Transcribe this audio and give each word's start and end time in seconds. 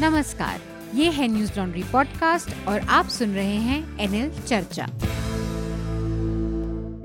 नमस्कार 0.00 0.60
ये 0.94 1.10
है 1.10 1.28
न्यूज़ 1.28 1.52
लॉन्ड्री 1.58 1.82
पॉडकास्ट 1.82 2.68
और 2.68 2.80
आप 2.80 3.06
सुन 3.06 3.34
रहे 3.34 3.54
हैं 3.54 3.98
एनएल 4.00 4.30
चर्चा। 4.46 4.86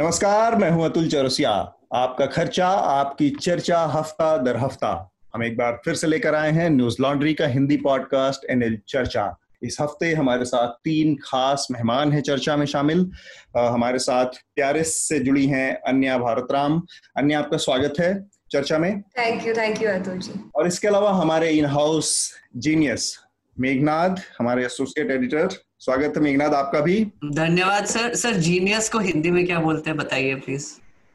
नमस्कार 0.02 0.56
मैं 0.56 0.72
हूँ 0.72 0.86
अतुल 0.86 1.10
चौरसिया। 1.10 1.52
आपका 1.94 2.26
खर्चा 2.26 2.68
आपकी 2.68 3.30
चर्चा 3.30 3.86
हफ़्ता 3.86 4.38
दर 4.38 4.58
हफ़्ता। 4.58 5.12
हम 5.36 5.44
एक 5.44 5.58
बार 5.58 5.82
फिर 5.86 5.96
से 5.96 6.08
लेकर 6.08 6.36
आए 6.36 6.52
हैं 6.52 6.70
न्यूज़ 6.70 6.98
लॉन्ड्री 7.02 7.34
का 7.34 7.48
हिंदी 7.48 7.78
पॉडकास्ट 7.78 8.50
एनएल 8.50 8.80
चर्चा। 8.88 9.38
इस 9.64 9.78
हफ़्ते 9.82 10.14
हमारे 10.14 10.46
साथ 10.46 10.68
तीन 10.68 11.16
खास 11.16 11.68
मेहमान 11.72 12.12
हैं 12.12 12.22
चर्चा 12.22 12.58
में 12.58 12.66
शामिल। 12.66 13.12
आ, 13.58 13.70
हमारे 13.70 14.00
साथ 14.00 14.26
प्यारिस 14.26 15.08
से 15.08 15.20
जुड़ी 15.20 15.48
हैं 15.48 15.76
अन्या 15.76 16.18
भारतराम। 16.18 16.82
अन्या 17.18 17.40
आपका 17.40 17.58
स्वागत 17.58 17.94
है। 18.00 18.29
चर्चा 18.52 18.78
में? 18.78 19.02
Thank 19.02 19.48
you 19.48 19.54
thank 19.54 19.82
you 19.82 19.90
Atul 19.90 20.18
ji 20.18 20.40
और 20.56 20.68
इसके 20.68 20.88
अलावा 20.88 21.12
हमारे 21.12 21.50
इन 21.52 21.66
हाउस 21.68 22.12
जीनियस 22.58 23.18
मेघनाथ 23.58 24.16
हमारे 24.40 24.66
एसोसिएट 24.66 25.12
एडिटर 25.12 25.48
स्वागत 25.80 26.14
है 26.18 26.22
मेघनाथ 26.24 26.54
आपका 26.54 26.80
भी। 26.80 26.96
धन्यवाद 27.26 27.86
सर। 27.86 28.14
सर 28.16 28.34
जीनियस 28.40 28.90
को 28.90 29.00
हिंदी 29.00 29.32
में 29.32 29.46
क्या 29.46 29.60
बोलते 29.60 29.90
हैं 29.90 29.98
बताइए 29.98 30.36
प्लीज़ 30.36 30.68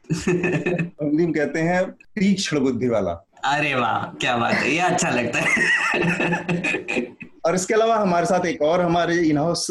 हिंदी 0.09 1.25
में 1.25 1.33
कहते 1.33 1.59
हैं 1.59 1.85
तीक्ष्ण 1.91 2.59
बुद्धि 2.59 2.87
वाला। 2.87 3.11
अरे 3.45 3.73
वाह 3.75 4.03
क्या 4.15 4.35
बात 4.37 4.53
है 4.53 4.71
ये 4.71 4.79
अच्छा 4.79 5.09
लगता 5.09 5.39
है। 5.39 7.05
और 7.45 7.55
इसके 7.55 7.73
अलावा 7.73 7.95
हमारे 7.95 8.25
साथ 8.25 8.45
एक 8.45 8.61
और 8.61 8.81
हमारे 8.81 9.17
इन 9.19 9.37
हाउस 9.37 9.67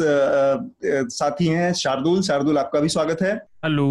साथी 1.13 1.47
हैं 1.47 1.73
शार्दुल। 1.73 2.21
शार्दुल 2.21 2.57
आपका 2.57 2.79
भी 2.79 2.89
स्वागत 2.89 3.21
है। 3.21 3.35
हेलो 3.65 3.87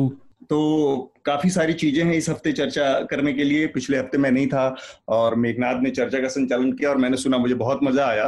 तो 0.50 1.12
काफ़ी 1.26 1.50
सारी 1.50 1.72
चीज़ें 1.72 2.04
हैं 2.04 2.14
इस 2.14 2.28
हफ़्ते 2.28 2.52
चर्चा 2.52 2.92
करने 3.10 3.32
के 3.32 3.44
लिए। 3.44 3.66
पिछले 3.66 3.98
हफ़्ते 3.98 4.18
मैं 4.18 4.30
नहीं 4.30 4.46
था 4.46 4.74
और 5.08 5.34
मेघनाथ 5.34 5.82
ने 5.82 5.90
चर्चा 5.90 6.20
का 6.20 6.28
संचालन 6.28 6.72
किया 6.72 6.90
और 6.90 6.96
मैंने 6.96 7.16
सुना 7.16 7.38
मुझे 7.38 7.54
बहुत 7.54 7.80
मज़ा 7.82 8.06
आया। 8.06 8.26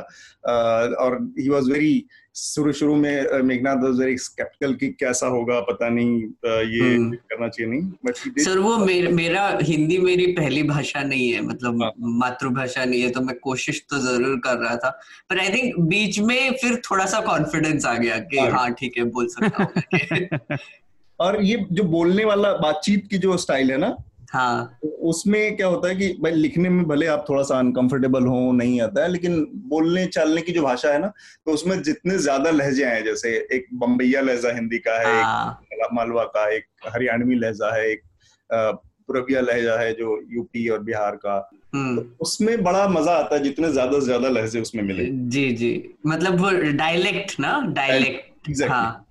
और 0.96 1.18
ही 1.38 1.48
वॉज़ 1.48 1.70
वेरी 1.72 2.04
शुरू 2.36 2.72
शुरू 2.72 2.94
में 2.94 3.42
मेघनाथ 3.42 3.76
वाज 3.76 3.98
वेरी 3.98 4.16
स्केप्टिकल 4.18 4.74
कि 4.74 4.88
कैसा 5.00 5.26
होगा 5.26 5.60
पता 5.60 5.88
नहीं 5.88 6.20
ये 6.20 6.94
हम्म। 6.94 7.16
करना 7.30 7.48
चाहिए 7.48 7.70
नहीं 7.70 7.82
बट 8.06 8.40
सर 8.40 8.58
वो 8.58 8.76
मेर, 8.76 9.08
मेरा 9.08 9.58
हिंदी 9.62 9.98
मेरी 9.98 10.26
पहली 10.32 10.62
भाषा 10.62 11.02
नहीं 11.02 11.30
है 11.32 11.40
मतलब 11.40 11.82
हाँ। 11.82 11.92
मातृभाषा 12.18 12.84
नहीं 12.84 13.00
है 13.02 13.10
तो 13.10 13.20
मैं 13.20 13.38
कोशिश 13.38 13.84
तो 13.90 13.98
ज़रूर 13.98 14.38
कर 14.44 14.58
रहा 14.58 14.76
था 14.76 14.90
पर 15.30 15.38
आई 15.38 15.48
थिंक 15.48 15.78
बीच 15.88 16.18
में 16.20 16.52
फिर 16.52 16.80
थोड़ा 16.90 17.06
सा 17.06 17.20
कॉन्फिडेंस 17.20 17.86
आ 17.86 17.94
गया 17.94 18.18
कि 18.18 18.38
हाँ, 18.38 18.50
हाँ 18.50 18.72
ठीक 18.74 18.98
है 18.98 19.04
बोल 19.04 19.28
सकता 19.28 19.62
हूँ 19.62 20.58
और 21.20 21.42
ये 21.42 21.64
जो 21.72 21.82
बोलने 21.84 22.24
वाला 22.24 22.52
बातचीत 22.58 23.06
की 23.10 23.18
जो 23.18 23.36
स्टाइल 23.36 23.70
है 23.70 23.76
ना 23.78 23.96
हाँ 24.32 24.78
तो 24.82 24.88
उसमें 25.08 25.56
क्या 25.56 25.66
होता 25.66 25.88
है 25.88 25.96
कि 25.96 26.08
भाई 26.22 26.32
लिखने 26.32 26.68
में 26.68 26.84
भले 26.88 27.06
आप 27.06 27.24
थोड़ा 27.28 27.42
सा 27.42 27.58
अनकंफर्टेबल 27.58 28.26
हो 28.26 28.52
नहीं 28.52 28.80
आता 28.80 29.02
है 29.02 29.08
लेकिन 29.08 29.40
बोलने 29.68 30.06
चलने 30.06 30.42
की 30.42 30.52
जो 30.52 30.62
भाषा 30.62 30.92
है 30.92 30.98
ना 30.98 31.12
तो 31.46 31.52
उसमें 31.52 31.82
जितने 31.82 32.18
ज़्यादा 32.18 32.50
लहजे 32.50 32.84
हैं 32.84 33.04
जैसे 33.04 33.34
एक 33.52 33.66
बम्बैया 33.74 34.20
लहजा 34.20 34.54
हिंदी 34.54 34.78
का 34.78 34.98
है 35.00 35.22
हाँ. 35.22 35.60
एक 35.72 35.88
मालवा 35.92 36.24
का 36.26 36.48
एक 36.54 36.66
हरियाणवी 36.86 37.34
लहजा 37.34 37.74
है 37.74 37.90
एक 37.90 38.02
पूर्विया 38.50 39.40
लहजा 39.40 39.78
है 39.80 39.92
जो 39.94 40.20
यूपी 40.30 40.68
और 40.68 40.78
बिहार 40.82 41.16
का 41.16 41.36
हम्म। 41.74 41.96
तो 41.96 42.16
उसमें 42.20 42.62
बड़ा 42.64 42.86
मज़ा 42.88 43.12
आता 43.14 43.36
है 43.36 43.42
जितने 43.42 43.70
ज़्यादा 43.72 43.98
से 43.98 44.04
ज़्यादा 44.04 44.28
लहजे 44.28 44.60
उसमें 44.60 44.82
मिले 44.82 45.04
जी 45.30 45.50
जी 45.52 45.72
मतलब 46.06 46.40
वो 46.40 46.50
डायलेक्ट 46.76 47.40
ना 47.40 47.60
डायलेक्ट 47.72 48.48
exactly. 48.48 48.70
हाँ 48.70 49.05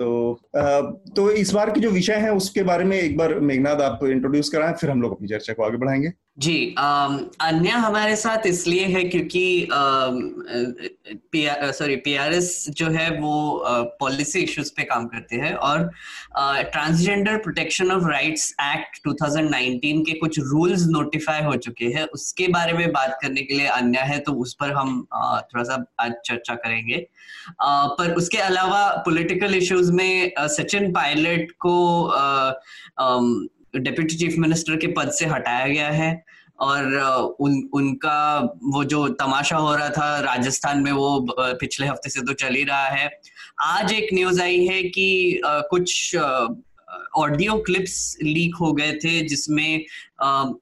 तो 0.00 0.40
तो 1.16 1.30
इस 1.30 1.52
बार 1.52 1.70
की 1.70 1.80
जो 1.80 1.90
विषय 1.90 2.12
है 2.12 2.32
उसके 2.32 2.62
बारे 2.62 2.84
में 2.84 2.96
एक 2.96 3.16
बार 3.16 3.34
मेघनाथ 3.40 3.80
आप 3.80 4.04
इंट्रोड्यूस 4.04 4.48
कराएँ, 4.48 4.74
फिर 4.74 4.90
हम 4.90 5.02
लोग 5.02 5.12
अपनी 5.12 5.28
चर्चा 5.28 5.52
को 5.52 5.62
आगे 5.62 5.76
बढ़ाएँगे। 5.76 6.12
जी 6.40 6.74
अन्य 6.76 7.70
हमारे 7.70 8.14
साथ 8.16 8.46
इसलिए 8.46 8.84
है 8.86 9.02
क्योंकि 9.04 9.68
सॉरी 11.78 11.96
पीआरएस 11.96 12.64
जो 12.76 12.86
है 12.90 13.08
वो 13.20 13.32
पॉलिसी 14.00 14.40
इश्यूज़ 14.40 14.70
पे 14.76 14.82
काम 14.82 15.06
करते 15.06 15.36
हैं 15.36 15.52
और 15.54 15.84
transgender 16.36 17.36
protection 17.38 17.90
of 17.92 18.06
rights 18.10 18.48
act 18.62 19.00
2019 19.08 20.02
के 20.06 20.18
कुछ 20.18 20.38
रूल्स 20.40 20.86
नोटिफाई 20.88 21.42
हो 21.42 21.54
चुके 21.58 21.86
हैं। 21.96 22.04
उसके 22.14 22.48
बारे 22.48 22.72
में 22.72 22.90
बात 22.92 23.18
करने 23.22 23.42
के 23.42 23.54
लिए 23.54 23.66
अन्य 23.68 24.06
है 24.12 24.18
तो 24.18 24.32
उस 24.42 24.54
पर 24.60 24.72
हम 24.72 25.00
थोड़ा 25.12 25.64
सा 25.64 25.84
आज 26.00 26.12
चर्चा 26.26 26.54
करेंगे। 26.54 27.06
पर 27.60 28.14
उसके 28.14 28.38
अलावा 28.38 28.88
पॉलिटिकल 29.06 29.54
इश्यूज़ 29.54 29.92
में 29.92 30.32
सचिन 30.56 30.92
पायलट 30.92 31.50
को 31.66 31.76
डिप्यूटी 33.76 34.16
चीफ 34.16 34.34
मिनिस्टर 34.38 34.76
के 34.76 34.86
पद 34.86 35.10
से 35.10 35.26
हटाया 35.26 35.66
गया 35.66 35.88
है 35.90 36.22
और 36.60 36.94
उन, 37.40 37.68
उनका 37.72 38.38
वो 38.62 38.84
जो 38.84 39.08
तमाशा 39.08 39.56
हो 39.56 39.74
रहा 39.74 39.88
था 39.88 40.18
राजस्थान 40.20 40.82
में 40.82 40.92
वो 40.92 41.26
पिछले 41.40 41.86
हफ़्ते 41.86 42.10
से 42.10 42.20
तो 42.20 42.32
चल 42.32 42.54
ही 42.54 42.64
रहा 42.64 42.88
है 42.88 43.10
आज 43.62 43.92
एक 43.92 44.08
न्यूज़ 44.14 44.42
आई 44.42 44.64
है 44.66 44.82
कि 44.82 45.40
कुछ 45.44 46.16
ऑडियो 47.16 47.56
क्लिप्स 47.66 48.16
लीक 48.22 48.54
हो 48.60 48.72
गए 48.72 48.92
थे 49.04 49.20
जिसमें 49.20 49.84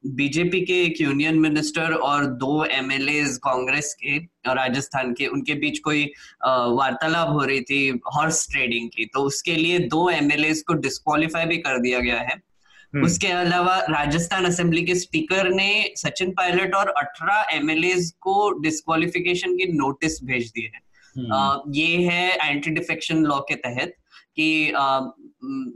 बीजेपी 0.06 0.60
के 0.60 0.80
एक 0.84 1.00
यूनियन 1.00 1.38
मिनिस्टर 1.38 1.92
और 1.92 2.26
दो 2.42 2.64
एमएलए 2.64 3.22
कांग्रेस 3.44 3.94
के, 3.94 4.18
राजस्थान 4.54 5.12
के, 5.12 5.26
उनके 5.26 5.54
बीच 5.54 5.78
कोई 5.78 6.04
वार्तालाप 6.44 7.28
हो 7.28 7.44
रही 7.44 7.60
थी 7.60 7.88
हॉर्स 8.16 8.46
ट्रेडिंग 8.50 8.88
की 8.88 9.04
तो 9.04 9.20
उसके 9.20 9.54
लिए 9.56 9.78
दो 9.88 10.08
एमएलए 10.10 10.52
को 10.66 10.74
डिस्कालीफाई 10.74 11.44
भी 11.44 11.56
कर 11.58 11.78
दिया 11.78 12.00
गया 12.00 12.20
है। 12.20 12.47
उसके 12.94 13.26
अलावा 13.26 13.78
राजस्थान 13.78 14.44
असेंबली 14.44 14.82
के 14.84 14.94
स्पीकर 14.94 15.48
ने 15.48 15.94
सचिन 15.96 16.30
पायलट 16.30 16.74
और 16.74 16.94
18 16.98 17.54
एमएलए 17.54 17.94
को 18.20 18.50
डिस्कालिफिकेशन 18.60 19.56
की 19.56 19.72
नोटिस 19.72 20.24
भेज 20.24 20.50
दिए 20.50 20.66
हैं। 20.66 20.80
हम्म। 21.16 21.72
ये 21.74 21.96
है 21.96 22.50
एंटी 22.50 22.70
डिफेक्शन 22.70 23.24
लॉ 23.24 23.38
के 23.40 23.54
तहत 23.54 23.94
कि 24.36 24.72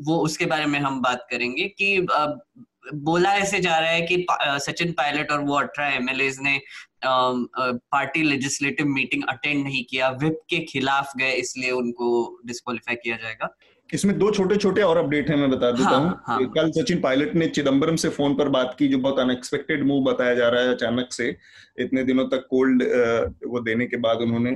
वो 0.04 0.18
उसके 0.18 0.46
बारे 0.46 0.66
में 0.66 0.78
हम 0.80 1.00
बात 1.02 1.26
करेंगे 1.30 1.64
कि 1.64 2.06
बोला 2.94 3.34
ऐसे 3.34 3.60
जा 3.60 3.78
रहा 3.78 3.90
है 3.90 4.02
कि 4.02 4.26
सचिन 4.40 4.92
पायलट 4.92 5.30
और 5.30 5.40
वो 5.40 5.54
अठारह 5.54 5.94
एमएलए 5.94 6.30
ने 6.40 6.60
पार्टी 7.04 8.22
लेजिस्लेटिव 8.22 8.86
मीटिंग 8.86 9.22
अटेंड 9.28 9.64
नहीं 9.64 9.84
किया 9.84 10.08
विप 10.10 10.40
के 10.50 10.58
खिलाफ 10.58 11.12
गए 11.16 11.32
इसलिए 11.32 11.70
उनको 11.70 12.40
डिस्कालीफाई 12.46 12.94
किया 12.94 13.16
जाएगा। 13.16 13.56
इसमें 13.94 14.18
दो 14.18 14.30
छोटे 14.30 14.56
छोटे 14.56 14.82
और 14.82 14.96
अपडेट 14.96 15.30
हैं 15.30 15.36
मैं 15.36 15.50
बता 15.50 15.70
देता 15.70 15.88
हाँ, 15.88 16.00
हूँ 16.00 16.20
हाँ. 16.26 16.46
कल 16.46 16.70
सचिन 16.70 17.00
पायलट 17.00 17.34
ने 17.34 17.46
चिदम्बरम 17.46 17.96
से 17.96 18.08
फ़ोन 18.08 18.34
पर 18.34 18.48
बात 18.48 18.76
की 18.78 18.88
जो 18.88 18.98
बहुत 18.98 19.18
अनएक्सपेक्टेड 19.18 19.86
मूव 19.86 20.12
बताया 20.12 20.34
जा 20.34 20.48
रहा 20.48 20.62
है 20.62 20.74
अचानक 20.74 21.12
से 21.12 21.36
इतने 21.78 22.04
दिनों 22.04 22.24
तक 22.24 22.46
कोल्ड 22.50 22.82
वो 23.46 23.60
देने 23.60 23.86
के 23.86 23.96
बाद 23.96 24.18
उन्होंने 24.18 24.54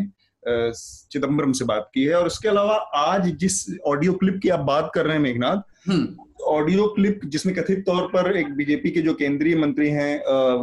चिदम्बरम 1.12 1.52
से 1.52 1.64
बात 1.64 1.90
की 1.94 2.04
है 2.04 2.14
और 2.14 2.26
उसके 2.26 2.48
अलावा 2.48 2.74
आज 2.94 3.26
जिस 3.36 3.78
ऑडियो 3.86 4.12
क्लिप 4.12 4.40
की 4.42 4.48
आप 4.48 4.60
बात 4.60 4.90
कर 4.94 5.04
रहे 5.04 5.14
हैं 5.14 5.22
मेघनाथ 5.22 5.56
ऑडियो। 6.42 6.86
क्लिप 6.86 7.20
जिसमें 7.24 7.54
कथित 7.56 7.78
तौर 7.86 8.02
पर 8.02 8.36
एक 8.36 8.52
बीजेपी 8.54 8.90
के 8.90 9.00
जो 9.00 9.14
केंद्रीय 9.14 9.56
मंत्री 9.56 9.88
हैं 9.90 10.22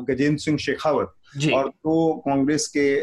गजेंद्र 0.10 0.38
सिंह 0.38 0.58
शेखावत 0.58 1.14
और 1.54 1.68
दो 1.68 1.70
तो 1.70 2.14
कांग्रेस 2.26 2.68
के 2.78 2.96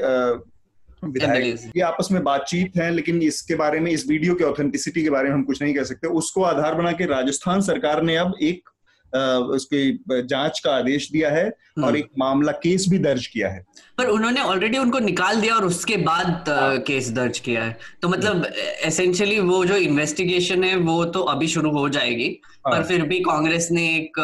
विधायक 1.05 1.71
ये 1.77 1.83
आपस 1.83 2.09
में 2.13 2.23
बातचीत 2.25 2.77
है 2.77 2.91
लेकिन 2.91 3.23
इसके 3.23 3.55
बारे 3.55 3.81
में 3.81 3.91
इस 3.91 4.07
वीडियो 4.09 4.35
के 4.35 4.45
ऑथेंटिसिटी 4.45 5.03
के 5.03 5.11
बारे 5.11 5.29
में 5.29 5.35
हम 5.35 5.43
कुछ 5.45 5.63
नहीं 5.63 5.75
कह 5.75 5.85
सकते 5.85 6.09
उसको 6.17 6.43
आधार 6.45 6.75
बना 6.75 6.93
के 6.93 7.07
राजस्थान 7.07 7.61
सरकार 7.63 8.03
ने 8.03 8.17
अब 8.17 8.35
एक 8.43 8.69
उसकी 9.13 10.23
जाँच 10.25 10.61
का 10.65 10.73
आदेश 10.73 11.11
दिया 11.13 11.31
है 11.31 11.45
और 11.45 11.85
हम्म। 11.85 11.97
एक 11.97 12.09
मामला 12.19 12.53
केस 12.55 12.87
भी 12.89 12.99
दर्ज 12.99 13.27
किया 13.27 13.49
है 13.49 13.65
पर 13.99 14.07
उन्होंने 14.07 14.41
ऑलरेडी 14.41 14.79
उनको 14.79 14.99
निकाल 14.99 15.41
दिया 15.41 15.55
और 15.55 15.65
उसके 15.65 15.97
बाद 15.99 16.49
हाँ। 16.49 16.79
केस 16.81 17.11
दर्ज 17.11 17.39
किया 17.39 17.65
है 17.65 17.77
तो 18.03 18.09
मतलब 18.09 18.47
एसेंशियली 18.85 19.39
वो 19.41 19.65
जो 19.65 19.77
इन्वेस्टिगेशन 19.79 20.65
है 20.65 20.77
वो 20.79 21.05
तो 21.07 21.21
अभी 21.29 21.49
शुरू 21.49 21.71
हो 21.71 21.89
जाएगी 21.89 22.29
हाँ। 22.45 22.73
पर 22.73 22.85
फिर 22.85 23.03
भी 23.03 23.19
कांग्रेस 23.21 23.69
ने 23.71 23.89
एक 23.89 24.21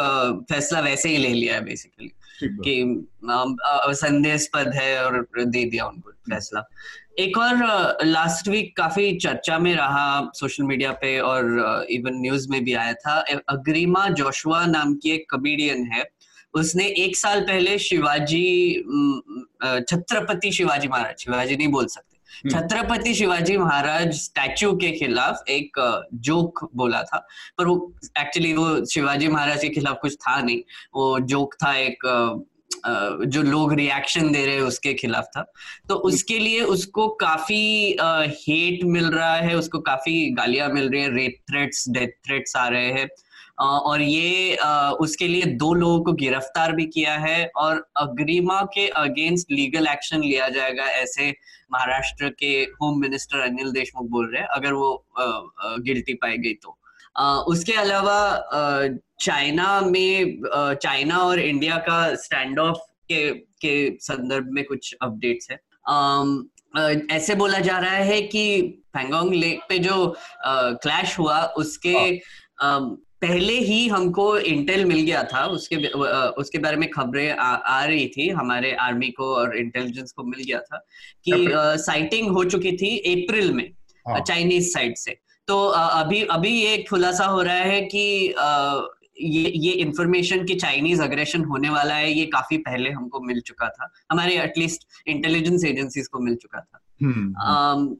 फैसला 0.50 0.80
वैसे 0.80 1.08
ही 1.08 1.16
ले 1.16 1.28
लिया 1.28 1.54
है 1.54 1.64
बेसिकली 1.64 2.12
कि 2.42 3.06
संदेहास्पद 3.94 4.72
है 4.74 5.04
और 5.04 5.26
दे 5.36 5.64
दिया 5.64 5.86
उनको 5.86 6.10
फैसला। 6.30 6.62
एक 7.18 7.38
और 7.38 8.04
लास्ट 8.04 8.48
वीक 8.48 8.76
काफ़ी 8.76 9.16
चर्चा 9.16 9.58
में 9.58 9.74
रहा 9.76 10.30
सोशल 10.34 10.64
मीडिया 10.64 10.90
पे 10.92 11.18
और 11.20 11.86
इवन 11.90 12.20
न्यूज़ 12.20 12.48
में 12.50 12.62
भी 12.64 12.74
आया 12.74 12.92
था। 12.94 13.18
अग्रिमा 13.48 14.08
जोशुआ 14.10 14.64
नाम 14.66 14.94
की 14.94 15.10
एक 15.10 15.26
कमेडियन 15.30 15.86
है। 15.92 16.04
उसने 16.54 16.84
एक 16.98 17.16
साल 17.16 17.40
पहले 17.42 17.78
शिवाजी 17.78 18.74
छत्रपति 19.62 20.52
शिवाजी 20.52 20.88
महाराज, 20.88 21.18
शिवाजी 21.18 21.56
नहीं 21.56 21.68
बोल 21.68 21.86
सकते। 21.86 22.15
छत्रपति 22.50 23.14
शिवाजी 23.14 23.56
महाराज 23.58 24.12
स्टैचू 24.14 24.72
के 24.76 24.90
खिलाफ 24.90 25.44
एक 25.48 25.80
जोक 26.14 26.68
बोला 26.76 27.02
था 27.02 27.18
पर 27.58 27.66
वो 27.66 27.92
एक्चुअली 28.18 28.52
वो 28.52 28.84
शिवाजी 28.86 29.28
महाराज 29.28 29.62
के 29.62 29.68
खिलाफ 29.68 29.98
कुछ 30.02 30.16
था 30.18 30.40
नहीं। 30.40 30.60
वो 30.94 31.18
जोक 31.20 31.54
था 31.54 31.74
एक 31.76 32.06
जो 33.26 33.42
लोग 33.42 33.72
रिएक्शन 33.74 34.30
दे 34.32 34.44
रहे 34.46 34.54
हैं 34.54 34.62
उसके 34.62 34.92
खिलाफ 34.94 35.24
था। 35.26 35.42
तो 35.88 35.94
उसके 36.06 36.38
लिए 36.38 36.60
उसको 36.62 37.08
काफ़ी 37.20 37.96
हेट 38.40 38.84
मिल 38.86 39.10
रहा 39.10 39.34
है 39.36 39.56
उसको 39.56 39.78
काफ़ी 39.80 40.14
गालियाँ 40.30 40.68
मिल 40.68 40.88
रही 40.90 41.02
है 41.02 41.14
रेप 41.16 41.38
थ्रेट्स 41.50 41.88
डेथ 41.88 42.08
थ्रेट्स 42.26 42.56
आ 42.56 42.66
रहे 42.68 42.92
हैं। 42.92 43.08
और 43.58 44.02
ये 44.02 44.56
उसके 45.00 45.28
लिए 45.28 45.44
दो 45.56 45.72
लोगों 45.74 46.00
को 46.04 46.12
गिरफ़्तार 46.12 46.72
भी 46.72 46.86
किया 46.86 47.14
है 47.18 47.50
और 47.56 47.86
अग्रिमा 47.96 48.60
के 48.74 48.86
अगेंस्ट 48.96 49.52
लीगल 49.52 49.86
एक्शन 49.86 50.22
लिया 50.22 50.48
जाएगा 50.48 50.84
ऐसे 50.94 51.30
महाराष्ट्र 51.72 52.28
के 52.38 52.52
होम 52.82 53.00
मिनिस्टर 53.00 53.40
अनिल 53.40 53.70
देशमुख 53.72 54.10
बोल 54.10 54.30
रहे 54.32 54.42
हैं 54.42 54.48
अगर 54.48 54.72
वो 54.72 54.90
गिल्टी 55.80 56.14
पाई 56.14 56.38
गई 56.38 56.54
तो 56.54 56.76
उसके 57.44 57.72
अलावा 57.72 58.18
चाइना 59.20 59.80
में 59.80 60.40
चाइना 60.82 61.18
और 61.18 61.40
इंडिया 61.40 61.76
का 61.78 62.14
स्टैंड 62.14 62.58
ऑफ़ 62.58 62.78
के 63.08 63.30
के 63.60 63.76
संदर्भ 64.00 64.48
में 64.50 64.64
कुछ 64.64 64.94
अपडेट्स 65.02 65.50
है 65.50 65.58
ऐसे 67.10 67.34
बोला 67.34 67.58
जा 67.58 67.78
रहा 67.78 67.96
है 68.04 68.20
कि 68.22 68.60
पैंगोंग 68.92 69.32
लेक 69.34 69.60
पे 69.68 69.78
जो 69.78 70.14
क्लैश 70.46 71.18
हुआ 71.18 71.40
उसके 71.56 71.96
हाँ। 72.60 72.80
पहले 73.22 73.52
ही 73.60 73.86
हमको 73.88 74.26
इंटेल 74.38 74.84
मिल 74.84 75.00
गया 75.00 75.22
था 75.24 75.44
उसके 75.48 75.76
उसके 76.40 76.58
बारे 76.58 76.76
में 76.76 76.88
खबरें 76.90 77.30
आ, 77.30 77.44
आ 77.44 77.84
रही 77.84 78.06
थी 78.08 78.28
हमारे 78.30 78.72
आर्मी 78.80 79.10
को 79.10 79.34
और 79.34 79.56
इंटेलिजेंस 79.56 80.12
को 80.12 80.24
मिल 80.24 80.42
गया 80.42 80.60
था 80.60 80.78
कि 81.24 81.46
साइटिंग 81.82 82.30
हो 82.30 82.44
चुकी 82.46 82.72
थी 82.72 82.96
अप्रैल 83.14 83.52
में 83.52 83.70
चाइनीज़ 84.06 84.64
हाँ। 84.64 84.72
साइड 84.72 84.96
से 84.96 85.16
तो 85.48 85.64
अभी 85.68 86.22
अभी 86.30 86.50
ये 86.50 86.76
खुलासा 86.82 87.24
हो 87.26 87.42
रहा 87.42 87.64
है 87.64 87.80
कि 87.86 88.34
ये 89.22 89.50
ये 89.56 89.72
इंफॉर्मेशन 89.80 90.44
की 90.44 90.54
चाइनीज़ 90.56 91.02
अग्रेशन 91.02 91.44
होने 91.44 91.68
वाला 91.70 91.94
है 91.94 92.12
ये 92.12 92.24
काफ़ी 92.32 92.56
पहले 92.60 92.90
हमको 92.90 93.20
मिल 93.20 93.40
चुका 93.40 93.68
था 93.68 93.92
हमारे 94.10 94.38
एटलीस्ट 94.40 94.86
इंटेलिजेंस 95.06 95.64
एजेंसीज 95.64 96.08
को 96.08 96.20
मिल 96.20 96.34
चुका 96.36 96.60
था 96.60 96.80
हम्म। 97.00 97.96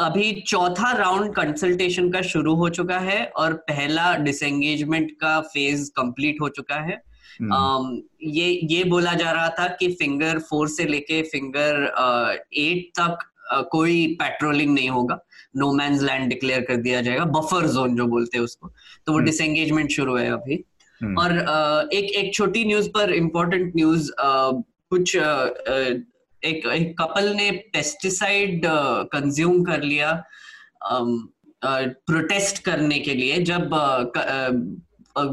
अभी 0.00 0.32
चौथा 0.32 0.92
राउंड 0.92 1.34
कंसल्टेशन 1.34 2.10
का 2.10 2.22
शुरू 2.22 2.54
हो 2.54 2.68
चुका 2.68 2.98
है 2.98 3.24
और 3.26 3.52
पहला 3.52 4.16
डिसएंगेजमेंट 4.16 5.10
का 5.10 5.40
फ़ेज़ 5.40 5.90
कंप्लीट 5.90 6.40
हो 6.40 6.48
चुका 6.48 6.74
है। 6.74 7.02
Um, 7.42 8.00
ये 8.22 8.60
ये 8.70 8.84
बोला 8.84 9.14
जा 9.14 9.30
रहा 9.30 9.48
था 9.48 9.66
कि 9.68 9.88
फिंगर 9.88 10.38
फोर 10.38 10.68
से 10.68 10.84
लेके 10.84 11.22
फिंगर 11.22 11.94
एट 12.54 12.90
तक 13.00 13.18
uh, 13.54 13.64
कोई 13.70 14.06
पेट्रोलिंग 14.22 14.74
नहीं 14.74 14.88
होगा। 14.88 15.18
नो 15.56 15.72
मैंस 15.72 16.02
लैंड 16.02 16.28
डिक्लेयर 16.28 16.60
कर 16.60 16.76
दिया 16.76 17.00
जाएगा। 17.00 17.24
बफर 17.24 17.66
जोन 17.66 17.96
जो 17.96 18.06
बोलते 18.06 18.38
हैं 18.38 18.44
उसको। 18.44 18.72
तो 19.06 19.12
वो 19.12 19.18
डिसएंगेजमेंट 19.18 19.80
हम्म। 19.80 19.94
शुरू 19.94 20.16
है 20.16 20.30
अभी। 20.32 20.64
हम्म। 21.02 21.18
और 21.18 21.30
uh, 21.30 21.92
एक 21.92 22.04
एक 22.04 22.34
छोटी 22.34 22.64
न्यूज़ 22.64 22.88
पर 22.88 23.12
इम्पोर्टेंट 23.12 23.72
न्यूज़ 23.76 24.10
uh, 24.10 24.62
कुछ 24.90 25.16
uh, 25.16 26.00
एक 26.44 26.66
एक 26.68 26.94
कपल 26.98 27.32
ने 27.36 27.50
पेस्टिसाइड 27.72 28.62
कंज्यूम 29.12 29.62
कर 29.64 29.82
लिया 29.82 30.12
प्रोटेस्ट 31.62 32.64
करने 32.64 32.98
के 32.98 33.14
लिए 33.14 33.38
जब 33.42 33.70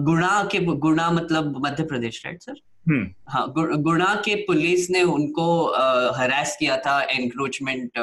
गुणा 0.01 0.43
के 0.51 0.59
गुणा 0.59 1.09
मतलब 1.11 1.57
मध्य 1.65 1.83
प्रदेश 1.83 2.21
राइट 2.25 2.41
सर 2.41 2.59
हम्म। 2.85 3.07
हाँ 3.29 3.47
गुणा 3.55 4.13
के 4.25 4.35
पुलिस 4.45 4.89
ने 4.89 5.01
उनको 5.09 5.47
हरास 6.15 6.55
किया 6.59 6.77
था 6.77 7.01
एनक्रोचमेंट 7.11 7.99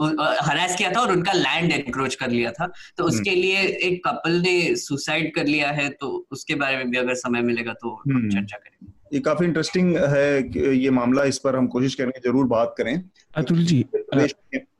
हरास 0.00 0.76
किया 0.76 0.90
था 0.92 1.00
और 1.00 1.12
उनका 1.12 1.32
लैंड 1.32 1.72
एनक्रोच 1.72 2.14
कर 2.14 2.30
लिया 2.30 2.50
था 2.50 2.66
तो 2.98 3.04
उसके 3.04 3.30
हम्म। 3.30 3.40
लिए 3.40 3.62
एक 3.82 4.00
कपल 4.06 4.40
ने 4.40 4.54
सुसाइड 4.76 5.34
कर 5.34 5.46
लिया 5.46 5.70
है 5.70 5.88
तो 6.00 6.08
उसके 6.30 6.54
बारे 6.54 6.76
में 6.76 6.90
भी 6.90 6.98
अगर 6.98 7.14
समय 7.16 7.42
मिलेगा 7.42 7.72
तो 7.74 7.94
हम्म। 8.06 8.30
चर्चा 8.30 8.56
करेंगे 8.56 9.00
ये 9.12 9.20
काफ़ी 9.20 9.46
इंटरेस्टिंग 9.46 9.96
है 9.96 10.76
ये 10.76 10.90
मामला 10.90 11.24
इस 11.24 11.38
पर 11.38 11.56
हम 11.56 11.66
कोशिश 11.66 11.94
करेंगे 11.94 12.20
ज़रूर 12.20 12.46
बात 12.46 12.74
करें 12.78 12.94
अतुल 13.36 13.64
जी 13.64 13.84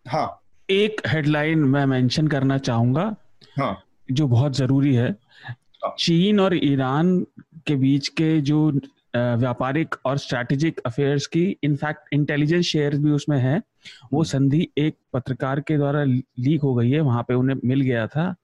हाँ 0.08 0.26
एक 0.68 1.00
हेडलाइन 1.06 1.64
मैं 1.66 1.84
मेंशन 1.86 2.28
करना 2.28 2.58
चाहूँगा 2.60 3.14
हाँ 3.58 3.76
जो 4.10 4.26
बहुत 4.28 4.56
ज़रूरी 4.56 4.94
है 4.94 5.10
हाँ। 5.44 5.94
चीन 5.98 6.40
और 6.40 6.54
ईरान 6.56 7.18
के 7.66 7.76
बीच 7.76 8.08
के 8.10 8.40
जो 8.40 8.70
व्यापारिक 9.14 9.94
और 10.06 10.18
स्ट्रैटेजिक 10.18 10.80
अफेयर्स 10.86 11.26
की 11.26 11.44
इनफैक्ट 11.64 12.14
इंटेलिजेंस 12.14 12.64
शेयर 12.64 12.96
भी 12.96 13.10
उसमें 13.10 13.38
है 13.38 13.56
वो 13.56 14.18
हम्म। 14.18 14.24
संधि 14.24 14.68
एक 14.78 14.96
पत्रकार 15.12 15.60
के 15.60 15.76
द्वारा 15.76 16.04
लीक 16.04 16.62
हो 16.62 16.74
गई 16.74 16.90
है 16.90 17.00
वहाँ 17.00 17.22
पे 17.22 17.34
उन्हें 17.34 17.56
मिल 17.64 17.80
गया 17.80 18.06
था 18.06 18.34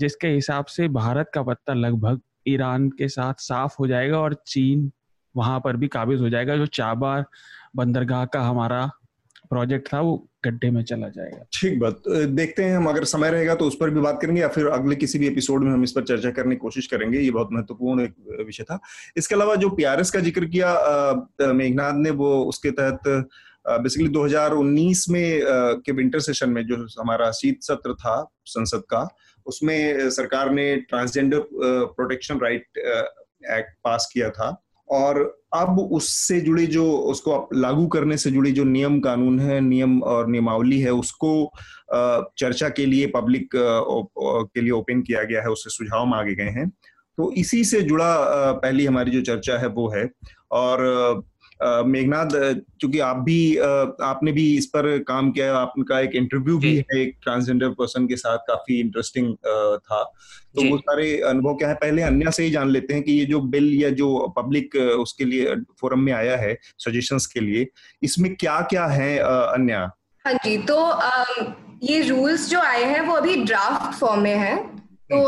जिसके 0.00 0.28
हिसाब 0.28 0.64
से 0.66 0.88
भारत 0.90 1.30
का 1.34 1.42
पत्ता 1.42 1.74
लगभग 1.74 2.20
ईरान 2.48 2.88
के 2.90 3.08
साथ 3.08 3.40
साफ़ 3.40 3.74
हो 3.78 3.86
जाएगा 3.86 4.18
और 4.18 4.34
चीन 4.46 4.90
वहाँ 5.34 5.60
पर 5.60 5.76
भी 5.76 5.88
काबिज 5.88 6.20
हो 6.20 6.28
जाएगा। 6.30 6.56
जो 6.56 6.66
चाबार 6.68 7.24
बंदरगाह 7.76 8.24
का 8.26 8.40
हमारा 8.42 8.90
प्रोजेक्ट 9.50 9.92
था, 9.92 10.00
वो 10.00 10.16
गड्ढे 10.44 10.70
में 10.70 10.82
चला 10.84 11.08
जाएगा। 11.08 11.44
ठीक 11.52 11.78
बात। 11.80 12.02
देखते 12.08 12.64
हैं 12.64 12.76
हम, 12.76 12.86
अगर 12.88 13.04
समय 13.04 13.30
रहेगा 13.30 13.54
तो 13.54 13.66
उस 13.66 13.76
पर 13.80 13.90
भी 13.90 14.00
बात 14.00 14.18
करेंगे 14.22 14.40
या 14.40 14.48
फिर 14.48 14.66
अगले 14.68 14.96
किसी 14.96 15.18
भी 15.18 15.26
एपिसोड 15.26 15.64
में 15.64 15.70
हम 15.72 15.82
इस 15.84 15.92
पर 15.92 16.04
चर्चा 16.04 16.30
करने 16.30 16.54
की 16.54 16.58
कोशिश 16.58 16.86
करेंगे। 16.86 17.18
ये 17.18 17.30
बहुत 17.30 17.48
महत्वपूर्ण 17.52 18.02
एक 18.02 18.44
विषय 18.46 18.62
था। 18.62 18.78
इसके 19.16 19.34
अलावा 19.34 19.54
जो 19.56 19.70
पीआरएस 19.70 20.10
का 20.10 20.20
ज़िक्र 20.20 20.44
किया 20.46 21.52
मेघनाथ 21.52 21.92
ने, 21.94 22.10
वो 22.10 22.44
उसके 22.44 22.70
तहत 22.72 23.28
बेसिकली 23.68 24.08
2019 24.08 25.08
में 25.10 25.40
के 25.84 25.92
विंटर 25.92 26.20
सेशन 26.20 26.50
में 26.50 26.64
जो 26.66 26.76
हमारा 27.00 27.30
शीत 27.32 27.62
सत्र 27.62 27.94
था, 27.94 28.30
संसद 28.46 28.82
का, 28.90 29.08
उसमें 29.46 30.10
सरकार 30.10 30.50
ने 30.50 30.74
transgender 30.80 31.44
protection 31.52 32.38
right 32.38 32.78
act 32.78 33.76
pass 33.84 34.10
किया 34.14 34.30
था। 34.30 34.50
और 34.90 35.40
अब 35.54 35.78
उससे 35.92 36.40
जुड़े 36.40 36.66
जो, 36.66 36.92
उसको 36.92 37.48
लागू 37.54 37.86
करने 37.86 38.16
से 38.16 38.30
जुड़े 38.30 38.50
जो 38.52 38.64
नियम 38.64 39.00
कानून 39.00 39.40
है, 39.40 39.60
नियम 39.60 40.02
और 40.02 40.28
नियमावली 40.28 40.80
है, 40.80 40.92
उसको 40.92 41.52
चर्चा 42.38 42.68
के 42.68 42.86
लिए 42.86 43.06
पब्लिक 43.06 43.48
के 43.54 44.60
लिए 44.60 44.70
ओपन 44.70 45.02
किया 45.02 45.22
गया 45.22 45.40
है, 45.40 45.48
उससे 45.48 45.70
सुझाव 45.70 46.06
मांगे 46.06 46.34
गए 46.34 46.50
हैं। 46.50 46.68
तो 47.18 47.32
इसी 47.32 47.64
से 47.64 47.80
जुड़ा 47.82 48.14
पहली 48.52 48.86
हमारी 48.86 49.10
जो 49.10 49.20
चर्चा 49.22 49.58
है 49.58 49.68
वो 49.68 49.88
है। 49.88 50.08
और 50.52 51.22
मेघनाथ 51.62 52.28
चूँकि 52.80 52.98
आप 53.00 53.16
भी 53.16 53.56
आपने 53.56 54.32
भी 54.32 54.44
इस 54.56 54.66
पर 54.66 54.86
काम 55.08 55.30
किया 55.30 55.46
है 55.46 55.52
आपका 55.52 56.00
एक 56.00 56.14
इंटरव्यू 56.16 56.58
भी 56.58 56.74
है 56.76 56.98
एक 56.98 57.16
ट्रांसजेंडर 57.22 57.68
पर्सन 57.78 58.06
के 58.06 58.16
साथ 58.16 58.38
काफ़ी 58.48 58.78
इंटरेस्टिंग 58.80 59.34
था। 59.34 60.02
तो 60.54 60.68
वो 60.68 60.76
सारे 60.78 61.10
अनुभव 61.22 61.54
क्या 61.54 61.68
है? 61.68 61.74
पहले 61.74 62.02
अन्य 62.02 62.30
से 62.32 62.42
ही 62.42 62.50
जान 62.50 62.70
लेते 62.70 62.94
हैं 62.94 63.02
कि 63.02 63.12
ये 63.12 63.24
जो 63.24 63.40
बिल 63.50 63.72
या 63.74 63.90
जो 63.92 64.34
पब्लिक 64.36 64.76
उसके 64.76 65.24
लिए 65.24 65.54
फोरम 65.80 66.00
में 66.00 66.12
आया 66.12 66.36
है 66.36 66.56
सजेशंस 66.78 67.26
के 67.26 67.40
लिए 67.40 67.66
इसमें 68.02 68.34
क्या 68.34 68.60
क्या 68.70 68.86
है 68.86 69.16
अन्य? 69.18 69.74
हाँ 70.24 70.32
जी 70.34 70.56
तो 70.64 70.78
ये 71.84 72.00
रूल्स 72.02 72.48
जो 72.50 72.60
आए 72.60 72.84
हैं 72.84 73.00
वो 73.00 73.14
अभी 73.14 73.36
ड्राफ्ट 73.36 73.98
फॉर्म 73.98 74.22
में 74.22 74.34
है। 74.36 74.56
तो 75.10 75.20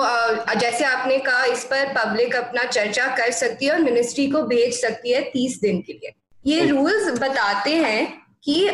जैसे 0.55 0.85
आपने 0.85 1.19
कहा 1.19 1.45
इस 1.45 1.65
पर 1.65 1.93
पब्लिक 1.95 2.35
अपना 2.37 2.65
चर्चा 2.65 3.07
कर 3.17 3.31
सकती 3.33 3.67
है 3.67 3.73
और 3.73 3.81
मिनिस्ट्री 3.81 4.27
को 4.31 4.43
भेज 4.43 4.75
सकती 4.75 5.13
है 5.13 5.23
तीस 5.31 5.59
दिन 5.63 5.81
के 5.81 5.93
लिए। 5.93 6.13
ये 6.47 6.65
रूल्स 6.65 7.21
बताते 7.21 7.75
हैं 7.77 8.23
कि 8.45 8.69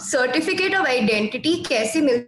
सर्टिफिकेट 0.00 0.76
ऑफ़ 0.76 0.86
आइडेंटिटी 0.86 1.64
कैसे 1.68 2.00
मिल 2.00 2.24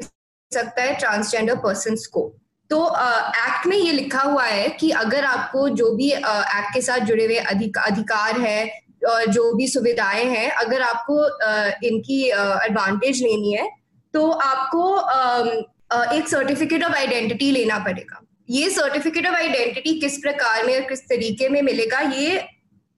सकता 0.55 0.83
है 0.83 0.95
ट्रांसजेंडर 0.95 1.55
पर्सन 1.55 1.97
को 2.12 2.37
तो 2.71 2.87
एक्ट 2.87 3.61
uh, 3.61 3.67
में 3.67 3.76
ये 3.76 3.93
लिखा 3.93 4.21
हुआ 4.21 4.45
है 4.45 4.69
कि 4.69 4.91
अगर 4.91 5.25
आपको 5.25 5.69
जो 5.69 5.97
भी 5.97 6.12
एक्ट 6.12 6.26
uh, 6.26 6.75
के 6.75 6.83
साथ 6.83 6.99
जुड़े 6.99 7.25
हुए 7.25 7.37
अधिक, 7.37 7.79
अधिकार 7.79 8.41
है 8.41 8.81
और 9.09 9.26
जो 9.26 9.53
भी 9.53 9.69
सुविधाएँ 9.69 10.25
हैं 10.25 10.50
अगर 10.50 10.83
आपको 10.83 11.23
uh, 11.23 11.85
इनकी 11.85 12.29
एडवांटेज 12.67 13.23
लेनी 13.23 13.53
है 13.53 13.71
तो 14.14 14.31
आपको 14.31 14.99
uh, 14.99 16.12
एक 16.12 16.29
सर्टिफिकेट 16.29 16.85
ऑफ़ 16.85 16.93
आइडेंटिटी 16.93 17.50
लेना 17.50 17.79
पड़ेगा 17.79 18.21
ये 18.50 18.71
सर्टिफिकेट 18.71 19.26
ऑफ़ 19.26 19.35
आइडेंटिटी 19.35 20.00
किस 20.00 20.19
प्रकार 20.19 20.67
में 20.67 20.75
और 20.76 20.88
किस 20.88 21.00
तरीके 21.00 21.49
में 21.49 21.62
मिलेगा 21.62 22.00
ये 22.00 22.45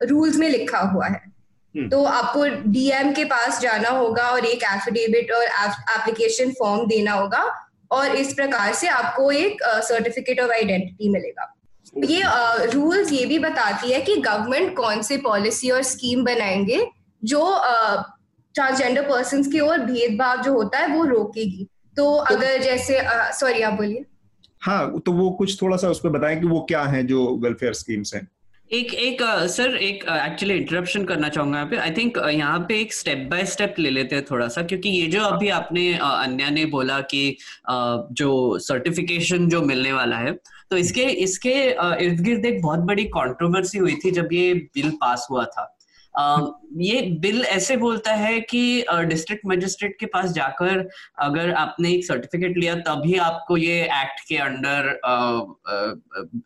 रूल्स 0.03 0.37
में 0.37 0.49
लिखा 0.49 0.79
हुआ 0.79 1.07
है। 1.07 1.32
तो 1.77 2.05
आपको 2.05 2.45
डीएम 2.71 3.13
के 3.13 3.25
पास 3.25 3.61
जाना 3.61 3.89
होगा 3.89 4.23
और 4.23 4.45
एक 4.45 4.63
एफिडेविट 4.63 5.33
और 5.33 5.43
एप्लीकेशन 5.43 6.51
फॉर्म 6.51 6.87
देना 6.87 7.13
होगा 7.13 7.45
और 7.91 8.17
इस 8.17 8.35
प्रकार 8.35 8.75
से 8.75 8.89
आपको 8.89 9.31
एक 9.31 9.63
सर्टिफिकेट 9.65 10.41
ऑफ़ 10.41 10.51
आइडेंटिटी 10.51 11.09
मिलेगा। 11.09 11.55
ये 11.97 12.23
रूल्स 12.73 13.09
uh, 13.09 13.15
ये 13.15 13.27
भी 13.27 13.39
बताती 13.39 13.93
है 13.93 14.01
कि 14.01 14.17
गवर्नमेंट 14.17 14.77
कौन 14.77 15.03
से 15.03 15.17
पॉलिसी 15.17 15.71
और 15.71 15.83
स्कीम 15.83 16.25
बनाएँगे 16.25 16.87
जो 17.25 17.41
ट्रांसजेंडर 18.55 19.03
uh, 19.03 19.09
पर्सन 19.11 19.43
की 19.43 19.61
ओर 19.61 19.79
भेदभाव 19.79 20.43
जो 20.43 20.53
होता 20.53 20.79
है 20.79 20.97
वो 20.97 21.05
रोकेगी। 21.05 21.65
तो, 21.97 22.05
तो 22.05 22.37
अगर 22.37 22.63
जैसे 22.63 23.01
सॉरी 23.33 23.61
uh, 23.61 23.67
आप 23.67 23.73
बोलिए। 23.73 24.05
हाँ 24.61 25.01
तो 25.01 25.13
वो 25.13 25.31
कुछ 25.31 25.61
थोड़ा 25.63 25.77
सा 25.77 25.89
उस 25.89 26.01
पर 26.01 26.09
बताएँ 26.09 26.41
कि 26.41 26.47
वो 26.47 26.61
क्या 26.61 26.83
है 26.83 27.03
जो 27.03 27.37
वेलफेयर 27.37 27.73
स्कीम्स 27.73 28.15
हैं। 28.15 28.29
एक 28.73 28.93
एक 28.97 29.23
सर, 29.51 29.75
एक 29.77 30.05
एक्चुअली 30.09 30.55
इंटरप्शन 30.55 31.05
करना 31.05 31.29
चाहूँगा 31.29 31.59
यहाँ 31.59 31.69
पे। 31.71 31.77
आई 31.77 31.91
थिंक 31.97 32.19
यहाँ 32.29 32.59
पे 32.69 32.81
एक 32.81 32.93
स्टेप 32.95 33.27
बाय 33.31 33.45
स्टेप 33.47 33.75
ले 33.79 33.91
लेते 33.91 34.17
हैं 34.17 34.25
थोड़ा 34.31 34.47
सा, 34.49 34.63
क्योंकि 34.63 34.89
ये 34.89 35.07
जो 35.07 35.23
अभी 35.23 35.49
आपने 35.51 35.93
अन्या 35.95 36.49
ने 36.51 36.65
बोला 36.67 37.01
कि 37.13 37.37
जो 37.71 38.59
सर्टिफिकेशन 38.61 39.49
जो 39.49 39.61
मिलने 39.63 39.93
वाला 39.93 40.17
है 40.17 40.33
तो 40.71 40.77
इसके 40.77 41.05
इसके 41.25 41.55
इर्द 42.05 42.21
गिर्द 42.25 42.47
एक 42.47 42.61
बहुत 42.63 42.81
बड़ी 42.87 43.05
कंट्रोवर्सी 43.13 43.79
हुई 43.79 43.95
थी 44.05 44.11
जब 44.11 44.33
ये 44.33 44.55
बिल 44.55 44.91
पास 45.01 45.27
हुआ 45.31 45.45
था। 45.47 45.69
ये 46.79 47.01
बिल 47.21 47.43
ऐसे 47.43 47.77
बोलता 47.77 48.13
है 48.15 48.41
कि 48.43 48.85
डिस्ट्रिक्ट 49.09 49.47
मजिस्ट्रेट 49.47 49.97
के 50.01 50.07
पास 50.07 50.33
जाकर 50.33 50.89
अगर 51.21 51.53
आपने 51.55 51.93
एक 51.93 52.05
सर्टिफिकेट 52.07 52.57
लिया, 52.57 52.75
तभी 52.77 53.17
आपको 53.21 53.57
ये 53.57 53.81
एक्ट 53.83 54.29
के 54.29 54.37
अंडर 54.39 55.01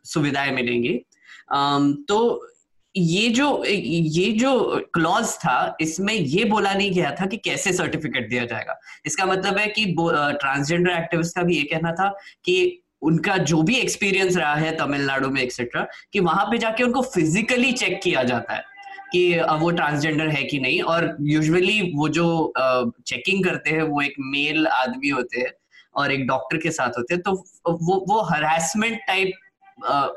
सुविधाएँ 0.04 0.52
मिलेंगी। 0.52 1.00
तो 1.48 2.48
ये 2.94 3.28
जो 3.28 3.64
ये 3.64 4.30
जो 4.32 4.52
क्लॉज 4.94 5.34
था, 5.38 5.76
इसमें 5.80 6.12
ये 6.14 6.44
बोला 6.44 6.72
नहीं 6.74 6.90
गया 6.92 7.10
था 7.20 7.26
कि 7.26 7.36
कैसे 7.36 7.72
सर्टिफिकेट 7.72 8.28
दिया 8.30 8.44
जाएगा। 8.44 8.78
इसका 9.06 9.26
मतलब 9.26 9.58
है 9.58 9.66
कि 9.68 9.84
ट्रांसजेंडर 9.98 10.90
एक्टिविस्ट 10.92 11.36
का 11.36 11.42
भी 11.42 11.56
ये 11.56 11.62
कहना 11.64 11.92
था 11.92 12.08
कि 12.44 12.82
उनका 13.02 13.36
जो 13.38 13.62
भी 13.62 13.74
एक्सपीरियंस 13.76 14.36
रहा 14.36 14.54
है 14.54 14.76
तमिलनाडु 14.76 15.28
में 15.30 15.40
एक्सेट्रा 15.42 15.86
कि 16.12 16.20
वहाँ 16.20 16.44
पे 16.46 16.58
जाके 16.58 16.84
उनको 16.84 17.02
फिजिकली 17.04 17.72
चेक 17.72 18.00
किया 18.02 18.22
जाता 18.22 18.54
है 18.54 18.64
कि 19.12 19.32
अब 19.34 19.60
वो 19.60 19.70
ट्रांसजेंडर 19.72 20.28
है 20.28 20.42
कि 20.44 20.58
नहीं। 20.58 20.80
और 20.82 21.16
यूजुअली 21.22 21.80
वो 21.96 22.08
जो 22.08 22.52
चेकिंग 22.56 23.44
करते 23.44 23.70
हैं, 23.70 23.82
वो 23.82 24.00
एक 24.02 24.14
मेल 24.20 24.66
आदमी 24.68 25.08
होते 25.08 25.40
हैं 25.40 25.52
और 25.94 26.12
एक 26.12 26.26
डॉक्टर 26.26 26.56
के 26.56 26.70
साथ 26.70 26.98
होते 26.98 27.14
हैं 27.14 27.22
तो 27.22 27.32
वो 27.66 28.04
वो 28.08 28.20
हरासमेंट 28.30 28.98
टाइप 29.06 29.32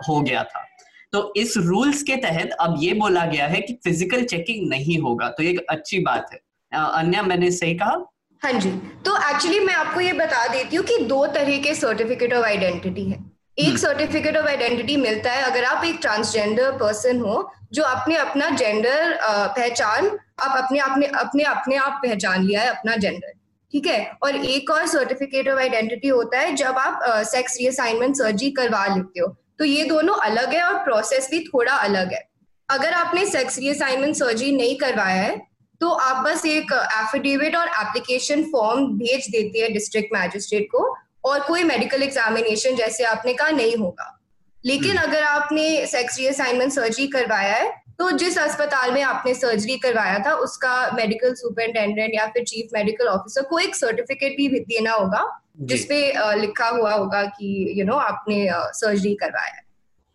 हो 0.07 0.19
गया 0.21 0.43
था। 0.43 0.65
तो 1.13 1.33
इस 1.37 1.53
रूल्स 1.57 2.03
के 2.03 2.15
तहत 2.15 2.49
अब 2.61 2.75
ये 2.79 2.93
बोला 2.93 3.25
गया 3.25 3.47
है 3.47 3.59
कि 3.61 3.73
फ़िज़िकल 3.83 4.23
चेकिंग 4.25 4.69
नहीं 4.69 4.97
होगा। 4.99 5.29
तो 5.29 5.43
ये 5.43 5.55
अच्छी 5.69 5.99
बात 5.99 6.29
है। 6.33 6.39
अन्य 6.71 7.21
मैंने 7.21 7.51
सही 7.51 7.73
कहा? 7.75 8.05
हाँ 8.41 8.51
जी। 8.53 8.69
तो 9.05 9.15
एक्चुअली 9.29 9.59
मैं 9.59 9.73
आपको 9.73 10.01
ये 10.01 10.13
बता 10.13 10.47
देती 10.47 10.75
हूँ 10.75 10.85
कि 10.85 10.97
दो 11.05 11.25
तरह 11.27 11.57
के 11.57 11.73
सर्टिफिकेट 11.75 12.33
ऑफ़ 12.33 12.45
आइडेंटिटी 12.45 13.09
है। 13.09 13.17
एक 13.57 13.77
सर्टिफिकेट 13.77 14.37
ऑफ़ 14.37 14.45
आइडेंटिटी 14.47 14.95
मिलता 14.97 15.31
है 15.31 15.43
अगर 15.43 15.63
आप 15.63 15.83
एक 15.85 15.97
ट्रांसजेंडर 16.01 16.71
पर्सन 16.77 17.19
हो 17.19 17.49
जो 17.73 17.83
अपने 17.83 18.15
अपना 18.17 18.49
जेंडर 18.51 19.17
पहचान 19.23 20.07
आप 20.41 20.57
अपने 20.57 20.79
अपने 20.79 21.05
अपने 21.07 21.43
अपने 21.45 21.75
आप 21.77 21.99
पहचान 22.03 22.45
लिया 22.45 22.61
है 22.61 22.69
अपना 22.69 22.95
जेंडर 22.95 23.33
ठीक 23.73 23.87
है? 23.87 23.99
और 24.23 24.35
एक 24.35 24.69
और 24.71 24.85
सर्टिफिकेट 24.87 25.49
ऑफ़ 25.49 25.59
आइडेंटिटी 25.59 26.07
होता 26.07 26.39
है 26.39 26.55
जब 26.55 26.77
आप 26.77 26.99
सेक्स 27.27 27.57
रीअसाइनमेंट 27.59 28.15
सर्जरी 28.15 28.51
करवा 28.51 28.85
लेते 28.87 29.19
हो। 29.19 29.35
तो 29.59 29.65
ये 29.65 29.83
दोनों 29.85 30.15
अलग 30.21 30.53
है 30.53 30.61
और 30.63 30.77
प्रोसेस 30.83 31.27
भी 31.31 31.39
थोड़ा 31.43 31.73
अलग 31.73 32.13
है 32.13 32.27
अगर 32.69 32.93
आपने 32.93 33.25
सेक्स 33.25 33.57
रीअसाइनमेंट 33.59 34.15
सर्जरी 34.15 34.51
नहीं 34.51 34.75
करवाया 34.77 35.21
है 35.21 35.37
तो 35.81 35.89
आप 36.01 36.23
बस 36.25 36.45
एक 36.45 36.71
एफिडेविट 36.73 37.55
और 37.55 37.67
एप्लीकेशन 37.79 38.43
फॉर्म 38.51 38.87
भेज 38.97 39.27
देते 39.31 39.59
हैं 39.59 39.71
डिस्ट्रिक्ट 39.73 40.13
मैजिस्ट्रेट 40.13 40.67
को 40.71 40.85
और 41.25 41.39
कोई 41.41 41.63
मेडिकल 41.65 42.03
एग्जामिनेशन 42.03 42.75
जैसे 42.75 43.03
आपने 43.05 43.33
कहा 43.33 43.49
नहीं 43.51 43.75
होगा 43.75 44.15
लेकिन 44.57 44.97
हम्म। 44.97 45.01
अगर 45.01 45.23
आपने 45.23 45.85
सेक्स 45.87 46.17
रीअसाइनमेंट 46.19 46.71
सर्जरी 46.71 47.07
करवाया 47.07 47.55
है 47.55 47.71
तो 47.99 48.09
जिस 48.13 48.37
अस्पताल 48.37 48.91
में 48.91 49.01
आपने 49.03 49.33
सर्जरी 49.33 49.77
करवाया 49.77 50.19
था 50.19 50.33
उसका 50.39 50.73
मेडिकल 50.93 51.33
सुपरिटेंडेंट 51.35 52.13
या 52.15 52.25
फिर 52.27 52.43
चीफ 52.45 52.69
मेडिकल 52.73 53.07
ऑफिसर 53.07 53.41
को 53.43 53.59
एक 53.59 53.75
सर्टिफिकेट 53.75 54.37
भी 54.37 54.47
देना 54.59 54.91
होगा 54.93 55.23
जिसपे 55.61 56.13
लिखा 56.41 56.67
हुआ 56.67 56.93
होगा 56.93 57.23
कि 57.23 57.73
यू 57.79 57.85
नो 57.85 57.93
आपने 57.93 58.47
सर्जरी 58.51 59.15
करवाया 59.15 59.53
है। 59.53 59.63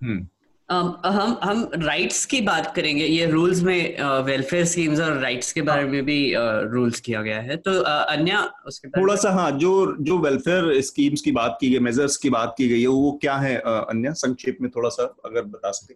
हम्म। 0.02 0.28
Um, 0.72 0.92
हम 1.06 1.38
हम 1.42 1.70
राइट्स 1.74 2.24
की 2.26 2.40
बात 2.40 2.74
करेंगे। 2.76 3.04
ये 3.04 3.26
रूल्स 3.26 3.60
में 3.62 4.02
वेलफेयर 4.24 4.64
uh, 4.64 4.70
स्कीम्स 4.70 5.00
और 5.00 5.18
राइट्स 5.18 5.52
के 5.52 5.62
बारे 5.62 5.82
हाँ। 5.82 5.90
में 5.90 6.04
भी 6.04 6.34
रूल्स 6.36 6.94
uh, 6.94 7.00
किया 7.00 7.22
गया 7.22 7.40
है। 7.40 7.56
तो 7.56 7.80
uh, 7.80 7.86
अन्य 7.86 8.48
उसके 8.66 8.88
थोड़ा 8.88 9.14
सा 9.14 9.30
हाँ 9.30 9.50
जो 9.50 9.96
जो 10.00 10.18
वेलफेयर 10.18 10.80
स्कीम्स 10.80 11.20
की 11.20 11.32
बात 11.32 11.58
की 11.60 11.70
गई 11.70 11.78
मेजर्स 11.78 12.16
की 12.16 12.30
बात 12.30 12.54
की 12.58 12.68
गई 12.68 12.80
है 12.80 12.86
वो 12.86 13.18
क्या 13.20 13.36
है 13.36 13.56
अन्य? 13.56 14.12
संक्षेप 14.12 14.58
में 14.60 14.70
थोड़ा 14.70 14.88
सा 14.88 15.04
अगर 15.24 15.42
बता 15.42 15.70
सके। 15.70 15.94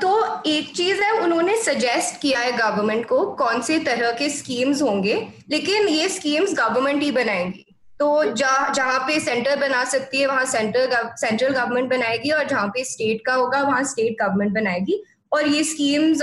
तो 0.00 0.42
एक 0.46 0.74
चीज़ 0.76 1.02
है 1.02 1.20
उन्होंने 1.20 1.56
सजेस्ट 1.62 2.20
किया 2.20 2.40
है 2.40 2.52
गवर्नमेंट 2.52 3.08
को 3.08 3.24
कौन 3.32 3.60
से 3.60 3.78
तरह 3.78 4.12
के 4.12 4.28
स्कीम्स 4.30 4.82
होंगे 4.82 5.28
लेकिन 5.50 5.88
ये 5.88 6.08
स्कीम्स 6.08 6.54
गवर्नमेंट 6.54 7.02
ही 7.02 7.12
बनाएँगी। 7.12 7.73
तो 8.00 8.32
जहाँ 8.32 8.72
जहाँ 8.74 8.98
पे 8.98 9.18
सेंटर 9.20 9.56
बना 9.56 9.84
सकती 9.84 10.20
है 10.20 10.26
वहाँ 10.26 10.44
सेंटर 10.44 11.14
सेंट्रल 11.16 11.52
गवर्नमेंट 11.52 11.90
बनाएगी 11.90 12.30
और 12.30 12.44
जहाँ 12.44 12.68
पे 12.68 12.84
स्टेट 12.84 13.20
का 13.26 13.34
होगा 13.34 13.62
वहाँ 13.62 13.82
स्टेट 13.84 14.16
गवर्नमेंट 14.22 14.52
बनाएगी। 14.52 15.02
और 15.32 15.46
ये 15.48 15.62
स्कीम्स 15.64 16.22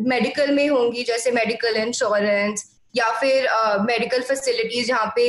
मेडिकल 0.00 0.50
में 0.50 0.68
होंगी 0.68 1.02
जैसे 1.02 1.30
मेडिकल 1.30 1.76
इंश्योरेंस 1.76 2.64
या 2.94 3.08
फिर 3.20 3.48
मेडिकल 3.80 4.22
फैसिलिटीज़ 4.22 4.88
जहाँ 4.88 5.12
पे 5.16 5.26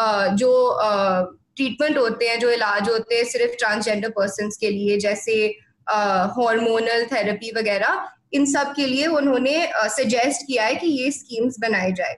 uh, 0.00 0.28
जो 0.28 0.78
ट्रीटमेंट 1.56 1.98
होते 1.98 2.28
हैं 2.28 2.38
जो 2.40 2.50
इलाज 2.50 2.88
होते 2.88 3.14
हैं 3.14 3.24
सिर्फ़ 3.24 3.56
ट्रांसजेंडर 3.58 4.10
पर्सन 4.10 4.50
के 4.60 4.70
लिए 4.70 4.98
जैसे 4.98 5.34
हॉर्मोनल 6.36 7.04
थेरेपी 7.12 7.50
वगैरह 7.56 8.08
इन 8.32 8.46
सब 8.46 8.72
के 8.76 8.86
लिए 8.86 9.06
उन्होंने 9.06 9.70
सजेस्ट 9.88 10.46
किया 10.46 10.64
है 10.64 10.74
कि 10.74 10.86
ये 10.86 11.10
स्कीम्स 11.10 11.56
बनाई 11.60 11.92
जाए। 11.92 12.16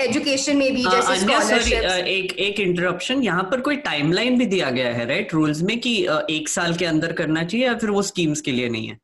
एजुकेशन 0.00 0.56
में 0.56 0.74
भी 0.74 0.82
जैसे 0.82 1.16
स्कॉलरशिप 1.20 2.06
एक 2.06 2.32
एक 2.38 2.60
इंटरप्शन 2.60 3.22
यहाँ 3.22 3.42
पर 3.42 3.60
कोई 3.60 3.76
टाइमलाइन 3.76 4.38
भी 4.38 4.46
दिया 4.46 4.70
गया 4.70 4.92
है 4.94 5.06
राइट 5.08 5.34
रूल्स 5.34 5.62
में 5.62 5.78
कि 5.80 6.06
एक 6.30 6.48
साल 6.48 6.74
के 6.74 6.84
अंदर 6.84 7.12
करना 7.12 7.44
चाहिए 7.44 7.66
या 7.66 7.74
फिर 7.74 7.90
वो 7.90 8.02
स्कीम्स 8.02 8.40
के 8.40 8.52
लिए 8.52 8.68
नहीं 8.68 8.88
है? 8.88 8.98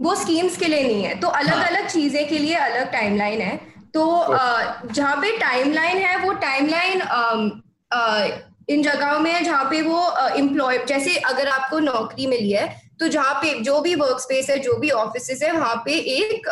वो 0.00 0.14
स्कीम्स 0.14 0.56
के 0.56 0.66
लिए 0.66 0.82
नहीं 0.82 1.02
है। 1.04 1.20
तो 1.20 1.28
अलग 1.28 1.54
हाँ. 1.54 1.64
अलग 1.64 1.88
चीज़ें 1.88 2.28
के 2.28 2.38
लिए 2.38 2.54
अलग 2.54 2.92
टाइमलाइन 2.92 3.40
है। 3.40 3.56
तो 3.94 4.04
uh, 4.34 4.92
जहाँ 4.92 5.16
पे 5.16 5.36
टाइमलाइन 5.38 5.96
है 5.96 6.16
वो 6.24 6.32
टाइमलाइन 6.32 7.00
um, 7.00 7.50
uh, 7.90 8.30
इन 8.68 8.82
जगहों 8.82 9.18
में 9.20 9.32
है 9.32 9.44
जहाँ 9.44 9.64
पे 9.64 9.82
वो 9.82 10.28
एम्प्लॉय 10.36 10.78
uh, 10.78 10.86
जैसे 10.86 11.16
अगर 11.16 11.48
आपको 11.48 11.78
नौकरी 11.78 12.26
मिली 12.26 12.50
है 12.50 12.82
तो 13.00 13.08
जहाँ 13.08 13.34
पे 13.34 13.58
जो 13.60 13.80
भी 13.80 13.94
वर्क 13.94 14.20
स्पेस 14.20 14.50
है 14.50 14.58
जो 14.58 14.76
भी 14.76 14.90
ऑफ़िस 14.90 15.42
है 15.42 15.52
वहाँ 15.52 15.82
पे 15.84 15.92
एक 15.92 16.48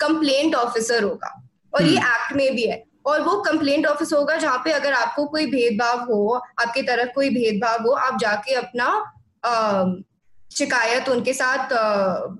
कंप्लेंट 0.00 0.54
ऑफिसर 0.54 1.02
होगा। 1.02 1.47
और 1.72 1.82
ये 1.82 1.96
एक्ट 1.96 2.30
हम्म। 2.30 2.36
में 2.36 2.54
भी 2.56 2.66
है। 2.66 2.82
और 3.06 3.20
वो 3.22 3.36
कंप्लेंट 3.42 3.86
ऑफ़िस 3.86 4.12
होगा 4.12 4.36
जहाँ 4.36 4.58
पे 4.64 4.72
अगर 4.72 4.92
आपको 4.92 5.24
कोई 5.26 5.46
भेदभाव 5.46 6.00
हो 6.12 6.34
आपके 6.60 6.82
तरफ़ 6.82 7.08
कोई 7.14 7.30
भेदभाव 7.30 7.82
हो 7.82 7.92
आप 7.98 8.18
जाके 8.20 8.54
अपना 8.54 8.88
शिकायत 10.50 11.08
उनके 11.08 11.32
साथ 11.32 11.72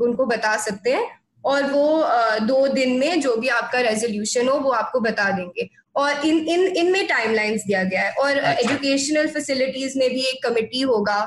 उनको 0.03 0.27
बता 0.27 0.57
सकते 0.57 0.93
हैं। 0.93 1.07
और 1.45 1.63
वो 1.65 2.05
दो 2.47 2.67
दिन 2.69 2.99
में 2.99 3.21
जो 3.21 3.37
भी 3.37 3.49
आपका 3.49 3.81
रेजोल्यूशन 3.81 4.49
हो 4.49 4.55
वो 4.59 4.71
आपको 4.73 5.01
बता 5.01 5.31
देंगे। 5.31 5.69
और 5.97 6.27
इन 6.27 6.39
इन 6.49 6.67
इनमें 6.77 7.07
टाइमलाइंस 7.09 7.65
दिया 7.67 7.83
गया 7.85 8.03
है। 8.03 8.11
और 8.13 8.39
एजुकेशनल 8.39 9.23
अच्छा। 9.23 9.33
फैसिलिटीज़ 9.35 9.99
में 9.99 10.09
भी 10.11 10.21
एक 10.21 10.43
कमिटी 10.47 10.81
होगा। 10.81 11.19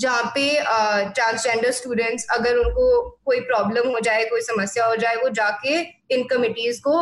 जहाँ 0.00 0.32
पे 0.34 0.50
ट्रांसजेंडर 1.14 1.70
स्टूडेंट्स 1.70 2.26
अगर 2.30 2.56
उनको 2.56 3.08
कोई 3.24 3.40
प्रॉब्लम 3.40 3.88
हो 3.88 4.00
जाए 4.00 4.24
कोई 4.24 4.40
समस्या 4.40 4.86
हो 4.86 4.96
जाए 4.96 5.16
वो 5.16 5.28
जाके 5.28 5.78
इन 6.14 6.22
कमिटीज 6.24 6.78
को 6.78 6.98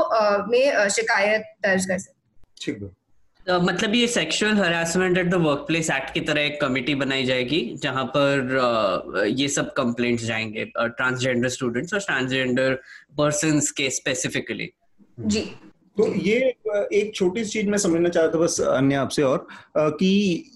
में 0.47 0.89
शिकायत 0.89 1.43
दर्ज 1.63 1.87
कर 1.87 1.99
सकते 1.99 2.65
ठीक 2.65 2.83
है। 2.83 2.89
Uh, 3.49 3.63
मतलब 3.63 3.95
ये 3.95 4.07
sexual 4.07 4.53
harassment 4.53 5.19
at 5.19 5.27
the 5.27 5.35
workplace 5.59 5.91
act 5.91 6.15
की 6.15 6.21
तरह 6.21 6.41
एक 6.41 6.61
कमेटी 6.61 6.95
बनाई 6.95 7.25
जाएगी 7.25 7.61
जहाँ 7.83 8.05
पर 8.05 8.57
uh, 9.19 9.27
ये 9.41 9.49
सब 9.49 9.73
कंप्लेंट्स 9.73 10.25
जाएँगे 10.25 10.65
ट्रांसजेंडर 10.79 11.49
स्टूडेंट्स 11.49 11.95
और 11.95 12.01
ट्रांसजेंडर 12.01 12.75
पर्सन 13.19 13.61
के 13.61 13.91
स्पेसिफिकली 13.91 14.71
जी। 15.21 15.41
तो 15.97 16.15
ये 16.15 16.55
एक 16.93 17.13
छोटी 17.15 17.45
सी 17.45 17.51
चीज़ 17.51 17.69
मैं 17.69 17.79
समझना 17.79 18.09
चाहता 18.09 18.35
था 18.35 18.39
बस 18.39 18.61
अन्य 18.61 18.95
आपसे 18.95 19.23
और 19.23 19.47
कि 19.79 20.11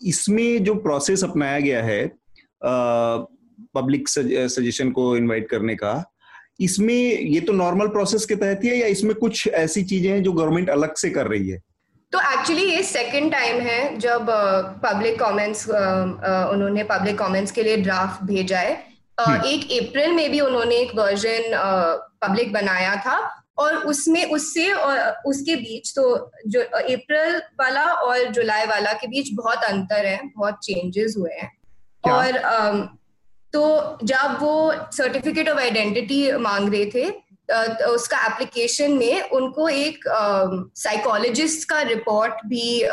इसमें 0.04 0.64
जो 0.64 0.74
प्रोसेस 0.74 1.24
अपनाया 1.24 1.60
गया 1.60 1.82
है 1.82 2.19
पब्लिक 2.64 4.08
सजेशन 4.08 4.90
को 4.90 5.16
इनवाइट 5.16 5.48
करने 5.48 5.74
का। 5.74 6.04
इसमें 6.60 6.94
ये 6.94 7.40
तो 7.40 7.52
नॉर्मल 7.52 7.88
प्रोसेस 7.88 8.24
के 8.24 8.36
तहत 8.36 8.60
ही 8.64 8.68
है 8.68 8.76
या 8.76 8.86
इसमें 8.86 9.14
कुछ 9.14 9.46
ऐसी 9.48 9.82
चीज़ें 9.84 10.10
हैं 10.10 10.22
जो 10.22 10.32
गवर्नमेंट 10.32 10.70
अलग 10.70 10.94
से 10.94 11.10
कर 11.10 11.26
रही 11.26 11.48
है? 11.48 11.58
तो 12.12 12.20
एक्चुअली 12.32 12.64
ये 12.64 12.82
सेकंड 12.82 13.32
टाइम 13.32 13.60
है 13.60 13.98
जब 13.98 14.26
public 14.84 15.14
uh, 15.14 15.20
comments 15.20 15.66
uh, 15.68 15.72
uh, 15.72 16.52
उन्होंने 16.52 16.84
पब्लिक 16.84 17.18
कमेंट्स 17.18 17.52
के 17.52 17.62
लिए 17.62 17.76
ड्राफ्ट 17.76 18.24
भेजा 18.24 18.58
है। 18.58 18.74
uh, 19.18 19.44
एक 19.46 19.70
अप्रैल 19.80 20.12
में 20.12 20.30
भी 20.30 20.40
उन्होंने 20.40 20.76
एक 20.76 20.94
वर्जन 20.96 21.50
पब्लिक 22.22 22.48
uh, 22.48 22.54
बनाया 22.54 22.96
था 22.96 23.18
और 23.58 23.76
उसमें 23.76 24.24
उससे 24.30 24.70
और 24.72 24.98
उसके 25.26 25.56
बीच 25.56 25.92
तो 25.96 26.32
जो 26.46 26.60
अप्रैल 26.60 27.36
वाला 27.60 27.84
और 27.84 28.24
जुलाई 28.32 28.66
वाला 28.66 28.92
के 28.92 29.06
बीच 29.06 29.30
बहुत 29.34 29.64
अंतर 29.64 30.06
है 30.06 30.20
बहुत 30.36 30.58
चेंजेस 30.62 31.14
हुए 31.18 31.32
हैं। 31.32 31.50
क्या? 32.04 32.14
और 32.14 32.32
तो 33.52 33.98
जब 34.04 34.38
वो 34.40 34.74
सर्टिफिकेट 34.92 35.48
ऑफ़ 35.48 35.58
आइडेंटिटी 35.58 36.32
मांग 36.32 36.68
रहे 36.68 36.86
थे 36.86 37.10
तो 37.50 37.88
उसका 37.88 38.26
एप्लीकेशन 38.26 38.92
में 38.92 39.30
उनको 39.30 39.68
एक 39.68 40.04
साइकोलॉजिस्ट 40.76 41.68
का 41.68 41.80
रिपोर्ट 41.82 42.32
भी 42.32 42.84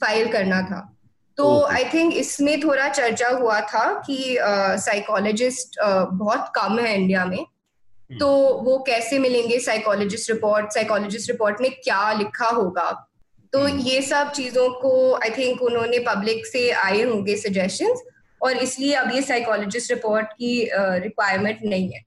फ़ाइल 0.00 0.32
करना 0.32 0.62
था 0.62 0.88
तो 1.36 1.64
आई 1.64 1.84
थिंक 1.84 2.14
इसमें 2.14 2.60
थोड़ा 2.60 2.88
चर्चा 2.88 3.28
हुआ 3.28 3.60
था 3.60 4.02
कि 4.06 4.36
साइकोलॉजिस्ट 4.80 5.76
बहुत 6.12 6.52
कम 6.54 6.78
है 6.78 7.00
इंडिया 7.00 7.24
में 7.24 7.38
hmm. 7.38 8.20
तो 8.20 8.28
वो 8.62 8.84
कैसे 8.86 9.18
मिलेंगे 9.18 9.58
साइकोलॉजिस्ट 9.58 10.30
रिपोर्ट 10.30 10.72
साइकोलॉजिस्ट 10.72 11.30
रिपोर्ट 11.30 11.60
में 11.60 11.70
क्या 11.70 12.12
लिखा 12.12 12.48
होगा 12.48 13.08
तो 13.52 13.68
hmm. 13.68 13.80
ये 13.80 14.02
सब 14.02 14.30
चीज़ों 14.30 14.68
को 14.70 15.14
आई 15.14 15.30
थिंक 15.30 15.62
उन्होंने 15.62 15.98
पब्लिक 15.98 16.46
से 16.46 16.70
आए 16.70 17.02
होंगे 17.02 17.36
सजेशंस 17.36 18.02
और 18.42 18.56
इसलिए 18.56 18.94
अब 18.94 19.10
ये 19.14 19.22
साइकोलॉजिस्ट 19.22 19.92
रिपोर्ट 19.92 20.26
की 20.26 20.68
रिक्वायरमेंट 20.74 21.58
नहीं 21.64 21.90
है। 21.92 22.02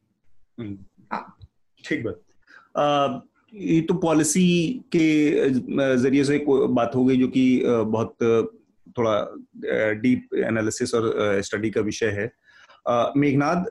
हम्म। 0.60 0.78
हाँ। 1.12 1.38
ठीक 1.84 2.04
बात। 2.06 3.24
ये 3.54 3.82
तो 3.82 3.94
पॉलिसी 3.94 4.48
के 4.96 5.50
ज़रिए 5.98 6.24
से 6.24 6.46
बात 6.50 6.96
हो 6.96 7.06
गई 7.06 7.18
जो 7.18 7.28
कि 7.28 7.62
बहुत 7.66 8.16
थोड़ा 8.98 9.20
डीप 10.02 10.36
एनालिसिस 10.36 10.94
और 10.96 11.42
स्टडी 11.42 11.70
का 11.70 11.82
विषय 11.82 12.10
है। 12.20 12.32
मेघनाथ 13.18 13.66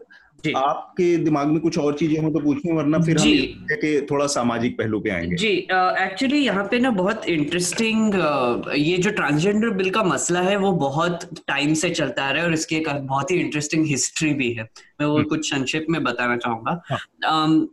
आपके 0.52 1.16
दिमाग 1.16 1.46
में 1.46 1.60
कुछ 1.60 1.78
और 1.78 1.94
चीज़ें 1.94 2.22
हो 2.22 2.30
तो 2.30 2.40
पूछें 2.40 2.72
वरना 2.72 2.98
फिर 2.98 3.18
हम 3.18 3.28
के 3.72 4.00
थोड़ा 4.00 4.26
सामाजिक 4.26 4.78
पहलू 4.78 5.00
पे 5.00 5.10
आएँगे। 5.10 5.36
जी 5.36 5.46
एक्चुअली 5.46 6.38
uh, 6.38 6.44
यहाँ 6.44 6.64
पे 6.64 6.78
ना 6.78 6.90
बहुत 6.90 7.28
इंटरेस्टिंग 7.28 8.14
uh, 8.14 8.74
ये 8.74 8.98
जो 8.98 9.10
ट्रांसजेंडर 9.10 9.70
बिल 9.70 9.90
का 9.90 10.02
मसला 10.02 10.40
है 10.40 10.56
वो 10.56 10.72
बहुत 10.72 11.24
टाइम 11.48 11.74
से 11.74 11.90
चलता 11.90 12.24
आ 12.24 12.30
रहा 12.30 12.42
है 12.42 12.48
और 12.48 12.54
इसकी 12.54 12.76
एक 12.76 12.88
बहुत 12.88 13.30
ही 13.30 13.36
इंटरेस्टिंग 13.36 13.86
हिस्ट्री 13.86 14.34
भी 14.34 14.52
है। 14.52 14.62
मैं 15.00 15.06
वो 15.06 15.16
हम्म। 15.16 15.28
कुछ 15.28 15.50
संक्षिप्त 15.50 15.86
में 15.90 16.04
बताना 16.04 16.36
चाहूँगा। 16.36 16.82
हाँ. 16.90 16.98
um, 17.32 17.66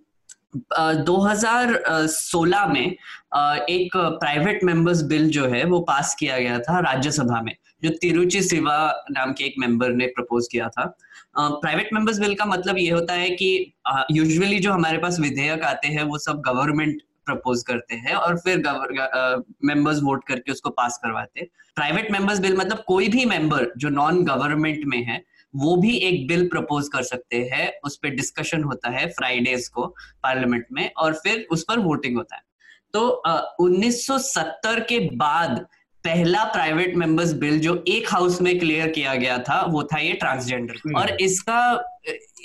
2016 1.06 2.68
में 2.74 2.96
uh, 3.38 3.58
एक 3.70 3.98
प्राइवेट 3.98 4.64
मेंबर्स 4.64 5.02
बिल 5.02 5.30
जो 5.30 5.46
है 5.46 5.64
वो 5.64 5.80
पास 5.80 6.16
किया 6.20 6.40
गया 6.40 6.60
था 6.60 6.80
राज्यसभा 6.80 7.42
में 7.42 7.56
जो 7.84 7.90
तिरुचि 7.90 8.42
सिवा 8.42 9.04
नाम 9.12 9.34
के 9.34 9.44
एक 9.44 9.54
मेंबर 9.60 9.90
ने 9.90 10.08
प्रपोज 10.08 10.48
किया 10.52 10.70
था। 10.70 10.98
प्राइवेट 11.36 11.90
मेंबर्स 11.94 12.20
बिल 12.20 12.34
का 12.36 12.46
मतलब 12.46 12.78
ये 12.78 12.90
होता 12.90 13.14
है 13.14 13.30
कि 13.30 13.74
यूजुअली 14.12 14.58
uh, 14.58 14.64
जो 14.64 14.72
हमारे 14.72 14.98
पास 14.98 15.20
विधेयक 15.20 15.64
आते 15.64 15.88
हैं 15.88 16.04
वो 16.04 16.18
सब 16.18 16.42
गवर्नमेंट 16.46 17.02
प्रपोज 17.26 17.64
करते 17.64 17.96
हैं 17.96 18.16
और 18.16 18.38
फिर 18.38 18.58
मेंबर्स 19.66 20.00
वोट 20.04 20.24
करके 20.28 20.52
उसको 20.52 20.70
पास 20.70 21.00
करवाते 21.04 21.40
हैं। 21.40 21.48
प्राइवेट 21.76 22.12
मेंबर्स 22.12 22.40
बिल 22.40 22.56
मतलब 22.58 22.84
कोई 22.88 23.08
भी 23.08 23.26
मेंबर 23.26 23.68
जो 23.78 23.90
नॉन 23.90 24.24
गवर्नमेंट 24.26 24.86
में 24.86 25.04
है 25.04 25.24
वो 25.56 25.76
भी 25.78 25.96
एक 25.98 26.28
बिल 26.28 26.48
प्रपोज 26.48 26.88
कर 26.88 27.04
सकते 27.04 27.38
हैं। 27.54 27.72
उस 27.86 27.98
पर 27.98 28.10
डिस्कशन 28.10 28.64
होता 28.64 28.90
है 28.90 29.08
फ्राइडेज 29.10 29.68
को 29.68 29.86
पार्लियामेंट 30.24 30.66
में 30.72 30.90
और 30.98 31.14
फिर 31.14 31.46
उस 31.52 31.64
पर 31.64 31.80
वोटिंग 31.80 32.18
होता 32.18 32.36
है। 32.36 32.42
तो 32.94 33.22
सौ 33.92 34.18
सत्तर 34.20 34.80
के 34.80 35.00
बाद 35.16 35.66
पहला 36.04 36.44
प्राइवेट 36.44 36.96
मेंबर्स 36.98 37.34
बिल 37.34 37.60
जो 37.60 37.84
एक 37.88 38.08
हाउस 38.12 38.42
में 38.42 38.58
क्लियर 38.60 38.88
किया 38.90 39.16
गया 39.16 39.38
था 39.50 39.62
वो 39.70 39.84
था 39.84 40.00
ये 40.00 40.14
ट्रांसजेंडर 40.14 40.76
हम्म। 40.86 40.98
और 41.00 41.18
इसका 41.22 41.62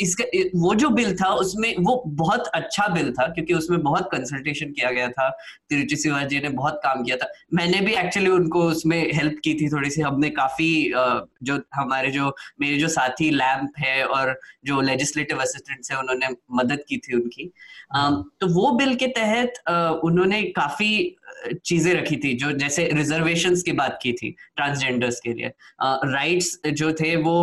इसका 0.01 0.25
वो 0.55 0.75
जो 0.75 0.89
बिल 0.91 1.15
था 1.17 1.29
उसमें 1.35 1.75
वो 1.79 2.03
बहुत 2.07 2.47
अच्छा 2.55 2.87
बिल 2.89 3.11
था 3.13 3.27
क्योंकि 3.27 3.55
उसमें 3.55 3.81
बहुत 3.83 4.09
कंसल्टेशन 4.13 4.73
किया 4.73 4.91
गया 4.91 5.09
था। 5.09 5.29
तिरुचि 5.71 5.97
शिवाजी 5.97 6.41
ने 6.41 6.49
बहुत 6.49 6.81
काम 6.83 7.03
किया 7.05 7.17
था। 7.17 7.29
मैंने 7.55 7.81
भी 7.81 7.95
एक्चुअली 7.95 8.31
उनको 8.31 8.63
उसमें 8.63 8.99
हेल्प 9.15 9.39
की 9.45 9.55
थी 9.55 9.69
थोड़ी 9.69 9.91
सी। 9.91 10.01
हमने 10.01 10.31
काफ़ी 10.31 10.69
जो 11.43 11.61
हमारे 11.75 12.11
जो 12.11 12.35
मेरे 12.61 12.79
जो 12.79 12.89
साथी 12.89 13.31
लैम्प 13.31 13.79
है 13.79 14.05
और 14.07 14.39
जो 14.65 14.81
लेजिस्लेटिव 14.81 15.39
असिस्टेंट्स 15.43 15.91
है 15.93 15.99
उन्होंने 15.99 16.29
मदद 16.53 16.85
की 16.89 16.97
थी 16.99 17.17
उनकी। 17.17 17.53
तो 18.41 18.53
वो 18.55 18.71
बिल 18.73 18.95
के 18.95 19.07
तहत 19.17 19.63
उन्होंने 20.05 20.43
काफ़ी 20.57 20.93
चीज़ें 21.65 21.93
रखी 21.95 22.17
थी 22.17 22.33
जो 22.37 22.51
जैसे 22.55 22.89
रिजर्वेशन 22.93 23.55
की 23.57 23.73
बात 23.75 23.99
की 24.03 24.13
थी 24.13 24.31
ट्रांसजेंडर्स 24.57 25.21
के 25.21 25.33
लिए। 25.33 25.53
राइट्स 26.07 26.59
जो 26.69 26.93
थे 26.93 27.15
वो 27.19 27.37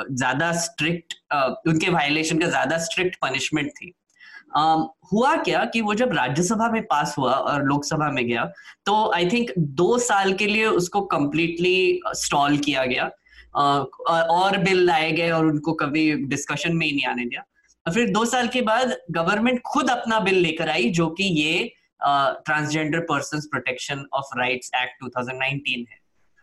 ज़्यादा 0.00 0.50
स्ट्रिक्ट 0.62 1.14
उनके 1.68 1.90
वायलेशन 1.90 2.38
का 2.38 2.48
ज़्यादा 2.48 2.78
स्ट्रिक्ट 2.80 3.16
पनिशमेंट 3.22 3.70
थी। 3.72 3.92
Um, 4.58 4.82
हुआ 5.12 5.34
क्या 5.36 5.64
कि 5.64 5.80
वो 5.80 5.94
जब 5.94 6.12
राज्यसभा 6.14 6.68
में 6.70 6.82
पास 6.82 7.14
हुआ 7.18 7.32
और 7.32 7.64
लोकसभा 7.64 8.10
में 8.10 8.26
गया 8.26 8.44
तो 8.86 8.94
आई 9.14 9.26
थिंक 9.28 9.50
दो 9.58 9.96
साल 9.98 10.32
के 10.34 10.46
लिए 10.46 10.66
उसको 10.66 11.00
कंप्लीटली 11.06 12.00
स्टॉल 12.16 12.56
किया 12.58 12.84
गया। 12.84 13.04
uh, 13.04 13.84
और 14.08 14.56
बिल 14.58 14.84
लाए 14.86 15.10
गए 15.12 15.30
और 15.30 15.46
उनको 15.46 15.72
कभी 15.74 16.10
डिस्कशन 16.26 16.76
में 16.76 16.86
ही 16.86 16.92
नहीं 16.92 17.06
आने 17.06 17.24
दिया। 17.24 17.44
फिर 17.86 18.10
दो 18.10 18.24
साल 18.24 18.48
के 18.48 18.60
बाद 18.62 18.96
गवर्नमेंट 19.12 19.60
खुद 19.66 19.90
अपना 19.90 20.20
बिल 20.20 20.38
लेकर 20.38 20.68
आई 20.68 20.90
जो 20.90 21.08
कि 21.10 21.24
ये 21.40 21.72
transgender 22.44 23.00
person 23.00 23.40
protection 23.40 24.04
of 24.12 24.38
rights 24.38 24.70
act 24.74 25.04
2019 25.04 25.84
है 25.90 25.98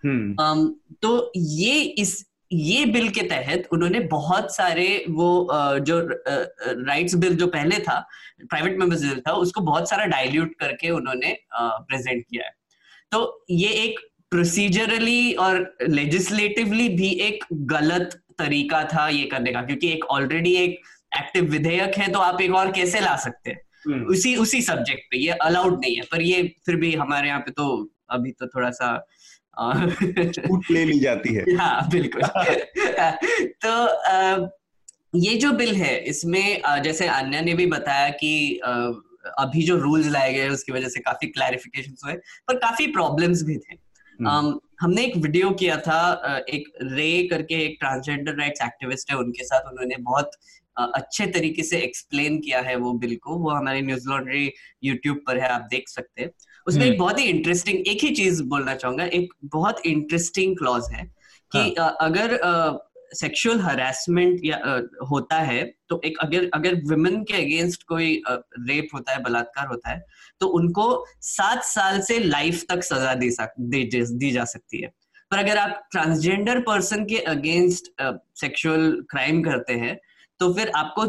hmm. 0.06 0.46
um, 0.46 0.74
तो 1.02 1.32
ये 1.36 1.82
इस 1.82 2.26
ये 2.52 2.86
बिल 2.86 3.10
के 3.10 3.22
तहत 3.22 3.70
उन्होंने 3.72 4.00
बहुत 4.00 4.56
सारे 4.56 5.06
वो 5.10 5.48
जो 5.80 6.00
राइट्स 6.86 7.16
बिल 7.16 7.36
जो 7.36 7.48
पहले 7.48 7.80
था 7.80 8.08
प्राइवेट 8.42 8.78
मेंबर्स 8.78 9.02
बिल 9.02 9.22
था 9.28 9.32
उसको 9.32 9.62
बहुत 9.62 9.90
सारा 9.90 10.06
डाइल्यूट 10.06 10.60
करके 10.60 10.90
उन्होंने 10.90 11.40
प्रेजेंट 11.60 12.26
किया 12.30 12.46
है 12.46 12.52
तो 13.12 13.46
ये 13.50 13.70
एक 13.70 14.00
प्रोसीजरली 14.32 15.34
और 15.34 15.78
लेजिस्लेटिवली 15.90 16.90
भी 16.90 17.10
एक 17.10 17.46
गलत 17.54 18.22
तरीका 18.40 18.84
था 18.84 19.10
ये 19.10 19.24
करने 19.24 19.52
का 19.52 19.62
क्योंकि 19.62 19.92
एक 19.92 20.06
ऑलरेडी 20.06 20.56
एक 20.56 20.82
एक्टिव 21.18 21.44
विधेयक 21.44 21.98
है 21.98 22.12
तो 22.12 22.20
आप 22.20 22.42
एक 22.42 22.56
और 22.56 22.72
कैसे 22.72 23.00
ला 23.00 23.16
सकते 23.16 23.52
हैं। 23.52 23.62
उसी 23.90 24.36
उसी 24.36 24.62
सब्जेक्ट 24.62 25.02
पे 25.12 25.18
ये 25.18 25.30
अलाउड 25.30 25.80
नहीं 25.80 25.96
है 25.96 26.02
पर 26.02 26.22
ये 26.22 26.56
फिर 26.66 26.76
भी 26.76 26.96
हमारे 26.96 27.28
यहाँ 27.28 27.40
पे 27.40 27.52
तो 27.52 27.92
अभी 28.10 28.32
तो 28.32 28.48
थोड़ा 28.48 28.70
सा 28.70 29.06
छूट 29.60 30.72
ले 30.72 30.86
ली 30.86 31.00
जाती 31.00 31.34
है। 31.34 31.44
हाँ 31.58 31.90
बिल्कुल। 31.90 32.22
तो 33.66 34.52
ये 35.18 35.36
जो 35.36 35.52
बिल 35.52 35.76
है 35.76 36.00
इसमें 36.00 36.62
जैसे 36.84 37.08
अन्य 37.08 37.42
ने 37.42 37.54
भी 37.54 37.66
बताया 37.66 38.10
कि 38.10 38.60
अभी 39.38 39.64
जो 39.64 39.78
रूल्स 39.78 40.08
लाए 40.08 40.34
गए 40.34 40.50
उसकी 40.50 40.72
वजह 40.72 40.90
से 40.90 41.00
काफ़ी 41.00 41.28
क्लैरिफिकेशन 41.28 41.96
हुए 42.06 42.14
पर 42.48 42.56
काफ़ी 42.56 42.88
प्रॉब्लम्स 42.88 43.44
भी 43.44 43.58
थे। 43.58 43.76
um, 44.20 44.60
हमने 44.82 45.06
एक 45.06 45.18
वीडियो 45.18 45.50
किया 45.52 45.78
था 45.78 46.44
एक 46.50 46.72
रे 46.82 47.28
करके 47.28 47.56
एक 47.56 47.78
ट्रांसजेंडर 47.80 48.36
राइट्स 48.36 48.62
एक्टिविस्ट 48.62 49.12
है 49.12 49.18
उनके 49.18 49.44
साथ 49.44 49.70
उन्होंने 49.72 49.96
बहुत 49.98 50.32
अच्छे 50.78 51.26
तरीके 51.28 51.64
से 51.64 51.80
एक्सप्लेन 51.80 52.40
किया 52.40 52.62
है 52.62 52.76
वो 52.76 52.94
बिल 53.00 53.16
को 53.24 53.36
वो 53.38 53.50
हमारे 53.50 53.82
न्यूज़ 53.82 54.08
लॉन्ड्री 54.10 54.52
यूट्यूब 54.84 55.22
पर 55.28 55.40
है 55.40 55.50
आप 55.50 55.68
देख 55.72 55.90
सकते 55.90 56.22
हैं 56.22 56.30
उसमें 56.68 56.86
एक 56.86 56.90
हम्म। 56.90 57.00
बहुत 57.00 57.20
ही 57.20 57.26
इंटरेस्टिंग 57.26 57.88
एक 57.88 58.04
ही 58.04 58.10
चीज़ 58.16 58.44
बोलना 58.46 58.76
चाहूँगा 58.76 59.06
एक 59.14 59.34
बहुत 59.54 59.86
इंटरेस्टिंग 59.86 60.58
क्लॉज 60.58 60.88
है 60.94 61.06
कि 61.52 61.60
हाँ. 61.80 61.96
अगर 62.02 62.40
सेक्सुअल 63.14 63.60
हरासमेंट 63.60 64.40
या 64.44 64.56
आ, 64.58 64.80
होता 65.10 65.40
है 65.42 65.64
तो 65.90 66.02
एक 66.06 66.18
अगर 66.18 66.50
अगर 66.54 66.76
वुमेन 66.84 67.24
के 67.24 67.34
अगेंस्ट 67.36 67.84
कोई 67.84 68.22
आ, 68.28 68.36
रेप 68.70 68.88
होता 68.94 69.12
है 69.12 69.22
बलात्कार 69.24 69.68
होता 69.68 69.90
है 69.90 70.02
तो 70.42 70.48
उनको 70.60 70.88
सात 71.24 71.64
साल 71.66 72.02
से 72.02 72.20
लाइफ 72.20 72.64
तक 72.70 72.84
सजा 72.84 73.14
दी 73.16 73.32
सक 73.32 73.54
दी, 73.60 73.84
दी 73.84 74.32
जा 74.32 74.46
सकती 74.46 74.82
है 74.82 74.92
पर 75.32 75.38
अगर 75.38 75.58
आप 75.58 75.88
ट्रांसजेंडर 75.92 76.60
पर्सन 76.62 77.06
के 77.06 77.18
अगेंस्ट 77.28 77.92
सेक्सुअल 78.40 78.92
क्राइम 79.10 79.42
करते 79.44 79.74
हैं 79.76 79.98
तो 80.40 80.54
फिर 80.54 80.70
आपको 80.70 81.06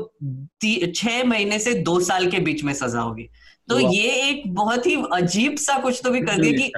छह 0.92 1.24
महीने 1.24 1.58
से 1.58 1.74
दो 1.74 2.00
साल 2.00 2.30
के 2.30 2.38
बीच 2.38 2.64
में 2.64 2.74
सजा 2.74 3.00
होगी। 3.00 3.28
तो 3.68 3.78
ये 3.80 4.28
एक 4.28 4.54
बहुत 4.54 4.86
ही 4.86 5.04
अजीब 5.12 5.56
सा 5.56 5.78
कुछ 5.78 6.00
तो 6.04 6.10
भी 6.10 6.20
कर 6.20 6.38
दिया 6.38 6.52
कि 6.52 6.72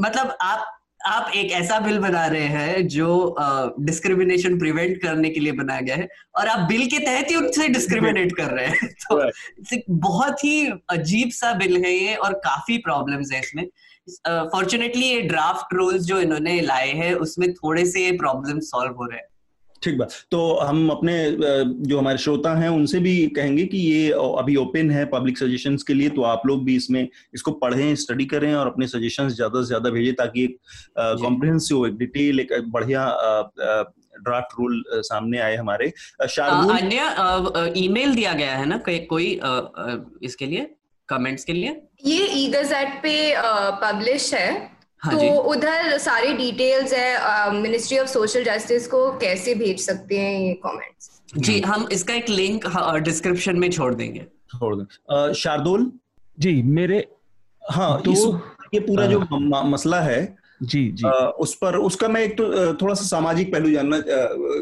मतलब 0.00 0.36
आप 0.40 0.72
आप 1.06 1.30
एक 1.34 1.52
ऐसा 1.52 1.80
बिल 1.80 1.98
बना 1.98 2.26
रहे 2.26 2.46
हैं 2.46 2.88
जो 2.88 3.36
डिस्क्रिमिनेशन 3.80 4.58
प्रिवेंट 4.58 5.02
करने 5.02 5.30
के 5.30 5.40
लिए 5.40 5.52
बनाया 5.52 5.80
गया 5.80 5.96
है 5.96 6.08
और 6.36 6.48
आप 6.48 6.68
बिल 6.68 6.86
के 6.86 6.98
तहत 6.98 7.30
ही 7.30 7.36
उनसे 7.36 7.68
डिस्क्रिमिनेट 7.68 8.36
कर 8.36 8.50
रहे 8.50 8.66
हैं। 8.66 8.88
तो 9.10 9.30
बहुत 9.90 10.44
ही 10.44 10.70
अजीब 10.90 11.30
सा 11.30 11.52
बिल 11.52 11.84
है 11.84 11.92
ये 11.92 12.14
और 12.14 12.34
काफ़ी 12.34 12.78
प्रॉब्लम्स 12.78 13.32
है 13.32 13.40
इसमें। 13.40 13.68
फॉर्चुनेटली 14.28 15.02
uh, 15.02 15.14
ये 15.14 15.20
ड्राफ्ट 15.20 15.74
रूल्स 15.74 16.02
जो 16.02 16.20
इन्होंने 16.20 16.60
लाए 16.60 16.92
हैं 16.92 17.14
उसमें 17.14 17.54
थोड़े 17.54 17.86
से 17.86 18.12
प्रॉब्लम 18.12 18.60
सॉल्व 18.60 18.92
हो 18.92 19.06
रहे 19.06 19.18
हैं। 19.18 19.26
ठीक 19.82 19.96
बात। 19.98 20.12
तो 20.30 20.38
हम 20.58 20.88
अपने 20.90 21.14
जो 21.88 21.98
हमारे 21.98 22.18
श्रोता 22.18 22.54
हैं 22.58 22.68
उनसे 22.68 22.98
भी 23.00 23.26
कहेंगे 23.36 23.64
कि 23.64 23.78
ये 23.78 24.10
अभी 24.10 24.56
ओपन 24.56 24.90
है 24.90 25.04
पब्लिक 25.08 25.38
सजेशंस 25.38 25.82
के 25.82 25.94
लिए 25.94 26.08
तो 26.10 26.22
आप 26.24 26.42
लोग 26.46 26.64
भी 26.64 26.76
इसमें 26.76 27.06
इसको 27.34 27.52
पढ़ें 27.62 27.94
स्टडी 27.96 28.24
करें 28.26 28.52
और 28.54 28.66
अपने 28.66 28.86
सजेशंस 28.88 29.32
ज़्यादा 29.32 29.60
से 29.60 29.66
ज़्यादा 29.66 29.90
भेजें 29.90 30.14
ताकि 30.14 30.44
एक 30.44 30.58
कॉम्प्रिहेंसिव 30.98 31.86
एक 31.86 31.96
डिटेल 31.98 32.40
एक 32.40 32.52
बढ़िया 32.68 33.06
ड्राफ्ट 34.18 34.58
रूल 34.58 34.82
सामने 34.90 35.38
आए 35.38 35.56
हमारे। 35.56 35.92
अन्य 36.20 37.72
ईमेल 37.78 38.14
दिया 38.14 38.32
गया 38.34 38.54
है 38.56 38.66
ना 38.66 38.76
कोई 38.86 38.98
कोई 39.10 39.28
इसके 40.22 40.46
लिए 40.46 40.70
कमेंट्स 41.08 41.44
के 41.44 41.52
लिए? 41.52 41.80
ये 42.04 42.26
ई 42.26 42.48
गजेट 42.50 42.94
पे 43.02 43.34
पब्लिश 43.82 44.32
है। 44.34 44.75
हाँ 45.06 45.14
तो 45.14 45.34
उधर 45.34 45.98
सारे 45.98 46.32
डिटेल्स 46.32 46.92
है 46.92 47.52
मिनिस्ट्री 47.52 47.98
ऑफ़ 47.98 48.08
सोशल 48.08 48.44
जस्टिस 48.44 48.86
को 48.86 49.10
कैसे 49.12 49.54
भेज 49.54 49.80
सकते 49.80 50.18
हैं 50.18 50.40
ये 50.40 50.52
कमेंट्स 50.54 51.10
जी 51.36 51.60
हम 51.60 51.88
इसका 51.92 52.14
एक 52.14 52.28
लिंक 52.28 52.64
डिस्क्रिप्शन 53.02 53.56
में 53.56 53.70
छोड़ 53.70 53.94
देंगे। 53.94 54.20
छोड़ 54.58 54.74
दें। 54.76 55.32
शार्दुल? 55.32 55.92
जी 56.38 56.62
मेरे 56.62 57.08
हाँ 57.70 58.02
तो, 58.02 58.12
इस, 58.12 58.18
ये 58.74 58.80
पूरा 58.80 59.06
जो 59.06 59.20
मसला 59.64 60.00
है 60.00 60.36
जी 60.62 60.90
जी। 60.92 61.08
आ, 61.08 61.10
उस 61.10 61.54
पर 61.54 61.76
उसका 61.76 62.08
मैं 62.08 62.20
एक 62.20 62.38
तो 62.38 62.74
थोड़ा 62.74 62.94
सा 62.94 63.04
सामाजिक 63.04 63.52
पहलू 63.52 63.70
जानना 63.70 64.02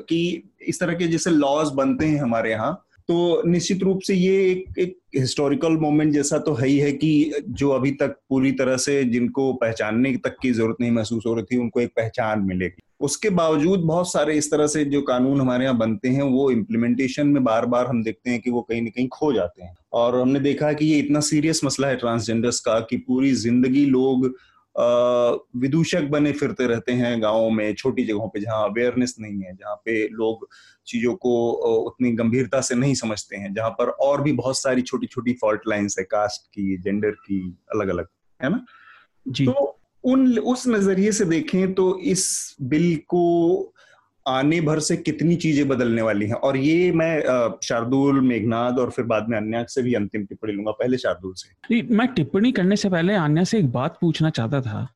कि 0.08 0.52
इस 0.60 0.80
तरह 0.80 0.94
के 0.94 1.06
जैसे 1.06 1.30
लॉज 1.30 1.68
बनते 1.68 2.06
हैं 2.06 2.20
हमारे 2.22 2.50
यहाँ 2.50 2.83
तो 3.08 3.42
निश्चित 3.46 3.82
रूप 3.82 4.00
से 4.00 4.14
ये 4.14 4.36
एक 4.50 4.78
एक 4.78 4.96
हिस्टोरिकल 5.16 5.76
मोमेंट 5.76 6.12
जैसा 6.12 6.38
तो 6.38 6.52
है 6.54 6.66
ही 6.66 6.78
है 6.78 6.92
कि 6.92 7.42
जो 7.50 7.70
अभी 7.70 7.90
तक 7.92 8.16
पूरी 8.28 8.52
तरह 8.52 8.76
से 8.76 9.02
जिनको 9.04 9.52
पहचानने 9.54 10.16
तक 10.16 10.36
की 10.42 10.52
ज़रूरत 10.52 10.76
नहीं 10.80 10.90
महसूस 10.90 11.24
हो 11.26 11.34
रही 11.34 11.44
थी, 11.44 11.56
उनको 11.56 11.80
एक 11.80 11.90
पहचान 11.96 12.40
मिलेगी। 12.40 12.82
उसके 13.00 13.30
बावजूद 13.30 13.80
बहुत 13.80 14.12
सारे 14.12 14.34
इस 14.34 14.50
तरह 14.50 14.66
से 14.66 14.84
जो 14.84 15.02
कानून 15.02 15.40
हमारे 15.40 15.64
यहाँ 15.64 15.76
बनते 15.78 16.08
हैं, 16.08 16.22
वो 16.22 16.50
इम्प्लीमेंटेशन 16.50 17.26
में 17.26 17.42
बार 17.44 17.66
बार 17.66 17.86
हम 17.86 18.02
देखते 18.04 18.30
हैं 18.30 18.40
कि 18.40 18.50
वो 18.50 18.62
कहीं 18.62 18.82
ना 18.82 18.90
कहीं 18.90 19.08
खो 19.08 19.32
जाते 19.32 19.64
हैं। 19.64 19.74
और 19.92 20.20
हमने 20.20 20.40
देखा 20.40 20.66
है 20.66 20.74
कि 20.74 20.86
ये 20.86 20.98
इतना 20.98 21.20
सीरियस 21.22 21.60
मसला 21.64 21.88
है 21.88 21.96
ट्रांसजेंडर्स 21.96 22.60
का 22.60 22.78
कि 22.80 22.96
पूरी 22.98 23.32
ज़िंदगी 23.34 23.84
लोग 23.86 24.26
विदूषक 25.56 26.02
बने 26.02 26.32
फिरते 26.32 26.66
रहते 26.66 26.92
हैं 26.92 27.22
गाँव 27.22 27.50
में 27.50 27.74
छोटी 27.74 28.04
जगहों 28.04 28.28
पे 28.28 28.40
जहाँ 28.40 28.68
अवेयरनेस 28.68 29.16
नहीं 29.20 29.40
है 29.40 29.54
जहाँ 29.54 29.74
पे 29.74 30.08
लोग 30.08 30.48
चीज़ों 30.86 31.14
को 31.14 31.50
उतनी 31.76 32.12
गंभीरता 32.12 32.60
से 32.60 32.74
नहीं 32.74 32.94
समझते 32.94 33.36
हैं 33.36 33.54
जहाँ 33.54 33.70
पर 33.70 33.88
और 33.88 34.22
भी 34.22 34.32
बहुत 34.32 34.58
सारी 34.58 34.82
छोटी 34.82 35.06
छोटी 35.06 35.32
फॉल्ट 35.32 35.60
लाइन्स 35.68 35.98
है 35.98 36.04
कास्ट 36.04 36.46
की 36.54 36.78
जेंडर 36.78 37.10
की 37.10 37.58
अलग 37.74 37.88
अलग 37.88 38.06
है 38.42 38.50
ना? 38.50 38.64
जी। 39.28 39.46
तो 39.46 39.80
उन 40.04 40.38
उस 40.38 40.68
नज़रिए 40.68 41.12
से 41.12 41.24
देखें 41.24 41.74
तो 41.74 41.98
इस 41.98 42.56
बिल 42.62 42.96
को 42.96 43.73
आने 44.26 44.60
भर 44.60 44.78
से 44.80 44.96
कितनी 44.96 45.36
चीज़ें 45.36 45.66
बदलने 45.68 46.02
वाली 46.02 46.26
हैं? 46.26 46.34
और 46.34 46.56
ये 46.56 46.90
मैं 46.92 47.58
शार्दुल 47.64 48.20
मेघनाथ 48.20 48.78
और 48.78 48.90
फिर 48.90 49.04
बाद 49.04 49.28
में 49.28 49.36
अन्या 49.38 49.64
से 49.68 49.82
भी 49.82 49.94
अंतिम 49.94 50.24
टिप्पणी 50.26 50.52
लूँगा, 50.52 50.72
पहले 50.72 50.98
शार्दुल 50.98 51.32
से। 51.36 51.82
मैं 51.96 52.06
टिप्पणी 52.08 52.52
करने 52.52 52.76
से 52.76 52.88
पहले 52.90 53.14
अन्या 53.14 53.44
से 53.44 53.58
एक 53.58 53.70
बात 53.72 53.98
पूछना 54.00 54.30
चाहता 54.30 54.60
था 54.60 54.86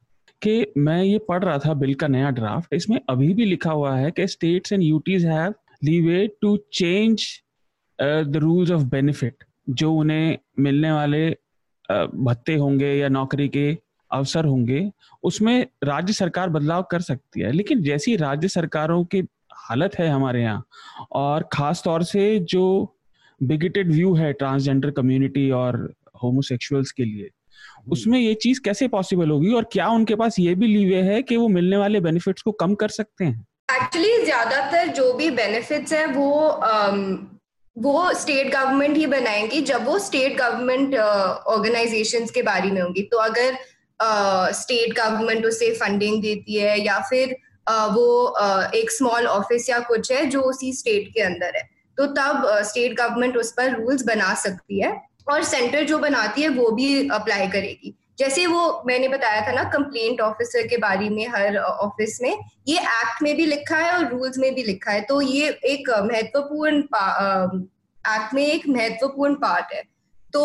कि 0.42 0.72
मैं 0.78 1.02
ये 1.02 1.18
पढ़ 1.18 1.44
रहा 1.44 1.58
था 1.58 1.74
बिल 1.74 1.94
का 1.94 2.06
नया 2.08 2.30
ड्राफ्ट 2.30 2.74
इसमें 2.74 2.98
अभी 3.10 3.32
भी 3.34 3.44
लिखा 3.44 3.70
हुआ 3.70 3.96
है 3.96 4.10
कि 4.10 4.26
states 4.28 4.72
and 4.72 4.82
UTs 4.82 5.24
have 5.26 5.54
leeway 5.84 6.26
to 6.42 6.56
change 6.72 7.26
the 7.98 8.36
rules 8.36 8.70
of 8.70 8.82
benefit 8.82 9.44
जो 9.70 9.92
उन्हें 9.94 10.38
मिलने 10.58 10.92
वाले 10.92 11.28
भत्ते 11.90 12.54
होंगे 12.54 12.92
या 12.94 13.08
नौकरी 13.08 13.48
के 13.48 13.72
अवसर 14.11 14.44
होंगे 14.44 14.90
उसमें 15.23 15.66
राज्य 15.85 16.12
सरकार 16.12 16.49
बदलाव 16.49 16.83
कर 16.90 17.01
सकती 17.01 17.40
है। 17.40 17.53
लेकिन 17.53 17.83
जैसी 17.83 18.16
राज्य 18.16 18.49
सरकारों 18.49 19.05
की 19.05 19.23
हालत 19.55 19.99
है 19.99 20.09
हमारे 20.09 20.42
यहाँ 20.42 20.64
और 21.12 21.49
खास 21.53 21.83
तौर 21.85 22.03
से 22.03 22.38
जो 22.38 22.94
बिगेटेड 23.40 23.92
व्यू 23.92 24.14
है 24.14 24.33
ट्रांसजेंडर 24.33 24.90
कम्युनिटी 24.90 25.51
और 25.51 25.77
होमोसेक्सुअल्स 26.23 26.92
के 26.92 27.05
लिए। 27.05 27.29
उसमें 27.90 28.18
ये 28.18 28.35
चीज़ 28.35 28.61
कैसे 28.61 28.88
पॉसिबल 28.88 29.31
होगी 29.31 29.53
और 29.53 29.68
क्या 29.73 29.88
उनके 29.88 30.14
पास 30.14 30.38
ये 30.38 30.55
भी 30.55 30.66
लीवे 30.66 31.03
है 31.03 31.23
कि 31.23 31.37
वो 31.37 31.49
मिलने 31.49 31.77
वाले 31.77 32.01
बेनिफिट्स 32.01 32.42
को 32.42 32.53
कम 32.53 32.75
कर 32.75 32.88
सकते 32.88 33.25
हैं? 33.25 33.47
एक्चुअली 33.73 34.25
ज़्यादातर 34.25 34.88
जो 34.88 35.12
भी 35.12 35.31
बेनिफिट्स 35.31 35.92
हैं 35.92 36.07
वो 36.07 36.31
um, 36.66 37.18
वो 37.77 38.12
स्टेट 38.14 38.53
गवर्नमेंट 38.53 38.97
ही 38.97 39.07
बनाएँगी 39.07 39.61
जब 39.62 39.85
वो 39.87 39.99
स्टेट 39.99 40.37
गवर्नमेंट 40.37 40.94
ऑर्गेनाइजेशन 40.94 42.27
के 42.35 42.42
बारे 42.42 42.71
में 42.71 42.81
होंगी। 42.83 43.03
तो 43.03 43.18
अगर 43.18 43.59
स्टेट 44.00 44.94
गवर्नमेंट 44.96 45.46
उसे 45.46 45.72
फंडिंग 45.74 46.22
देती 46.22 46.56
है 46.56 46.78
या 46.80 46.98
फिर 47.11 47.37
वो 47.66 48.34
एक 48.74 48.90
स्मॉल 48.90 49.26
ऑफ़िस 49.26 49.68
या 49.70 49.78
कुछ 49.88 50.11
है 50.12 50.24
जो 50.26 50.40
उसी 50.42 50.72
स्टेट 50.72 51.08
के 51.14 51.20
अंदर 51.20 51.56
है। 51.56 51.62
तो 51.98 52.06
तब 52.06 52.46
स्टेट 52.64 52.92
गवर्नमेंट 52.98 53.37
उस 53.37 53.52
पर 53.52 53.74
रूल्स 53.74 54.02
बना 54.06 54.34
सकती 54.34 54.80
है 54.80 54.92
और 55.30 55.42
सेंटर 55.44 55.84
जो 55.84 55.98
बनाती 55.98 56.42
है 56.42 56.48
वो 56.48 56.70
भी 56.70 57.08
अप्लाई 57.08 57.48
करेगी। 57.48 57.94
जैसे 58.18 58.46
वो, 58.46 58.82
मैंने 58.87 59.08
बताया 59.08 59.46
था 59.46 59.52
ना 59.52 59.62
कंप्लेंट 59.70 60.20
ऑफिसर 60.20 60.66
के 60.66 60.76
बारे 60.76 61.08
में, 61.08 61.26
हर 61.28 61.56
ऑफ़िस 61.56 62.18
में, 62.22 62.38
ये 62.68 62.78
एक्ट 62.78 63.22
में 63.22 63.37
भी 63.37 63.46
लिखा 63.46 63.76
है 63.76 63.92
और 63.92 64.08
रूल्स 64.08 64.38
में 64.38 64.54
भी 64.54 64.62
लिखा 64.62 64.90
है। 64.90 65.00
तो 65.00 65.20
ये 65.20 65.48
एक 65.64 65.90
महत्वपूर्ण 66.04 66.78
एक्ट 66.78 68.34
में 68.34 68.44
एक 68.46 68.68
महत्वपूर्ण 68.68 69.34
पार्ट 69.34 69.72
है। 69.72 69.82
तो 70.32 70.42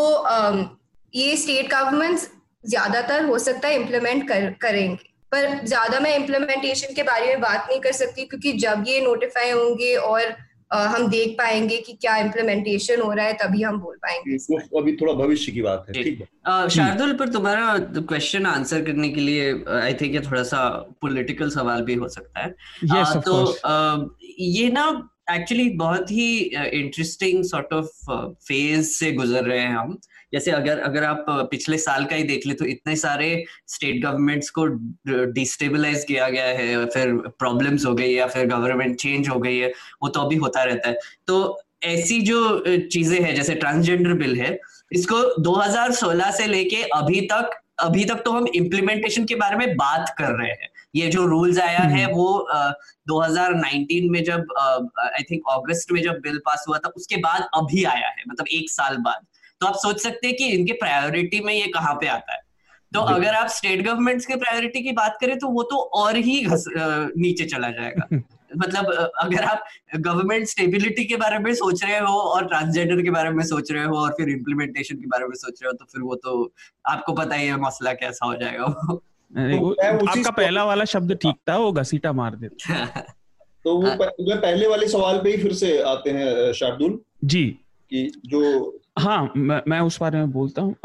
ये 1.13 1.35
स्टेट 1.37 1.69
गवर्नमेंट्स 1.71 2.29
ज़्यादातर 2.65 3.26
हो 3.26 3.38
सकता 3.39 3.67
है 3.67 3.76
इम्प्लीमेंट 3.76 4.28
कर, 4.28 4.49
करेंगे। 4.62 5.12
पर 5.32 5.65
ज़्यादा 5.65 5.99
मैं 5.99 6.15
इम्प्लीमेंटेशन 6.17 6.93
के 6.95 7.04
बारे 7.04 7.28
में 7.28 7.41
बात 7.41 7.67
नहीं 7.69 7.80
कर 7.82 7.91
सकती 7.93 8.26
क्योंकि 8.26 8.52
जब 8.60 8.84
ये 8.88 8.99
नोटिफाई 9.02 9.52
होंगे 9.52 9.95
और 9.97 10.36
आ, 10.71 10.86
हम 10.88 11.08
देख 11.08 11.36
पाएँगे 11.38 11.78
कि 11.78 11.93
क्या 11.93 12.15
इम्प्लीमेंटेशन 12.17 13.02
हो 13.02 13.12
रहा 13.13 13.26
है 13.26 13.34
तभी 13.34 13.62
हम 13.63 13.78
बोल 13.80 13.95
पाएँगे। 14.04 14.36
अभी 14.80 14.95
थोड़ा 15.02 15.13
भविष्य 15.13 15.52
की 15.52 15.62
बात 15.62 15.86
है 15.89 16.04
ठीक 16.04 16.19
है? 16.19 16.69
शार्दुल 16.69 17.13
पर 17.13 17.30
तुम्हारा 17.30 17.78
क्वेश्चन 17.80 18.45
आंसर 18.45 18.82
करने 18.86 19.10
के 19.10 19.21
लिए 19.21 19.52
आई 19.82 19.93
थिंक 19.93 20.13
ये 20.15 20.21
थोड़ा 20.21 20.43
सा 20.43 20.67
पॉलिटिकल 21.02 21.49
सवाल 21.49 21.82
भी 21.82 21.93
हो 21.93 22.08
सकता 22.10 22.43
है। 22.43 22.54
yes, 22.86 23.15
uh, 23.15 23.23
तो 23.26 23.43
uh, 23.45 24.10
ये 24.39 24.69
ना 24.69 24.88
एक्चुअली 25.32 25.69
बहुत 25.78 26.12
ही 26.12 26.28
इंटरेस्टिंग 26.73 27.43
सॉर्ट 27.43 27.73
ऑफ़ 27.73 28.12
फ़ेज़ 28.47 28.89
से 28.89 29.12
गुजर 29.12 29.43
रहे 29.43 29.60
हैं 29.60 29.76
हम। 29.76 29.97
जैसे 30.33 30.51
अगर 30.51 30.79
अगर 30.79 31.03
आप 31.03 31.25
पिछले 31.29 31.77
साल 31.77 32.05
का 32.05 32.15
ही 32.15 32.23
देख 32.23 32.47
ले 32.47 32.53
तो 32.53 32.65
इतने 32.65 32.95
सारे 32.95 33.45
स्टेट 33.67 34.01
गवर्नमेंट्स 34.03 34.49
को 34.49 34.65
डिस्टेबलाइज 35.31 36.03
किया 36.03 36.29
गया 36.29 36.45
है 36.45 36.85
फिर 36.85 37.13
प्रॉब्लम्स 37.39 37.85
हो 37.85 37.93
गई 37.93 38.13
या 38.13 38.27
फिर 38.27 38.47
गवर्नमेंट 38.47 38.95
चेंज 38.95 39.29
हो 39.29 39.39
गई 39.39 39.57
है 39.57 39.73
वो 40.03 40.09
तो 40.09 40.19
अभी 40.19 40.35
होता 40.35 40.63
रहता 40.63 40.89
है। 40.89 40.97
तो 41.27 41.61
ऐसी 41.83 42.21
जो 42.21 42.63
चीज़ें 42.67 43.19
हैं 43.21 43.35
जैसे 43.35 43.55
ट्रांसजेंडर 43.55 44.13
बिल 44.13 44.35
है 44.41 44.59
इसको 44.91 45.17
2016 45.43 46.31
से 46.31 46.47
लेके 46.47 46.83
अभी 46.95 47.21
तक 47.21 47.59
अभी 47.79 48.05
तक 48.05 48.21
तो 48.25 48.31
हम 48.31 48.47
इम्प्लीमेंटेशन 48.55 49.25
के 49.25 49.35
बारे 49.35 49.55
में 49.55 49.75
बात 49.75 50.13
कर 50.17 50.31
रहे 50.31 50.49
हैं। 50.49 50.69
ये 50.95 51.07
जो 51.07 51.25
रूल्स 51.25 51.59
आया 51.59 51.79
है 51.79 52.03
हम्म। 52.03 52.15
वो 52.15 52.47
uh, 52.55 52.71
2019 53.09 54.09
में 54.09 54.23
जब 54.23 54.53
आई 54.99 55.23
थिंक 55.23 55.41
अगस्त 55.49 55.91
में 55.91 56.01
जब 56.01 56.19
बिल 56.23 56.37
पास 56.37 56.65
हुआ 56.67 56.77
था 56.77 56.89
उसके 56.97 57.17
बाद 57.17 57.47
अभी 57.53 57.83
आया 57.83 58.07
है 58.07 58.23
मतलब 58.29 58.47
एक 58.47 58.69
साल 58.69 58.97
बाद। 58.97 59.25
तो 59.63 59.67
आप 59.67 59.76
सोच 59.76 60.02
सकते 60.02 60.28
हैं 60.28 60.36
कि 60.36 60.45
इनके 60.45 60.73
प्रायोरिटी 60.73 61.39
में 61.39 61.54
ये 61.54 61.67
कहाँ 61.67 61.93
पे 61.95 62.08
आता 62.08 62.34
है। 62.34 62.39
तो 62.93 62.99
अगर 62.99 63.34
आप 63.34 63.47
स्टेट 63.47 63.86
गवर्नमेंट्स 63.86 64.26
के 64.26 64.36
प्रायोरिटी 64.36 64.82
की 64.84 64.91
बात 64.91 65.17
करें 65.21 65.39
तो 65.39 65.47
वो 65.47 65.63
तो 65.63 65.76
और 65.76 66.15
ही 66.15 66.41
घस, 66.41 66.65
नीचे 67.17 67.45
चला 67.45 67.69
जाएगा। 67.69 68.08
मतलब 68.58 69.12
अगर 69.19 69.43
आप 69.43 69.63
गवर्नमेंट 69.95 70.47
स्टेबिलिटी 70.47 71.06
के 71.06 71.15
बारे 71.15 71.39
में 71.39 71.54
सोच 71.54 71.84
रहे 71.84 71.99
हो 71.99 72.17
और 72.17 72.47
ट्रांसजेंडर 72.47 73.02
के 73.02 73.10
बारे 73.10 73.30
में 73.30 73.43
सोच 73.45 73.71
रहे 73.71 73.84
हो 73.84 73.97
और 73.97 74.12
फिर 74.12 74.30
इम्प्लीमेंटेशन 74.30 74.95
के 74.95 75.08
बारे 75.08 75.26
में 75.26 75.36
सोच 75.36 75.63
रहे 75.63 75.69
हो 75.69 75.73
तो 75.73 75.86
फिर 75.86 76.02
वो 76.02 76.15
तो 76.15 76.54
आपको 76.86 77.13
पता 77.13 77.36
ही 77.36 77.47
है 77.47 77.58
मसला 77.58 77.93
कैसा 77.93 78.26
हो 78.26 78.36
जाएगा 78.36 78.65
वो। 78.65 78.95
तो 79.36 79.71
आपका 80.08 80.32
पहला 80.32 80.63
वाला 80.63 80.86
शब्द 80.86 81.13
ठीक 81.13 81.36
था 81.49 81.58
वो 81.58 81.71
घसीटा 81.71 82.13
मार 82.13 82.36
देता। 82.36 82.86
तो 83.63 83.76
वो 83.78 83.95
पहले 84.36 84.67
वाले 84.67 84.88
सवाल 84.88 85.17
पे 85.17 85.30
ही 85.30 85.43
फिर 85.43 85.54
से 85.54 85.82
आते 85.82 86.10
हैं 86.10 86.54
शार्दुल। 86.54 86.99
जी। 87.23 87.60
कि 87.89 88.21
जो 88.26 88.41
हाँ 88.97 89.32
मैं, 89.36 89.62
मैं 89.67 89.79
उस 89.79 89.99
बारे 90.01 90.17
में 90.17 90.32
बोलता 90.32 90.62
हूँ। 90.62 90.75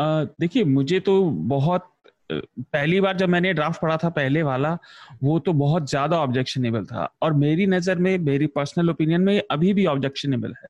देखिए 0.40 0.64
मुझे 0.64 1.01
तो 1.01 1.23
बहुत 1.31 1.92
पहली 2.33 3.01
बार 3.01 3.16
जब 3.16 3.29
मैंने 3.29 3.53
ड्राफ्ट 3.53 3.81
पढ़ा 3.81 3.97
था 3.97 4.09
पहले 4.09 4.42
वाला 4.42 4.77
वो 5.23 5.38
तो 5.38 5.53
बहुत 5.53 5.88
ज़्यादा 5.90 6.18
ऑब्जेक्शनेबल 6.18 6.85
था। 6.85 7.14
और 7.23 7.33
मेरी 7.33 7.66
नज़र 7.66 7.99
में 7.99 8.18
मेरी 8.18 8.47
पर्सनल 8.47 8.90
ओपिनियन 8.90 9.21
में 9.21 9.42
अभी 9.51 9.73
भी 9.75 9.87
ऑब्जेक्शनेबल 9.87 10.55
है। 10.62 10.68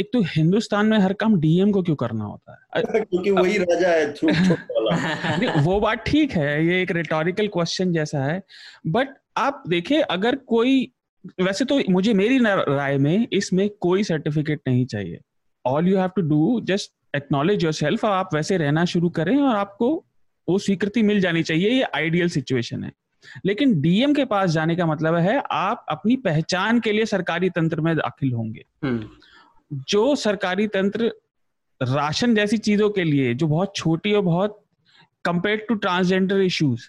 एक 0.00 0.10
तो 0.12 0.20
हिंदुस्तान 0.26 0.86
में 0.86 0.98
हर 0.98 1.12
काम 1.12 1.40
डीएम 1.40 1.72
को 1.72 1.82
क्यों 1.82 1.96
करना 1.96 2.24
होता 2.24 2.52
है? 2.52 2.82
क्योंकि 3.04 3.30
वही 3.30 3.58
राजा 3.58 3.88
है 3.88 5.62
वो 5.64 5.80
बात 5.80 6.04
ठीक 6.06 6.32
है 6.32 6.66
ये 6.66 6.82
एक 6.82 6.90
रिटोरिकल 6.90 7.48
क्वेश्चन 7.48 7.92
जैसा 7.92 8.24
है। 8.24 8.42
बट 8.86 9.08
आप 9.36 9.62
देखिए 9.68 10.00
अगर 10.00 10.36
कोई 10.36 10.92
वैसे 11.40 11.64
तो 11.64 11.80
मुझे 11.90 12.14
मेरी 12.14 12.38
राय 12.44 12.98
में 12.98 13.26
इसमें 13.32 13.68
कोई 13.80 14.04
सर्टिफिकेट 14.04 14.60
नहीं 14.68 14.86
चाहिए। 14.86 15.20
All 15.66 15.88
you 15.88 15.98
have 15.98 16.08
to 16.08 16.22
do 16.22 16.60
just 16.64 16.92
acknowledge 17.16 17.64
yourself 17.72 18.04
आप 18.04 18.34
वैसे 18.34 18.56
रहना 18.56 18.84
शुरू 18.84 19.08
करें 19.08 19.36
और 19.36 19.56
आपको 19.56 20.04
वो 20.48 20.58
स्वीकृति 20.58 21.02
मिल 21.02 21.20
जानी 21.20 21.42
चाहिए 21.42 21.70
ये 21.70 21.82
आइडियल 21.82 22.28
सिचुएशन 22.28 22.84
है। 22.84 22.92
लेकिन 23.46 23.80
डीएम 23.80 24.14
के 24.14 24.24
पास 24.24 24.50
जाने 24.50 24.76
का 24.76 24.86
मतलब 24.86 25.14
है 25.14 25.42
आप 25.52 25.84
अपनी 25.88 26.16
पहचान 26.16 26.80
के 26.80 26.92
लिए 26.92 27.04
सरकारी 27.06 27.50
तंत्र 27.50 27.80
में 27.80 27.96
दाखिल 27.96 28.32
होंगे। 28.32 28.64
हम्म। 28.84 29.08
जो 29.88 30.14
सरकारी 30.16 30.66
तंत्र 30.66 31.12
राशन 31.80 32.34
जैसी 32.34 32.58
चीज़ों 32.58 32.90
के 32.90 33.04
लिए 33.04 33.34
जो 33.34 33.46
बहुत 33.46 33.76
छोटी 33.76 34.12
और 34.12 34.22
बहुत 34.22 34.64
कंपेयर 35.24 35.64
टू 35.68 35.74
ट्रांसजेंडर 35.74 36.40
इश्यूज़ 36.40 36.88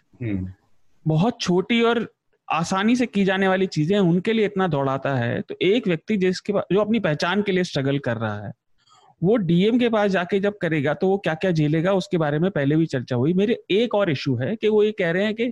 बहुत 1.05 1.41
छोटी 1.41 1.81
और 1.81 2.07
आसानी 2.47 2.95
से 2.95 3.05
की 3.05 3.23
जाने 3.25 3.47
वाली 3.47 3.67
चीज़ें 3.67 3.99
उनके 3.99 4.33
लिए 4.33 4.45
इतना 4.45 4.67
दौड़ाता 4.67 5.15
है 5.15 5.41
तो 5.41 5.55
एक 5.61 5.87
व्यक्ति 5.87 6.17
जिसके 6.17 6.53
जो 6.53 6.79
अपनी 6.79 6.99
पहचान 6.99 7.41
के 7.41 7.51
लिए 7.51 7.63
स्ट्रगल 7.63 7.99
कर 7.99 8.17
रहा 8.17 8.45
है 8.45 8.51
वो 9.23 9.35
डीएम 9.39 9.77
के 9.79 9.89
पास 9.89 10.11
जाके 10.11 10.39
जब 10.39 10.57
करेगा 10.57 10.93
तो 10.93 11.07
वो 11.09 11.17
क्या 11.17 11.33
क्या 11.35 11.51
झेलेगा 11.51 11.93
उसके 11.93 12.17
बारे 12.17 12.39
में 12.39 12.49
पहले 12.51 12.75
भी 12.75 12.85
चर्चा 12.87 13.15
हुई। 13.15 13.33
मेरे 13.33 13.57
एक 13.71 13.95
और 13.95 14.11
इशू 14.11 14.35
है 14.37 14.55
कि 14.55 14.67
वो 14.67 14.83
ये 14.83 14.91
कह 14.91 15.11
रहे 15.11 15.25
हैं 15.25 15.33
कि 15.35 15.51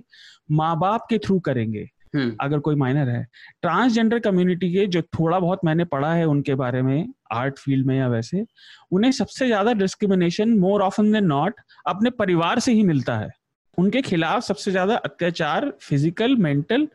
माँ 0.50 0.78
बाप 0.78 1.06
के 1.10 1.18
थ्रू 1.18 1.38
करेंगे 1.40 1.88
हम्म। 2.14 2.34
अगर 2.40 2.58
कोई 2.58 2.74
माइनर 2.74 3.08
है। 3.08 3.22
ट्रांसजेंडर 3.62 4.18
कम्युनिटी 4.18 4.72
के 4.72 4.86
जो 4.86 5.02
थोड़ा 5.02 5.38
बहुत 5.38 5.60
मैंने 5.64 5.84
पढ़ा 5.84 6.12
है 6.14 6.24
उनके 6.24 6.54
बारे 6.54 6.82
में 6.82 7.08
आर्ट 7.32 7.58
फ़ील्ड 7.58 7.86
में 7.86 7.96
या 7.98 8.08
वैसे 8.08 8.44
उन्हें 8.92 9.12
सबसे 9.12 9.46
ज़्यादा 9.46 9.72
discrimination 9.74 10.50
more 10.58 10.82
often 10.82 11.12
than 11.12 11.24
not 11.24 11.60
अपने 11.86 12.10
परिवार 12.10 12.58
से 12.58 12.72
ही 12.72 12.82
मिलता 12.82 13.16
है। 13.18 13.30
उनके 13.78 14.02
खिलाफ 14.02 14.42
सबसे 14.42 14.70
ज़्यादा 14.70 14.96
अत्याचार 14.96 15.72
फ़िज़िकल 15.80 16.36
मेंटल 16.38 16.86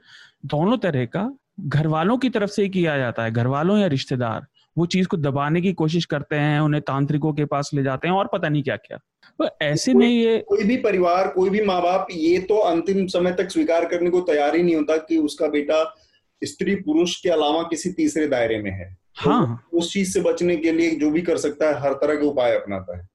दोनों 0.46 0.78
तरह 0.78 1.06
का 1.06 1.30
घर 1.60 1.88
वालों 1.88 2.18
की 2.18 2.30
तरफ़ 2.30 2.50
से 2.50 2.64
ही 2.64 2.70
किया 2.70 2.98
जाता 2.98 3.24
है 3.24 3.32
घर 3.32 3.48
वालों 3.48 3.78
या 3.78 3.88
रिश्तेदार। 3.88 4.46
वो 4.78 4.86
चीज़ 4.86 5.08
को 5.08 5.18
दबाने 5.18 5.62
की 5.62 5.74
कोशिश 5.74 6.06
करते 6.06 6.36
हैं 6.36 6.60
उन्हें 6.60 6.82
तांत्रिकों 6.82 7.34
के 7.34 7.46
पास 7.46 7.72
ले 7.74 7.84
जाते 7.84 8.08
हैं 8.08 8.16
और 8.16 8.30
पता 8.34 8.50
नहीं 8.50 8.64
क्या 8.64 8.76
क्या 8.76 8.98
तो 9.40 9.50
ऐसे 9.62 9.94
में 9.94 10.08
ये 10.08 10.38
कोई 10.40 10.64
भी 10.64 10.78
परिवार 10.78 11.28
कोई 11.28 11.50
भी 11.50 11.62
माँ 11.62 11.82
बाप 11.82 12.08
ये 12.12 12.40
तो 12.40 12.58
अंतिम 12.58 13.08
समय 13.08 13.32
तक 13.32 13.50
स्वीकार 13.50 13.86
करने 13.86 14.10
को 14.10 14.22
तैयार 14.22 14.56
ही 14.56 14.64
नहीं 14.64 14.76
होता 14.76 14.98
कि 14.98 15.18
उसका 15.18 15.48
बेटा 15.48 15.96
स्त्री 16.44 16.76
पुरुष 16.76 17.22
के 17.22 17.30
अलावा 17.30 17.64
किसी 17.64 17.92
तीसरे 17.92 18.28
दायरे 18.28 18.62
में 18.62 18.72
है। 18.72 18.98
तो 19.24 19.30
हाँ। 19.30 19.64
तो 19.72 19.78
उस 19.78 19.94
चीज़ 19.94 20.12
से 20.14 20.22
बचने 20.22 20.56
के 20.56 20.72
लिए 20.72 20.92
जो 20.92 21.12
भी 21.12 21.22
कर 21.22 21.38
सकता 21.38 21.68
है 21.68 21.82
हर 21.82 21.94
तरह 21.94 22.16
के 22.16 22.26
उपाय 22.26 22.56
अपनाता 22.56 22.98
है। 22.98 23.08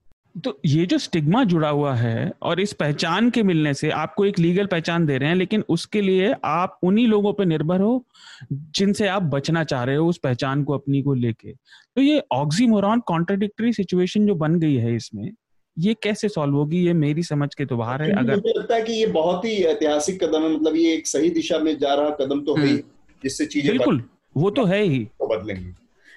तो 0.44 0.60
ये 0.66 0.86
जो 0.86 0.98
स्टिग्मा 0.98 1.44
जुड़ा 1.44 1.68
हुआ 1.68 1.94
है 1.94 2.32
और 2.42 2.60
इस 2.60 2.72
पहचान 2.72 3.30
के 3.30 3.42
मिलने 3.42 3.74
से 3.74 3.90
आपको 3.90 4.24
एक 4.24 4.38
लीगल 4.38 4.66
पहचान 4.66 5.06
दे 5.06 5.18
रहे 5.18 5.28
हैं 5.28 5.36
लेकिन 5.36 5.64
उसके 5.68 6.00
लिए 6.00 6.34
आप 6.44 6.78
उन्हीं 6.82 7.06
लोगों 7.08 7.32
पर 7.32 7.44
निर्भर 7.44 7.80
हो 7.80 8.04
जिनसे 8.52 9.08
आप 9.08 9.22
बचना 9.22 9.64
चाह 9.64 9.84
रहे 9.84 9.96
हो 9.96 10.08
उस 10.08 10.18
पहचान 10.18 10.64
को 10.64 10.74
अपनी 10.74 11.02
को 11.02 11.14
लेके। 11.14 11.52
तो 11.52 12.00
ये 12.00 12.22
ऑक्सीमोरॉन 12.32 13.00
कॉन्ट्राडिक्टरी 13.00 13.72
सिचुएशन 13.72 14.26
जो 14.26 14.34
बन 14.34 14.58
गई 14.58 14.74
है 14.74 14.94
इसमें 14.96 15.30
ये 15.78 15.94
कैसे 15.94 16.28
सॉल्व 16.28 16.54
होगी 16.54 16.84
ये 16.86 16.92
मेरी 16.92 17.22
समझ 17.22 17.54
के 17.54 17.64
तो 17.64 17.76
बाहर 17.76 18.02
है 18.02 18.10
अगर 18.12 18.36
मुझे 18.36 18.58
लगता 18.58 18.74
है 18.74 18.82
कि 18.82 18.92
ये 18.92 19.06
बहुत 19.06 19.44
ही 19.44 19.54
ऐतिहासिक 19.64 20.24
कदम 20.24 20.42
है 20.42 20.54
मतलब 20.54 20.76
ये 20.76 20.94
एक 20.94 21.06
सही 21.06 21.30
दिशा 21.30 21.58
में 21.58 21.78
जा 21.78 21.94
रहा 21.94 22.10
कदम 22.10 22.40
तो 22.40 22.56
है 22.56 22.66
हम्म। 22.66 22.80
जिससे 23.22 23.46
चीज़ें 23.46 23.70
बिल्कुल 23.70 24.02
वो 24.36 24.50
तो 24.50 24.64
है 24.64 24.82
ही। 24.82 25.04
तो 25.04 25.26
बदलेंगी। 25.26 25.74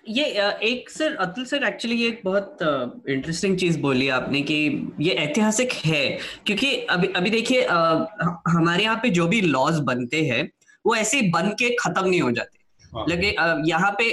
ये 0.08 0.24
एक 0.64 0.90
सर 0.90 1.16
अतुल 1.16 1.46
सर 1.46 1.64
एक्चुअली 1.64 1.96
ये 1.96 2.08
एक 2.08 2.22
बहुत 2.26 2.58
इंटरेस्टिंग 3.10 3.58
चीज़ 3.58 3.80
बोली 3.82 4.08
आपने 4.10 4.42
कि 4.42 4.56
ये 5.00 5.14
ऐतिहासिक 5.16 5.74
है 5.86 6.06
क्योंकि 6.46 6.76
अभी 6.90 7.08
अभी 7.16 7.30
देखिए 7.30 7.64
हमारे 7.64 8.84
यहाँ 8.84 9.00
पे 9.04 9.10
जो 9.10 9.28
भी 9.28 9.42
लॉज 9.42 9.80
बनते 9.84 10.22
हैं 10.26 10.50
वो 10.86 10.96
ऐसे 10.96 11.22
बन 11.30 11.50
के 11.60 11.70
खत्म 11.76 12.08
नहीं 12.08 12.22
हो 12.22 12.32
जाते 12.32 12.88
हाँ। 12.94 13.06
लेकिन 13.10 13.64
यहाँ 13.68 13.92
पे 13.98 14.10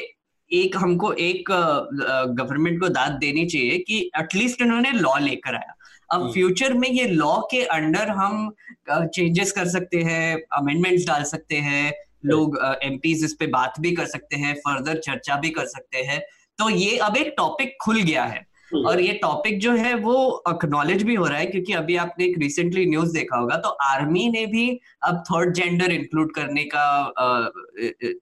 एक 0.50 0.76
हमको 0.76 1.12
एक 1.20 1.50
गवर्नमेंट 1.50 2.80
को 2.80 2.88
दाद 2.90 3.12
देनी 3.20 3.44
चाहिए 3.46 3.78
कि 3.80 4.00
एटलीस्ट 4.18 4.62
इन्होंने 4.62 4.90
लॉ 4.92 5.16
लेकर 5.18 5.54
आया 5.54 5.74
अब 6.10 6.30
फ्यूचर 6.32 6.70
हम्म। 6.70 6.80
में 6.80 6.88
ये 6.90 7.06
लॉ 7.06 7.36
के 7.50 7.62
अंडर 7.74 8.08
हम 8.12 8.50
चेंजेस 8.90 9.52
कर 9.52 9.68
सकते 9.68 10.02
हैं 10.02 10.34
अमेंडमेंट्स 10.52 11.06
डाल 11.06 11.22
सकते 11.24 11.56
हैं 11.60 11.92
लोग 12.24 12.58
एम 12.82 12.98
इस 13.04 13.36
पे 13.40 13.46
बात 13.46 13.80
भी 13.80 13.92
कर 13.92 14.06
सकते 14.06 14.36
हैं 14.36 14.54
फर्दर 14.54 14.98
चर्चा 14.98 15.36
भी 15.36 15.50
कर 15.50 15.66
सकते 15.66 15.98
हैं। 15.98 16.20
तो 16.58 16.70
ये 16.70 16.96
अब 16.98 17.16
एक 17.16 17.34
टॉपिक 17.36 17.76
खुल 17.82 18.00
गया 18.02 18.24
है। 18.24 18.46
और 18.86 19.00
ये 19.00 19.12
टॉपिक 19.12 19.58
जो 19.60 19.72
है 19.72 19.94
वो 19.94 20.14
अक्नॉलेज 20.28 21.02
भी 21.02 21.14
हो 21.14 21.26
रहा 21.26 21.38
है 21.38 21.46
क्योंकि 21.46 21.72
अभी 21.72 21.96
आपने 21.96 22.24
एक 22.24 22.38
रिसेंटली 22.38 22.86
न्यूज़ 22.86 23.12
देखा 23.12 23.36
होगा 23.36 23.56
तो 23.56 23.68
आर्मी 23.68 24.28
ने 24.28 24.46
भी 24.46 24.80
अब 25.02 25.22
थर्ड 25.30 25.54
जेंडर 25.54 25.92
इंक्लूड 25.92 26.34
करने 26.34 26.64
का 26.64 26.80
आ, 26.80 27.24
आ, 27.24 27.38
आ, 27.38 27.48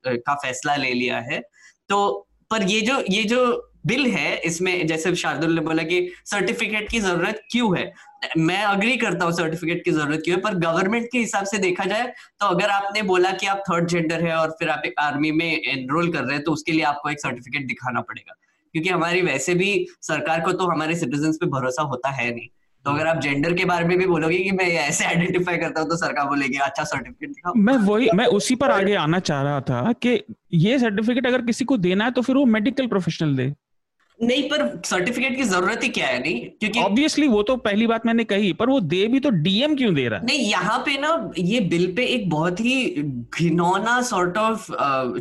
का 0.07 0.35
फैसला 0.35 0.77
ले 0.77 0.93
लिया 0.93 1.19
है। 1.21 1.41
तो 1.89 2.29
पर 2.51 2.63
ये 2.63 2.81
जो 2.81 3.03
ये 3.11 3.23
जो 3.25 3.73
बिल 3.87 4.07
है 4.07 4.37
इसमें 4.39 4.87
जैसे 4.87 5.15
शार्दुल 5.15 5.55
ने 5.55 5.61
बोला 5.61 5.83
कि 5.83 6.13
सर्टिफिकेट 6.25 6.91
की 6.91 7.01
ज़रूरत 7.01 7.43
क्यों 7.51 7.79
है? 7.79 7.93
मैं 8.39 8.63
अग्री 8.65 8.97
करता 8.97 9.25
हूँ 9.25 9.33
सर्टिफिकेट 9.33 9.85
की 9.85 9.91
ज़रूरत 9.91 10.23
क्यों 10.25 10.37
है 10.37 10.43
पर 10.43 10.55
गवर्नमेंट 10.59 11.09
के 11.13 11.19
हिसाब 11.19 11.45
से 11.45 11.59
देखा 11.59 11.85
जाए 11.85 12.07
तो 12.41 12.47
अगर 12.47 12.71
आपने 12.71 13.03
बोला 13.03 13.31
कि 13.33 13.47
आप 13.47 13.63
थर्ड 13.71 13.89
जेंडर 13.89 14.25
है 14.25 14.35
और 14.37 14.51
फिर 14.59 14.69
आप 14.69 14.83
एक 14.87 14.95
आर्मी 15.01 15.33
में 15.33 15.47
एनरोल 15.47 16.13
कर 16.13 16.25
रहे 16.25 16.35
हैं 16.35 16.45
तो 16.45 16.53
उसके 16.53 16.73
लिए 16.73 16.85
आपको 16.85 17.11
एक 17.11 17.21
सर्टिफिकेट 17.21 17.67
दिखाना 17.67 18.01
पड़ेगा। 18.01 18.35
क्योंकि 18.75 18.89
हमारी 18.89 19.23
वैसे 19.23 19.55
भी 19.55 19.87
सरकार 20.03 20.41
को 20.41 20.53
तो 20.53 20.67
हमारे 20.67 20.95
सिटीजन 20.97 21.33
पे 21.33 21.47
भरोसा 21.51 21.83
होता 21.83 22.11
है 22.11 22.31
नहीं। 22.31 22.49
तो 22.85 22.91
अगर 22.91 23.07
आप 23.07 23.21
जेंडर 23.21 23.55
के 23.55 23.65
बारे 23.65 23.85
में 23.85 23.97
भी 23.99 24.07
बोलोगे 24.07 24.39
कि 24.39 24.51
मैं 24.51 24.67
ऐसे 24.67 25.05
आइडेंटिफाई 25.05 25.57
करता 25.59 25.81
हूँ 25.81 25.89
तो 25.89 25.97
सरकार 25.97 26.27
बोलेगी 26.27 26.59
अच्छा 26.59 26.85
सर्टिफिकेट 26.85 27.31
दिखाओ। 27.31 27.53
मैं 27.57 27.77
वही, 27.79 28.09
मैं 28.15 28.27
उसी 28.29 28.55
पर 28.55 28.71
आगे 28.71 28.95
आना 28.97 29.19
चाह 29.21 29.43
रहा 29.43 29.61
था 29.63 29.93
कि 30.03 30.23
ये 30.55 30.79
सर्टिफिकेट 30.79 31.27
अगर 31.27 31.43
किसी 31.47 31.65
को 31.65 31.77
देना 31.79 32.05
है 32.05 32.11
तो 32.11 32.23
फिर 32.23 32.37
वो 32.37 32.45
मेडिकल 32.49 32.87
प्रोफेशनल 32.87 33.37
दे। 33.37 33.53
नहीं 34.21 34.43
पर 34.43 34.81
सर्टिफिकेट 34.85 35.37
की 35.37 35.43
ज़रूरत 35.43 35.83
ही 35.83 35.89
क्या 35.89 36.07
है? 36.07 36.19
नहीं 36.21 36.41
क्योंकि 36.61 36.81
ऑब्वियसली 36.81 37.29
वो 37.29 37.43
तो 37.43 37.57
पहली 37.59 37.87
बात 37.87 38.07
मैंने 38.07 38.25
कही 38.25 38.53
पर 38.53 38.69
वो 38.69 38.81
दे 38.83 39.07
भी 39.09 39.21
तो 39.21 39.31
डीएम 39.39 39.77
क्यों 39.77 39.95
दे 39.95 40.07
रहा 40.09 40.19
है? 40.19 40.27
नहीं 40.27 40.51
यहाँ 40.51 40.79
पे 40.87 40.97
ना 40.99 41.31
ये 41.39 41.61
बिल 41.71 41.93
पे 41.97 42.05
एक 42.07 42.29
बहुत 42.31 42.61
ही 42.61 42.85
घिनौना 43.39 44.01
सॉर्ट 44.03 44.39
ऑफ़ 44.39 44.67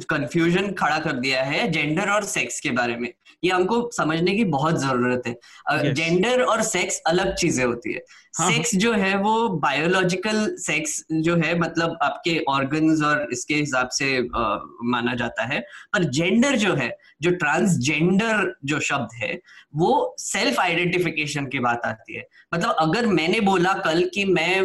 कंफ्यूजन 0.10 0.72
खड़ा 0.80 1.00
कर 1.00 1.14
दिया 1.20 1.44
है 1.44 1.70
जेंडर 1.72 2.10
और 2.10 2.24
सेक्स 2.26 2.60
के 2.60 2.72
बारे 2.72 2.96
में। 2.96 3.12
ये 3.44 3.52
हमको 3.52 3.90
समझने 3.94 4.32
की 4.36 4.44
बहुत 4.46 4.80
ज़रूरत 4.80 5.28
है। 5.28 5.94
Gender 5.94 6.40
yes. 6.40 6.48
और 6.48 6.62
सेक्स 6.62 7.02
अलग 7.08 7.34
चीज़ें 7.36 7.64
होती 7.66 7.94
है। 7.94 8.02
हाँ, 8.38 8.52
सेक्स 8.52 8.74
हाँ। 8.74 8.80
जो 8.82 8.94
है 8.94 9.16
वो 9.18 9.48
बायोलॉजिकल 9.60 10.48
सेक्स 10.60 11.04
जो 11.12 11.36
है 11.36 11.58
मतलब 11.60 11.98
आपके 12.04 12.38
ऑर्गन्स 12.50 13.02
और 13.04 13.28
इसके 13.34 13.54
हिसाब 13.54 13.90
से 13.90 14.18
आ, 14.36 14.58
माना 14.84 15.14
जाता 15.16 15.46
है। 15.46 15.60
पर 15.94 16.04
जेंडर 16.04 16.56
जो 16.56 16.74
है 16.76 16.90
जो 17.22 17.32
ट्रांसजेंडर 17.34 18.54
जो 18.66 18.80
शब्द 18.82 19.16
है 19.16 19.34
वो 19.76 20.16
सेल्फ 20.20 20.60
आइडेंटिफिकेशन 20.60 21.46
की 21.48 21.60
बात 21.60 21.86
आती 21.86 22.16
है। 22.16 22.26
मतलब 22.54 22.76
अगर 22.80 23.06
मैंने 23.08 23.40
बोला 23.42 23.74
कल 23.86 24.04
कि 24.14 24.26
मैं 24.28 24.60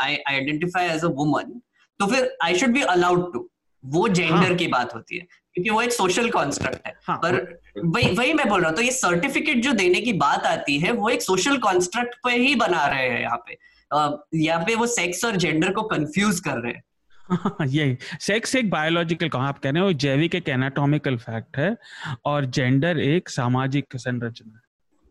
I 0.00 0.16
identify 0.28 0.86
as 0.86 1.04
a 1.04 1.08
woman 1.16 1.60
तो 2.00 2.06
फिर 2.06 2.36
I 2.44 2.58
should 2.58 2.72
be 2.72 2.82
allowed 2.82 3.32
to 3.32 3.48
वो 3.84 4.06
जेंडर 4.08 4.36
हाँ. 4.36 4.54
की 4.54 4.66
बात 4.68 4.94
होती 4.94 5.16
है 5.16 5.26
क्योंकि 5.54 5.70
वो 5.70 5.82
एक 5.82 5.92
सोशल 5.92 6.30
कॉन्स्ट्रक्ट 6.30 6.86
है। 6.86 6.92
हाँ, 7.06 7.16
पर 7.16 7.34
वही 7.76 8.14
वही 8.14 8.32
मैं 8.32 8.48
बोल 8.48 8.60
रहा 8.60 8.68
हूँ 8.68 8.76
तो 8.76 8.82
ये 8.82 8.90
सर्टिफिकेट 8.92 9.62
जो 9.62 9.72
देने 9.74 10.00
की 10.00 10.12
बात 10.14 10.46
आती 10.46 10.78
है 10.78 10.92
वो 10.92 11.08
एक 11.08 11.22
सोशल 11.22 11.56
कॉन्स्ट्रक्ट 11.58 12.14
पे 12.24 12.36
ही 12.36 12.54
बना 12.54 12.86
रहे 12.86 13.08
हैं 13.08 13.20
यहाँ 13.20 13.44
पे। 13.46 13.58
यहाँ 14.38 14.64
पे 14.64 14.74
वो 14.74 14.86
सेक्स 14.86 15.24
और 15.24 15.36
जेंडर 15.36 15.72
को 15.72 15.82
कंफ्यूज 15.88 16.40
कर 16.40 16.58
रहे 16.58 16.72
हैं। 16.72 16.82
यही 17.66 17.98
सेक्स 18.20 18.56
एक 18.56 18.70
बायोलॉजिकल 18.70 19.28
कहा 19.28 19.48
आप 19.48 19.58
कह 19.58 19.70
रहे 19.70 19.82
हैं 19.82 19.96
जैविक 19.96 20.34
एक 20.34 20.48
एनाटॉमिकल 20.48 21.16
फैक्ट 21.16 21.56
है 21.56 21.76
और 22.24 22.44
जेंडर 22.44 22.98
एक 22.98 23.28
सामाजिक 23.28 23.86
संरचना 23.96 24.60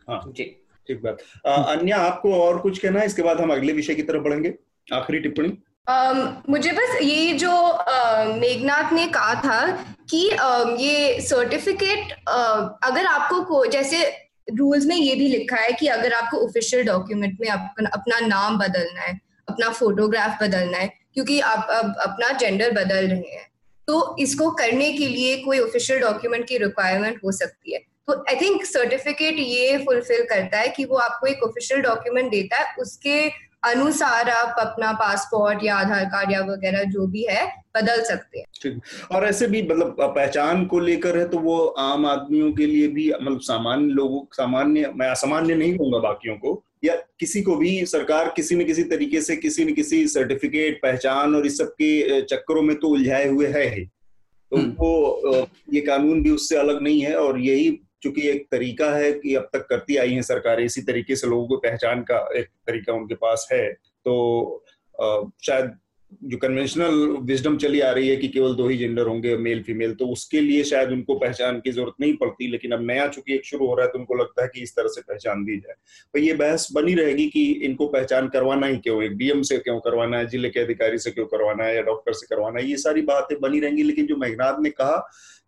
हाँ। 0.10 0.22
जी। 0.28 0.60
ठीक 0.88 1.02
बात। 1.04 1.18
अन्य 1.46 1.92
आपको 1.92 2.36
और 2.36 2.60
कुछ 2.60 2.80
कहना 2.80 3.00
है? 3.00 3.06
इसके 3.06 3.22
बाद 3.22 3.42
हम 3.42 3.54
अगले 3.54 3.74
विषय 3.74 3.96
की 3.96 4.02
तरफ़ 4.02 4.22
बढ़ेंगे। 4.22 4.54
आखिरी 4.94 5.20
टिप्पणी। 5.20 5.58
Um, 5.90 6.50
मुझे 6.50 6.72
बस 6.72 7.00
ये 7.02 7.34
जो 7.34 7.52
uh, 7.92 8.40
मेघनाथ 8.40 8.94
ने 8.94 9.08
कहा 9.08 9.36
था 9.36 9.72
कि 10.10 10.30
uh, 10.30 10.80
ये 10.80 11.22
सर्टिफिकेट 11.22 12.00
uh, 12.14 12.70
अगर 12.84 13.06
आपको 13.06 13.42
को 13.42 13.66
जैसे 13.66 14.04
रूल्स 14.58 14.86
में 14.86 14.96
ये 14.96 15.16
भी 15.16 15.28
लिखा 15.28 15.56
है 15.56 15.72
कि 15.72 15.88
अगर 15.88 16.14
आपको 16.14 16.38
ऑफिशियल 16.38 16.86
डॉक्यूमेंट 16.86 17.38
में 17.42 17.50
अपना 17.50 17.90
अपना 17.90 18.28
नाम 18.28 18.58
बदलना 18.58 19.02
है 19.02 19.20
अपना 19.48 19.70
फोटोग्राफ 19.70 20.44
बदलना 20.44 20.78
है, 20.78 20.92
क्योंकि 21.14 21.40
आप, 21.40 21.68
अब 21.70 21.96
अपना 22.00 22.32
जेंडर 22.32 22.72
बदल 22.72 23.08
रहे 23.08 23.36
हैं। 23.36 23.48
तो 23.88 24.16
इसको 24.20 24.50
करने 24.52 24.92
के 24.92 25.08
लिए 25.08 25.38
कोई 25.38 25.60
ऑफिशियल 25.60 26.00
डॉक्यूमेंट 26.00 26.48
की 26.48 26.58
रिक्वायरमेंट 26.58 27.20
हो 27.24 27.32
सकती 27.32 27.74
है। 27.74 27.80
तो 28.08 28.14
आई 28.30 28.36
थिंक 28.36 28.66
सर्टिफिकेट 28.66 29.40
ये 29.40 29.78
फुलफिल 29.78 30.24
करता 30.24 30.60
है 30.60 30.68
कि 30.68 30.86
वो 30.86 30.98
आपको 30.98 31.28
एक 31.28 31.44
ऑफिशियल 31.44 31.82
डॉक्यूमेंट 31.82 32.32
देता 32.32 32.58
है। 32.58 32.76
उसके 32.80 33.30
अनुसार 33.64 34.30
आप 34.30 34.56
अपना 34.60 34.92
पासपोर्ट 34.92 35.64
या 35.64 35.76
आधार 35.76 36.06
कार्ड 36.06 36.32
या 36.32 36.42
वगैरह 36.42 36.84
जो 36.84 37.06
भी 37.08 37.24
है, 37.24 37.46
बदल 37.78 38.04
सकते 38.04 38.40
हैं। 38.40 38.46
ठीक। 38.62 38.82
और 39.12 39.26
ऐसे 39.26 39.48
भी 39.48 39.62
मतलब 39.62 39.96
पहचान 40.02 40.66
को 40.66 40.80
लेकर 40.80 41.18
है 41.18 41.28
तो 41.30 41.38
वो 41.38 41.66
आम 41.68 42.06
आदमियों 42.06 42.52
के 42.54 42.66
लिए 42.66 42.88
भी 42.88 43.12
मतलब 43.14 43.40
सामान्य 43.42 43.94
लोगों, 43.94 44.26
सामान्य, 44.34 44.92
मैं 44.96 45.08
असामान्य 45.08 45.56
नहीं 45.56 45.78
कहूँगा 45.78 46.00
बाकियों 46.00 46.36
को 46.36 46.64
या 46.84 46.96
किसी 47.20 47.42
को 47.42 47.56
भी 47.56 47.86
सरकार 47.86 48.32
किसी 48.36 48.56
न 48.56 48.66
किसी 48.66 48.84
तरीके 48.86 49.22
से 49.22 49.36
किसी 49.36 49.66
न 49.66 49.74
किसी 49.74 50.06
सर्टिफिकेट 50.08 50.80
पहचान 50.82 51.36
और 51.36 51.46
इस 51.46 51.58
सब 51.58 51.72
के 51.74 52.22
चक्करों 52.24 52.62
में 52.62 52.76
तो 52.76 52.88
उलझाए 52.88 53.28
हुए 53.28 53.48
है 53.48 53.68
ही 53.70 53.86
तो 53.86 54.58
हम्म। 54.58 54.72
वो 54.72 55.48
ये 55.74 55.82
कानून 55.82 56.22
भी 56.24 56.30
उससे 56.30 56.56
अलग 56.56 56.82
नहीं 56.82 57.02
है 57.02 57.16
और 57.18 57.40
यही 57.40 57.72
चूँकि 58.04 58.28
एक 58.30 58.46
तरीका 58.52 58.90
है 58.96 59.12
कि 59.14 59.36
अब 59.36 59.50
तक 59.54 59.66
करती 59.70 59.96
आई 59.98 60.14
है 60.14 60.22
सरकारें 60.24 60.64
इसी 60.66 60.82
तरीके 60.82 61.16
से 61.16 61.28
लोगों 61.28 61.48
को 61.48 61.58
पहचान 61.60 62.02
का 62.04 62.18
एक 62.38 62.48
तरीका 62.68 62.94
उनके 62.94 63.16
पास 63.16 63.48
है 63.52 63.68
तो 64.06 64.16
शायद 65.42 65.72
जो 66.24 66.38
कन्वेंशनल 66.38 66.96
विजडम 67.22 67.58
चली 67.58 67.80
आ 67.80 67.92
रही 67.92 68.08
है 68.10 68.16
कि 68.16 68.28
केवल 68.28 68.54
दो 68.56 68.68
ही 68.68 68.78
जेंडर 68.78 69.08
होंगे 69.08 69.36
मेल 69.38 69.62
फीमेल 69.64 69.94
तो 69.96 70.08
उसके 70.08 70.42
लिए 70.42 70.64
शायद 70.64 70.90
उनको 70.90 71.16
पहचान 71.16 71.60
की 71.60 71.72
ज़रूरत 71.72 71.94
नहीं 72.02 72.16
पड़ती, 72.18 72.48
लेकिन 72.48 72.72
अब 72.72 72.86
नया 72.88 73.08
चूँकि 73.08 73.34
एक 73.36 73.46
शुरू 73.46 73.68
हो 73.68 73.76
रहा 73.76 73.86
है 73.86 73.92
तो 73.92 74.00
उनको 74.00 74.16
लगता 74.16 74.44
है 74.44 74.50
कि 74.54 74.62
इस 74.62 74.76
तरह 74.76 74.88
से 74.88 75.02
पहचान 75.02 75.44
दी 75.46 75.58
जाए। 75.58 75.76
तो 76.14 76.20
ये 76.20 76.34
बहस 76.34 76.68
बनी 76.74 76.94
रहेगी 76.94 77.28
कि 77.30 77.44
इनको 77.64 77.88
पहचान 77.88 78.28
करवाना 78.28 78.68
ही 78.68 78.78
क्यों? 78.78 79.02
एक 79.04 79.18
डीएम 79.18 79.42
से 79.42 79.58
क्यों 79.58 79.80
करवाना 79.80 80.18
है? 80.18 80.28
ज़िले 80.28 80.50
के 80.50 80.60
अधिकारी 80.60 80.98
से 80.98 81.12
क्यों 81.12 81.26
करवाना 81.26 81.64
है? 81.64 81.76
या 81.76 81.82
डॉक्टर 81.82 82.14
से 82.14 82.28
करवाना 82.30 82.60
है? 82.60 82.70
ये 82.70 82.78
सारी 82.78 83.02
बातें 83.04 83.40
बनी 83.42 83.60
रहेंगी, 83.60 83.84
लेकिन 83.84 84.08
जो 84.08 84.18
मेघनाथ 84.18 84.62
ने 84.62 84.70
कहा 84.72 84.98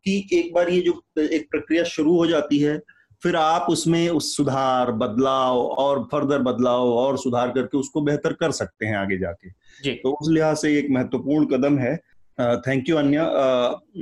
कि 0.06 0.18
एक 0.34 0.54
बार 0.54 0.70
ये 0.70 0.82
जो 0.82 1.02
एक 1.22 1.48
प्रक्रिया 1.52 1.84
शुरू 1.84 2.16
हो 2.18 2.26
जाती 2.28 2.58
है 2.60 2.78
फिर 3.24 3.36
आप 3.36 3.68
उसमें 3.70 4.10
उस 4.10 4.36
सुधार 4.38 4.92
बदलाव 4.94 5.58
और 5.58 6.04
फर्दर 6.12 6.40
बदलाव 6.42 6.90
और 6.90 7.18
सुधार 7.18 7.50
करके 7.50 7.78
उसको 7.78 8.02
बेहतर 8.02 8.34
कर 8.34 8.52
सकते 8.52 8.86
हैं 8.86 8.98
आगे 8.98 9.18
जाके। 9.18 9.50
जी। 9.84 9.92
तो 9.94 10.12
उस 10.12 10.30
लिहाज 10.32 10.58
से 10.58 10.78
एक 10.80 10.88
महत्वपूर्ण 10.92 11.46
कदम 11.48 11.78
है। 11.78 11.96
थैंक 12.38 12.90
यू 12.90 12.96
अन्य। 12.98 13.18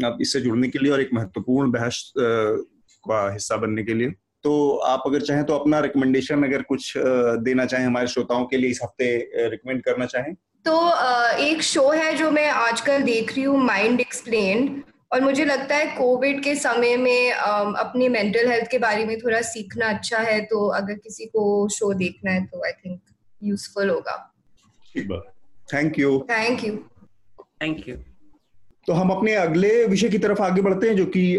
आप 0.05 0.17
इससे 0.21 0.41
जुड़ने 0.41 0.67
के 0.67 0.79
लिए 0.79 0.91
और 0.91 1.01
एक 1.01 1.09
महत्वपूर्ण 1.13 1.71
बहस 1.71 2.11
का 2.17 3.31
हिस्सा 3.33 3.55
बनने 3.57 3.83
के 3.83 3.93
लिए। 3.93 4.09
तो 4.43 4.75
आप 4.85 5.03
अगर 5.05 5.21
चाहें 5.21 5.43
तो 5.43 5.55
अपना 5.55 5.79
रिकमेंडेशन 5.79 6.43
अगर 6.43 6.61
कुछ 6.61 6.93
देना 6.97 7.65
चाहें 7.65 7.85
हमारे 7.85 8.07
श्रोताओं 8.07 8.45
के 8.45 8.57
लिए 8.57 8.69
इस 8.69 8.79
हफ़्ते 8.83 9.47
रिकमेंड 9.49 9.83
करना 9.83 10.05
चाहें। 10.05 10.33
तो 10.65 10.73
एक 11.43 11.61
शो 11.63 11.89
है 11.91 12.15
जो 12.17 12.31
मैं 12.31 12.47
आजकल 12.49 13.01
देख 13.03 13.31
रही 13.33 13.43
हूँ 13.43 13.57
माइंड 13.63 13.99
एक्सप्लेन 14.01 14.83
और 15.13 15.21
मुझे 15.21 15.45
लगता 15.45 15.75
है 15.75 15.85
कोविड 15.97 16.43
के 16.43 16.55
समय 16.55 16.95
में 16.97 17.31
अपनी 17.31 18.07
मेंटल 18.09 18.47
हेल्थ 18.47 18.69
के 18.71 18.77
बारे 18.77 19.05
में 19.05 19.17
थोड़ा 19.19 19.41
सीखना 19.41 19.89
अच्छा 19.89 20.19
है 20.19 20.39
तो 20.45 20.67
अगर 20.67 20.93
किसी 20.93 21.25
को 21.25 21.67
शो 21.69 21.93
देखना 21.93 22.31
है 22.31 22.45
तो 22.45 22.63
आई 22.65 22.71
थिंक 22.71 22.99
यूजफुल 23.41 23.89
होगा। 23.89 24.15
Thank 25.73 25.99
you 25.99 26.19
thank 26.31 26.63
you 26.65 26.75
thank 27.61 27.87
you 27.89 27.95
तो 28.87 28.93
हम 28.93 29.09
अपने 29.09 29.33
अगले 29.33 29.85
विषय 29.85 30.09
की 30.09 30.17
तरफ़ 30.17 30.41
आगे 30.41 30.61
बढ़ते 30.61 30.87
हैं 30.87 30.95
जो 30.95 31.05
कि 31.15 31.37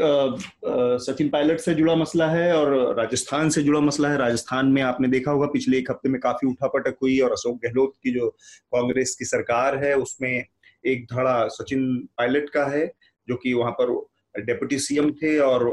सचिन 1.06 1.28
पायलट 1.28 1.60
से 1.60 1.74
जुड़ा 1.74 1.94
मसला 1.94 2.28
है 2.30 2.52
और 2.56 2.94
राजस्थान 2.98 3.50
से 3.50 3.62
जुड़ा 3.62 3.80
मसला 3.80 4.08
है। 4.08 4.16
राजस्थान 4.18 4.66
में 4.66 4.80
आपने 4.82 5.08
देखा 5.08 5.30
होगा 5.30 5.46
पिछले 5.46 5.78
एक 5.78 5.90
हफ़्ते 5.90 6.08
में 6.08 6.20
काफ़ी 6.20 6.48
उठापटक 6.48 6.96
हुई 7.02 7.18
और 7.20 7.32
अशोक 7.32 7.58
गहलोत 7.64 7.92
की 8.02 8.12
जो 8.12 8.28
कांग्रेस 8.72 9.14
की 9.18 9.24
सरकार 9.24 9.76
है 9.84 9.94
उसमें 9.96 10.44
एक 10.84 11.04
धड़ा 11.12 11.36
सचिन 11.48 11.84
पायलट 12.18 12.48
का 12.50 12.64
है। 12.66 12.86
जो 13.28 13.36
कि 13.36 13.52
वहाँ 13.54 13.72
पर 13.80 13.92
डेप्यूटी 14.34 14.78
सीएम 14.78 15.10
थे 15.12 15.38
और 15.38 15.72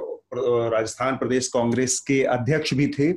राजस्थान 0.72 1.16
प्रदेश 1.18 1.48
कांग्रेस 1.48 2.00
के 2.00 2.22
अध्यक्ष 2.26 2.74
भी 2.74 2.88
थे। 2.90 3.12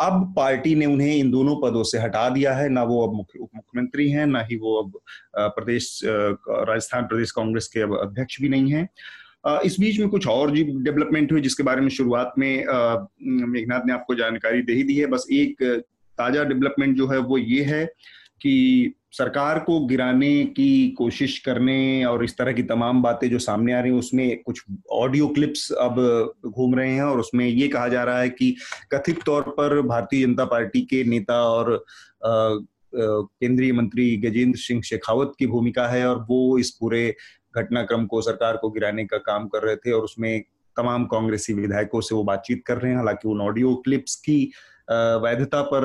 अब 0.00 0.32
पार्टी 0.36 0.74
ने 0.74 0.86
उन्हें 0.86 1.14
इन 1.14 1.30
दोनों 1.30 1.54
पदों 1.56 1.82
से 1.82 1.98
हटा 1.98 2.28
दिया 2.30 2.52
है। 2.54 2.68
ना 2.68 2.82
वो 2.82 3.00
अब 3.06 3.18
उप 3.18 3.48
मुख्यमंत्री 3.54 4.08
हैं, 4.10 4.26
ना 4.26 4.42
ही 4.42 4.56
वो 4.56 4.76
अब 4.82 5.00
प्रदेश 5.56 6.00
राजस्थान 6.04 7.04
प्रदेश 7.04 7.30
कांग्रेस 7.30 7.68
के 7.68 7.80
अब 7.80 7.96
अध्यक्ष 8.00 8.40
भी 8.40 8.48
नहीं 8.48 8.72
हैं। 8.72 8.88
इस 9.64 9.76
बीच 9.80 9.98
में 10.00 10.08
कुछ 10.08 10.26
और 10.26 10.50
जी 10.50 10.62
डेवलपमेंट 10.62 11.32
हुई 11.32 11.40
जिसके 11.40 11.62
बारे 11.62 11.80
में 11.80 11.88
शुरुआत 11.90 12.34
में 12.38 12.64
मेघनाथ 13.22 13.86
ने 13.86 13.92
आपको 13.92 14.14
जानकारी 14.14 14.62
दे 14.62 14.72
ही 14.72 14.82
दी 14.82 14.96
है। 14.96 15.06
बस 15.06 15.26
एक 15.32 15.62
ताज़ा 16.18 16.44
डेवलपमेंट 16.44 16.96
जो 16.96 17.06
है 17.06 17.18
वो 17.18 17.38
ये 17.38 17.62
है 17.64 17.84
कि 18.42 18.94
सरकार 19.12 19.58
को 19.58 19.86
गिराने 19.86 20.44
की 20.44 20.90
कोशिश 20.90 21.38
करने 21.38 22.04
और 22.04 22.24
इस 22.24 22.38
तरह 22.38 22.52
की 22.52 22.62
तमाम 22.62 23.02
बातें 23.02 23.30
जो 23.30 23.38
सामने 23.38 23.72
आ 23.72 23.80
रही 23.80 23.92
हैं, 23.92 23.98
उसमें 23.98 24.42
कुछ 24.42 24.62
ऑडियो 24.92 25.28
क्लिप्स 25.28 25.72
अब 25.72 26.32
घूम 26.46 26.74
रहे 26.74 26.92
हैं 26.92 27.02
और 27.02 27.20
उसमें 27.20 27.46
ये 27.46 27.68
कहा 27.68 27.88
जा 27.88 28.04
रहा 28.04 28.20
है 28.20 28.30
कि 28.30 28.56
कथित 28.92 29.18
तौर 29.26 29.42
पर 29.42 29.82
भारतीय 29.82 30.26
जनता 30.26 30.44
पार्टी 30.44 30.80
के 30.80 31.04
नेता 31.04 31.42
और 31.42 31.84
केंद्रीय 32.24 33.72
मंत्री 33.72 34.16
गजेंद्र 34.16 34.58
सिंह 34.58 34.82
शेखावत 34.82 35.32
की 35.38 35.46
भूमिका 35.46 35.88
है 35.88 36.06
और 36.06 36.26
वो 36.28 36.58
इस 36.58 36.70
पूरे 36.70 37.16
घटनाक्रम 37.56 38.06
को 38.06 38.22
सरकार 38.22 38.56
को 38.56 38.70
गिराने 38.70 39.06
का 39.06 39.18
काम 39.18 39.48
कर 39.48 39.62
रहे 39.62 39.76
थे 39.76 39.92
और 39.92 40.02
उसमें 40.02 40.42
तमाम 40.76 41.04
कांग्रेसी 41.04 41.52
विधायकों 41.52 42.00
से 42.00 42.14
वो 42.14 42.24
बातचीत 42.24 42.62
कर 42.66 42.78
रहे 42.78 42.90
हैं। 42.90 42.98
हालाँकि 42.98 43.28
उन 43.28 43.40
ऑडियो 43.40 43.74
क्लिप्स 43.74 44.14
की 44.14 44.52
वैधता 44.90 45.60
पर 45.62 45.84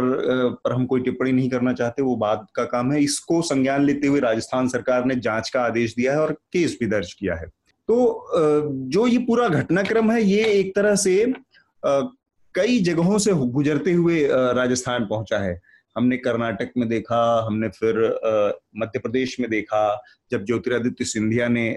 पर 0.64 0.74
हम 0.74 0.86
कोई 0.86 1.02
टिप्पणी 1.02 1.32
नहीं 1.32 1.50
करना 1.50 1.74
चाहते, 1.74 2.02
वो 2.02 2.16
बात 2.16 2.48
का 2.56 2.64
काम 2.66 2.92
है। 2.92 3.02
इसको 3.04 3.42
संज्ञान 3.44 3.84
लेते 3.84 4.08
हुए 4.08 4.20
राजस्थान 4.20 4.68
सरकार 4.68 5.06
ने 5.06 5.16
जाँच 5.18 5.50
का 5.50 5.62
आदेश 5.62 5.94
दिया 5.96 6.14
है 6.14 6.22
और 6.22 6.32
केस 6.54 6.78
भी 6.80 6.88
दर्ज 6.88 7.14
किया 7.14 7.36
है। 7.36 7.48
तो 7.90 8.28
जो 8.90 9.06
ये 9.08 9.18
पूरा 9.28 9.48
घटनाक्रम 9.50 10.12
है, 10.12 10.22
ये 10.24 10.44
एक 10.52 10.76
तरह 10.76 10.96
से 10.96 11.34
कई 11.84 12.80
जगहों 12.82 13.18
से 13.18 13.34
गुजरते 13.34 13.92
हुए 13.92 14.28
राजस्थान 14.30 15.06
पहुँचा 15.06 15.40
है। 15.40 15.60
हमने 15.96 16.18
कर्नाटक 16.18 16.72
में 16.78 16.88
देखा, 16.90 17.46
हमने 17.46 17.68
फिर 17.70 17.98
मध्य 18.78 19.00
प्रदेश 19.00 19.40
में 19.40 19.50
देखा, 19.50 20.04
जब 20.32 20.46
ज्योतिरादित्य 20.46 21.06
सिंधिया 21.06 21.48
ने 21.48 21.70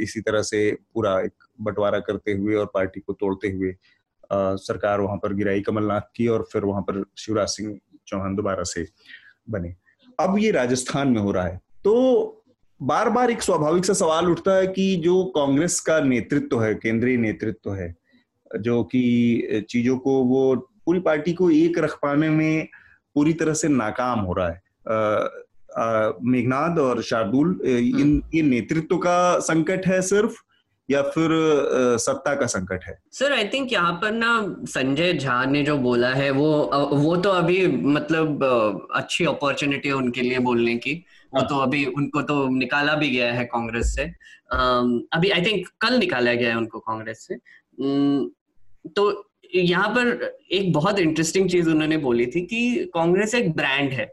इसी 0.00 0.20
तरह 0.20 0.42
से 0.42 0.70
पूरा 0.94 1.18
एक 1.20 1.32
बंटवारा 1.60 1.98
करते 2.00 2.32
हुए 2.32 2.54
और 2.54 2.70
पार्टी 2.74 3.00
को 3.00 3.12
तोड़ते 3.12 3.50
हुए 3.50 3.74
सरकार 4.32 5.00
वहाँ 5.00 5.16
पर 5.16 5.34
गिराई 5.34 5.60
कमलनाथ 5.60 6.10
की 6.16 6.26
और 6.28 6.46
फिर 6.52 6.64
वहाँ 6.64 6.82
पर 6.82 7.04
शिवराज 7.18 7.48
सिंह 7.48 7.78
चौहान 8.08 8.36
दोबारा 8.36 8.62
से 8.64 8.86
बने 9.50 9.74
अब 10.18 10.38
ये 10.38 10.50
राजस्थान 10.50 11.08
में 11.08 11.20
हो 11.20 11.32
रहा 11.32 11.44
है 11.44 11.60
तो 11.84 11.96
बार 12.80 13.08
बार 13.10 13.30
एक 13.30 13.42
स्वाभाविक 13.42 13.84
सा 13.84 13.92
सवाल 13.94 14.26
उठता 14.26 14.56
है 14.56 14.66
कि 14.68 14.94
जो 15.04 15.22
कांग्रेस 15.36 15.80
का 15.80 15.98
नेतृत्व 16.02 16.62
है 16.62 16.74
केंद्रीय 16.76 17.16
नेतृत्व 17.18 17.74
है 17.74 17.94
जो 18.50 18.82
कि 18.84 19.64
चीज़ों 19.70 19.96
को 19.98 20.12
वो 20.24 20.54
पूरी 20.86 21.00
पार्टी 21.00 21.32
को 21.32 21.50
एक 21.50 21.78
रख 21.78 21.98
पाने 22.02 22.28
में 22.30 22.68
पूरी 23.16 23.32
तरह 23.32 23.54
से 23.54 23.68
नाकाम 23.68 24.20
हो 24.20 24.32
रहा 24.32 24.48
है 24.48 26.18
मेघनाथ 26.24 26.78
और 26.78 27.02
शार्दुल 27.02 27.60
इन 27.64 27.92
हम्म। 27.92 28.22
ये 28.34 28.42
नेतृत्व 28.44 28.96
का 28.98 29.38
संकट 29.40 29.86
है 29.86 30.00
सिर्फ़ 30.02 30.36
या 30.90 31.02
फिर 31.04 31.30
सत्ता 32.00 32.34
का 32.34 32.46
संकट 32.46 32.84
है 32.84 32.98
सर 33.12 33.32
आई 33.32 33.44
थिंक 33.48 33.72
यहाँ 33.72 33.92
पर 34.02 34.10
ना 34.12 34.32
संजय 34.68 35.12
झा 35.14 35.44
ने 35.44 35.62
जो 35.62 35.76
बोला 35.78 36.08
है, 36.14 36.30
वो 36.30 36.88
वो 36.94 37.16
तो 37.16 37.30
अभी 37.30 37.66
मतलब 37.66 38.88
अच्छी 38.94 39.24
अपॉर्चुनिटी 39.26 39.88
है 39.88 39.94
उनके 39.94 40.20
लिए 40.20 40.38
बोलने 40.38 40.76
की 40.76 40.94
वो। 41.34 41.40
तो 41.40 41.58
अभी 41.58 41.84
उनको 41.86 42.22
तो 42.22 42.46
निकाला 42.48 42.94
भी 42.94 43.10
गया 43.10 43.32
है 43.32 43.44
कांग्रेस 43.44 43.94
से 43.96 44.04
अभी 45.14 45.30
आई 45.30 45.42
थिंक 45.42 45.68
कल 45.80 45.98
निकाला 45.98 46.32
गया 46.34 46.50
है 46.50 46.56
उनको 46.56 46.78
कांग्रेस 46.78 47.26
से 47.26 47.36
तो 48.96 49.32
यहाँ 49.54 49.88
पर 49.88 50.36
एक 50.52 50.72
बहुत 50.72 50.98
इंटरेस्टिंग 50.98 51.48
चीज़ 51.50 51.68
उन्होंने 51.70 51.96
बोली 51.98 52.26
थी 52.26 52.40
कि 52.46 52.90
कांग्रेस 52.94 53.34
एक 53.34 53.54
ब्रांड 53.56 53.92
है। 53.92 54.06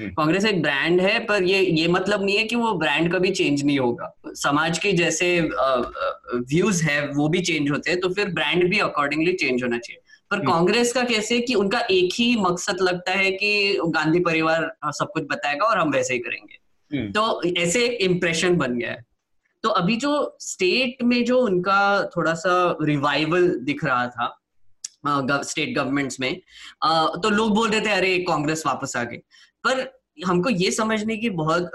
कांग्रेस 0.00 0.44
एक 0.44 0.60
ब्रांड 0.62 1.00
है 1.00 1.18
पर 1.24 1.42
ये 1.42 1.60
ये 1.60 1.86
मतलब 1.88 2.24
नहीं 2.24 2.36
है 2.36 2.44
कि 2.44 2.56
वो 2.56 2.72
ब्रांड 2.74 3.12
कभी 3.12 3.30
चेंज 3.30 3.62
नहीं 3.64 3.78
होगा। 3.78 4.12
समाज 4.26 4.78
के 4.78 4.92
जैसे 4.92 5.40
व्यूज़ 5.40 6.82
है 6.84 7.06
वो 7.08 7.28
भी 7.28 7.40
चेंज 7.40 7.70
होते 7.70 7.90
हैं 7.90 8.00
तो 8.00 8.08
फिर 8.14 8.28
ब्रांड 8.30 8.68
भी 8.70 8.78
अकॉर्डिंगली 8.78 9.32
चेंज 9.32 9.62
होना 9.62 9.78
चाहिए। 9.78 10.02
पर 10.30 10.36
हम्म। 10.36 10.48
कांग्रेस 10.48 10.92
का 10.92 11.02
कैसे 11.04 11.40
कि 11.40 11.54
उनका 11.54 11.80
एक 11.90 12.14
ही 12.14 12.34
मकसद 12.40 12.80
लगता 12.82 13.12
है 13.12 13.30
कि 13.32 13.78
गांधी 13.86 14.20
परिवार 14.20 14.70
सब 14.86 15.10
कुछ 15.14 15.24
बताएगा 15.30 15.66
और 15.66 15.78
हम 15.78 15.90
वैसे 15.90 16.14
ही 16.14 16.20
करेंगे। 16.20 16.58
हम्म। 16.90 17.10
तो 17.12 17.42
ऐसे 17.60 17.84
एक 17.84 18.00
इम्प्रेशन 18.00 18.56
बन 18.56 18.78
गया 18.78 18.90
है। 18.90 19.04
तो 19.64 19.68
अभी 19.70 19.96
जो 19.96 20.36
स्टेट 20.40 21.02
में 21.02 21.24
जो 21.24 21.38
उनका 21.38 22.10
थोड़ा 22.16 22.34
सा 22.34 22.76
रिवाइवल 22.82 23.48
दिख 23.64 23.84
रहा 23.84 24.06
था 24.08 24.36
स्टेट 25.42 25.74
गवर्नमेंट्स 25.76 26.18
में 26.20 26.34
तो 27.22 27.30
लोग 27.30 27.54
बोल 27.54 27.70
रहे 27.70 27.80
थे 27.80 27.90
अरे 27.90 28.16
कांग्रेस 28.18 28.62
वापस 28.66 28.96
आ 28.96 29.02
गई। 29.04 29.18
पर 29.64 29.88
हमको 30.26 30.50
ये 30.50 30.70
समझने 30.70 31.16
की 31.16 31.30
बहुत 31.30 31.70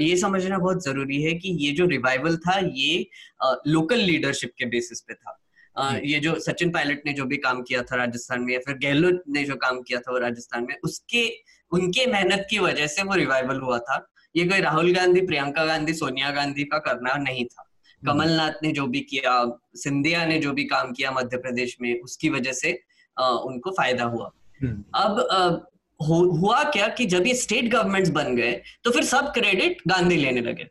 ये 0.00 0.16
समझना 0.16 0.58
बहुत 0.58 0.84
ज़रूरी 0.84 1.22
है 1.22 1.32
कि 1.34 1.48
ये 1.60 1.72
जो 1.72 1.86
रिवाइवल 1.86 2.36
था 2.36 2.58
ये 2.74 3.06
लोकल 3.66 4.00
लीडरशिप 4.00 4.52
के 4.58 4.64
बेसिस 4.66 5.00
पे 5.00 5.14
था। 5.14 5.36
ये 6.04 6.18
जो 6.20 6.34
सचिन 6.40 6.70
पायलट 6.70 7.02
ने 7.06 7.12
जो 7.12 7.24
भी 7.24 7.36
काम 7.36 7.62
किया 7.62 7.82
था 7.82 7.96
राजस्थान 7.96 8.42
में 8.42 8.52
या 8.54 8.60
फिर 8.66 8.76
गहलोत 8.78 9.22
ने 9.28 9.44
जो 9.44 9.56
काम 9.56 9.80
किया 9.82 10.00
था 10.00 10.12
वो 10.12 10.18
राजस्थान 10.18 10.66
में 10.68 10.74
उसके 10.84 11.26
उनके 11.72 12.06
मेहनत 12.06 12.46
की 12.50 12.58
वजह 12.58 12.86
से 12.86 13.02
वो 13.02 13.14
रिवाइवल 13.14 13.60
हुआ 13.60 13.78
था 13.78 14.06
ये 14.34 14.44
कोई 14.48 14.60
राहुल 14.60 14.92
गांधी 14.94 15.20
प्रियंका 15.26 15.64
गांधी 15.64 15.94
सोनिया 15.94 16.30
गांधी 16.30 16.64
का 16.64 16.78
करना 16.78 17.14
नहीं 17.18 17.44
था। 17.44 17.66
कमलनाथ 18.02 18.62
ने 18.62 18.72
जो 18.72 18.86
भी 18.86 19.00
किया 19.10 19.32
सिंधिया 19.76 20.24
ने 20.26 20.38
जो 20.38 20.52
भी 20.52 20.64
काम 20.64 20.92
किया 20.92 21.10
मध्य 21.10 21.36
प्रदेश 21.36 21.76
में 21.80 22.00
उसकी 22.00 22.28
वजह 22.30 22.52
से 22.52 22.72
उनको 23.16 23.70
फ़ायदा 23.70 24.04
हुआ 24.04 24.30
हम्म। 24.60 24.82
अब 26.00 26.38
हुआ 26.40 26.62
क्या 26.64 26.88
कि 26.88 27.04
जब 27.06 27.26
ये 27.26 27.34
स्टेट 27.34 27.70
गवर्नमेंट्स 27.72 28.10
बन 28.10 28.36
गए 28.36 28.52
तो 28.84 28.90
फिर 28.90 29.04
सब 29.04 29.32
क्रेडिट 29.32 29.82
गांधी 29.88 30.16
लेने 30.16 30.40
लगे। 30.40 30.66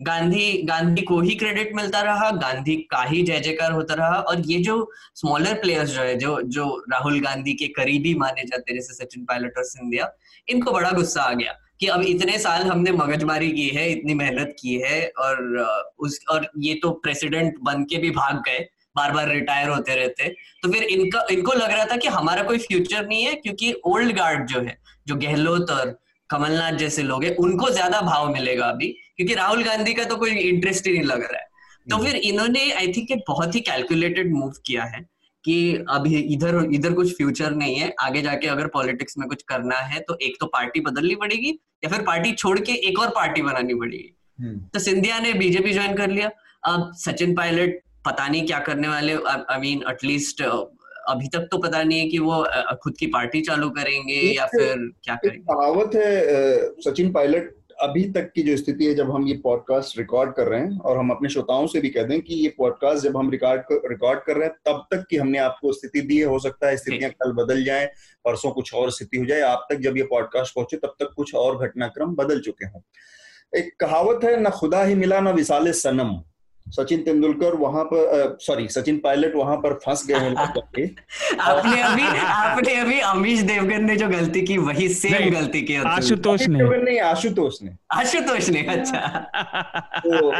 गांधी 0.00 0.62
गांधी 0.62 1.02
को 1.02 1.20
ही 1.20 1.34
क्रेडिट 1.34 1.74
मिलता 1.76 2.00
रहा, 2.00 2.30
गांधी 2.30 2.76
का 2.90 3.02
ही 3.02 3.22
जय 3.22 3.40
जयकार 3.40 3.72
होता 3.72 3.94
रहा, 3.94 4.16
और 4.18 4.40
ये 4.46 4.58
जो 4.58 4.90
स्मॉलर 5.14 5.54
प्लेयर्स 5.54 5.90
जो 5.90 6.00
है, 6.00 6.16
जो 6.18 6.40
जो 6.42 6.84
राहुल 6.92 7.20
गांधी 7.20 7.52
के 7.52 7.68
करीबी 7.68 8.14
माने 8.14 8.42
जाते 8.42 8.72
हैं, 8.72 8.80
जैसे 8.80 8.94
सचिन 8.94 9.24
पायलट 9.24 9.58
और 9.58 9.64
सिंधिया, 9.64 10.10
इनको 10.48 10.72
बड़ा 10.72 10.90
गुस्सा 10.90 11.22
आ 11.22 11.32
गया 11.32 11.58
कि 11.80 11.86
अब 11.86 12.02
इतने 12.02 12.38
साल 12.38 12.62
हमने 12.62 12.92
मगजमारी 12.92 13.50
की 13.52 13.68
है, 13.68 13.90
इतनी 13.92 14.14
मेहनत 14.14 14.56
की 14.60 14.74
है, 14.74 15.06
और 15.18 15.92
उस, 15.98 16.18
और 16.30 16.50
ये 16.58 16.74
तो 16.74 16.90
प्रेसिडेंट 16.90 17.58
बन 17.62 17.84
के 17.84 17.98
भी 17.98 18.10
भाग 18.10 18.42
गए। 18.48 18.66
बार 18.96 19.12
बार 19.12 19.28
रिटायर 19.28 19.68
होते 19.68 19.94
रहते 19.96 20.28
तो 20.62 20.72
फिर 20.72 20.82
इनका 20.84 21.26
इनको 21.30 21.52
लग 21.54 21.70
रहा 21.70 21.84
था 21.84 21.96
कि 21.96 22.08
हमारा 22.10 22.42
कोई 22.42 22.58
फ्यूचर 22.60 23.06
नहीं 23.06 23.22
है 23.24 23.34
क्योंकि 23.36 23.72
ओल्ड 23.86 24.16
गार्ड 24.16 24.46
जो 24.46 24.60
है 24.60 24.76
जो 25.06 25.16
गहलोत 25.18 25.70
और 25.70 25.98
कमलनाथ 26.30 26.76
जैसे 26.78 27.02
लोग 27.02 27.24
हैं 27.24 27.34
उनको 27.38 27.70
ज़्यादा 27.70 28.00
भाव 28.02 28.32
मिलेगा 28.32 28.66
अभी 28.66 28.86
क्योंकि 29.16 29.34
राहुल 29.34 29.62
गांधी 29.62 29.94
का 29.94 30.04
तो 30.04 30.16
कोई 30.16 30.30
इंटरेस्ट 30.32 30.86
ही 30.86 30.92
नहीं 30.92 31.04
लग 31.04 31.22
रहा 31.22 31.38
है 31.38 31.50
तो 31.86 31.96
हम्म। 31.96 32.06
फिर 32.06 32.16
इन्होंने 32.16 32.70
आई 32.72 32.92
थिंक 32.92 33.10
एक 33.10 33.24
बहुत 33.28 33.54
ही 33.54 33.60
कैलकुलेटेड 33.62 34.32
मूव 34.32 34.52
किया 34.66 34.84
है 34.86 35.00
कि 35.44 35.54
अभी 35.90 36.16
इधर 36.16 36.58
इधर 36.72 36.92
कुछ 36.92 37.16
फ्यूचर 37.16 37.54
नहीं 37.54 37.76
है 37.76 37.92
आगे 38.00 38.22
जाके 38.22 38.48
अगर 38.48 38.66
पॉलिटिक्स 38.74 39.18
में 39.18 39.28
कुछ 39.28 39.42
करना 39.42 39.76
है 39.86 40.00
तो 40.00 40.16
एक 40.22 40.36
तो 40.40 40.46
पार्टी 40.48 40.80
बदलनी 40.80 41.14
पड़ेगी 41.16 41.58
या 41.84 41.90
फिर 41.90 42.02
पार्टी 42.02 42.32
छोड़ 42.34 42.58
के 42.60 42.72
एक 42.88 42.98
और 42.98 43.08
पार्टी 43.14 43.42
बनानी 43.42 43.74
पड़ेगी 43.74 44.14
हम्म। 44.38 44.58
तो 44.66 44.78
सिंधिया 44.78 45.18
ने 45.18 45.32
बीजेपी 45.34 45.72
ज्वाइन 45.72 45.96
कर 45.96 46.10
लिया 46.10 46.30
अब 46.64 46.92
सचिन 46.96 47.34
पायलट 47.34 47.80
पता 48.04 48.28
नहीं 48.28 48.46
क्या 48.46 48.58
करने 48.58 48.88
वाले 48.88 49.12
आई 49.14 49.58
मीन 49.58 49.82
एटलीस्ट 49.90 50.42
अभी 51.08 51.28
तक 51.28 51.48
तो 51.50 51.58
पता 51.58 51.82
नहीं 51.82 51.98
है 52.00 52.08
कि 52.08 52.18
वो 52.18 52.46
खुद 52.82 52.94
की 53.00 53.06
पार्टी 53.06 53.40
चालू 53.40 53.70
करेंगे 53.70 54.20
या 54.36 54.46
फिर 54.46 54.92
क्या 55.02 55.14
करेंगे। 55.14 55.42
कहावत 55.42 55.90
है 55.94 56.20
सचिन 56.80 57.12
पायलट 57.12 57.54
अभी 57.80 58.04
तक 58.04 58.32
की 58.34 58.42
जो 58.42 58.56
स्थिति 58.56 58.84
है 58.84 58.94
जब 58.94 59.10
हम 59.10 59.26
ये 59.28 59.34
पॉडकास्ट 59.44 59.98
रिकॉर्ड 59.98 60.34
कर 60.34 60.46
रहे 60.46 60.60
हैं 60.60 60.78
और 60.80 60.98
हम 60.98 61.10
अपने 61.10 61.28
श्रोताओं 61.28 61.66
से 61.66 61.80
भी 61.80 61.90
कह 61.90 62.02
दें 62.02 62.20
कि 62.20 62.34
ये 62.34 62.48
पॉडकास्ट 62.48 63.04
जब 63.04 63.16
हम 63.16 63.30
रिकॉर्ड 63.30 63.62
रिकॉर्ड 63.72 64.20
कर 64.20 64.36
रहे 64.36 64.48
हैं 64.48 64.54
तब 64.66 64.86
तक 64.90 65.06
की 65.10 65.16
हमने 65.16 65.38
आपको 65.38 65.72
स्थिति 65.72 66.00
दी 66.00 66.18
है 66.18 66.24
हो 66.24 66.38
सकता 66.38 66.68
है 66.68 66.76
स्थितियाँ 66.76 67.10
कल 67.10 67.32
बदल 67.32 67.64
जाएँ 67.64 67.86
परसों 68.24 68.50
कुछ 68.50 68.74
और 68.74 68.90
स्थिति 68.90 69.16
हो 69.16 69.24
जाए 69.24 69.40
आप 69.40 69.66
तक 69.70 69.76
जब 69.76 69.96
ये 69.96 70.02
पॉडकास्ट 70.02 70.54
पहुँचे 70.54 70.76
तब 70.76 70.94
तक 71.00 71.10
कुछ 71.16 71.34
और 71.34 71.68
घटनाक्रम 71.68 72.14
बदल 72.14 72.40
चुके 72.40 72.66
हों। 72.66 72.80
एक 73.58 73.76
कहावत 73.80 74.24
है 74.24 74.40
न 74.40 74.50
खुदा 74.50 74.84
ही 74.84 74.94
मिला 74.94 75.20
न 75.20 75.28
विसाले 75.28 75.72
सनम। 75.72 76.31
सचिन 76.72 77.02
तेंदुलकर 77.02 77.54
वहाँ 77.54 77.84
पर 77.84 78.36
सॉरी 78.40 78.68
सचिन 78.68 78.98
पायलट 78.98 79.34
वहाँ 79.36 79.56
पर 79.56 79.72
फंस 79.72 80.06
गए 80.06 80.14
हैं 80.14 80.36
आपने 81.40 81.82
अभी 81.82 82.02
आपने 82.18 82.74
अभी 82.74 83.00
अमीश 83.00 83.40
देवगन 83.40 83.84
ने 83.84 83.96
जो 83.96 84.08
गलती 84.08 84.42
की 84.42 84.58
वही 84.58 84.88
सेम 84.88 85.30
गलती 85.30 85.62
की 85.62 85.76
आशुतोष 85.76 86.46
ने। 86.48 86.78
नहीं 86.78 87.00
आशुतोष 87.00 87.62
ने। 87.62 87.70
आशुतोष 87.92 88.48
ने 88.48 88.62
अच्छा। 88.62 89.18
तो 90.06 90.32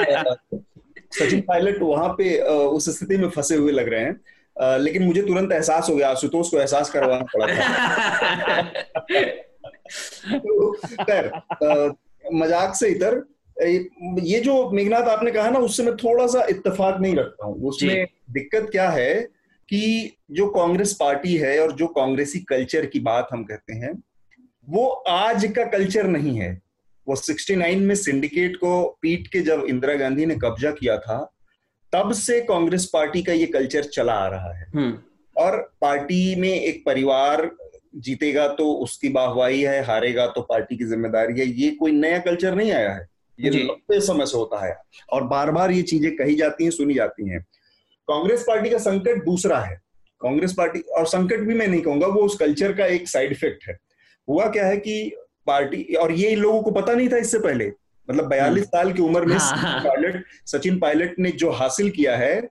सचिन 1.19 1.41
पायलट 1.41 1.83
वहाँ 1.83 2.09
पे 2.09 2.41
उस 2.49 2.99
स्थिति 2.99 3.17
में 3.17 3.29
फंसे 3.29 3.57
हुए 3.57 3.73
लग 3.73 3.89
रहे 3.89 4.01
हैं। 4.01 4.79
लेकिन 4.79 5.03
मुझे 5.03 5.23
तुरंत 5.23 5.53
एहसास 5.53 5.89
हो 5.91 5.97
गया 5.97 6.11
आशुतोष 6.11 6.51
को 6.51 6.59
एहसास 6.59 6.91
करवाना 6.91 7.25
पड़ा 7.37 7.47
था। 7.47 8.63
तो 10.35 11.95
मज़ाक 12.35 12.75
से 12.75 12.89
इतर 12.89 13.32
ये 13.61 14.41
जो 14.41 14.71
मेघनाथ 14.71 15.09
आपने 15.09 15.31
कहा 15.31 15.51
ना 15.51 15.59
उससे 15.59 15.83
मैं 15.83 15.95
थोड़ा 15.97 16.27
सा 16.27 16.47
इत्तेफाक 16.51 17.01
नहीं 17.01 17.15
रखता 17.17 17.47
हूँ। 17.47 17.69
उसमें 17.69 18.07
दिक्कत 18.31 18.69
क्या 18.73 18.89
है 18.91 19.15
कि 19.69 20.13
जो 20.31 20.47
कांग्रेस 20.47 20.93
पार्टी 21.01 21.37
है 21.37 21.59
और 21.61 21.73
जो 21.73 21.87
कांग्रेसी 21.87 22.39
कल्चर 22.41 22.87
की 22.87 23.01
बात 23.01 23.29
हम 23.33 23.45
कहते 23.45 23.75
हैं 23.75 23.93
वो 24.69 24.87
आज 25.09 25.45
का 25.57 25.65
कल्चर 25.65 26.07
नहीं 26.07 26.39
है। 26.39 26.61
वो 27.07 27.17
69 27.17 27.81
में 27.81 27.95
सिंडिकेट 27.95 28.57
को 28.57 28.83
पीट 29.03 29.27
के 29.27 29.41
जब 29.41 29.65
इंदिरा 29.69 29.95
गांधी 29.95 30.27
ने 30.27 30.35
कब्जा 30.35 30.71
किया 30.71 30.97
था 30.99 31.19
तब 31.93 32.13
से 32.13 32.41
कांग्रेस 32.41 32.85
पार्टी 32.93 33.23
का 33.23 33.33
ये 33.33 33.47
कल्चर 33.47 33.85
चला 33.85 34.13
आ 34.13 34.29
रहा 34.29 34.53
है। 34.53 34.67
हम्म। 34.75 34.99
और 35.37 35.57
पार्टी 35.81 36.35
में 36.35 36.49
एक 36.49 36.83
परिवार 36.87 37.51
जीतेगा 37.97 38.47
तो 38.49 38.73
उसकी 38.75 39.09
बाहवाही 39.09 39.63
है 39.63 39.83
हारेगा 39.85 40.27
तो 40.27 40.41
पार्टी 40.41 40.77
की 40.77 40.85
ज़िम्मेदारी 40.85 41.41
है 41.41 41.47
ये 41.47 41.71
कोई 41.71 41.93
नया 41.93 42.19
कल्चर 42.19 42.55
नहीं 42.55 42.73
आया 42.73 42.93
है। 42.93 43.07
ये 43.43 43.51
लंबे 43.53 44.01
समय 44.01 44.27
से 44.27 44.37
होता 44.39 44.65
है 44.67 44.77
और 45.13 45.25
बार 45.27 45.51
बार 45.51 45.71
ये 45.71 45.83
चीज़ें 45.85 46.15
कही 46.17 46.35
जाती 46.35 46.65
हैं 46.65 46.71
सुनी 46.71 46.95
जाती 46.95 47.29
हैं 47.29 47.41
कांग्रेस 48.09 48.45
पार्टी 48.49 48.71
का 48.71 48.79
संकट 48.81 49.25
दूसरा 49.25 49.59
है 49.61 49.81
कांग्रेस 50.21 50.55
पार्टी 50.55 50.81
और 50.99 51.07
संकट 51.07 51.41
भी 51.41 51.55
मैं 51.55 51.67
नहीं 51.69 51.83
कहूँगा 51.83 52.07
वो 52.07 52.21
उस 52.21 52.37
कल्चर 52.39 52.73
का 52.73 52.87
एक 52.89 53.09
साइड 53.09 53.33
इफ़ेक्ट 53.33 53.69
है 53.69 53.79
हुआ 54.29 54.47
क्या 54.49 54.67
है 54.67 54.77
कि 54.77 54.97
पार्टी 55.47 55.83
और 55.95 56.13
ये 56.13 56.35
लोगों 56.37 56.63
को 56.63 56.71
पता 56.71 56.93
नहीं 56.93 57.09
था 57.09 57.17
इससे 57.17 57.39
पहले 57.39 57.67
मतलब 58.09 58.29
बयालीस 58.29 58.65
हम्म। 58.65 58.71
साल 58.71 58.93
की 58.93 59.03
उम्र 59.03 59.25
में 59.25 59.37
हाँ, 59.37 59.57
हाँ। 59.57 59.81
पायलट 59.81 60.25
सचिन 60.47 60.79
पायलट 60.79 61.19
ने 61.19 61.31
जो 61.35 61.51
हासिल 61.53 61.91
किया 61.91 62.17
है 62.17 62.49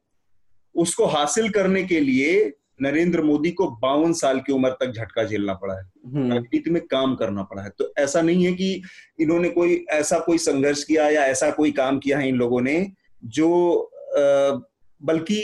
उसको 0.76 1.06
हासिल 1.08 1.50
करने 1.50 1.84
के 1.84 2.00
लिए 2.00 2.52
नरेंद्र 2.82 3.22
मोदी 3.22 3.52
को 3.52 3.68
बावन 3.82 4.14
साल 4.14 4.40
की 4.40 4.54
उम्र 4.54 4.70
तक 4.82 4.92
झटका 4.92 5.24
झेलना 5.24 5.54
पड़ा 5.54 5.74
है 5.74 5.84
हम्म। 6.06 6.32
राजनीति 6.32 6.70
में 6.70 6.82
काम 6.86 7.16
करना 7.16 7.44
पड़ा 7.44 7.62
है 7.62 7.70
तो 7.80 7.92
ऐसा 7.98 8.22
नहीं 8.22 8.46
है 8.46 8.52
कि 8.54 8.82
इन्होंने 9.20 9.50
कोई 9.50 9.84
ऐसा 9.92 10.20
कोई 10.20 10.38
संघर्ष 10.40 10.84
किया 10.84 11.10
या 11.10 11.24
ऐसा 11.26 11.50
कोई 11.52 11.72
काम 11.74 12.00
किया 12.00 12.18
है 12.18 12.30
इन 12.30 12.36
लोगों 12.36 12.62
ने 12.62 12.76
जो 13.24 13.50
बल्कि 15.02 15.42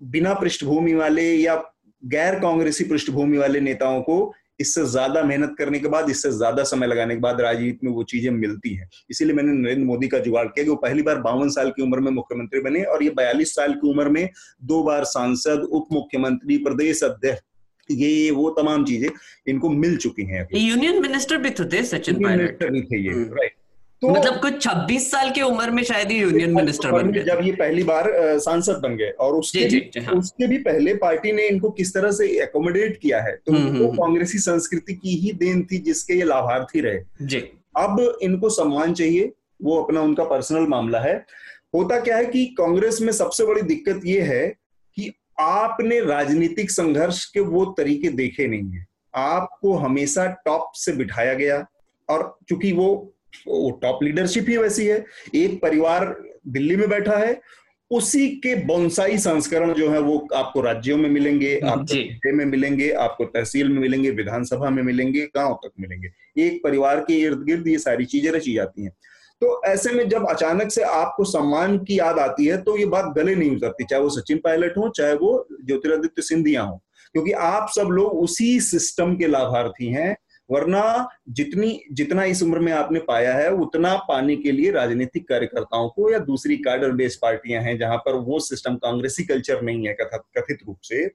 बिना 0.00 0.34
पृष्ठभूमि 0.34 0.94
वाले 0.94 1.32
या 1.32 1.62
गैर 2.02 2.38
कांग्रेसी 2.40 2.84
पृष्ठभूमि 2.84 3.38
वाले 3.38 3.60
नेताओं 3.60 4.00
को 4.02 4.16
इससे 4.60 4.84
ज़्यादा 4.86 5.22
मेहनत 5.22 5.54
करने 5.58 5.78
के 5.78 5.88
बाद 5.88 6.10
इससे 6.10 6.30
ज़्यादा 6.32 6.64
समय 6.64 6.86
लगाने 6.86 7.14
के 7.14 7.20
बाद 7.20 7.40
राजनीति 7.40 7.86
में 7.86 7.92
वो 7.92 8.02
चीज़ें 8.04 8.30
मिलती 8.32 8.74
हैं। 8.74 8.88
इसीलिए 9.10 9.34
मैंने 9.34 9.52
नरेंद्र 9.52 9.84
मोदी 9.84 10.08
का 10.08 10.18
जुगाड़ 10.18 10.46
किया 10.46 10.64
कि 10.64 10.70
वो 10.70 10.76
पहली 10.78 11.02
बार 11.02 11.18
बावन 11.20 11.48
साल 11.50 11.70
की 11.70 11.82
उम्र 11.82 12.00
में 12.00 12.10
मुख्यमंत्री 12.12 12.60
बने 12.60 12.82
और 12.84 13.02
ये 13.02 13.10
बयालीस 13.16 13.54
साल 13.54 13.74
की 13.74 13.90
उम्र 13.90 14.08
में 14.08 14.28
दो 14.64 14.82
बार 14.82 15.04
सांसद 15.06 15.68
उप 15.70 15.88
मुख्यमंत्री 15.92 16.58
प्रदेश 16.58 17.02
अध्यक्ष 17.04 17.42
ये 17.88 18.30
वो 18.32 18.48
तमाम 18.52 18.84
चीज़ें 18.84 19.08
इनको 19.48 19.68
मिल 19.70 19.96
चुकी 19.96 20.24
हैं। 20.24 20.46
यूनियन 20.54 21.02
मिनिस्टर 21.02 21.36
भी 21.38 21.50
तो 21.50 21.64
थे 21.64 21.82
सचिन 21.86 22.24
मिनिस्टर 22.24 22.70
भी 22.70 22.82
थे 22.82 23.00
ये 23.00 23.12
राइट 23.12 23.52
हम्म। 23.52 23.63
तो 24.04 24.10
मतलब 24.10 24.40
कुछ 24.40 24.62
26 24.62 25.10
साल 25.10 25.30
की 25.30 25.42
उम्र 25.42 25.70
में 25.70 25.82
शायद 25.82 26.10
ही 26.10 26.18
यूनियन 26.18 26.54
मिनिस्टर 26.54 26.92
बन 26.92 27.10
गए। 27.12 27.22
जब 27.22 27.38
ये 27.42 27.52
पहली 27.52 27.82
बार 27.82 28.38
सांसद 28.38 28.80
बन 28.82 28.96
गए 28.96 29.10
और 29.10 29.34
उसके 29.34 29.64
जी, 29.64 29.80
भी, 29.80 30.04
हाँ। 30.04 30.14
उसके 30.14 30.46
भी 30.46 30.58
पहले 30.58 30.94
पार्टी 30.94 31.32
ने 31.32 31.48
इनको 31.48 31.70
किस 31.70 31.94
तरह 31.94 32.10
से 32.10 32.26
एकोमोडेट 32.42 32.98
किया 33.02 33.22
है 33.22 33.36
तो 33.36 33.52
हम्म, 33.52 33.78
वो 33.78 33.86
हम्म, 33.86 33.98
कांग्रेसी 33.98 34.38
संस्कृति 34.38 34.94
की 34.94 35.14
ही 35.14 35.32
देन 35.32 35.66
थी 35.72 35.78
जिसके 35.78 36.14
ये 36.14 36.24
लाभार्थी 36.24 36.80
रहे। 36.80 37.26
जी। 37.26 37.38
अब 37.76 38.18
इनको 38.22 38.48
सम्मान 38.48 38.94
चाहिए 38.94 39.32
वो 39.62 39.82
अपना 39.82 40.00
उनका 40.00 40.24
पर्सनल 40.24 40.66
मामला 40.66 41.00
है। 41.00 41.24
होता 41.74 42.00
क्या 42.00 42.16
है 42.16 42.26
कि 42.26 42.44
कांग्रेस 42.46 43.00
में 43.02 43.12
सबसे 43.12 43.44
बड़ी 43.44 43.62
दिक्कत 43.62 44.00
ये 44.04 44.20
है 44.20 44.46
कि 44.96 45.12
आपने 45.40 46.00
राजनीतिक 46.00 46.70
संघर्ष 46.70 47.24
के 47.24 47.40
वो 47.40 47.64
तरीके 47.64 48.08
देखे 48.08 48.46
नहीं 48.46 48.70
है। 48.70 48.86
आपको 49.14 49.76
हमेशा 49.76 50.26
टॉप 50.26 50.70
से 50.74 50.92
बिठाया 50.92 51.34
गया 51.34 51.66
और 52.08 52.38
चूँकि 52.48 52.72
वो 52.72 53.13
वो 53.46 53.70
टॉप 53.82 54.02
लीडरशिप 54.02 54.46
ही 54.48 54.56
वैसी 54.56 54.86
है। 54.86 55.04
एक 55.34 55.60
परिवार 55.62 56.14
दिल्ली 56.48 56.76
में 56.76 56.88
बैठा 56.88 57.16
है 57.16 57.40
उसी 57.90 58.28
के 58.36 58.54
बोनसाई 58.66 59.18
संस्करण 59.18 59.72
जो 59.72 59.88
है 59.90 59.98
वो 60.00 60.16
आपको 60.34 60.60
राज्यों 60.60 60.96
में 60.98 61.08
मिलेंगे 61.10 61.58
आपको 61.58 61.84
ज़िले 61.84 62.32
में 62.32 62.44
मिलेंगे 62.44 62.90
आपको 62.98 63.24
तहसील 63.24 63.68
में 63.68 63.80
मिलेंगे 63.80 64.10
विधानसभा 64.10 64.70
में 64.70 64.82
मिलेंगे 64.82 65.26
गाँव 65.36 65.58
तक 65.64 65.72
मिलेंगे। 65.80 66.08
एक 66.36 66.60
परिवार 66.64 67.00
के 67.00 67.14
इर्द 67.14 67.44
गिर्द 67.46 67.68
ये 67.68 67.78
सारी 67.78 68.04
चीज़ें 68.04 68.30
रची 68.32 68.54
जाती 68.54 68.84
हैं। 68.84 68.90
तो 69.42 69.60
ऐसे 69.66 69.92
में 69.92 70.08
जब 70.08 70.26
अचानक 70.28 70.70
से 70.70 70.82
आपको 70.82 71.24
सम्मान 71.24 71.78
की 71.78 71.98
याद 71.98 72.18
आती 72.18 72.46
है 72.46 72.56
तो 72.62 72.76
ये 72.78 72.86
बात 72.86 73.12
गले 73.16 73.34
नहीं 73.34 73.56
उतरती 73.56 73.84
चाहे 73.84 74.02
वो 74.02 74.08
सचिन 74.10 74.38
पायलट 74.44 74.76
हो 74.78 74.88
चाहे 74.88 75.14
वो 75.14 75.46
ज्योतिरादित्य 75.64 76.22
सिंधिया 76.22 76.62
हो 76.62 76.76
क्योंकि 77.12 77.32
आप 77.32 77.68
सब 77.74 77.88
लोग 77.88 78.18
उसी 78.18 78.60
सिस्टम 78.60 79.16
के 79.16 79.26
लाभार्थी 79.26 79.86
हैं 79.86 80.16
वरना 80.50 81.08
जितनी 81.28 81.80
जितना 81.92 82.24
इस 82.24 82.42
उम्र 82.42 82.58
में 82.58 82.72
आपने 82.72 83.00
पाया 83.00 83.34
है 83.34 83.52
उतना 83.52 83.94
पाने 84.08 84.36
के 84.36 84.52
लिए 84.52 84.70
राजनीतिक 84.70 85.28
कार्यकर्ताओं 85.28 85.88
को 85.88 86.10
या 86.12 86.18
दूसरी 86.18 86.56
कार्डर 86.56 86.90
बेस्ड 86.90 87.20
पार्टियाँ 87.22 87.62
हैं 87.62 87.78
जहाँ 87.78 87.96
पर 87.96 88.14
वो 88.14 88.38
सिस्टम 88.40 88.76
कांग्रेसी 88.76 89.24
कल्चर 89.24 89.62
नहीं 89.62 89.86
है 89.86 89.96
कथित 90.00 90.58
रूप 90.66 90.78
से 90.82 91.06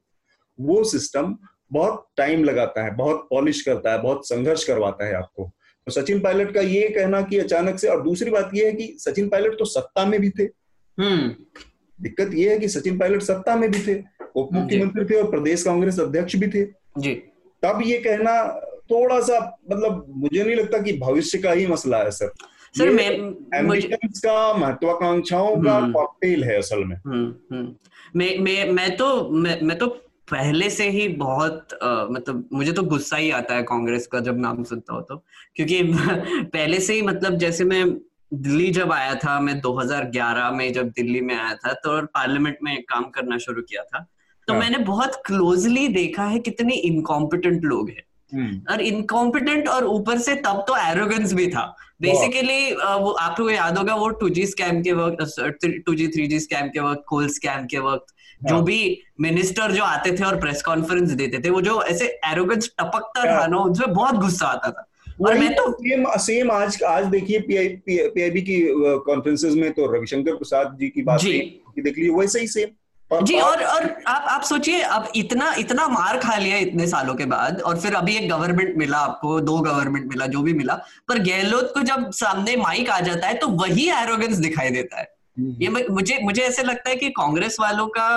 वो 0.60 0.84
सिस्टम 0.84 1.38
बहुत 1.72 2.08
टाइम 2.18 2.44
लगाता 2.44 2.84
है 2.84 2.96
बहुत 2.96 3.28
पॉलिश 3.30 3.62
करता 3.62 3.92
है 3.92 4.02
बहुत 4.02 4.28
संघर्ष 4.28 4.64
करवाता 4.64 5.06
है 5.06 5.14
आपको। 5.14 5.52
तो 5.88 5.92
सचिन 5.92 6.20
पायलट 6.20 6.54
का 6.54 6.62
ये 6.62 6.88
कहना 6.90 7.22
कि 7.22 7.38
अचानक 7.38 7.80
से 7.80 7.88
और 7.88 8.02
दूसरी 8.04 8.32
बात 8.32 8.52
यह 8.54 8.66
है 8.66 8.74
कि 8.74 8.96
सचिन 9.00 9.30
पायलट 9.30 9.60
तो 9.60 9.66
सत्ता 9.66 10.06
में 10.06 10.20
भी 10.22 10.30
थे। 10.30 10.44
हम्म। 10.98 11.36
दिक्कत 12.02 12.34
यह 12.34 12.52
है 12.52 12.60
कि 12.60 12.68
सचिन 12.70 12.98
पायलट 12.98 13.22
सत्ता 13.22 13.56
में 13.56 13.72
भी 13.72 13.80
थे 13.88 14.04
उप 14.36 14.50
मुख्यमंत्री 14.54 15.06
थे 15.06 15.22
और 15.22 15.32
प्रदेश 15.32 15.64
कांग्रेस 15.64 16.00
अध्यक्ष 16.00 16.36
भी 16.36 16.48
थे। 16.48 16.66
जी। 16.98 17.14
तब 17.64 17.82
ये 17.86 17.98
कहना 17.98 18.32
थोड़ा 18.92 19.20
सा 19.20 19.60
मतलब 19.72 20.06
मुझे 20.10 20.44
नहीं 20.44 20.56
लगता 20.56 20.78
कि 20.78 20.94
भविष्य 20.94 21.38
का 21.38 21.52
ही 21.52 21.68
मसला 21.68 21.98
है 21.98 22.12
सर 22.12 22.32
सर 22.78 22.90
मैं 22.90 23.10
एम्बिशंस 23.60 24.20
का 24.20 24.54
महत्वाकांक्षाओं 24.54 25.56
का 25.56 25.92
कॉकटेल 25.92 26.42
हम्म। 26.42 26.52
है 26.52 26.58
असल 26.58 26.84
में 26.84 26.96
हम्म, 26.96 27.56
हम्म। 27.56 27.76
मैं 28.16 28.38
मैं 28.40 28.72
मैं 28.72 28.98
तो 28.98 29.30
मैं, 29.30 29.62
मैं 29.62 29.78
तो 29.78 29.88
पहले 30.32 30.70
से 30.70 30.90
ही 30.90 31.08
बहुत 31.08 31.74
आ, 31.84 32.06
मतलब 32.06 32.50
मुझे 32.54 32.72
तो 32.72 32.84
गुस्सा 32.84 33.18
ही 33.18 33.32
आता 33.32 33.56
है 33.56 33.64
कांग्रेस 33.64 34.08
का 34.08 34.20
जब 34.20 34.40
नाम 34.40 34.64
सुनता 34.64 34.94
हो 34.94 35.02
तो 35.02 35.18
क्योंकि 35.56 35.84
पहले 36.54 36.80
से 36.80 36.94
ही 36.94 37.02
मतलब 37.02 37.38
जैसे 37.38 37.64
मैं 37.64 37.98
दिल्ली 38.34 38.72
जब 38.72 38.92
आया 38.92 39.16
था 39.16 39.40
मैं 39.40 39.62
2011 39.62 40.52
में 40.54 40.74
जब 40.74 40.90
दिल्ली 40.90 41.22
में 41.22 41.36
आया 41.36 41.54
था 41.54 41.74
तो 41.74 42.02
पार्लियामेंट 42.06 42.58
में 42.64 42.84
काम 42.84 43.04
करना 43.04 43.38
शुरू 43.38 43.62
किया 43.62 43.84
था 43.84 44.08
तो 44.48 44.54
हाँ. 44.54 44.62
मैंने 44.62 44.78
बहुत 44.78 45.22
क्लोजली 45.26 45.88
देखा 45.88 46.24
है 46.24 46.40
कितने 46.40 46.74
इनकॉम्पिटेंट 46.74 47.64
लोग 47.64 47.90
हैं। 47.90 48.04
और 48.34 48.82
इनकॉम्पिटेंट 48.82 49.68
और 49.70 49.86
ऊपर 49.88 50.18
से 50.20 50.36
तब 50.46 50.64
तो 50.68 50.76
एरोगेंस 50.78 51.34
भी 51.34 51.48
था। 51.48 51.64
बेसिकली 52.02 52.72
वो 52.74 53.12
आपको 53.12 53.50
याद 53.50 53.78
होगा 53.78 53.96
वो 53.96 54.10
टू 54.20 54.30
जी 54.30 54.46
स्कैम 54.48 54.82
के 54.84 54.94
वक्त 54.94 55.82
two 55.86 55.94
G 55.96 56.08
three 56.08 56.28
G 56.28 56.40
scam 56.40 56.68
के 56.68 56.80
वक्त 56.80 57.04
कोल 57.08 57.28
स्कैम 57.30 57.66
के 57.66 57.80
वक्त 57.80 58.14
जो 58.42 58.56
हाँ। 58.56 58.64
भी 58.64 59.02
मिनिस्टर 59.22 59.72
जो 59.72 59.84
आते 59.84 60.12
थे 60.12 60.24
और 60.24 60.40
प्रेस 60.40 60.62
कॉन्फ्रेंस 60.64 61.10
देते 61.12 61.40
थे 61.40 61.50
वो 61.50 61.62
जो 61.62 61.82
ऐसे 61.84 62.06
एरोगेंस 62.26 62.70
टपकता 62.80 63.24
था 63.32 63.48
ना 63.48 63.58
उसमें 63.58 63.94
बहुत 63.94 64.16
गुस्सा 64.16 64.48
आता 64.48 64.70
था। 64.70 64.86
और 65.22 65.38
मैं 65.40 65.54
तो 65.56 65.72
सेम 65.80 66.06
सेम 66.18 66.52
आज 66.52 66.84
आज 66.84 67.06
देखिए 67.06 67.40
पीआईबी 67.40 68.42
की 68.42 68.62
कॉन्फ्रेंसेस 69.06 69.54
में 69.54 69.72
तो 69.72 69.86
रविशंकर 69.96 70.36
प्रसाद 70.36 70.78
जी 70.80 70.90
की 70.90 71.02
बात 71.02 71.24
देख 71.24 71.98
लीजिए 71.98 72.10
वैसे 72.10 72.40
ही 72.40 72.48
सेम 72.48 72.68
जी 73.12 73.40
और 73.40 73.64
और 73.64 73.84
आप 74.08 74.26
आप 74.30 74.42
सोचिए 74.44 74.82
अब 74.88 75.08
इतना 75.16 75.54
इतना 75.60 75.88
मार 75.88 76.18
खा 76.18 76.36
लिया 76.38 76.58
इतने 76.58 76.88
सालों 76.88 77.16
के 77.16 77.26
बाद 77.26 77.62
और 77.62 77.80
फिर 77.80 77.94
अभी 77.96 78.16
एक 78.16 78.30
गवर्नमेंट 78.30 78.76
मिला 78.78 78.98
आपको 79.00 79.40
दो 79.42 79.58
गवर्नमेंट 79.60 80.06
मिला 80.08 80.26
जो 80.28 80.42
भी 80.42 80.54
मिला 80.54 80.76
पर 81.10 81.20
गहलोत 81.20 81.72
को 81.74 81.82
जब 81.84 82.10
सामने 82.14 82.56
माइक 82.56 82.90
आ 82.90 83.00
जाता 83.00 83.28
है 83.28 83.34
तो 83.36 83.48
वही 83.58 83.90
एरोगेंस 83.94 84.38
दिखाई 84.38 84.70
देता 84.70 85.00
है 85.00 85.08
हम्म। 85.38 85.56
ये 85.62 85.70
मुझे 85.90 86.20
मुझे 86.22 86.42
ऐसे 86.42 86.64
लगता 86.64 86.90
है 86.90 86.96
कि 86.96 87.10
कांग्रेस 87.12 87.58
वालों 87.60 87.88
का 87.90 88.08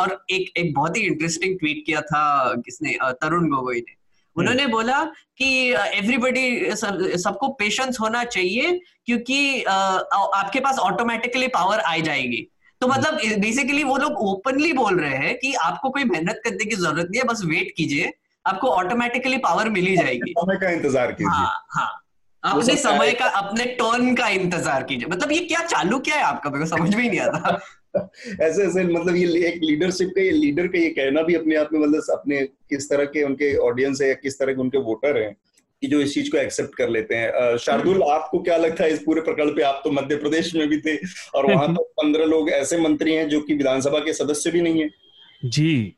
और 0.00 0.24
एक 0.30 0.52
एक 0.56 0.74
बहुत 0.74 0.96
ही 0.96 1.02
इंटरेस्टिंग 1.02 1.58
ट्वीट 1.58 1.82
किया 1.86 2.00
था 2.02 2.54
किसने 2.56 2.96
तरुण 3.14 3.48
गोगोई 3.48 3.80
ने 3.80 4.00
उन्होंने 4.36 4.62
हम्म। 4.62 4.72
बोला 4.72 5.04
कि 5.38 5.48
एवरीबडी 5.72 6.74
सब, 6.76 7.10
सबको 7.16 7.48
पेशेंस 7.54 8.00
होना 8.00 8.24
चाहिए 8.26 8.80
क्योंकि 9.06 9.62
आपके 9.62 10.60
पास 10.60 10.78
ऑटोमेटिकली 10.80 11.48
पावर 11.50 11.80
आ 11.80 11.96
जाएगी 11.98 12.46
तो 12.82 12.86
मतलब 12.88 13.18
बेसिकली 13.40 13.82
वो 13.84 13.96
लोग 13.96 14.12
ओपनली 14.28 14.72
बोल 14.72 15.00
रहे 15.00 15.16
हैं 15.16 15.34
कि 15.38 15.52
आपको 15.54 15.90
कोई 15.90 16.04
मेहनत 16.04 16.40
करने 16.44 16.64
की 16.64 16.76
ज़रूरत 16.76 17.08
नहीं 17.10 17.20
है 17.20 17.26
बस 17.26 17.42
वेट 17.44 17.72
कीजिए 17.76 18.12
आपको 18.44 18.68
ऑटोमेटिकली 18.68 19.36
पावर 19.36 19.68
मिल 19.68 19.86
ही 19.86 19.96
जाएगी। 19.96 20.32
समय 20.38 20.56
का 20.56 20.70
इंतज़ार 20.70 21.12
कीजिए। 21.12 21.28
हाँ 21.28 21.66
हाँ। 21.70 21.90
अपने 22.44 22.76
समय 22.76 23.12
का 23.12 23.26
अपने 23.40 23.64
टर्न 23.64 24.14
का 24.14 24.28
इंतज़ार 24.28 24.82
कीजिए। 24.82 25.08
मतलब 25.08 25.32
ये 25.32 25.38
क्या 25.38 25.60
चालू 25.66 25.98
क्या 25.98 26.16
है 26.16 26.22
आपका? 26.22 26.50
मेरे 26.50 26.64
को 26.64 26.76
समझ 26.76 26.94
में 26.94 27.02
ही 27.02 27.08
नहीं 27.08 27.20
आता। 27.20 27.60
ऐसे 28.40 28.62
ऐसे 28.62 28.84
मतलब 28.84 29.16
ये 29.16 29.46
एक 29.48 29.60
लीडरशिप 29.62 30.08
का 30.08 30.22
ये 30.22 30.30
लीडर 30.30 30.66
का 30.66 30.78
ये 30.78 30.88
कहना 30.90 31.22
भी 31.22 31.34
अपने 31.34 31.56
आप 31.56 31.72
में 31.72 31.80
मतलब 31.80 32.12
अपने 32.12 32.40
किस 32.70 32.90
तरह 32.90 33.04
के 33.04 33.22
उनके 33.22 33.54
ऑडियंस 33.56 34.02
है 34.02 34.08
या 34.08 34.14
किस 34.14 34.38
तरह 34.38 34.52
के 34.52 34.60
उनके 34.60 34.78
वोटर 34.78 35.22
हैं। 35.22 35.36
कि 35.82 35.88
जो 35.88 36.00
इस 36.00 36.14
चीज़ 36.14 36.30
को 36.30 36.38
एक्सेप्ट 36.38 36.74
कर 36.74 36.88
लेते 36.88 37.14
हैं। 37.14 37.56
शार्दुल 37.56 37.94
हम्म। 37.94 38.12
आपको 38.12 38.38
क्या 38.38 38.56
लगता 38.56 38.84
है 38.84 38.92
इस 38.92 38.98
पूरे 38.98 39.20
प्रकरण 39.20 39.50
पे? 39.50 39.62
आप 39.62 39.80
तो 39.84 39.90
मध्य 39.90 40.16
प्रदेश 40.16 40.54
में 40.54 40.68
भी 40.68 40.80
थे 40.80 40.96
और 41.34 41.52
वहाँ 41.52 41.74
तो 41.74 41.82
पंद्रह 41.82 42.24
लोग 42.24 42.50
ऐसे 42.50 42.78
मंत्री 42.78 43.14
हैं 43.14 43.28
जो 43.28 43.40
कि 43.40 43.54
विधानसभा 43.54 43.98
के 43.98 44.12
सदस्य 44.12 44.50
भी 44.50 44.60
नहीं 44.60 44.82
है। 44.82 44.90
जी। 45.44 45.96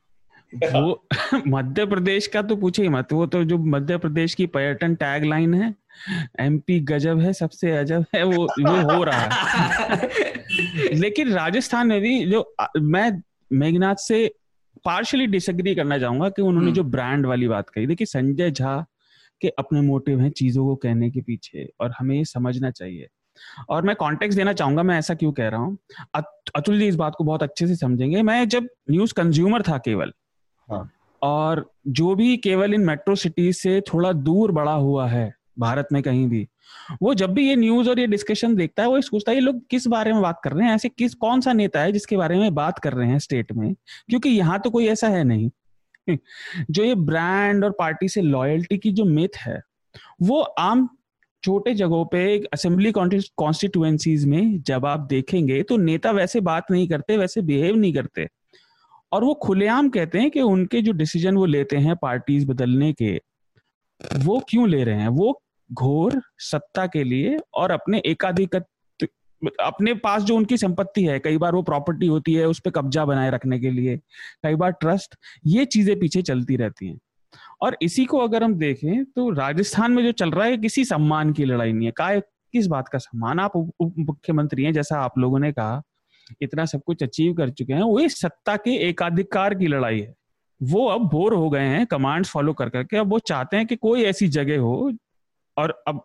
वो 0.65 1.07
मध्य 1.49 1.87
प्रदेश 1.87 2.27
का 2.27 2.43
तो 2.43 2.57
पूछे 2.57 2.83
ही 2.83 2.89
मत। 2.89 3.13
वो 3.13 3.27
तो 3.27 3.45
जो 3.45 3.59
मध्य 3.59 3.99
प्रदेश 3.99 4.35
की 4.35 4.47
पर्यटन 4.47 4.95
टैग 4.95 5.25
लाइन 5.25 5.55
है 5.55 5.75
एमपी 6.41 6.81
गजब 6.81 7.21
है 7.21 7.33
सबसे 7.33 7.71
अजब 7.71 8.05
है 8.15 8.25
वो 8.25 8.45
वो 8.45 8.97
हो 8.97 9.05
रहा 9.05 9.21
है। 9.21 10.11
लेकिन 10.95 11.33
राजस्थान 11.33 11.87
में 11.87 12.01
भी 12.01 12.25
जो 12.27 12.55
मैं 12.79 13.23
मेघनाथ 13.53 13.95
से 13.95 14.35
पार्शली 14.85 15.27
डिसएग्री 15.27 15.75
करना 15.75 15.99
चाहूँगा 15.99 16.29
कि 16.29 16.43
उन्होंने 16.43 16.67
हम्म। 16.67 16.77
जो 16.77 16.85
ब्रांड 16.85 17.27
वाली 17.27 17.49
बात 17.49 17.71
कही। 17.71 17.87
देखिए 17.87 18.07
संजय 18.07 18.51
झा 18.51 18.87
के 19.41 19.49
अपने 19.49 19.81
मोटिव 19.81 20.21
हैं 20.21 20.31
चीज़ों 20.31 20.65
को 20.65 20.75
कहने 20.77 21.11
के 21.11 21.21
पीछे 21.21 21.69
और 21.81 21.95
हमें 21.99 22.17
ये 22.17 22.25
समझना 22.25 22.71
चाहिए। 22.71 23.09
और 23.69 23.83
मैं 23.83 23.95
कॉन्टेक्स्ट 23.97 24.39
देना 24.39 24.53
चाहूँगा 24.53 24.83
मैं 24.83 24.99
ऐसा 24.99 25.15
क्यों 25.15 25.33
कह 25.33 25.49
रहा 25.49 25.61
हूँ? 25.61 25.77
अतुल 26.15 26.79
जी 26.79 26.87
इस 26.89 26.97
बात 26.97 27.15
को 27.19 27.25
बहुत 27.25 27.43
अच्छे 27.43 27.67
से 27.67 27.77
समझेंगे। 27.77 28.23
मैं 28.23 28.49
जब 28.49 28.69
न्यूज़ 28.91 29.15
कंज्यूमर 29.15 29.63
था 29.63 29.79
केवल 29.79 30.13
हाँ. 30.69 30.91
और 31.23 31.71
जो 31.89 32.15
भी 32.15 32.37
केवल 32.37 32.75
इन 32.75 32.81
मेट्रो 32.81 33.15
सिटी 33.15 33.53
से 33.53 33.81
थोड़ा 33.81 34.13
दूर 34.13 34.53
बड़ा 34.53 34.73
हुआ 34.73 35.09
है 35.09 35.33
भारत 35.59 35.89
में 35.93 36.03
कहीं 36.03 36.27
भी 36.29 36.47
वो 37.03 37.13
जब 37.15 37.33
भी 37.35 37.49
ये 37.49 37.57
न्यूज़ 37.57 37.89
और 37.91 37.99
ये 38.01 38.07
डिस्कशन 38.07 38.55
देखता 38.57 38.83
है 38.83 38.89
वो 38.89 39.01
सोचता 39.01 39.31
है 39.31 39.37
ये 39.37 39.41
लोग 39.41 39.61
किस 39.71 39.87
बारे 39.87 40.13
में 40.13 40.23
बात 40.23 40.41
कर 40.45 40.53
रहे 40.53 40.67
हैं? 40.69 40.75
ऐसे 40.75 40.89
किस 40.89 41.15
कौन 41.15 41.41
सा 41.41 41.53
नेता 41.53 41.81
है 41.81 41.93
जिसके 41.93 42.17
बारे 42.17 42.39
में 42.39 42.55
बात 42.55 42.79
कर 42.79 42.93
रहे 42.93 43.09
हैं 43.09 43.19
स्टेट 43.19 43.53
में? 43.53 43.75
क्योंकि 44.09 44.29
यहाँ 44.29 44.59
तो 44.61 44.71
कोई 44.71 44.87
ऐसा 44.89 45.09
है 45.09 45.25
नहीं। 45.25 45.51
जो 46.09 46.85
ये 46.85 46.95
ब्रांड 46.95 47.65
और 47.65 47.71
पार्टी 47.71 48.09
से 48.09 48.23
लॉयल्टी 48.23 48.79
की 48.79 48.91
जो 48.93 49.05
मिथ 49.05 49.37
है, 49.39 49.61
वो 50.23 50.41
आम 50.41 50.89
छोटे 51.43 51.75
जगहों 51.75 52.05
पे 52.05 52.39
असेंबली 52.53 52.93
कॉन्स्टिट्युएंसीज 52.93 54.25
में 54.27 54.61
जब 54.63 54.87
आप 54.87 55.01
देखेंगे 55.01 55.63
तो 55.63 55.77
नेता 55.77 56.11
वैसे 56.11 56.41
बात 56.41 56.71
नहीं 56.71 56.89
करते, 56.89 57.17
वैसे 57.17 57.43
बिहेव 57.43 57.77
नहीं 57.77 57.93
करते। 57.95 58.27
और 59.13 59.25
वो 59.25 59.35
खुलेआम 59.35 59.89
कहते 59.89 60.19
हैं 60.19 60.31
कि 60.31 60.41
उनके 60.41 60.81
जो 60.83 60.93
डिसीज़न 60.93 61.37
वो 61.37 61.45
लेते 61.47 61.77
हैं 61.77 61.97
पार्टीज़ 61.97 62.47
बदलने 62.47 62.93
के, 62.93 63.15
वो 64.17 64.41
क्यों 64.49 64.69
ले 64.69 64.83
रहे 64.85 65.01
हैं? 65.01 65.09
वो 65.09 65.41
घोर 65.71 66.21
सत्ता 66.41 66.87
के 66.87 67.03
लिए 67.05 67.39
और 67.55 67.71
अपने 67.71 68.03
एकाधिक 68.07 68.57
अपने 69.61 69.95
पास 69.95 70.23
जो 70.23 70.37
उनकी 70.37 70.57
संपत्ति 70.57 71.05
है, 71.05 71.19
कई 71.21 71.39
बार 71.39 71.55
वो 71.55 71.63
प्रॉपर्टी 71.63 72.07
होती 72.07 72.35
है, 72.35 72.47
उस 72.47 72.61
पर 72.61 72.71
कब्जा 72.71 73.05
बनाए 73.05 73.31
रखने 73.31 73.59
के 73.61 73.71
लिए, 73.71 73.97
कई 74.45 74.55
बार 74.55 74.71
ट्रस्ट 74.73 75.17
ये 75.47 75.65
चीज़ें 75.67 75.99
पीछे 76.01 76.23
चलती 76.23 76.57
रहती 76.57 76.89
हैं। 76.89 76.99
और 77.63 77.77
इसी 77.83 78.05
को 78.05 78.19
अगर 78.19 78.45
हम 78.45 78.55
देखें 78.55 79.05
तो 79.07 79.29
राजस्थान 79.31 79.93
में 79.93 80.03
जो 80.05 80.13
चल 80.13 80.31
रहा 80.31 80.47
है 80.47 80.57
किसी 80.57 80.85
सम्मान 80.85 81.33
की 81.33 81.45
लड़ाई 81.45 81.73
नहीं 81.73 81.87
है। 81.87 81.93
का, 81.93 82.19
किस 82.19 82.67
बात 82.67 82.89
का 82.89 82.99
सम्मान? 82.99 83.41
आप 83.41 83.57
उप 83.57 83.95
मुख्यमंत्री 83.99 84.65
हैं, 84.65 84.73
जैसा 84.73 85.01
आप 85.01 85.19
लोगों 85.19 85.39
ने 85.39 85.53
कहा, 85.53 85.83
इतना 86.43 86.65
सब 86.65 86.83
कुछ 86.87 87.03
अचीव 87.03 87.33
कर 87.35 87.51
चुके 87.51 87.73
हैं, 87.73 87.83
वो 87.83 88.09
सत्ता 88.09 88.57
के 88.57 88.77
एकाधिकार 88.89 89.55
की 89.55 89.67
लड़ाई 89.67 90.01
है। 90.01 90.15
वो 90.61 90.87
अब 90.89 91.09
बोर 91.11 91.35
हो 91.35 91.49
गए 91.51 91.61
हैं 91.61 91.87
कमांड्स 91.87 92.31
फॉलो 92.31 92.53
कर 92.53 92.69
करके 92.69 92.97
अब 92.97 93.11
वो 93.11 93.19
चाहते 93.19 93.57
हैं 93.57 93.67
कि 93.67 93.77
कोई 93.77 94.03
ऐसी 94.05 94.29
जगह 94.29 94.61
हो, 94.61 94.93
और 95.57 95.83
अब 95.89 96.05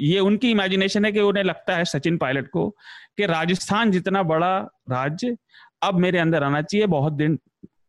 ये 0.00 0.20
उनकी 0.20 0.50
इमेजिनेशन 0.50 1.04
है 1.04 1.12
कि 1.12 1.20
उन्हें 1.20 1.44
लगता 1.44 1.76
है 1.76 1.84
सचिन 1.84 2.16
पायलट 2.18 2.48
को 2.50 2.68
कि 3.16 3.26
राजस्थान 3.26 3.90
जितना 3.90 4.22
बड़ा 4.22 4.58
राज्य 4.90 5.36
अब 5.82 5.94
मेरे 5.94 6.18
अंदर 6.18 6.42
आना 6.42 6.62
चाहिए 6.62 6.86
बहुत 6.86 7.12
दिन 7.12 7.38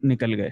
निकल 0.06 0.34
गए। 0.34 0.52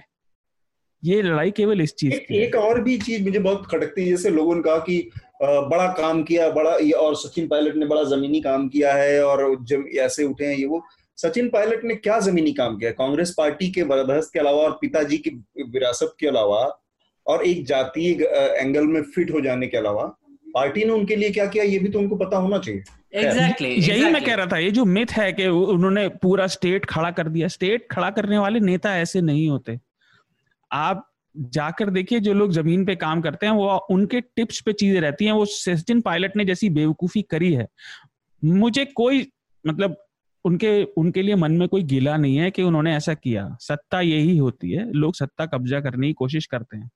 ये 1.04 1.22
लड़ाई 1.22 1.50
केवल 1.50 1.80
इस 1.80 1.94
चीज़ 1.94 2.14
की 2.14 2.38
एक 2.38 2.54
और 2.54 2.80
भी 2.82 2.96
चीज़ 2.98 3.24
मुझे 3.24 3.38
बहुत 3.38 3.66
खटकती 3.66 4.02
है 4.02 4.08
जैसे 4.08 4.30
लोगों 4.30 4.54
ने 4.54 4.62
कहा 4.62 4.78
कि 4.78 5.10
बड़ा 5.42 5.86
काम 5.92 6.22
किया 6.22 6.50
बड़ा 6.50 6.76
ये 6.76 6.90
और 6.90 7.14
सचिन 7.16 7.48
पायलट 7.48 7.76
ने 7.76 7.86
बड़ा 7.86 8.02
जमीनी 8.04 8.40
काम 8.40 8.68
किया 8.68 8.94
है 8.94 9.24
और 9.24 9.64
जब 9.64 9.84
ऐसे 9.98 10.24
उठे 10.24 10.46
हैं 10.46 10.56
ये 10.56 10.66
वो। 10.66 10.82
सचिन 11.16 11.48
पायलट 11.48 11.84
ने 11.84 11.94
क्या 11.94 12.18
जमीनी 12.20 12.52
काम 12.52 12.78
किया? 12.78 12.90
कांग्रेस 12.90 13.34
पार्टी 13.38 13.70
के 13.70 13.84
बर्दस्त 13.84 14.30
के 14.32 14.38
अलावा 14.40 14.62
और 14.62 14.78
पिताजी 14.80 15.18
की 15.18 15.30
विरासत 15.70 16.14
के 16.20 16.26
अलावा 16.26 16.80
और 17.26 17.44
एक 17.44 17.64
जातीय 17.66 18.24
एंगल 18.60 18.86
में 18.86 19.02
फिट 19.02 19.30
हो 19.30 19.40
जाने 19.40 19.66
के 19.66 19.76
अलावा 19.76 20.16
पार्टी 20.54 20.84
ने 20.84 20.92
उनके 20.92 21.16
लिए 21.16 21.30
क्या 21.30 21.46
किया 21.46 21.64
ये 21.64 21.78
भी 21.78 21.88
तो 21.88 21.98
उनको 21.98 22.16
पता 22.16 22.36
होना 22.36 22.58
चाहिए। 22.58 22.82
एग्जैक्टली 23.14 23.68
exactly, 23.68 23.88
यही 23.88 23.90
exactly. 23.90 24.12
मैं 24.12 24.24
कह 24.24 24.34
रहा 24.34 24.46
था 24.46 24.58
ये 24.58 24.70
जो 24.70 24.84
मिथ 24.86 25.12
है 25.12 25.32
कि 25.32 25.46
उन्होंने 25.46 26.08
पूरा 26.22 26.46
स्टेट 26.46 26.84
खड़ा 26.86 27.10
कर 27.10 27.28
दिया 27.28 27.48
स्टेट 27.48 27.86
खड़ा 27.90 28.10
करने 28.10 28.38
वाले 28.38 28.60
नेता 28.60 28.96
ऐसे 28.96 29.20
नहीं 29.20 29.48
होते। 29.48 29.78
आप 30.70 31.06
जाकर 31.36 31.90
देखिए 31.90 32.20
जो 32.20 32.32
लोग 32.34 32.52
ज़मीन 32.52 32.84
पे 32.86 32.94
काम 32.96 33.20
करते 33.20 33.46
हैं 33.46 33.52
वो 33.52 33.76
उनके 33.90 34.20
टिप्स 34.20 34.60
पे 34.60 34.72
चीज़ें 34.72 35.00
रहती 35.00 35.24
हैं 35.24 35.32
वो 35.32 35.44
सचिन 35.46 36.00
पायलट 36.00 36.36
ने 36.36 36.44
जैसी 36.44 36.70
बेवकूफ़ी 36.70 37.22
करी 37.22 37.52
है। 37.52 37.66
मुझे 38.42 38.84
कोई 38.84 39.26
मतलब 39.64 39.96
उनके 40.44 40.84
उनके 40.84 41.22
लिए 41.22 41.34
मन 41.34 41.52
में 41.52 41.68
कोई 41.68 41.82
गिला 41.82 42.16
नहीं 42.16 42.36
है 42.36 42.50
कि 42.50 42.62
उन्होंने 42.62 42.96
ऐसा 42.96 43.14
किया। 43.14 43.56
सत्ता 43.60 44.00
यही 44.00 44.38
होती 44.38 44.70
है, 44.70 44.92
लोग 44.92 45.14
सत्ता 45.14 45.46
कब्जा 45.46 45.80
करने 45.80 46.06
की 46.06 46.12
कोशिश 46.12 46.46
करते 46.46 46.76
हैं। 46.76 46.90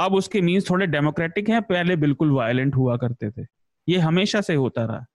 अब 0.00 0.14
उसके 0.14 0.40
मीन्स 0.40 0.70
थोड़े 0.70 0.86
डेमोक्रेटिक 0.86 1.48
हैं, 1.48 1.62
पहले 1.62 1.96
बिल्कुल 1.96 2.30
वायलेंट 2.30 2.76
हुआ 2.76 2.96
करते 2.96 3.30
थे। 3.30 3.46
ये 3.88 3.98
हमेशा 3.98 4.40
से 4.40 4.54
होता 4.54 4.84
रहा। 4.84 5.06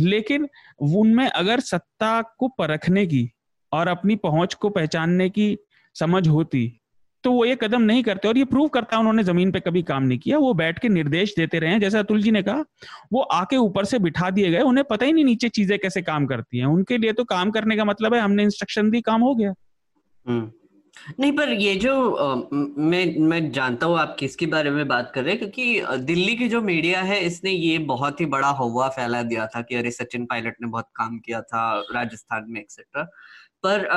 लेकिन 0.00 0.48
उनमें 0.78 1.28
अगर 1.28 1.60
सत्ता 1.60 2.22
को 2.38 2.48
परखने 2.48 3.06
की 3.06 3.30
और 3.72 3.88
अपनी 3.88 4.16
पहुँच 4.16 4.54
को 4.54 4.68
पहचानने 4.68 5.30
की 5.30 5.58
समझ 5.94 6.28
होती 6.28 6.79
तो 7.24 7.32
वो 7.32 7.44
ये 7.44 7.56
कदम 7.56 7.82
नहीं 7.82 8.02
करते 8.02 8.28
और 8.28 8.38
ये 8.38 8.44
प्रूव 8.44 8.68
करता 8.68 8.96
है 8.96 9.00
उन्होंने 9.00 9.22
ज़मीन 9.24 9.50
पे 9.52 9.60
कभी 9.60 9.82
काम 9.82 10.02
नहीं 10.02 10.18
किया। 10.18 10.38
वो 10.38 10.52
बैठ 10.54 10.78
के 10.78 10.88
निर्देश 10.88 11.34
देते 11.36 11.58
रहे 11.58 11.78
जैसे 11.78 11.98
अतुल 11.98 12.22
जी 12.22 12.30
ने 12.30 12.42
कहा 12.42 12.64
वो 13.12 13.20
आके 13.32 13.56
ऊपर 13.56 13.84
से 13.84 13.98
बिठा 13.98 14.30
दिए 14.30 14.50
गए। 14.50 14.60
उन्हें 14.60 14.84
पता 14.90 15.06
ही 15.06 15.12
नहीं 15.12 15.24
नीचे 15.24 15.48
चीज़ें 15.48 15.78
कैसे 15.78 16.02
काम 16.02 16.26
करती 16.26 16.58
हैं। 16.58 16.66
उनके 16.66 16.98
लिए 16.98 17.12
तो 17.12 17.24
काम 17.24 17.50
करने 17.50 17.76
का 17.76 17.84
मतलब 17.84 18.14
है 18.14 18.20
हमने 18.20 18.42
इंस्ट्रक्शन 18.42 18.90
दी 18.90 19.00
काम 19.00 19.20
हो 19.20 19.34
गया। 19.34 19.54
हम्म। 20.26 20.50
नहीं 21.20 21.32
पर 21.32 21.48
ये 21.48 21.74
जो 21.74 21.92
आ, 22.10 22.34
मैं 22.78 23.18
मैं 23.18 23.50
जानता 23.52 23.86
हूँ 23.86 23.98
आप 23.98 24.16
किसके 24.18 24.46
बारे 24.46 24.70
में 24.70 24.86
बात 24.88 25.12
कर 25.14 25.22
रहे 25.24 25.34
हैं 25.34 25.38
क्योंकि 25.38 26.04
दिल्ली 26.04 26.34
की 26.36 26.48
जो 26.48 26.60
मीडिया 26.62 27.02
है 27.02 27.20
इसने 27.20 27.50
ये 27.50 27.78
बहुत 27.90 28.20
ही 28.20 28.26
बड़ा 28.26 28.48
हवा 28.58 28.88
फैला 28.88 29.22
दिया 29.22 29.46
था 29.46 29.62
कि 29.62 29.74
अरे 29.74 29.90
सचिन 29.90 30.26
पायलट 30.26 30.56
ने 30.62 30.68
बहुत 30.68 30.88
काम 30.96 31.18
किया 31.18 31.40
था 31.42 31.62
राजस्थान 31.94 32.46
में 32.48 32.60
एक्सेट्रा 32.60 33.08
पर 33.64 33.88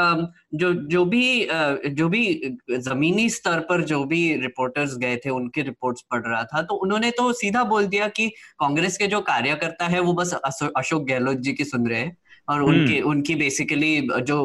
जो 0.56 0.74
जो 0.88 1.04
भी 1.06 1.48
जो 1.92 2.08
भी 2.10 2.24
जमीनी 2.72 3.30
स्तर 3.30 3.60
पर 3.60 3.84
जो 3.84 4.04
भी 4.06 4.22
रिपोर्टर्स 4.42 4.98
गए 4.98 5.16
थे 5.18 5.30
उनके 5.32 5.62
रिपोर्ट्स 5.62 6.04
पढ़ 6.12 6.22
रहा 6.22 6.44
था 6.46 6.62
तो 6.62 6.76
उन्होंने 6.78 7.12
तो 7.12 7.32
सीधा 7.34 7.64
बोल 7.66 7.86
दिया 7.86 8.08
कि 8.10 8.28
कांग्रेस 8.60 8.98
के 8.98 9.08
जो 9.08 9.22
कार्यकर्ता 9.24 9.88
है 9.88 10.00
वो 10.00 10.14
बस 10.14 10.34
अशोक 10.44 11.08
गहलोत 11.08 11.38
जी 11.40 11.54
की 11.54 11.66
सुन 11.66 11.88
रहे 11.88 12.00
हैं 12.00 12.18
और 12.48 12.62
हम्म। 12.62 12.70
उनकी 12.70 13.00
उनकी 13.04 13.36
बेसिकली 13.36 13.96
जो 14.24 14.38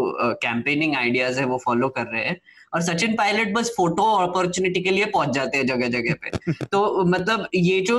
कैंपेनिंग 0.43 0.95
आइडियाज़ 0.97 1.41
है 1.41 1.47
वो 1.47 1.59
फॉलो 1.65 1.89
कर 1.89 2.07
रहे 2.07 2.25
हैं 2.25 2.41
और 2.73 2.83
सचिन 2.83 3.15
पायलट 3.17 3.53
बस 3.55 3.73
फ़ोटो 3.77 4.03
अपॉर्चुनिटी 4.19 4.81
के 4.81 4.91
लिए 4.91 5.05
पहुँच 5.09 5.31
जाते 5.31 5.59
हैं 5.59 5.67
जगह 5.67 5.89
जगह 5.91 6.15
पे 6.23 6.65
तो 6.73 7.05
मतलब 7.07 7.49
ये 7.57 7.81
जो 7.81 7.99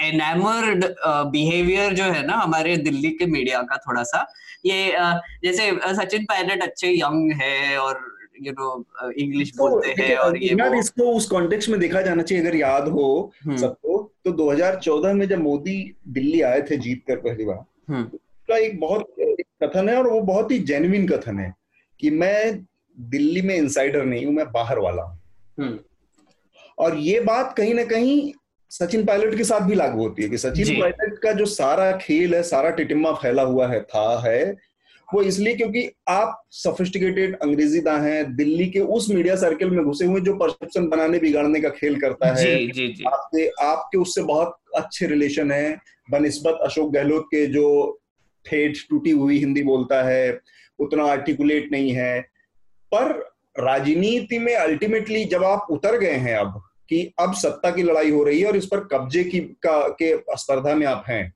एनामर्ड 0.00 0.84
बिहेवियर 1.32 1.94
जो 1.94 2.04
है 2.04 2.26
ना 2.26 2.34
हमारे 2.34 2.76
दिल्ली 2.78 3.10
के 3.12 3.26
मीडिया 3.26 3.62
का 3.62 3.76
थोड़ा 3.78 4.02
सा 4.02 4.26
ये 4.64 4.92
जैसे 5.44 5.70
सचिन 5.94 6.24
पायलट 6.24 6.62
अच्छे 6.62 6.92
यंग 6.92 7.32
है 7.40 7.78
और 7.78 8.00
यू 8.42 8.52
नो 8.52 9.10
इंग्लिश 9.18 9.52
बोलते 9.56 9.90
हैं 9.98 10.16
और 10.16 10.36
ये 10.36 10.54
यार 10.58 10.74
इसको 10.74 11.12
उस 11.12 11.26
कॉन्टेक्स्ट 11.26 11.70
में 11.70 11.78
देखा 11.80 12.02
जाना 12.02 12.22
चाहिए 12.22 12.44
अगर 12.44 12.56
याद 12.56 12.88
हो 12.88 13.08
हम्म। 13.44 13.56
सबको 13.56 13.98
तो 14.24 14.32
2014 14.34 15.14
में 15.14 15.26
जब 15.28 15.38
मोदी 15.38 15.76
दिल्ली 16.08 16.40
आए 16.42 16.60
थे 16.62 16.76
जीत 16.76 17.02
कर 17.08 17.16
पहली 17.18 17.44
बार 17.44 17.64
हम्म। 17.90 18.04
उसका 18.04 18.56
एक 18.56 18.78
बहुत 18.80 19.14
कथन 19.62 19.88
है 19.88 19.96
और 19.96 20.08
वो 20.08 20.20
बहुत 20.22 20.50
ही 20.52 20.58
जेन्युइन 20.64 21.06
कथन 21.08 21.38
है 21.38 21.52
कि 22.00 22.10
मैं 22.12 22.66
दिल्ली 22.98 23.42
में 23.42 23.54
इंसाइडर 23.56 24.04
नहीं 24.04 24.24
हूँ 24.26 24.34
मैं 24.34 24.50
बाहर 24.52 24.78
वाला 24.78 25.02
हूँ 25.02 25.18
हम्म। 25.58 25.78
और 26.78 26.96
ये 26.98 27.20
बात 27.20 27.54
कहीं 27.56 27.74
ना 27.74 27.84
कहीं 27.84 28.32
सचिन 28.70 29.04
पायलट 29.04 29.36
के 29.36 29.44
साथ 29.44 29.60
भी 29.60 29.74
लागू 29.74 29.98
होती 29.98 30.22
है 30.22 30.28
कि 30.28 30.38
सचिन 30.38 30.80
पायलट 30.80 31.18
का 31.18 31.32
जो 31.32 31.44
सारा 31.44 31.92
खेल 31.92 32.34
है 32.34 32.42
सारा 32.42 32.70
टिटिम्मा 32.70 33.12
फैला 33.12 33.42
हुआ 33.42 33.68
है 33.68 33.80
था 33.80 34.22
है 34.26 34.56
वो 35.14 35.22
इसलिए 35.22 35.54
क्योंकि 35.54 35.90
आप 36.08 36.42
सोफिस्टिकेटेड 36.50 37.38
अंग्रेज़ी 37.38 37.80
दा 37.80 37.96
हैं 37.98 38.36
दिल्ली 38.36 38.66
के 38.66 38.80
उस 38.80 39.10
मीडिया 39.10 39.36
सर्कल 39.36 39.70
में 39.70 39.84
घुसे 39.84 40.04
हुए 40.04 40.20
जो 40.20 40.34
परसेप्शन 40.34 40.88
बनाने 40.88 41.18
बिगाड़ने 41.18 41.60
का 41.60 41.68
खेल 41.68 42.00
करता 42.00 42.28
है 42.28 42.56
जी, 42.58 42.72
जी, 42.72 42.88
जी. 42.88 43.04
आपसे 43.04 43.50
आपके 43.62 43.98
उससे 43.98 44.22
बहुत 44.22 44.60
अच्छे 44.76 45.06
रिलेशन 45.06 45.50
है। 45.50 45.78
बनस्बत 46.10 46.58
अशोक 46.62 46.92
गहलोत 46.92 47.24
के 47.26 47.46
जो 47.46 48.00
ठेठ 48.46 48.76
टूटी 48.90 49.10
हुई 49.10 49.38
हिंदी 49.38 49.62
बोलता 49.62 50.02
है 50.02 50.40
उतना 50.78 51.04
आर्टिकुलेट 51.04 51.72
नहीं 51.72 51.90
है। 51.90 52.20
पर 52.94 53.32
राजनीति 53.58 54.38
में 54.38 54.54
अल्टीमेटली 54.54 55.24
जब 55.24 55.44
आप 55.44 55.66
उतर 55.70 55.98
गए 55.98 56.12
हैं 56.12 56.36
अब 56.36 56.62
कि 56.88 57.14
अब 57.18 57.34
सत्ता 57.34 57.70
की 57.70 57.82
लड़ाई 57.82 58.10
हो 58.10 58.24
रही 58.24 58.40
है 58.40 58.46
और 58.46 58.56
इस 58.56 58.66
पर 58.66 58.80
कब्जे 58.80 59.24
की 59.24 59.40
का 59.40 59.88
के 59.88 60.16
स्पर्धा 60.36 60.74
में 60.74 60.86
आप 60.86 61.04
हैं। 61.08 61.34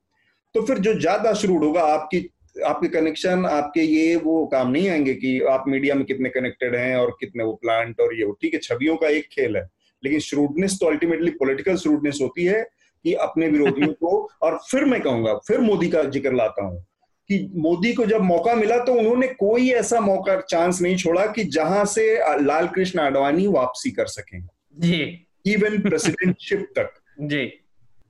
तो 0.55 0.63
फिर 0.63 0.79
जो 0.79 0.95
ज़्यादा 1.01 1.33
श्रूड 1.33 1.65
होगा 1.65 1.83
आपकी 1.83 2.31
आपके 2.67 2.89
कनेक्शन 2.89 3.47
आपके 3.47 3.81
ये 3.81 4.17
वो 4.17 4.47
काम 4.47 4.71
नहीं 4.71 4.89
आएँगे 4.89 5.15
कि 5.15 5.41
आप 5.41 5.65
मीडिया 5.69 5.95
में 5.95 6.05
कितने 6.05 6.29
कनेक्टेड 6.29 6.75
हैं 6.75 6.97
और 6.97 7.17
कितने 7.21 7.45
वो 7.45 7.53
प्लांट 7.53 8.01
और 8.01 8.15
ये 8.15 8.33
ठीक 8.33 8.55
है 8.55 8.61
छवियों 8.61 8.97
का 8.97 9.09
एक 9.09 9.29
खेल 9.33 9.57
है 9.57 9.69
लेकिन 10.05 10.21
श्रूडनेस 10.21 10.79
तो 10.81 10.87
अल्टीमेटली 10.87 11.31
पॉलिटिकल 11.31 11.77
श्रूडनेस 11.77 12.19
होती 12.23 12.45
है 12.45 12.63
कि 13.05 13.15
अपने 13.15 13.49
विरोधियों 13.49 13.93
को 13.93 14.29
और 14.43 14.59
फिर 14.71 14.85
मैं 14.85 15.01
कहूँगा 15.01 15.35
फिर 15.35 15.61
मोदी 15.61 15.89
का 15.89 16.03
ज़िक्र 16.03 16.33
लाता 16.33 16.65
हूँ 16.65 16.87
कि 17.29 17.53
मोदी 17.57 17.93
को 17.93 18.07
जब 18.07 18.21
मौका 18.21 18.55
मिला 18.55 18.79
तो 18.79 18.95
उन्होंने 18.95 19.27
कोई 19.27 19.71
ऐसा 19.71 20.01
मौका 20.01 20.41
चांस 20.41 20.81
नहीं 20.81 20.97
छोड़ा 20.97 21.27
कि 21.27 21.45
जहाँ 21.45 21.85
से 21.85 22.21
लाल 22.43 22.69
कृष्ण 22.69 23.01
आडवाणी 23.01 23.47
वापसी 23.47 23.91
कर 23.91 24.07
सकें। 24.07 24.49
जी। 24.79 25.27
इवन 25.47 25.81
प्रेसिडेंटशिप 25.81 26.67
तक। 26.79 26.95
जी। 27.21 27.51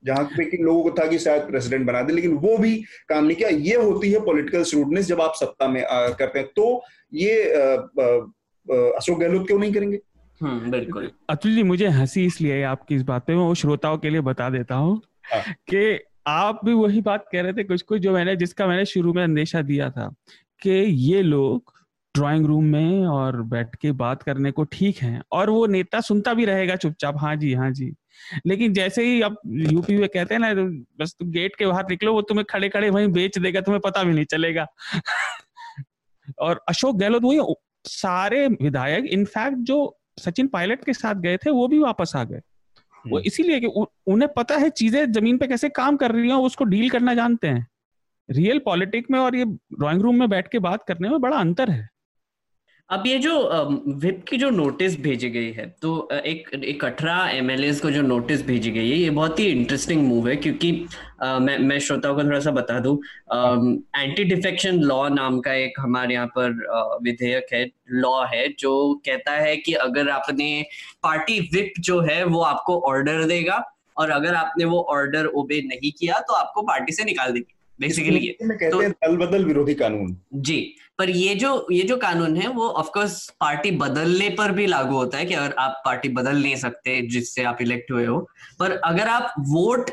जहाँ 0.05 0.25
पे 0.37 0.45
कि 0.45 0.57
लोगों 0.57 0.83
को 0.83 0.91
था 0.91 1.07
कि 1.07 1.19
शायद 1.19 1.43
प्रेसिडेंट 1.43 1.87
बना 1.87 2.01
दे 2.03 2.13
लेकिन 2.13 2.33
वो 2.37 2.57
भी 2.59 2.75
काम 3.09 3.25
नहीं 3.25 3.37
किया। 3.37 3.49
ये 3.49 3.75
होती 3.75 4.11
है 4.13 4.21
पॉलिटिकल 4.21 4.63
स्टूडनेस 4.63 5.07
जब 5.07 5.21
आप 5.21 5.33
सत्ता 5.37 5.69
में 5.69 5.85
आ, 5.85 6.09
करते 6.09 6.39
हैं 6.39 6.49
तो 6.57 6.83
ये 7.15 7.43
अशोक 8.97 9.19
गहलोत 9.19 9.47
क्यों 9.47 9.59
नहीं 9.59 9.73
करेंगे? 9.73 10.01
हम्म, 10.41 10.71
बिल्कुल। 10.71 11.11
अतुल 11.31 11.55
जी 11.55 11.63
मुझे 11.63 11.87
हँसी 11.89 12.25
इसलिए 12.27 12.63
आपकी 12.63 12.95
इस 12.95 13.03
बात 13.03 13.27
पे 13.27 13.35
मैं 13.35 13.43
वो 13.43 13.55
श्रोताओं 13.55 13.99
के 13.99 14.11
लिए 14.11 14.21
बता 14.21 14.49
देता 14.51 14.75
हूँ 14.75 15.01
हाँ। 15.33 15.43
कि 15.69 15.99
आप 16.27 16.61
भी 16.65 16.73
वही 16.73 17.01
बात 17.01 17.25
कह 17.33 17.43
रहे 17.43 17.53
थे 17.53 17.65
कुछ 17.65 17.83
कुछ 17.83 18.01
जो 18.01 18.13
मैंने 18.13 18.37
जिसका 18.37 18.67
मैंने 18.67 18.85
शुरू 18.85 19.13
में 19.13 19.23
अंदेशा 19.25 19.63
दिया 19.63 19.91
था 19.91 20.15
कि 20.63 20.71
ये 21.11 21.23
लोग 21.23 21.73
ड्राइंग 22.15 22.47
रूम 22.47 22.65
में 22.65 23.07
और 23.07 23.43
बैठ 23.43 23.75
के 23.75 23.93
बात 23.93 24.23
करने 24.23 24.51
को 24.51 24.65
ठीक 24.65 24.97
है। 24.99 25.21
और 25.33 25.51
वो 25.51 25.67
नेता 25.67 26.01
सुनता 26.01 26.35
भी 26.35 26.45
रहेगा 26.45 26.77
चुपचाप 26.77 27.15
हाँ 27.19 27.37
जी 27.37 27.53
हाँ 27.55 27.71
जी। 27.71 27.93
लेकिन 28.47 28.73
जैसे 28.73 29.05
ही 29.05 29.21
अब 29.23 29.37
यूपी 29.47 29.97
में 29.97 30.09
कहते 30.09 30.35
हैं 30.35 30.41
ना 30.41 30.53
बस 31.01 31.15
तुम 31.19 31.31
गेट 31.31 31.57
के 31.57 31.67
बाहर 31.67 31.87
निकलो 31.91 32.13
वो 32.13 32.23
तुम्हें 32.23 32.45
खड़े 32.51 32.69
खड़े 32.69 32.91
वहीं 32.91 33.09
बेच 33.09 33.39
देगा 33.39 33.61
तुम्हें 33.61 33.81
पता 33.81 34.03
भी 34.03 34.13
नहीं 34.15 34.25
चलेगा। 34.25 34.67
और 36.39 36.61
अशोक 36.69 36.97
गहलोत 36.97 37.23
वही 37.23 37.41
सारे 37.85 38.47
विधायक 38.49 39.05
इनफैक्ट 39.05 39.59
जो 39.59 39.79
सचिन 40.21 40.47
पायलट 40.47 40.85
के 40.85 40.93
साथ 40.93 41.15
गए 41.15 41.37
थे 41.37 41.51
वो 41.51 41.69
भी 41.69 41.79
वापस 41.79 42.13
आ 42.17 42.25
गए। 42.25 42.41
वो 43.07 43.17
हम्म। 43.17 43.27
इसीलिए 43.27 43.61
कि 43.61 43.67
उन्हें 44.07 44.29
पता 44.37 44.57
है 44.57 44.71
चीज़ें 44.71 45.13
ज़मीन 45.13 45.39
पे 45.39 45.47
कैसे 45.47 45.69
काम 45.69 45.97
कर 45.97 46.13
रही 46.13 46.29
हैं 46.29 46.37
उसको 46.37 46.65
डील 46.65 46.91
करना 46.91 47.15
जानते 47.15 47.49
हैं। 47.49 47.67
रियल 48.29 48.59
पॉलिटिक 48.59 49.11
में 49.11 49.19
और 49.19 49.37
ये 49.37 49.45
ड्राइंग 49.45 50.03
रूम 50.03 50.19
में 50.19 50.29
बैठ 50.31 50.49
के 50.49 50.59
बात 50.59 50.85
करने 50.89 51.09
में 51.09 51.21
बड़ा 51.21 51.37
अंतर 51.37 51.71
है। 51.71 51.89
अब 52.93 53.07
ये 53.07 53.19
जो 53.19 53.33
विप 53.89 54.25
की 54.29 54.37
जो 54.37 54.51
नोटिस 54.51 55.01
भेजी 55.01 55.31
गई 55.31 55.53
है 55.53 55.77
तो 55.83 56.09
एक 56.13 56.65
एक 56.65 56.85
अठारह 56.85 57.31
एम 57.31 57.49
को 57.79 57.91
जो 57.91 58.03
नोटिस 58.03 58.47
भेजी 58.47 58.71
गई 58.71 58.91
है 58.91 58.97
ये 58.97 59.11
बहुत 59.11 59.39
ही 59.41 59.47
इंटरेस्टिंग 59.47 60.03
मूव 60.03 60.29
है 60.29 60.37
क्योंकि 60.37 60.87
आ, 61.23 61.39
मैं 61.39 61.59
मैं 61.59 61.79
श्रोताओं 61.79 62.15
को 62.15 62.25
थोड़ा 62.25 62.41
सा 62.41 62.51
बता 62.51 62.79
दूँ 62.79 62.97
एंटी 63.97 64.25
डिफेक्शन 64.25 64.81
लॉ 64.81 65.09
नाम 65.09 65.41
का 65.41 65.55
एक 65.55 65.81
हमारे 65.81 66.15
यहाँ 66.15 66.27
पर 66.27 66.51
विधेयक 67.03 67.47
है 67.53 67.71
लॉ 67.91 68.25
है 68.25 68.49
जो 68.59 68.95
कहता 68.95 69.33
है 69.33 69.57
कि 69.57 69.73
अगर 69.73 70.09
आपने 70.09 70.65
पार्टी 71.03 71.41
विप 71.41 71.73
जो 71.81 72.01
है 72.01 72.25
वो 72.25 72.41
आपको 72.41 72.81
ऑर्डर 72.81 73.25
देगा 73.25 73.65
और 73.97 74.11
अगर 74.11 74.35
आपने 74.35 74.65
वो 74.65 74.81
ऑर्डर 74.91 75.27
ओबे 75.27 75.63
नहीं 75.63 75.93
किया 75.93 76.19
तो 76.19 76.33
आपको 76.33 76.63
पार्टी 76.63 76.93
से 76.93 77.05
निकाल 77.05 77.33
देगी 77.33 77.55
बेसिकली 77.81 78.19
ये। 78.19 78.37
तो, 78.71 78.83
दल 78.83 79.17
बदल 79.17 79.45
विरोधी 79.45 79.75
कानून। 79.75 80.17
जी 80.35 80.75
पर 81.03 81.11
ये 81.11 81.35
जो 81.35 81.67
ये 81.73 81.83
जो 81.83 81.97
कानून 81.97 82.37
है 82.37 82.49
वो 82.49 82.67
ऑफकोर्स 82.69 83.15
पार्टी 83.41 83.71
बदलने 83.71 84.29
पर 84.31 84.53
भी 84.53 84.67
लागू 84.67 84.95
होता 84.95 85.19
है 85.19 85.25
कि 85.27 85.35
अगर 85.35 85.55
आप 85.59 85.83
पार्टी 85.85 86.09
बदल 86.09 86.37
नहीं 86.43 86.57
सकते 86.57 87.01
जिससे 87.07 87.45
आप 87.45 87.59
इलेक्ट 87.61 87.91
हुए 87.93 88.05
हो। 88.07 88.19
पर 88.59 88.71
अगर 88.85 89.09
आप 89.09 89.35
वोट 89.39 89.91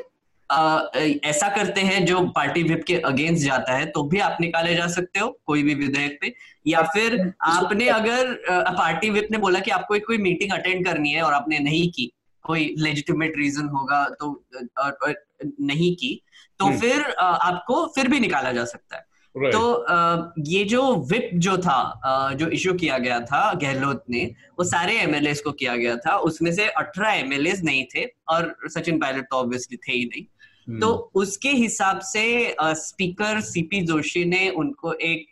आ, 0.49 0.79
ऐसा 1.25 1.49
करते 1.49 1.81
हैं 1.81 2.05
जो 2.05 2.21
पार्टी 2.35 2.63
विप 2.63 2.83
के 2.87 2.95
अगेंस्ट 2.95 3.45
जाता 3.45 3.73
है 3.73 3.85
तो 3.85 4.03
भी 4.03 4.19
आप 4.19 4.37
निकाले 4.41 4.75
जा 4.75 4.87
सकते 4.87 5.19
हो 5.19 5.29
कोई 5.45 5.63
भी 5.63 5.75
विधेयक 5.75 6.17
पे। 6.21 6.33
या 6.67 6.81
फिर 6.81 7.33
आपने 7.41 7.87
अगर 7.87 8.31
आ, 8.51 8.71
पार्टी 8.71 9.09
विप 9.09 9.27
ने 9.31 9.37
बोला 9.37 9.59
कि 9.59 9.71
आपको 9.71 9.95
एक 9.95 10.07
कोई 10.07 10.17
मीटिंग 10.17 10.51
अटेंड 10.51 10.85
करनी 10.85 11.11
है 11.11 11.21
और 11.21 11.33
आपने 11.33 11.59
नहीं 11.59 11.91
की 11.91 12.11
कोई 12.45 12.73
लेजिटिमेट 12.77 13.33
रीजन 13.37 13.67
होगा 13.67 14.07
तो 14.19 14.31
और, 14.77 14.91
और 14.91 15.15
नहीं 15.61 15.95
की 15.95 16.21
तो 16.59 16.65
हम्म। 16.65 16.79
फिर 16.79 17.11
आपको 17.19 17.85
फिर 17.95 18.07
भी 18.07 18.19
निकाला 18.19 18.51
जा 18.51 18.65
सकता 18.65 18.97
है। 18.97 19.08
Right. 19.37 19.53
तो 19.53 20.33
ये 20.47 20.63
जो 20.63 20.95
विप 20.95 21.29
जो 21.33 21.57
था 21.57 22.33
जो 22.33 22.47
इशू 22.47 22.73
किया 22.73 22.97
गया 22.97 23.19
था 23.19 23.53
गहलोत 23.53 24.03
ने 24.09 24.23
वो 24.59 24.63
सारे 24.63 24.97
एमएलए 24.99 25.33
को 25.33 25.51
किया 25.51 25.75
गया 25.75 25.95
था 25.97 26.17
उसमें 26.17 26.51
से 26.53 26.65
अठारह 26.67 27.11
एमएलए 27.11 27.53
नहीं 27.63 27.85
थे 27.95 28.05
और 28.29 28.55
सचिन 28.67 28.99
पायलट 28.99 29.23
तो 29.23 29.35
ऑब्वियसली 29.35 29.77
थे 29.77 29.91
ही 29.91 30.05
नहीं 30.05 30.23
hmm. 30.25 30.81
तो 30.81 31.11
उसके 31.15 31.49
हिसाब 31.49 31.99
से 31.99 32.55
स्पीकर 32.61 33.41
सीपी 33.41 33.81
जोशी 33.81 34.25
ने 34.25 34.49
उनको 34.49 34.93
एक 34.93 35.27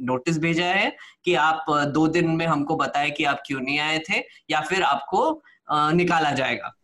नोटिस 0.00 0.38
भेजा 0.38 0.66
है 0.66 0.96
कि 1.24 1.34
आप 1.34 1.64
दो 1.70 2.06
दिन 2.08 2.28
में 2.28 2.46
हमको 2.46 2.76
बताए 2.76 3.10
कि 3.10 3.24
आप 3.24 3.42
क्यों 3.46 3.60
नहीं 3.60 3.78
आए 3.78 3.98
थे 3.98 4.22
या 4.50 4.60
फिर 4.60 4.82
आपको 4.82 5.42
निकाला 5.72 6.30
जाएगा 6.30 6.74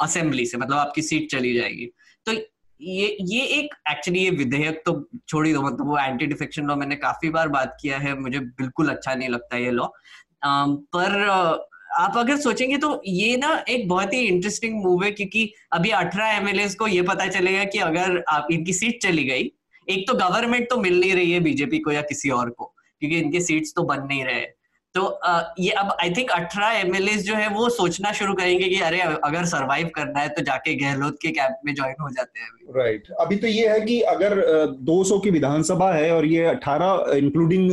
असेंबली 0.00 0.42
हाँ। 0.42 0.50
से 0.50 0.58
मतलब 0.58 0.76
आपकी 0.76 1.02
सीट 1.02 1.30
चली 1.30 1.54
जाएगी 1.54 1.90
तो 2.26 2.32
ये 2.80 3.16
ये 3.22 3.40
एक 3.58 3.74
एक्चुअली 3.90 4.20
ये 4.20 4.30
विधेयक 4.30 4.82
तो 4.86 4.92
छोड़ 5.28 5.46
दो 5.48 5.62
मतलब 5.62 5.88
वो 5.88 5.98
एंटी 5.98 6.26
डिफेक्शन 6.26 6.66
लॉ 6.66 6.76
मैंने 6.76 6.96
काफ़ी 6.96 7.30
बार 7.30 7.48
बात 7.48 7.76
किया 7.82 7.98
है, 7.98 8.14
मुझे 8.20 8.38
बिल्कुल 8.38 8.88
अच्छा 8.88 9.14
नहीं 9.14 9.28
लगता 9.28 9.56
ये 9.56 9.70
लॉ 9.70 9.86
पर 10.44 11.18
आप 11.98 12.16
अगर 12.16 12.36
सोचेंगे 12.36 12.76
तो 12.76 13.00
ये 13.06 13.36
ना 13.36 13.48
एक 13.68 13.88
बहुत 13.88 14.12
ही 14.14 14.18
इंटरेस्टिंग 14.20 14.74
मूव 14.84 15.04
है, 15.04 15.10
क्योंकि 15.10 15.52
अभी 15.72 15.90
अठारह 15.90 16.28
एमएलए 16.30 16.68
को 16.78 16.86
ये 16.86 17.02
पता 17.02 17.26
चलेगा 17.28 17.64
कि 17.64 17.78
अगर 17.80 18.22
आप, 18.28 18.46
इनकी 18.52 18.72
सीट 18.72 19.02
चली 19.02 19.24
गई, 19.24 19.50
एक 19.88 20.06
तो 20.08 20.14
गवर्नमेंट 20.14 20.68
तो 20.70 20.76
मिल 20.76 21.00
नहीं 21.00 21.14
रही 21.14 21.32
है 21.32 21.40
बीजेपी 21.40 21.78
को 21.78 21.90
या 21.92 22.02
किसी 22.02 22.30
और 22.30 22.50
को, 22.50 22.64
क्योंकि 23.02 23.18
इनके 23.18 23.40
सीट्स 23.40 23.72
तो 23.76 23.82
बन 23.82 24.06
नहीं 24.06 24.24
रहे। 24.24 24.46
तो 24.94 25.02
ये 25.60 25.70
अब 25.80 25.90
आई 26.02 26.10
थिंक 26.10 26.30
अठारह 26.30 26.78
एमएलए 26.78 27.12
जो 27.24 27.34
है 27.34 27.48
वो 27.48 27.68
सोचना 27.70 28.12
शुरू 28.12 28.32
करेंगे 28.34 28.68
कि 28.68 28.78
अरे 28.80 29.00
अगर 29.00 29.44
सरवाइव 29.46 29.90
करना 29.94 30.20
है 30.20 30.28
तो 30.28 30.42
जाके 30.42 30.74
गहलोत 30.76 31.18
के 31.22 31.30
कैंप 31.30 31.60
में 31.66 31.74
ज्वाइन 31.74 31.94
हो 32.00 32.10
जाते 32.10 32.40
हैं 32.40 32.48
राइट 32.76 33.02
right. 33.02 33.20
अभी 33.20 33.36
तो 33.36 33.46
ये 33.46 33.68
है 33.68 33.80
कि 33.80 34.00
अगर 34.14 34.34
200 34.86 35.20
की 35.24 35.30
विधानसभा 35.30 35.92
है 35.92 36.10
और 36.14 36.26
ये 36.26 36.46
18 36.46 37.14
इंक्लूडिंग 37.16 37.70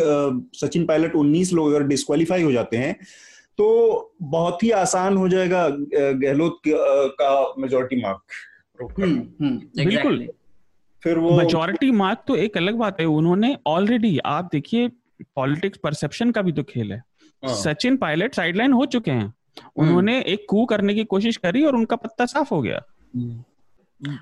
सचिन 0.56 0.86
पायलट 0.86 1.16
19 1.16 1.54
लोग 1.54 1.74
अगर 1.74 1.88
डिस्कालीफाई 1.88 2.44
हो 2.44 2.52
जाते 2.52 2.78
हैं 2.78 2.94
तो 3.60 3.68
बहुत 4.30 4.64
ही 4.64 4.72
आसान 4.80 5.18
हो 5.18 5.28
जाएगा 5.30 5.68
गहलोत 5.70 6.62
का 6.68 7.32
मेजोरिटी 7.58 8.02
मार्क 8.02 8.22
हम्म, 8.80 9.20
हम्म, 9.42 9.86
बिल्कुल। 9.86 10.28
फिर 11.04 11.18
वो 11.18 11.38
मेजोरिटी 11.38 11.92
मार्क 11.98 12.24
तो 12.28 12.36
एक 12.38 12.58
अलग 12.58 12.76
बात 12.76 13.00
है 13.00 13.06
उन्होंने 13.16 13.56
ऑलरेडी 13.68 14.18
आप 14.28 14.50
देखिए 14.52 14.90
पॉलिटिक्स 15.36 15.80
परसेप्शन 15.84 16.32
का 16.32 16.42
भी 16.42 16.52
तो 16.52 16.64
खेल 16.64 16.92
है 16.92 17.04
हाँ। 17.44 17.56
सचिन 17.56 17.98
पायलट 17.98 18.36
साइडलाइन 18.36 18.74
हो 18.74 18.86
चुके 18.86 19.12
हैं। 19.12 19.34
उन्होंने 19.76 20.20
एक 20.22 20.46
कू 20.50 20.66
करने 20.66 20.94
की 20.94 21.04
कोशिश 21.04 21.38
करी 21.38 21.64
और 21.64 21.76
उनका 21.76 21.96
पत्ता 21.96 22.26
साफ़ 22.26 22.54
हो 22.54 22.62
गया 22.62 22.82
हम्म। 23.16 23.44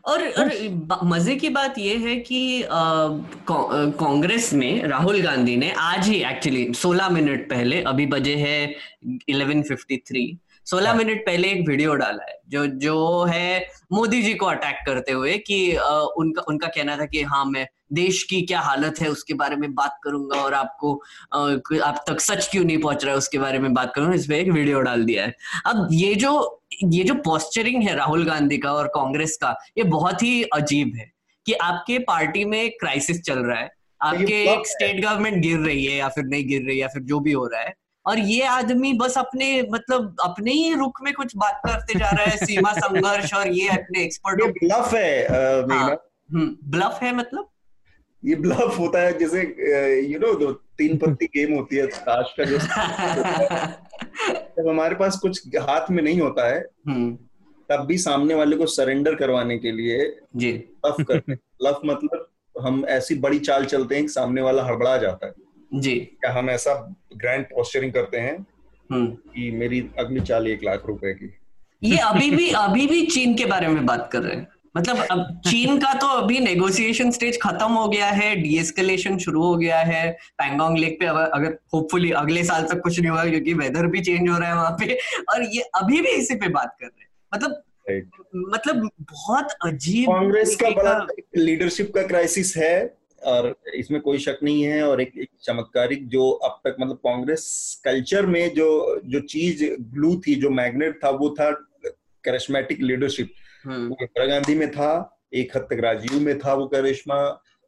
और, 0.06 0.28
और 0.28 1.00
मज़े 1.04 1.36
की 1.36 1.50
बात 1.50 1.78
यह 1.78 2.08
है 2.08 2.16
कि 2.16 2.64
कांग्रेस 2.70 4.54
में 4.54 4.84
राहुल 4.84 5.22
गांधी 5.22 5.56
ने 5.58 5.72
आज 5.72 6.08
ही 6.08 6.24
एक्चुअली 6.24 6.74
16 6.74 7.10
मिनट 7.10 7.50
पहले 7.50 7.82
अभी 7.82 8.06
बजे 8.06 8.36
है 8.36 8.76
11:53 9.32 10.38
सोलह 10.66 10.90
हाँ। 10.90 10.98
मिनट 10.98 11.26
पहले 11.26 11.48
एक 11.48 11.68
वीडियो 11.68 11.96
डाला 11.96 12.24
है 12.24 12.40
जो 12.50 12.66
जो 12.68 13.24
है 13.24 13.68
मोदी 13.92 14.22
जी 14.22 14.34
को 14.34 14.46
अटैक 14.46 14.76
करते 14.86 15.12
हुए 15.12 15.38
कि 15.38 15.76
आ, 15.76 15.90
उनका 15.90 16.42
उनका 16.42 16.68
कहना 16.68 16.98
था 16.98 17.06
कि 17.06 17.22
हाँ 17.24 17.46
मैं 17.46 17.68
देश 17.94 18.24
की 18.24 18.42
क्या 18.42 18.60
हालत 18.60 18.96
है 19.02 19.10
उसके 19.10 19.34
बारे 19.34 19.56
में 19.56 19.76
बात 19.76 20.00
करूँगा 20.04 20.42
और 20.42 20.54
आपको 20.54 21.02
आप 21.84 22.06
तक 22.08 22.20
सच 22.20 22.48
क्यों 22.52 22.66
नहीं 22.66 22.78
पहुँच 22.78 23.04
रहा 23.04 23.12
है 23.12 23.18
उसके 23.18 23.38
बारे 23.38 23.60
में 23.60 23.74
बात 23.74 23.94
करूँगा 23.96 24.14
इस 24.14 24.28
पे 24.28 24.40
एक 24.40 24.50
वीडियो 24.50 24.82
डाल 24.82 25.04
दिया 25.04 25.26
है। 25.26 25.36
अब 25.66 25.88
ये 25.92 26.16
जो 26.16 26.62
ये 26.84 27.04
जो 27.04 27.14
पोस्चरिंग 27.14 27.84
है 27.84 27.96
राहुल 27.96 28.26
गांधी 28.26 28.58
का 28.58 28.74
और 28.74 28.88
कांग्रेस 28.88 29.38
का 29.42 29.56
ये 29.78 29.84
बहुत 29.84 30.24
ही 30.24 30.44
अजीब 30.44 30.94
है 30.96 31.12
कि 31.46 31.54
आपके 31.54 32.00
पार्टी 32.00 32.46
में 32.46 32.70
क्राइसिस 32.70 33.22
चल 33.22 33.40
रहा 33.40 33.60
है 33.60 33.72
आपके 34.02 34.54
एक 34.54 34.68
स्टेट 34.68 35.06
गवर्नमेंट 35.06 35.38
गिर 35.38 35.60
रही 35.60 35.86
है 35.86 35.98
या 35.98 36.08
फिर 36.08 36.24
नहीं 36.24 36.48
गिर 36.48 36.62
रही 36.62 36.70
है 36.70 36.76
या 36.76 36.88
फिर 36.88 37.02
जो 37.02 37.20
भी 37.20 37.32
हो 37.32 37.46
रहा 37.46 37.62
है 37.62 37.74
और 38.06 38.20
ये 38.20 38.44
आदमी 38.44 38.94
बस 38.94 39.18
अपने 39.18 39.68
मतलब 39.72 40.16
अपने 40.24 40.52
ही 40.52 40.74
रुख 40.74 41.00
में 41.02 41.14
कुछ 41.14 41.38
बात 41.38 41.62
करते 41.66 42.00
जा 42.00 42.10
रहा 42.10 42.24
है 42.24 42.38
सीमा 42.38 42.74
संघर्ष 42.78 43.34
और 43.34 43.48
ये 43.48 43.68
अपने 43.68 44.04
एक्सपर्ट 44.04 44.42
ब्लफ 44.42 44.94
है 44.94 45.28
ब्लफ 46.64 46.84
हाँ, 46.84 47.00
है 47.02 47.16
मतलब? 47.16 47.50
ये 48.24 48.36
ब्लफ 48.36 48.80
होता 48.80 49.02
है 49.02 49.18
जैसे 49.18 49.42
यू 50.08 50.20
नो 50.20 50.34
दो 50.34 50.52
तीन 50.52 50.98
पत्ती 50.98 51.26
गेम 51.26 51.54
होती 51.54 51.76
है 51.76 51.88
ताश 51.88 52.36
का 52.40 52.44
जो 52.44 52.58
जब 54.58 54.70
हमारे 54.70 54.96
पास 54.96 55.18
कुछ 55.18 55.48
हाथ 55.48 55.92
में 55.92 56.04
नहीं 56.04 56.22
होता 56.22 56.50
है 56.50 56.70
हम्म। 56.88 57.18
तब 57.70 57.86
भी 57.86 57.98
सामने 57.98 58.34
वाले 58.34 58.56
को 58.56 58.66
सरेंडर 58.66 59.16
करवाने 59.16 59.58
के 59.58 59.72
लिए 59.72 60.20
जी। 60.36 60.64
लफ 60.86 60.96
कर 61.02 61.38
लफ 61.62 61.80
मतलब 61.86 62.28
हम 62.56 62.86
ऐसी 62.86 63.16
बड़ी 63.16 63.40
चाल 63.40 63.66
चलते 63.66 63.96
हैं 63.96 64.04
कि 64.04 64.10
सामने 64.10 64.42
वाला 64.42 64.64
हड़बड़ा 64.64 64.98
जाता 64.98 65.28
है। 65.28 65.34
जी। 65.74 66.00
क्या 66.00 66.34
हम 66.34 66.50
ऐसा 66.50 66.96
ग्रैंड 67.16 67.46
पोस्टरिंग 67.46 67.94
करते 67.94 68.18
हैं 68.18 68.46
हम्म। 68.92 69.08
कि 69.08 69.52
मेरी 69.52 69.90
अगली 70.00 70.20
चाल 70.20 70.48
एक 70.48 70.64
लाख 70.64 70.84
रुपए 70.86 71.14
की? 71.14 71.38
ये 71.84 71.98
अभी 71.98 72.32
भी 72.32 72.52
अभी 72.52 72.88
भी 72.88 73.06
चीन 73.06 73.36
के 73.36 73.46
बारे 73.46 73.68
में 73.68 73.86
बात 73.86 74.10
कर 74.12 74.22
रहे 74.22 74.36
हैं। 74.36 74.48
मतलब 74.78 74.98
अब 75.12 75.42
चीन 75.48 75.78
का 75.80 75.94
तो 75.94 76.08
अभी 76.08 76.40
नेगोशिएशन 76.40 77.12
स्टेज 77.12 77.38
खत्म 77.42 77.68
हो 77.68 77.88
गया 77.88 78.08
है 78.08 78.36
डीएस्केलेशन 78.36 79.18
शुरू 79.18 79.44
हो 79.44 79.56
गया 79.56 79.80
है। 79.80 80.12
पैंगोंग 80.38 80.78
लेक 80.78 81.00
पे 81.00 81.06
अगर 81.06 81.58
होपफुली 81.74 82.12
अगले 82.22 82.44
साल 82.44 82.64
तक 82.64 82.82
कुछ 82.82 83.00
नहीं 83.00 83.12
हुआ 83.12 83.24
क्योंकि 83.26 83.54
वेदर 83.54 83.88
भी 83.88 84.02
चेंज 84.02 84.30
हो 84.30 84.38
रहा 84.38 84.50
है 84.50 84.56
वहाँ 84.56 84.76
पे। 84.80 84.98
और 85.30 85.44
ये 85.44 85.62
अभी 85.76 86.02
भी 86.02 86.10
इसी 86.10 86.36
पे 86.36 86.48
बात 86.50 86.76
कर 86.82 86.86
रहे 86.86 87.04
हैं। 87.04 87.10
मतलब 87.34 87.62
मतलब 88.50 88.90
बहुत 89.02 89.52
अजीब 89.66 90.10
कांग्रेस 90.10 90.56
का 90.56 90.70
बड़ा 90.70 91.08
लीडरशिप 91.38 91.92
का 91.96 92.02
क्राइसिस 92.02 92.56
है 92.58 92.98
और 93.24 93.56
इसमें 93.76 94.00
कोई 94.02 94.18
शक 94.18 94.40
नहीं 94.44 94.64
है 94.64 94.82
और 94.84 95.02
एक, 95.02 95.12
एक 95.18 95.30
चमत्कारिक 95.44 96.08
जो 96.08 96.30
अब 96.30 96.60
तक 96.66 96.76
मतलब 96.80 96.98
कांग्रेस 96.98 97.82
कल्चर 97.86 98.26
में 98.26 98.54
जो 98.54 99.02
जो 99.06 99.20
चीज़ 99.20 99.64
ग्लू 99.94 100.16
थी 100.28 100.36
जो 100.36 100.50
मैग्नेट 100.50 101.00
था 101.04 101.10
वो 101.10 101.30
था 101.30 101.52
करिश्मेटिक 102.24 102.82
लीडरशिप। 102.82 103.34
वो 103.68 103.98
इंदिरा 104.02 104.26
गांधी 104.26 104.56
में 104.56 104.70
था 104.72 104.92
एक 105.34 105.56
हद 105.58 105.62
तक 105.62 105.80
राजीव 105.80 106.20
में 106.20 106.38
था 106.40 106.54
वो 106.54 106.68
करिश्मा। 106.68 107.18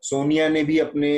सोनिया 0.04 0.50
ने 0.50 0.64
भी 0.64 0.78
अपने 0.80 1.12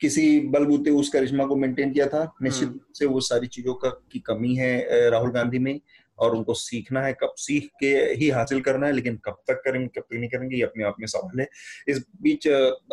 किसी 0.00 0.40
बलबूते 0.40 0.90
उस 0.90 1.08
करिश्मा 1.08 1.44
को 1.46 1.56
मेंटेन 1.56 1.92
किया 1.92 2.06
था। 2.06 2.34
निश्चित 2.42 2.68
रूप 2.68 2.92
से 2.94 3.06
वो 3.06 3.20
सारी 3.20 3.46
चीज़ों 3.46 3.74
का 3.74 3.88
की 4.12 4.18
कमी 4.18 4.54
है 4.54 5.10
राहुल 5.10 5.30
गांधी 5.30 5.58
में। 5.58 5.80
और 6.18 6.34
उनको 6.36 6.54
सीखना 6.54 7.00
है 7.02 7.12
कब 7.12 7.32
सीख 7.36 7.68
के 7.80 7.86
ही 8.14 8.28
हासिल 8.30 8.60
करना 8.60 8.86
है 8.86 8.92
लेकिन 8.92 9.16
कब 9.24 9.36
तक 9.48 9.62
करेंगे 9.64 9.86
कब 9.88 10.02
तक 10.02 10.14
नहीं 10.14 10.28
करेंगे 10.30 10.56
ये 10.56 10.62
अपने 10.62 10.84
आप 10.84 10.96
में 11.00 11.06
सवाल 11.06 11.40
है। 11.40 11.48
इस 11.88 12.02
बीच 12.22 12.46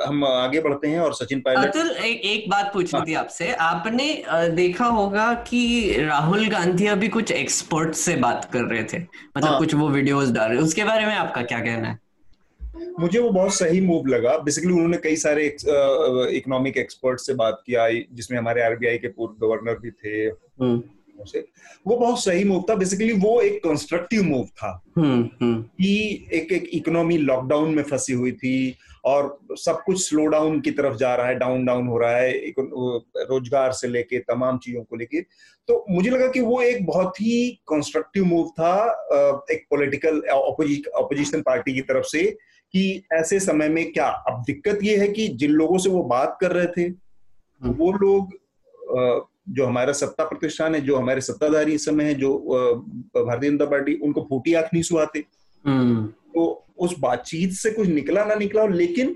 हम 0.06 0.26
आगे 0.26 0.62
बढ़ते 0.62 0.88
हैं 0.88 1.00
और 1.00 1.14
सचिन 1.14 1.42
पायलट 1.42 1.66
अतुल 1.66 1.90
ए, 1.90 2.10
एक 2.10 2.50
बात 2.50 2.72
पूछनी 2.74 2.98
हाँ। 2.98 3.06
थी 3.08 3.14
आपसे। 3.14 3.52
आपने 3.54 4.24
देखा 4.56 4.86
होगा 4.86 5.34
कि 5.48 5.96
राहुल 6.00 6.48
गांधी 6.50 6.88
अभी 6.88 7.08
कुछ 7.10 7.32
एक्सपर्ट 7.32 7.94
से 7.96 8.16
बात 8.18 8.50
कर 8.54 8.64
रहे 8.64 8.84
थे 8.84 8.98
मतलब 8.98 9.50
हाँ। 9.50 9.58
कुछ 9.60 9.74
वो 9.74 9.90
वीडियोस 9.90 10.32
डाल 10.32 10.50
रहे 10.50 10.62
उसके 10.62 10.84
बारे 10.84 11.06
में 11.06 11.14
आपका 11.16 11.42
क्या 11.44 11.60
कहना 11.60 11.88
है? 11.88 12.00
मुझे 13.00 13.20
वो 13.20 13.30
बहुत 13.30 13.54
सही 13.54 13.82
मूव 13.82 14.08
लगा। 14.08 14.38
बेसिकली 14.38 14.74
उन्होंने 14.74 14.98
कई 14.98 15.16
सारे 15.16 15.46
इकोनॉमिक 15.48 16.78
एक्सपर्ट 16.78 17.20
से 17.20 17.34
बात 17.34 17.62
किया 17.66 17.88
जिसमें 18.12 18.38
हमारे 18.38 18.62
आरबीआई 18.62 18.98
के 18.98 19.08
पूर्व 19.08 19.46
गवर्नर 19.46 19.78
भी 19.80 19.92
थे। 19.92 20.30
तरीकों 21.22 21.26
से। 21.26 21.48
वो 21.88 21.98
बहुत 21.98 22.24
सही 22.24 22.44
मूव 22.44 22.66
था। 22.70 22.76
बेसिकली 22.76 23.14
वो 23.14 23.42
एक 23.42 23.64
कंस्ट्रक्टिव 23.64 24.24
मूव 24.24 24.46
था। 24.46 24.84
हम्म, 24.98 25.30
हम्म। 25.42 25.62
कि 25.62 26.28
एक 26.34 26.52
एक 26.52 26.70
इकोनॉमी 26.74 27.18
लॉकडाउन 27.18 27.74
में 27.74 27.84
फंसी 27.84 28.14
हुई 28.14 28.32
थी 28.32 28.76
और 29.06 29.40
सब 29.52 29.82
कुछ 29.86 30.10
स्लो 30.10 30.26
डाउन 30.26 30.62
की 30.62 30.72
तरफ़ 30.72 30.98
जा 30.98 31.16
रहा 31.16 31.28
है 31.28 31.36
डाउन 31.36 31.66
डाउन 31.66 31.88
हो 31.88 31.98
रहा 31.98 32.18
है 32.18 32.32
रोज़गार 33.18 33.72
से 33.72 33.88
लेके 33.88 34.20
तमाम 34.20 34.58
चीज़ों 34.58 34.84
को 34.84 34.96
लेके। 34.96 35.22
तो 35.68 35.86
मुझे 35.90 36.10
लगा 36.10 36.28
कि 36.28 36.40
वो 36.40 36.62
एक 36.62 36.86
बहुत 36.86 37.22
ही 37.22 37.50
कंस्ट्रक्टिव 37.68 38.26
मूव 38.26 38.48
था 38.48 38.74
एक 39.52 39.66
पॉलिटिकल 39.70 40.20
ऑपोजिशन 40.20 41.42
पार्टी 41.42 41.74
की 41.74 41.82
तरफ़ 41.82 42.06
से 42.06 42.38
कि 42.74 43.04
ऐसे 43.14 43.40
समय 43.40 43.70
में 43.70 43.92
क्या। 43.92 44.08
अब 44.08 44.44
दिक्कत 44.48 44.80
ये 44.84 44.98
है 44.98 45.08
कि 45.08 45.28
जिन 45.28 45.52
लोगों 45.52 45.78
से 45.78 45.90
वो 45.90 46.04
बात 46.04 46.38
कर 46.42 46.52
रहे 46.52 46.68
थे 46.68 46.82
हम्म। 46.82 47.74
वो 47.74 47.92
लोग 47.92 48.34
जो 49.52 49.66
हमारा 49.66 49.94
सत्ता 49.94 50.24
प्रतिष्ठान 50.24 50.76
है 50.76 50.82
जो 50.82 50.98
हमारे 50.98 51.22
सत्ताधारी 51.22 51.74
इस 51.74 51.86
समय 51.86 52.04
है 52.04 52.14
जो 52.14 52.38
भारतीय 53.18 53.50
जनता 53.50 53.66
पार्टी 53.66 53.94
उनको 54.02 54.22
फूटी 54.22 54.54
आँख 54.54 54.70
नहीं 54.74 54.84
सुहाते 54.84 55.24
हम्म। 55.66 56.06
तो 56.34 56.46
उस 56.78 56.96
बातचीत 57.00 57.52
से 57.54 57.72
कुछ 57.72 57.88
निकला 57.90 58.26
ना 58.26 58.36
निकला 58.36 58.66
लेकिन 58.68 59.16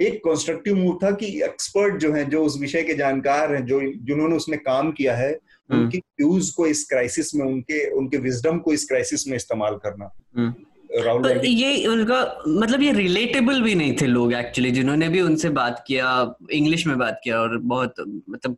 एक 0.00 0.18
कंस्ट्रक्टिव 0.18 0.76
मूव 0.76 0.98
था 1.02 1.10
कि 1.12 1.26
एक्सपर्ट 1.44 1.96
जो 1.96 2.12
है 2.12 2.24
जो 2.30 2.44
उस 2.44 2.58
विषय 2.60 2.82
के 2.82 2.94
जानकार 2.94 3.54
हैं 3.54 3.64
जो 3.66 3.80
जिन्होंने 3.80 4.36
उसमें 4.36 4.58
काम 4.60 4.90
किया 4.92 5.16
है 5.16 5.30
हम्म। 5.70 5.80
उनकी 5.80 5.98
व्यूज़ 5.98 6.54
को 6.56 6.66
इस 6.66 6.84
क्राइसिस 6.88 7.34
में 7.34 7.44
उनके 7.46 7.88
उनके 7.92 8.18
विजडम 8.20 8.58
को 8.58 8.72
इस 8.72 8.84
क्राइसिस 8.88 9.26
में 9.28 9.36
इस्तेमाल 9.36 9.76
करना 9.84 10.10
हम्म। 10.36 10.54
राहुल 10.96 11.26
ये 11.44 11.86
उनका 11.86 12.20
मतलब 12.48 12.82
ये 12.82 12.92
रिलेटेबल 12.92 13.60
भी 13.62 13.74
नहीं 13.74 13.96
थे 14.00 14.06
लोग 14.06 14.32
एक्चुअली 14.34 14.70
जिन्होंने 14.70 15.08
भी 15.08 15.20
उनसे 15.20 15.48
बात 15.52 15.84
किया 15.86 16.10
इंग्लिश 16.52 16.86
में 16.86 16.96
बात 16.98 17.20
किया 17.24 17.40
और 17.40 17.56
बहुत 17.64 17.94
मतलब 18.30 18.56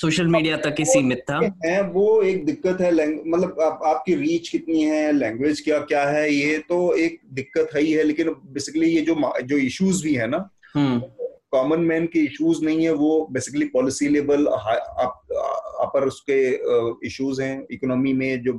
सोशल 0.00 0.26
मीडिया 0.26 0.56
तक 0.56 0.74
ही 0.78 0.84
सीमित 0.84 1.18
था 1.18 1.52
है 1.64 1.82
वो 1.82 2.22
एक 2.22 2.46
दिक्कत 2.46 2.80
है 2.80 2.90
मतलब 3.28 3.60
आप, 3.60 3.80
आपकी 3.84 4.14
रीच 4.14 4.48
कितनी 4.48 4.82
है 4.82 5.12
लैंग्वेज 5.12 5.60
क्या 5.60 5.78
क्या 5.78 6.04
है 6.04 6.34
ये 6.34 6.58
तो 6.58 6.94
एक 6.94 7.20
दिक्कत 7.32 7.68
है 7.74 7.82
ही 7.82 7.92
है 7.92 8.02
लेकिन 8.02 8.28
बेसिकली 8.28 8.86
ये 8.86 9.00
जो 9.00 9.32
जो 9.42 9.56
इश्यूज़ 9.56 10.04
भी 10.04 10.14
है 10.14 10.26
ना 10.26 10.50
कॉमन। 10.76 11.80
मैन 11.80 12.06
के 12.06 12.18
इश्यूज़ 12.18 12.64
नहीं 12.64 12.84
है 12.84 12.92
वो 12.92 13.28
बेसिकली 13.32 13.66
पॉलिसी 13.66 14.08
लेवल 14.08 14.46
अपर 14.46 16.04
उसके 16.04 16.38
इश्यूज़ 17.06 17.42
हैं 17.42 17.66
इकोनॉमी 17.70 18.12
में 18.12 18.42
जो 18.42 18.52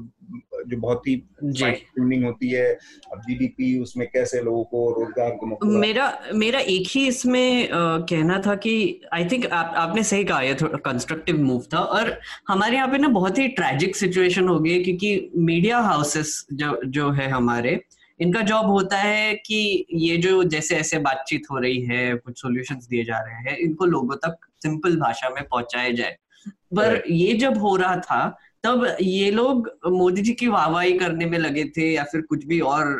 जो 0.67 0.77
बहुत 0.77 1.07
ही 1.07 1.15
ट्यूनिंग 1.41 2.25
होती 2.25 2.49
है 2.49 2.73
अब 3.11 3.21
जीडीपी 3.21 3.79
उसमें 3.79 4.07
कैसे 4.07 4.41
लोगों 4.41 4.63
को 4.63 4.91
रोज़गार 4.91 5.29
को 5.31 5.65
मेरा 5.65 6.19
मेरा 6.33 6.59
एक 6.59 6.87
ही 6.89 7.07
इसमें 7.07 7.69
आ, 7.69 7.97
कहना 7.97 8.41
था 8.45 8.55
कि 8.55 9.01
आई 9.13 9.25
थिंक 9.25 9.45
आप, 9.45 9.73
आपने 9.75 10.03
सही 10.03 10.23
कहा 10.23 10.41
ये 10.41 10.55
थोड़ा 10.55 10.91
कंस्ट्रक्टिव 10.91 11.41
मूव 11.43 11.63
था 11.73 11.79
और 11.79 12.19
हमारे 12.47 12.75
यहाँ 12.75 12.87
पे 12.87 12.97
ना 12.97 13.07
बहुत 13.07 13.37
ही 13.37 13.47
ट्रेजिक 13.47 13.95
सिचुएशन 13.95 14.47
हो 14.47 14.59
गई 14.59 14.83
क्योंकि 14.83 15.31
मीडिया 15.35 15.79
हाउसेस 15.79 16.47
जो 16.53 16.81
जो 16.85 17.11
है 17.11 17.29
हमारे 17.29 17.81
इनका 18.19 18.41
जॉब 18.41 18.65
होता 18.65 18.97
है 18.97 19.33
कि 19.33 19.85
ये 19.93 20.17
जो 20.17 20.43
जैसे 20.43 20.75
ऐसे 20.75 20.99
बातचीत 20.99 21.41
हो 21.51 21.57
रही 21.57 21.81
है 21.81 22.15
कुछ 22.15 22.41
सॉल्यूशंस 22.41 22.87
दिए 22.87 23.03
जा 23.03 23.19
रहे 23.19 23.35
हैं 23.35 23.57
इनको 23.57 23.85
लोगों 23.85 24.15
तक 24.15 24.37
सिंपल 24.63 24.95
भाषा 24.95 25.29
में 25.29 25.43
पहुँचाया 25.43 25.89
जाए। 25.89 26.17
पर 26.47 27.03
ये 27.09 27.33
जब 27.33 27.57
हो 27.57 27.75
रहा 27.75 27.97
था 27.97 28.37
तब 28.65 28.85
ये 29.01 29.29
लोग 29.31 29.69
मोदी 29.93 30.21
जी 30.21 30.33
की 30.33 30.47
वाहवाही 30.47 30.97
करने 30.99 31.25
में 31.25 31.37
लगे 31.37 31.65
थे 31.77 31.91
या 31.93 32.03
फिर 32.03 32.21
कुछ 32.21 32.45
भी 32.45 32.59
और 32.67 32.93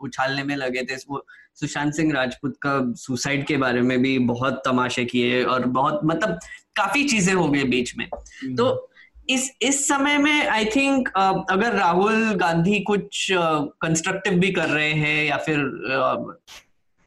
उछालने 0.00 0.42
में 0.42 0.56
लगे 0.56 0.82
थे 0.82 0.96
सुशांत 0.96 1.92
सिंह 1.94 2.12
राजपूत 2.14 2.56
का 2.62 2.72
सुसाइड 2.96 3.46
के 3.46 3.56
बारे 3.56 3.80
में 3.82 4.00
भी 4.02 4.18
बहुत 4.26 4.62
तमाशे 4.66 5.04
किए 5.04 5.42
और 5.44 5.64
बहुत 5.78 6.00
मतलब 6.04 6.38
काफ़ी 6.76 7.04
चीज़ें 7.04 7.32
हो 7.34 7.48
गई 7.48 7.64
बीच 7.64 7.96
में 7.96 8.06
तो 8.08 8.66
हम्म। 8.66 9.34
इस 9.34 9.50
इस 9.62 9.86
समय 9.88 10.18
में 10.18 10.46
आई 10.48 10.64
थिंक 10.76 11.08
अगर 11.16 11.72
राहुल 11.72 12.32
गांधी 12.34 12.78
कुछ 12.82 13.26
कंस्ट्रक्टिव 13.32 14.38
भी 14.38 14.52
कर 14.52 14.68
रहे 14.68 14.92
हैं 14.92 15.24
या 15.24 15.36
फिर 15.38 15.58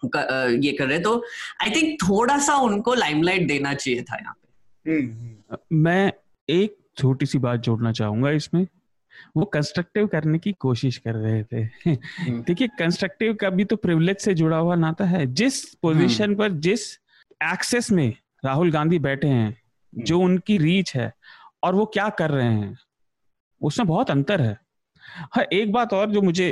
ये 0.03 0.71
कर 0.71 0.87
रहे 0.87 0.99
तो 0.99 1.15
आई 1.61 1.71
थिंक 1.71 1.97
थोड़ा 2.03 2.37
सा 2.39 2.55
उनको 2.59 2.93
लाइमलाइट 2.93 3.47
देना 3.47 3.73
चाहिए 3.73 4.03
था 4.03 4.17
यहाँ 4.17 4.35
पे। 4.85 5.67
मैं 5.75 6.11
एक 6.49 6.75
छोटी 6.97 7.25
सी 7.25 7.39
बात 7.39 7.59
जोड़ना 7.59 7.91
चाहूँगा 7.91 8.31
इसमें 8.31 8.65
वो 9.37 9.45
कंस्ट्रक्टिव 9.45 10.07
करने 10.07 10.39
की 10.39 10.51
कोशिश 10.59 10.97
कर 10.97 11.15
रहे 11.15 11.43
थे 11.43 11.61
हम्म। 11.87 12.41
देखिए 12.41 12.67
कंस्ट्रक्टिव 12.79 13.33
का 13.33 13.49
भी 13.49 13.63
तो 13.65 13.75
प्रिविलेज 13.75 14.17
से 14.17 14.33
जुड़ा 14.33 14.57
हुआ 14.57 14.75
नाता 14.77 15.05
है 15.05 15.25
जिस 15.33 15.63
पोजीशन 15.75 16.23
हम्म। 16.23 16.35
पर 16.35 16.51
जिस 16.59 16.91
एक्सेस 17.43 17.91
में 17.91 18.13
राहुल 18.45 18.71
गांधी 18.71 18.99
बैठे 18.99 19.27
हैं 19.27 19.47
हम्म। 19.47 20.03
जो 20.03 20.19
उनकी 20.19 20.57
रीच 20.57 20.95
है 20.95 21.11
और 21.63 21.75
वो 21.75 21.85
क्या 21.85 22.09
कर 22.15 22.31
रहे 22.31 22.47
हैं 22.47 22.77
उसमें 23.61 23.87
बहुत 23.87 24.11
अंतर 24.11 24.41
है 24.41 24.57
हाँ 25.03 25.43
एक 25.53 25.71
बात 25.71 25.93
और 25.93 26.11
जो 26.11 26.21
मुझे 26.21 26.49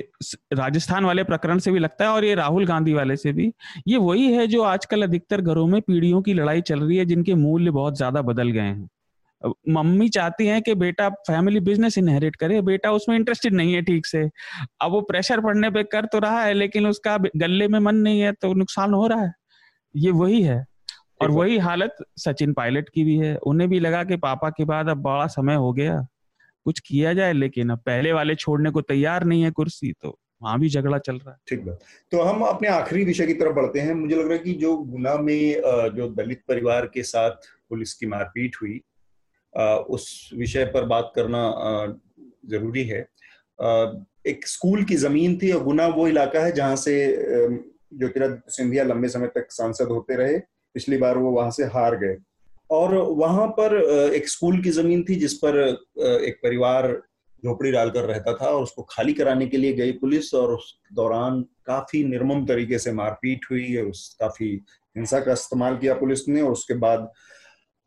राजस्थान 0.53 1.05
वाले 1.05 1.23
प्रकरण 1.23 1.59
से 1.59 1.71
भी 1.71 1.79
लगता 1.79 2.05
है 2.05 2.11
और 2.11 2.25
ये 2.25 2.33
राहुल 2.35 2.65
गांधी 2.65 2.93
वाले 2.93 3.15
से 3.15 3.31
भी 3.33 3.51
ये 3.87 3.97
वही 3.97 4.31
है 4.33 4.47
जो 4.47 4.61
आजकल 4.63 5.03
अधिकतर 5.03 5.41
घरों 5.41 5.65
में 5.67 5.81
पीढ़ियों 5.81 6.21
की 6.21 6.33
लड़ाई 6.33 6.61
चल 6.61 6.79
रही 6.79 6.97
है 6.97 7.05
जिनके 7.05 7.35
मूल्य 7.35 7.71
बहुत 7.71 7.97
ज़्यादा 7.97 8.21
बदल 8.21 8.51
गए 8.51 8.61
हैं 8.61 8.89
मम्मी 9.69 10.07
चाहती 10.09 10.47
हैं 10.47 10.61
कि 10.61 10.73
बेटा 10.75 11.09
फैमिली 11.27 11.59
बिज़नेस 11.59 11.97
इनहेरिट 11.97 12.35
करे 12.35 12.61
बेटा 12.61 12.91
उसमें 12.91 13.15
इंटरेस्टेड 13.15 13.53
नहीं 13.53 13.73
है 13.73 13.81
ठीक 13.81 14.05
से। 14.05 14.23
अब 14.81 14.91
वो 14.91 15.01
प्रेशर 15.01 15.41
पड़ने 15.41 15.69
पे 15.69 15.83
कर 15.85 16.05
तो 16.05 16.19
रहा 16.19 16.43
है 16.43 16.53
लेकिन 16.53 16.87
उसका 16.87 17.17
गले 17.37 17.67
में 17.67 17.79
मन 17.79 17.95
नहीं 17.97 18.21
है 18.21 18.31
तो 18.31 18.53
नुकसान 18.53 18.93
हो 18.93 19.05
रहा 19.07 19.21
है। 19.21 19.33
ये 19.95 20.11
वही 20.13 20.41
है। 20.41 20.63
और 21.21 21.31
वही 21.31 21.57
हालत 21.57 21.95
सचिन 22.17 22.53
पायलट 22.53 22.89
की 22.89 23.03
भी 23.03 23.17
है। 23.17 23.35
उन्हें 23.37 23.69
भी 23.69 23.79
लगा 23.79 24.03
कि 24.03 24.17
पापा 24.17 24.49
के 24.49 24.65
बाद 24.65 24.89
अब 24.89 24.97
बड़ा 24.97 25.27
समय 25.27 25.55
हो 25.55 25.71
गया। 25.73 25.95
कुछ 26.65 26.79
किया 26.79 27.13
जाए 27.13 27.33
लेकिन 27.33 27.69
अब 27.69 27.77
पहले 27.77 28.11
वाले 28.13 28.35
छोड़ने 28.35 28.71
को 28.71 28.81
तैयार 28.83 29.23
नहीं 29.23 29.43
है 29.43 29.51
कुर्सी 29.51 29.91
तो 29.93 30.17
वहाँ 30.41 30.59
भी 30.59 30.69
झगड़ा 30.69 30.97
चल 30.97 31.15
रहा 31.15 31.31
है। 31.31 31.37
ठीक 31.49 31.65
बात। 31.65 31.79
तो 32.11 32.21
हम 32.21 32.41
अपने 32.41 32.67
आखिरी 32.67 33.03
विषय 33.05 33.27
की 33.27 33.33
तरफ़ 33.33 33.53
बढ़ते 33.53 33.79
हैं। 33.79 33.93
मुझे 33.93 34.15
लग 34.15 34.23
रहा 34.23 34.33
है 34.33 34.39
कि 34.39 34.53
जो 34.53 34.75
गुना 34.77 35.15
में 35.17 35.61
जो 35.95 36.07
दलित 36.15 36.41
परिवार 36.47 36.85
के 36.85 37.03
साथ 37.03 37.49
पुलिस 37.69 37.93
की 37.93 38.05
मारपीट 38.07 38.55
हुई 38.61 38.79
उस 39.53 40.29
विषय 40.35 40.65
पर 40.65 40.85
बात 40.85 41.11
करना 41.15 41.41
ज़रूरी 42.49 42.83
है। 42.83 42.99
एक 44.27 44.47
स्कूल 44.47 44.83
की 44.83 44.95
ज़मीन 44.97 45.37
थी 45.41 45.51
और 45.51 45.63
गुना 45.63 45.87
वो 45.87 46.07
इलाका 46.07 46.39
है 46.39 46.51
जहाँ 46.51 46.75
से 46.75 46.95
ज्योतिरादित्य 47.93 48.51
सिंधिया 48.51 48.83
लंबे 48.83 49.07
समय 49.09 49.27
तक 49.27 49.51
सांसद 49.51 49.87
होते 49.87 50.15
रहे, 50.15 50.37
पिछली 50.75 50.97
बार 50.97 51.17
वो 51.17 51.31
वहाँ 51.31 51.51
से 51.51 51.63
हार 51.65 51.95
गए। 51.97 52.17
और 52.69 52.93
वहाँ 52.95 53.47
पर 53.59 53.75
एक 54.15 54.27
स्कूल 54.29 54.61
की 54.63 54.69
ज़मीन 54.71 55.03
थी 55.09 55.15
जिस 55.15 55.33
पर 55.33 55.57
एक 56.23 56.39
परिवार 56.43 56.91
झोपड़ी 57.43 57.71
डालकर 57.71 58.03
रहता 58.03 58.33
था 58.33 58.45
और 58.45 58.63
उसको 58.63 58.83
खाली 58.89 59.13
कराने 59.13 59.47
के 59.47 59.57
लिए 59.57 59.73
गई 59.73 59.91
पुलिस 59.91 60.33
और 60.33 60.53
उस 60.53 60.73
दौरान 60.93 61.41
काफ़ी 61.65 62.03
निर्मम 62.03 62.45
तरीके 62.45 62.79
से 62.79 62.91
मारपीट 62.91 63.45
हुई 63.51 63.75
और 63.77 63.85
उस 63.85 64.17
काफ़ी 64.19 64.49
हिंसा 64.97 65.19
का 65.19 65.33
इस्तेमाल 65.33 65.77
किया 65.77 65.93
पुलिस 65.93 66.27
ने 66.29 66.41
और 66.41 66.51
उसके 66.51 66.73
बाद 66.77 67.11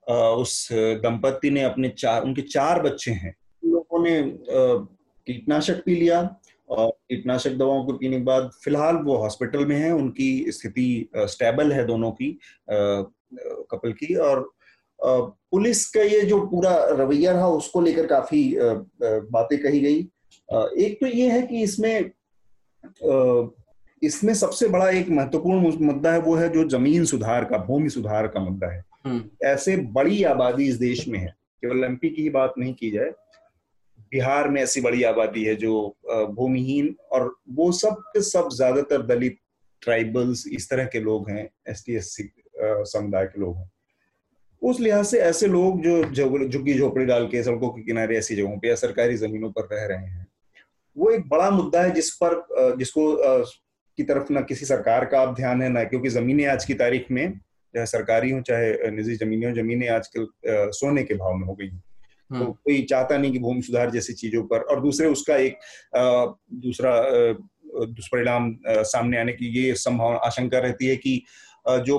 उस 0.07 0.68
दंपति 0.72 1.50
ने 1.50 1.62
अपने 1.62 1.88
चार, 1.88 2.22
उनके 2.22 2.42
चार 2.42 2.82
बच्चे 2.82 3.11
हैं। 3.11 3.34
लोगों 3.62 4.03
ने 4.05 4.22
कीटनाशक 5.26 5.82
पी 5.84 5.94
लिया 5.94 6.20
और 6.68 6.90
कीटनाशक 6.90 7.50
दवाओं 7.50 7.84
को 7.84 7.92
पीने 7.92 8.16
के 8.16 8.22
बाद 8.22 8.50
फ़िलहाल 8.64 8.96
वो 8.96 9.16
हॉस्पिटल 9.16 9.64
में 9.66 9.76
है। 9.76 9.92
उनकी 9.92 10.44
स्थिति 10.48 11.09
स्टेबल 11.16 11.72
है 11.72 11.86
दोनों 11.86 12.11
की 12.12 12.38
कपल 12.70 13.92
की 13.92 14.14
और 14.14 14.50
पुलिस 15.00 15.84
का 15.90 16.03
ये 16.03 16.20
जो 16.22 16.40
पूरा 16.46 16.74
रवैया 16.90 17.32
रहा 17.32 17.48
उसको 17.50 17.80
लेकर 17.80 18.07
काफ़ी 18.07 18.55
बातें 19.03 19.59
कही 19.59 19.80
गई। 19.80 19.98
एक 20.84 20.98
तो 21.00 21.07
ये 21.07 21.30
है 21.30 21.42
कि 21.42 21.62
इसमें 21.62 22.11
इसमें 24.03 24.32
सबसे 24.34 24.68
बड़ा 24.68 24.88
एक 24.90 25.09
महत्वपूर्ण 25.09 25.86
मुद्दा 25.86 26.12
है, 26.12 26.18
वो 26.20 26.34
है 26.34 26.48
जो 26.48 26.68
ज़मीन 26.68 27.05
सुधार 27.05 27.44
का, 27.44 27.59
भूमि 27.59 27.90
सुधार 27.90 28.26
का 28.26 28.40
मुद्दा 28.40 28.70
है। 28.72 28.84
ऐसे 29.44 29.76
बड़ी 29.92 30.22
आबादी 30.24 30.68
इस 30.68 30.76
देश 30.78 31.07
में 31.09 31.18
है 31.18 31.34
केवल 31.62 31.84
एमपी 31.84 32.11
की 32.11 32.22
ही 32.22 32.30
बात 32.30 32.55
नहीं 32.59 32.74
की 32.74 32.90
जाए, 32.90 33.11
बिहार 34.12 34.48
में 34.48 34.61
ऐसी 34.62 34.80
बड़ी 34.80 35.03
आबादी 35.03 35.44
है 35.44 35.55
जो 35.57 35.96
भूमिहीन 36.36 36.94
और 37.12 37.34
वो 37.50 37.70
सब 37.72 38.03
के 38.09 38.20
सब 38.22 38.48
ज़्यादातर 38.53 39.03
दलित 39.07 39.38
ट्राइबल्स 39.82 40.46
इस 40.48 40.68
तरह 40.70 40.84
के 40.86 41.00
लोग 41.00 41.30
हैं, 41.30 41.48
एस 41.68 41.82
टी 41.86 41.94
एस 41.96 42.14
सी 42.16 42.30
समुदाय 42.59 43.26
के 43.26 43.40
लोग 43.40 43.57
हैं। 43.57 43.70
उस 44.62 44.80
लिहाज 44.80 45.05
से 45.07 45.18
ऐसे 45.20 45.46
लोग 45.46 45.80
जो 45.82 46.48
झुग्गी 46.48 46.74
झोपड़ी 46.74 47.05
डाल 47.05 47.26
के, 47.28 47.42
सड़कों 47.42 47.68
के 47.68 47.82
किनारे 47.82 48.18
ऐसी 48.18 48.36
जगहों 48.36 48.59
पे 48.59 48.68
या 48.68 48.74
सरकारी 48.76 49.16
जमीनों 49.16 49.50
पर 49.50 49.68
रह 49.72 49.86
रहे 49.86 50.07
हैं, 50.07 50.26
वो 50.96 51.11
एक 51.11 51.28
बड़ा 51.28 51.50
मुद्दा 51.50 51.82
है 51.82 51.90
जिस 51.90 52.11
पर 52.22 52.74
जिसको 52.78 53.14
की 53.98 54.03
तरफ़ 54.03 54.32
ना 54.32 54.40
किसी 54.42 54.66
सरकार 54.66 55.05
का 55.05 55.22
अब 55.22 55.34
ध्यान 55.34 55.62
है, 55.62 55.68
ना 55.68 55.84
क्योंकि 55.84 56.09
जमीनें 56.11 56.44
आज 56.46 56.64
की 56.64 56.74
तारीख 56.74 57.11
में 57.11 57.40
चाहे 57.74 57.86
सरकारी 57.86 58.30
हो 58.30 58.40
चाहे 58.42 58.90
निजी 58.90 59.16
जमीनें 59.16 59.46
हो 59.46 59.54
जमीनें 59.54 59.88
आजकल 59.90 60.26
सोने 60.72 61.02
के 61.02 61.14
भाव 61.16 61.34
में 61.34 61.46
हो 61.46 61.54
गई 61.54 61.68
तो 61.68 62.36
हम्म। 62.36 62.52
कोई 62.52 62.82
चाहता 62.84 63.16
नहीं 63.18 63.32
कि 63.32 63.38
भूमि 63.38 63.62
सुधार 63.62 63.90
जैसी 63.90 64.12
चीज़ों 64.14 64.42
पर 64.44 64.60
और 64.64 64.80
दूसरे 64.80 65.08
उसका 65.08 65.36
एक 65.38 65.58
दूसरा 66.60 66.92
दुष्परिणाम 67.88 68.54
सामने 68.86 69.18
आने 69.18 69.32
की 69.32 69.48
ये 69.54 69.74
संभावना 69.76 70.16
आशंका 70.26 70.58
रहती 70.60 70.86
है 70.86 70.96
कि 70.96 71.22
जो 71.66 71.98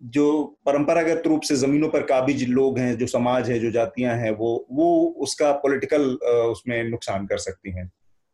जो 0.00 0.26
परंपरागत 0.66 1.26
रूप 1.26 1.42
से 1.42 1.56
जमीनों 1.56 1.88
पर 1.88 2.02
काबिज 2.04 2.48
लोग 2.50 2.78
हैं 2.78 2.96
जो 2.98 3.06
समाज 3.08 3.50
है 3.50 3.58
जो 3.58 3.70
जातियाँ 3.70 4.16
हैं 4.16 4.30
वो 4.36 4.54
वो 4.70 4.88
उसका 5.20 5.52
पॉलिटिकल 5.58 6.08
उसमें 6.46 6.82
नुकसान 6.84 7.26
कर 7.26 7.38
सकती 7.40 7.72
हैं 7.72 7.90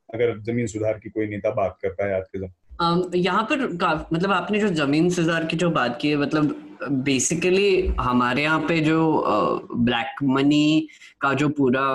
अगर 0.09 0.39
ज़मीन 0.43 0.66
सुधार 0.66 0.99
की 0.99 1.11
कोई 1.11 1.26
नेता 1.26 1.51
बात 1.55 1.76
करता 1.82 2.07
है 2.07 2.14
आज 2.14 2.22
के 2.24 2.39
जमाने 2.39 2.68
यहाँ 2.81 3.43
पर 3.43 3.62
मतलब 4.12 4.33
आपने 4.33 4.59
जो 4.59 4.68
ज़मीन 4.68 5.09
सुधार 5.11 5.45
की 5.45 5.57
जो 5.57 5.70
बात 5.70 5.99
की 6.03 6.09
है 6.09 6.16
मतलब 6.16 6.55
बेसिकली 7.05 7.87
हमारे 8.01 8.43
यहाँ 8.43 8.61
पे 8.61 8.79
जो 8.81 9.68
ब्लैक 9.74 10.22
मनी 10.24 10.89
का 11.20 11.33
जो 11.35 11.49
पूरा 11.59 11.87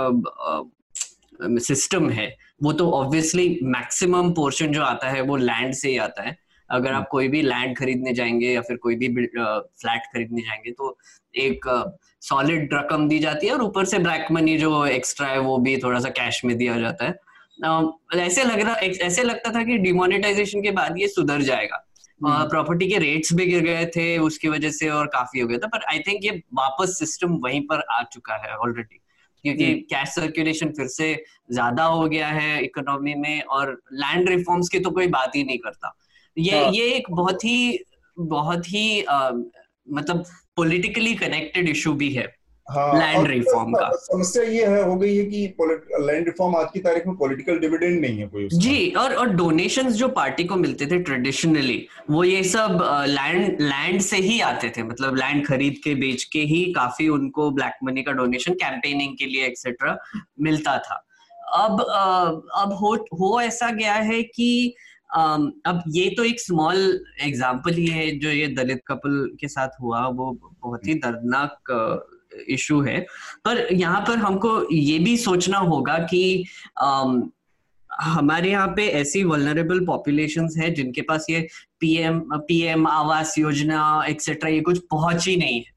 सिस्टम 1.60 2.10
है 2.10 2.28
वो 2.64 2.74
तो 2.74 2.90
ऑब्वियसली 2.92 3.48
मैक्सिमम 3.64 4.32
पोर्शन 4.34 4.72
जो 4.72 4.82
आता 4.84 5.10
है 5.10 5.22
वो 5.22 5.36
लैंड 5.38 5.74
से 5.74 5.90
ही 5.90 5.98
आता 5.98 6.24
है। 6.24 6.38
अगर 6.70 6.92
आप 6.94 7.08
कोई 7.12 7.28
भी 7.28 7.42
लैंड 7.42 7.78
खरीदने 7.78 8.14
जाएँगे 8.14 8.48
या 8.48 8.62
फिर 8.62 8.78
कोई 8.78 8.96
भी 8.96 9.08
फ्लैट 9.08 10.02
खरीदने 10.14 10.42
जाएँगे 10.42 10.72
तो 10.72 10.98
एक 11.34 11.66
सॉलिड 12.22 12.74
रकम 12.74 13.08
दी 13.10 13.20
जाती 13.20 13.48
है 13.48 13.54
और 13.54 13.62
ऊपर 13.64 13.86
से 13.86 14.00
ब्लैक 14.00 14.32
मनी 14.32 14.58
जो 14.58 14.86
एक्स्ट्रा 14.86 15.28
है 15.28 15.40
वो 15.40 15.58
भी 15.58 15.78
थोड़ा 15.78 16.00
सा 16.00 16.10
कैश 16.10 16.44
में 16.46 16.58
दिया 16.58 16.80
जाता 16.80 17.06
है। 17.06 17.16
ऐसे 18.16 18.44
लग 18.44 18.60
रहा 18.60 18.76
ऐसे 19.08 19.24
लगता 19.24 19.54
था 19.54 19.64
कि 19.64 19.78
डिमोनेटाइजेशन 19.78 20.62
के 20.62 20.72
बाद 20.72 20.98
ये 20.98 21.08
सुधर 21.08 21.42
जाएगा। 21.42 21.86
प्रॉपर्टी 22.22 22.86
हम्म। 22.86 22.94
के 22.94 23.00
रेट्स 23.00 23.34
भी 23.34 23.46
गिर 23.46 23.62
गए 23.62 23.86
थे 23.86 24.18
उसकी 24.18 24.48
वजह 24.48 24.72
से 24.72 24.90
और 24.90 25.08
काफ़ी 25.08 25.40
हो 25.40 25.48
गया 25.48 25.58
था 25.58 25.68
पर 25.68 25.84
आई 25.90 26.00
थिंक 26.00 26.20
ये 26.24 26.42
वापस 26.54 26.98
सिस्टम 27.00 27.34
वहीं 27.44 27.62
पर 27.62 27.84
आ 27.92 28.04
चुका 28.04 28.36
है 28.36 28.56
ऑलरेडी 28.58 29.00
क्योंकि 29.46 29.74
कैश 29.90 30.10
सर्कुलेशन 30.10 30.70
फिर 30.70 30.88
से 30.88 31.14
ज़्यादा 31.52 31.84
हो 31.84 32.08
गया 32.08 32.28
है 32.28 32.64
इकोनॉमी 32.64 33.16
में 33.16 33.42
और 33.42 33.72
लैंड 33.94 34.30
रिफॉर्म्स 34.30 34.70
की 34.70 34.80
तो 34.80 34.90
कोई 34.90 35.08
बात 35.08 35.36
ही 35.36 35.44
नहीं 35.44 35.58
करता। 35.58 35.96
ये 36.38 36.64
हाँ. 36.64 36.72
ये 36.72 36.86
एक 36.94 37.12
बहुत 37.12 37.44
ही 37.44 37.80
बहुत 38.18 38.68
ही 38.68 39.04
आ, 39.04 39.32
मतलब 39.92 40.26
पॉलिटिकली 40.56 41.14
कनेक्टेड 41.16 41.70
इशू 41.70 41.94
भी 41.94 42.12
है। 42.14 42.26
लैंड 42.68 43.18
हाँ, 43.18 43.26
रिफॉर्म 43.26 43.74
का। 43.74 43.90
समस्या 43.96 44.44
ये 44.44 44.66
है 44.66 44.84
हो 44.84 44.96
गई 44.96 45.16
है 45.16 45.24
कि 45.26 45.38
लैंड 46.02 46.26
रिफॉर्म 46.26 46.56
आज 46.56 46.68
की 46.74 46.80
तारीख 46.80 47.08
में 47.08 47.16
पॉलिटिकल 47.18 47.58
डिविडेंड 47.60 48.00
नहीं 48.02 48.20
है 48.20 48.28
कोई 48.28 48.48
जी 48.54 48.90
और 48.98 49.14
और 49.14 49.30
डोनेशंस 49.36 49.94
जो 49.94 50.08
पार्टी 50.10 50.44
को 50.44 50.56
मिलते 50.56 50.86
थे 50.92 51.00
ट्रेडिशनली 51.00 51.78
वो 52.10 52.24
ये 52.24 52.44
सब 52.44 52.80
लैंड 53.08 53.62
लैंड 53.62 54.00
से 54.02 54.18
ही 54.18 54.40
आते 54.42 54.70
थे। 54.78 54.84
मतलब 54.84 55.16
लैंड 55.16 55.46
खरीद 55.48 55.82
के 55.84 55.96
बेच 55.96 56.24
के 56.34 56.40
ही 56.54 56.64
काफ़ी 56.74 57.08
उनको 57.10 57.50
ब्लैक 57.52 57.84
मनी 57.84 58.04
का 58.04 58.12
डोनेशन 58.14 58.54
कैंपेनिंग 58.64 59.18
के 59.18 59.26
लिए 59.26 59.46
एक्सेट्रा 59.48 59.98
मिलता 60.42 60.78
था। 60.80 61.04
अब 61.58 61.82
अब 62.56 62.74
हो 62.82 62.96
हो 63.14 63.40
ऐसा 63.42 63.72
गया 63.74 63.94
है 63.94 64.24
कि 64.24 64.74
अब 65.12 65.84
ये 65.90 66.10
तो 66.18 66.24
एक 66.24 66.40
स्मॉल 66.42 66.78
एग्ज़ाम्पल 67.24 67.74
ही 67.74 67.86
है 67.88 68.10
जो 68.20 68.30
ये 68.30 68.48
दलित 68.56 68.82
कपल 68.88 69.28
के 69.40 69.48
साथ 69.48 69.80
हुआ 69.82 70.08
वो 70.10 70.32
बहुत 70.34 70.88
ही 70.88 70.94
दर्दनाक 70.96 72.13
इशू 72.50 72.82
है। 72.82 73.00
पर 73.46 73.68
यहाँ 73.74 74.02
पर 74.08 74.18
हमको 74.18 74.52
ये 74.74 74.98
भी 75.00 75.16
सोचना 75.18 75.58
होगा 75.58 75.98
कि 76.06 76.46
हमारे 77.92 78.50
यहाँ 78.52 78.68
पे 78.68 78.88
ऐसी 78.90 79.24
वलनरेबल 79.24 79.86
पॉपुलेशन 79.86 80.48
है 80.58 80.70
जिनके 80.74 81.02
पास 81.02 81.26
ये 81.30 81.48
PM 81.80 82.20
PM 82.48 82.88
Awas 82.88 83.38
Yojana 83.38 83.82
etcetera 84.10 84.50
ये 84.50 84.62
कुछ 84.62 84.80
पहुँच 84.92 85.28
ही 85.28 85.36
नहीं 85.38 85.58
है। 85.58 85.72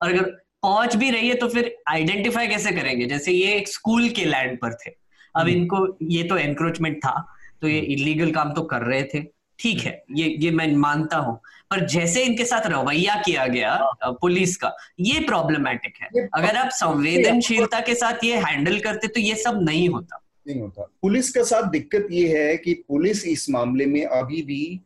और 0.00 0.12
अगर 0.12 0.30
पहुँच 0.62 0.96
भी 0.96 1.10
रही 1.10 1.28
है 1.28 1.34
तो 1.34 1.48
फिर 1.48 1.74
आइडेंटिफाई 1.88 2.48
कैसे 2.48 2.72
करेंगे? 2.72 3.06
जैसे 3.06 3.32
ये 3.32 3.54
एक 3.54 3.68
स्कूल 3.68 4.08
के 4.08 4.24
लैंड 4.24 4.58
पर 4.58 4.74
थे। 4.76 4.90
अब 4.90 5.40
हम्म। 5.40 5.50
इनको 5.50 5.86
ये 6.10 6.22
तो 6.22 6.36
एनक्रोचमेंट 6.38 6.98
था 6.98 7.26
तो 7.62 7.68
ये 7.68 7.78
इलीगल 7.78 8.30
काम 8.32 8.52
तो 8.52 8.62
कर 8.64 8.82
रहे 8.82 9.02
थे। 9.04 9.22
ठीक 9.58 9.80
है 9.80 10.02
ये 10.16 10.28
ये 10.40 10.50
मैं 10.50 10.66
मानता 10.76 11.16
हूँ। 11.16 11.38
पर 11.74 11.86
जैसे 11.86 12.22
इनके 12.22 12.44
साथ 12.44 12.66
रवैया 12.66 13.14
किया 13.14 13.46
गया 13.46 13.72
हाँ। 13.72 14.12
पुलिस 14.20 14.56
का 14.56 14.76
ये 15.00 15.20
प्रॉब्लमेटिक 15.20 15.94
है। 16.02 16.28
अगर 16.34 16.56
आप 16.56 16.68
संवेदनशीलता 16.68 17.80
के 17.80 17.94
साथ 17.94 18.24
ये 18.24 18.36
हैंडल 18.36 18.78
करते 18.78 19.08
तो 19.08 19.20
ये 19.20 19.34
सब 19.34 19.60
नहीं 19.62 19.88
होता। 19.88 20.20
नहीं 20.46 20.60
होता। 20.60 20.82
पुलिस 21.02 21.30
के 21.30 21.44
साथ 21.44 21.62
दिक्कत 21.62 22.08
ये 22.10 22.38
है 22.38 22.56
कि 22.56 22.74
पुलिस 22.74 23.26
इस 23.26 23.50
मामले 23.50 23.86
में 23.86 24.04
अभी 24.06 24.42
भी 24.42 24.80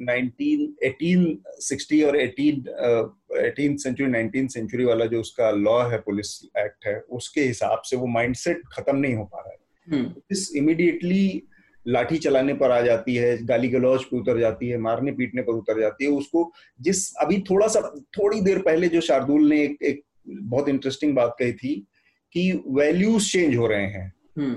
19 0.00 0.66
1860 0.84 2.04
और 2.04 2.16
18 2.16 3.76
सेंचुरी 3.76 4.10
नाइनटीन 4.10 4.48
सेंचुरी 4.48 4.84
वाला 4.84 5.06
जो 5.06 5.20
उसका 5.20 5.50
लॉ 5.50 5.88
है 5.88 5.98
पुलिस 5.98 6.50
एक्ट 6.58 6.86
है 6.86 7.00
उसके 7.00 7.40
हिसाब 7.40 7.82
से 7.84 7.96
वो 7.96 8.06
माइंडसेट 8.06 8.62
खत्म 8.72 8.96
नहीं 8.96 9.14
हो 9.14 9.24
पा 9.24 9.38
रहा 9.40 9.50
है। 9.50 9.58
हम्म। 9.92 10.10
पुलिस 10.10 10.56
इमीडिएटली 10.56 11.42
लाठी 11.88 12.18
चलाने 12.18 12.54
पर 12.54 12.70
आ 12.70 12.80
जाती 12.80 13.14
है 13.14 13.46
गाली 13.46 13.68
गलौज 13.68 14.04
पर 14.04 14.16
उतर 14.16 14.38
जाती 14.38 14.68
है 14.68 14.78
मारने 14.78 15.12
पीटने 15.12 15.42
पर 15.42 15.52
उतर 15.52 15.80
जाती 15.80 16.04
है 16.04 16.10
उसको 16.10 16.52
जिस 16.80 17.14
अभी 17.14 17.38
थोड़ा 17.50 17.66
सा 17.66 17.80
थोड़ी 17.98 18.40
देर 18.40 18.58
पहले 18.58 18.88
जो 18.88 19.00
शार्दुल 19.00 19.48
ने 19.48 19.62
एक, 19.62 19.78
एक 19.82 20.02
बहुत 20.28 20.68
इंटरेस्टिंग 20.68 21.14
बात 21.14 21.36
कही 21.38 21.52
थी 21.52 21.86
कि 22.32 22.62
वैल्यूज़ 22.68 23.32
चेंज 23.32 23.56
हो 23.56 23.66
रहे 23.66 23.86
हैं। 23.86 24.12
हम्म। 24.38 24.54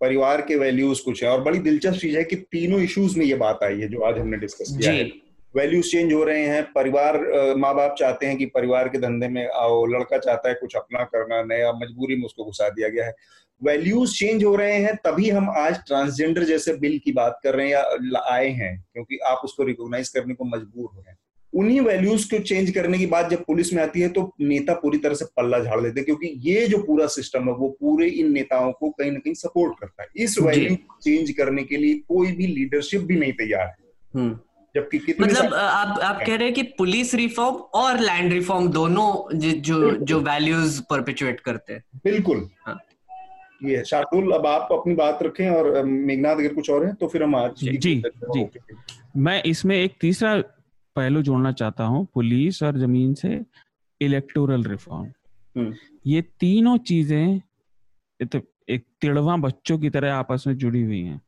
परिवार 0.00 0.40
के 0.40 0.56
वैल्यूज़ 0.56 1.02
कुछ 1.04 1.24
है 1.24 1.30
और 1.30 1.40
बड़ी 1.40 1.58
दिलचस्प 1.58 2.00
चीज़ 2.00 2.16
है 2.16 2.24
कि 2.24 2.36
तीनों 2.36 2.80
इश्यूज़ 2.80 3.18
में 3.18 3.26
ये 3.26 3.34
बात 3.34 3.60
आई 3.62 3.80
है 3.80 3.88
जो 3.88 4.00
आज 4.00 4.18
हमने 4.18 4.36
डिस्कस 4.36 4.76
किया 4.80 4.92
है। 4.92 5.25
वैल्यूज़ 5.56 5.86
चेंज 5.86 6.12
हो 6.12 6.24
रहे 6.24 6.42
हैं 6.42 6.62
परिवार 6.72 7.18
माँ 7.56 7.74
बाप 7.74 7.94
चाहते 7.98 8.26
हैं 8.26 8.36
कि 8.36 8.46
परिवार 8.46 8.88
के 8.88 8.98
धंधे 8.98 9.28
में 9.28 9.46
आओ 9.46 9.84
लड़का 9.86 10.18
चाहता 10.18 10.48
है 10.48 10.54
कुछ 10.54 10.76
अपना 10.76 11.04
करना 11.04 11.42
नया 11.42 11.72
मजबूरी 11.72 12.16
में 12.16 12.24
उसको 12.24 12.44
घुसा 12.44 12.68
दिया 12.68 12.88
गया 12.88 13.06
है। 13.06 13.14
वैल्यूज़ 13.62 14.14
चेंज 14.14 14.44
हो 14.44 14.54
रहे 14.56 14.76
हैं 14.76 14.94
तभी 14.96 15.28
हम 15.30 15.48
आज 15.50 15.78
ट्रांसजेंडर 15.86 16.44
जैसे 16.44 16.72
बिल 16.72 16.98
की 17.04 17.12
बात 17.12 17.40
कर 17.44 17.54
रहे 17.54 17.66
हैं 17.66 17.72
या 17.72 18.20
आए 18.32 18.48
हैं 18.48 18.84
क्योंकि 18.92 19.18
आप 19.26 19.40
उसको 19.44 19.62
रिकॉग्नाइज 19.62 20.08
करने 20.08 20.34
को 20.34 20.44
मजबूर 20.44 20.90
हो 20.94 21.00
रहे 21.00 21.10
हैं। 21.10 21.18
उन्हीं 21.52 21.80
वैल्यूज़ 21.80 22.26
को 22.30 22.38
चेंज 22.38 22.70
करने 22.70 22.98
की 22.98 23.06
बात 23.06 23.30
जब 23.30 23.44
पुलिस 23.44 23.72
में 23.74 23.82
आती 23.82 24.00
है 24.00 24.08
तो 24.08 24.30
नेता 24.40 24.74
पूरी 24.74 24.98
तरह 24.98 25.14
से 25.14 25.24
पल्ला 25.36 25.58
झाड़ 25.58 25.80
देते 25.80 26.00
हैं 26.00 26.04
क्योंकि 26.04 26.32
ये 26.50 26.66
जो 26.66 26.78
पूरा 26.78 27.06
सिस्टम 27.06 27.48
है 27.48 27.54
वो 27.54 27.68
पूरे 27.80 28.08
इन 28.08 28.32
नेताओं 28.32 28.72
को 28.72 28.90
कहीं 28.90 29.12
ना 29.12 29.18
कहीं 29.18 29.34
सपोर्ट 29.34 29.78
करता 29.80 30.02
है। 30.02 30.08
इस 30.16 30.38
वैल्यू 30.38 30.76
को 30.76 30.98
चेंज 31.02 31.30
करने 31.30 31.62
के 31.62 31.76
लिए 31.76 31.94
कोई 32.08 32.32
भी 32.32 32.46
लीडरशिप 32.46 33.00
भी 33.00 33.16
नहीं 33.16 33.32
तैयार 33.32 33.66
है। 33.66 33.76
हम्म। 34.14 34.38
जबकि 34.76 34.98
कितने 34.98 35.26
मतलब 35.26 35.54
आप 35.54 35.98
आप 36.00 36.18
कह 36.26 36.34
रहे 36.34 36.44
हैं 36.44 36.54
कि 36.54 36.62
पुलिस 36.78 37.14
रिफॉर्म 37.14 37.56
और 37.80 38.00
लैंड 38.00 38.32
रिफॉर्म 38.32 38.68
दोनों 38.72 39.08
जो 39.60 39.90
जो 40.04 40.20
वैल्यूज़ 40.22 40.80
परपेचुएट 40.90 41.40
करते 41.40 41.72
हैं। 41.72 41.82
बिल्कुल। 42.04 42.48
हाँ. 42.66 42.78
ये 43.64 43.84
शार्दुल 43.84 44.32
अब 44.32 44.46
आप 44.46 44.68
अपनी 44.72 44.94
बात 44.94 45.22
रखें 45.22 45.48
और 45.50 45.82
मेघनाथ 45.84 46.36
अगर 46.36 46.54
कुछ 46.54 46.70
और 46.70 46.84
है 46.86 46.92
तो 46.94 47.06
फिर 47.08 47.22
हम 47.22 47.36
आज 47.36 47.52
जी 47.60 47.76
जी, 47.76 47.94
जी। 48.34 48.46
मैं 49.16 49.42
इसमें 49.46 49.76
एक 49.76 49.94
तीसरा 50.00 50.36
पहलू 50.96 51.22
जोड़ना 51.22 51.52
चाहता 51.52 51.84
हूँ 51.84 52.06
पुलिस 52.14 52.62
और 52.62 52.78
ज़मीन 52.78 53.14
से 53.14 53.40
इलेक्टोरल 54.00 54.64
रिफॉर्म 54.64 55.06
हम्म। 55.56 55.74
ये 56.06 56.22
तीनों 56.40 56.76
चीज़ें 56.90 58.26
तो 58.32 58.40
एक 58.68 58.84
तिड़वा 59.00 59.36
बच्चों 59.36 59.78
की 59.78 59.90
तरह 59.90 60.14
आपस 60.14 60.44
में 60.46 60.56
जुड़ी 60.56 60.82
हुई 60.82 61.00
हैं। 61.00 61.20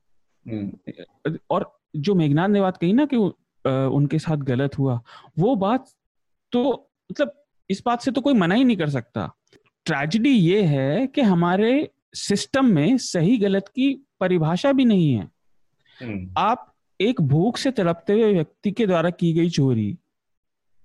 हम्म। 0.47 1.37
और 1.51 1.71
जो 1.95 2.15
मेघनाथ 2.15 2.49
ने 2.49 2.61
बात 2.61 2.77
कही 2.77 2.93
ना 2.93 3.07
कि 3.07 3.17
उनके 3.65 4.19
साथ 4.19 4.37
गलत 4.45 4.79
हुआ 4.79 5.01
वो 5.39 5.55
बात 5.57 5.89
तो 6.53 6.63
मतलब 7.11 7.33
इस 7.71 7.83
बात 7.87 8.03
से 8.03 8.11
तो 8.11 8.21
कोई 8.21 8.35
मना 8.35 8.55
ही 8.55 8.65
नहीं 8.65 8.77
कर 8.77 8.91
सकता 8.91 9.31
ट्रेजिडी 9.87 10.31
ये 10.31 10.63
है 10.65 11.07
कि 11.07 11.21
हमारे 11.23 11.71
सिस्टम 12.17 12.67
में 12.67 12.97
सही 12.99 13.37
गलत 13.39 13.69
की 13.69 13.93
परिभाषा 14.21 14.73
भी 14.73 14.85
नहीं 14.85 15.13
है 15.13 15.29
हम्म। 15.99 16.29
आप 16.39 16.73
एक 17.01 17.21
भूख 17.23 17.57
से 17.57 17.71
तड़पते 17.71 18.13
हुए 18.13 18.33
व्यक्ति 18.33 18.71
के 18.71 18.87
द्वारा 18.87 19.11
की 19.13 19.33
गई 19.33 19.51
चोरी 19.51 19.97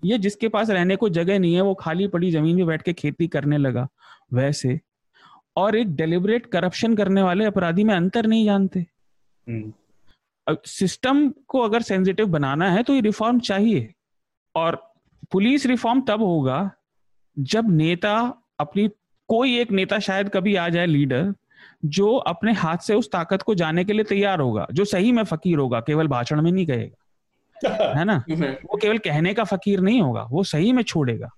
ये 0.04 0.18
जिसके 0.18 0.48
पास 0.48 0.70
रहने 0.70 0.96
को 0.96 1.10
जगह 1.10 1.40
नहीं 1.40 1.54
है 1.56 1.62
वो 1.62 1.74
खाली 1.74 2.08
पड़ी 2.08 2.32
ज़मीन 2.32 2.56
में 2.56 2.66
बैठ 2.68 2.82
के 2.82 2.94
खेती 2.94 3.28
करने 3.28 3.58
लगा 3.58 3.88
वैसे 4.34 4.80
और 5.58 5.76
एक 5.76 5.96
डेलिबरेट 5.96 6.46
करप्शन 6.46 6.96
करने 6.96 7.22
वाले 7.22 7.46
अपराधी 7.46 7.84
में 7.84 7.94
अंतर 7.96 8.28
नहीं 8.28 8.46
जानते 8.46 8.80
हम्म। 9.48 9.72
सिस्टम 10.50 11.30
को 11.48 11.60
अगर 11.60 11.82
सेंसिटिव 11.82 12.26
बनाना 12.26 12.72
है 12.72 12.84
तो 12.84 12.94
ये 12.94 13.02
रिफॉर्म 13.02 13.40
चाहिए। 13.40 13.94
और 14.56 14.94
पुलिस 15.32 15.66
रिफॉर्म 15.66 16.02
तब 16.02 16.22
होगा 16.22 16.72
जब 17.40 17.72
नेता 17.72 18.44
अपनी 18.60 18.88
कोई 19.28 19.60
एक 19.60 19.72
नेता 19.72 20.00
शायद 20.00 20.30
कभी 20.30 20.56
आ 20.56 20.70
जाए 20.70 20.86
लीडर 20.86 21.34
जो 21.86 22.16
अपने 22.16 22.54
हाथ 22.54 22.78
से 22.78 22.96
उस 22.96 23.12
ताकत 23.12 23.42
को 23.42 23.56
जाने 23.56 23.86
के 23.86 23.94
लिए 23.94 24.04
तैयार 24.04 24.40
होगा 24.40 24.68
जो 24.74 24.86
सही 24.86 25.12
में 25.12 25.24
फकीर 25.24 25.58
होगा 25.58 25.80
केवल 25.80 26.08
भाषण 26.08 26.42
में 26.42 26.52
नहीं 26.52 26.66
कहेगा। 26.66 26.98
है 28.00 28.06
ना? 28.06 28.24
वो 28.66 28.78
केवल 28.78 28.98
कहने 28.98 29.34
का 29.34 29.44
फकीर 29.44 29.80
नहीं 29.80 30.02
होगा 30.02 30.28
वो 30.32 30.44
सही 30.44 30.72
में 30.72 30.84
छोड़ेगा। 30.84 31.30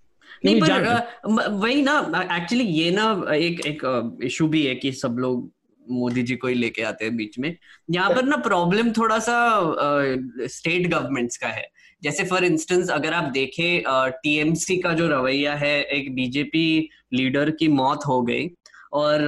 नहीं 0.45 0.61
पर 0.61 1.49
वही 1.49 1.81
ना 1.81 2.27
एक्चुअली 2.31 2.63
ये 2.63 2.91
ना 2.91 3.35
एक 3.35 3.59
एक 3.59 4.17
इशू 4.23 4.47
भी 4.47 4.65
है 4.65 4.75
कि 4.75 4.91
सब 4.91 5.15
लोग 5.19 5.54
मोदी 5.91 6.23
जी 6.23 6.36
को 6.36 6.47
ही 6.47 6.55
लेके 6.55 6.81
आते 6.81 7.05
हैं 7.05 7.15
बीच 7.17 7.39
में। 7.39 7.55
यहाँ 7.91 8.09
पर 8.09 8.23
ना 8.23 8.38
प्रॉब्लम 8.38 8.91
थोड़ा 8.91 9.19
सा 9.19 9.38
स्टेट 10.41 10.86
uh, 10.86 10.91
गवर्नमेंट्स 10.91 11.38
का 11.38 11.47
है। 11.47 11.67
जैसे 12.03 12.23
फॉर 12.23 12.45
इंस्टेंस 12.45 12.89
अगर 12.89 13.13
आप 13.13 13.31
देखें 13.31 13.83
टीएमसी 14.23 14.77
uh, 14.77 14.83
का 14.83 14.93
जो 14.93 15.07
रवैया 15.07 15.55
है 15.55 15.81
एक 15.83 16.13
बीजेपी 16.15 16.89
लीडर 17.13 17.51
की 17.51 17.67
मौत 17.67 18.05
हो 18.07 18.21
गई 18.21 18.49
और 18.93 19.21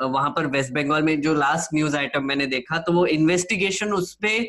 uh, 0.00 0.10
वहाँ 0.10 0.30
पर 0.30 0.46
वेस्ट 0.46 0.72
बंगाल 0.72 1.02
में 1.02 1.20
जो 1.20 1.34
लास्ट 1.34 1.74
न्यूज़ 1.74 1.96
आइटम 1.96 2.24
मैंने 2.24 2.46
देखा 2.46 2.78
तो 2.78 2.92
वो 2.92 3.06
इन्वेस्टिगेशन 3.06 3.92
उस 3.92 4.14
पर 4.24 4.48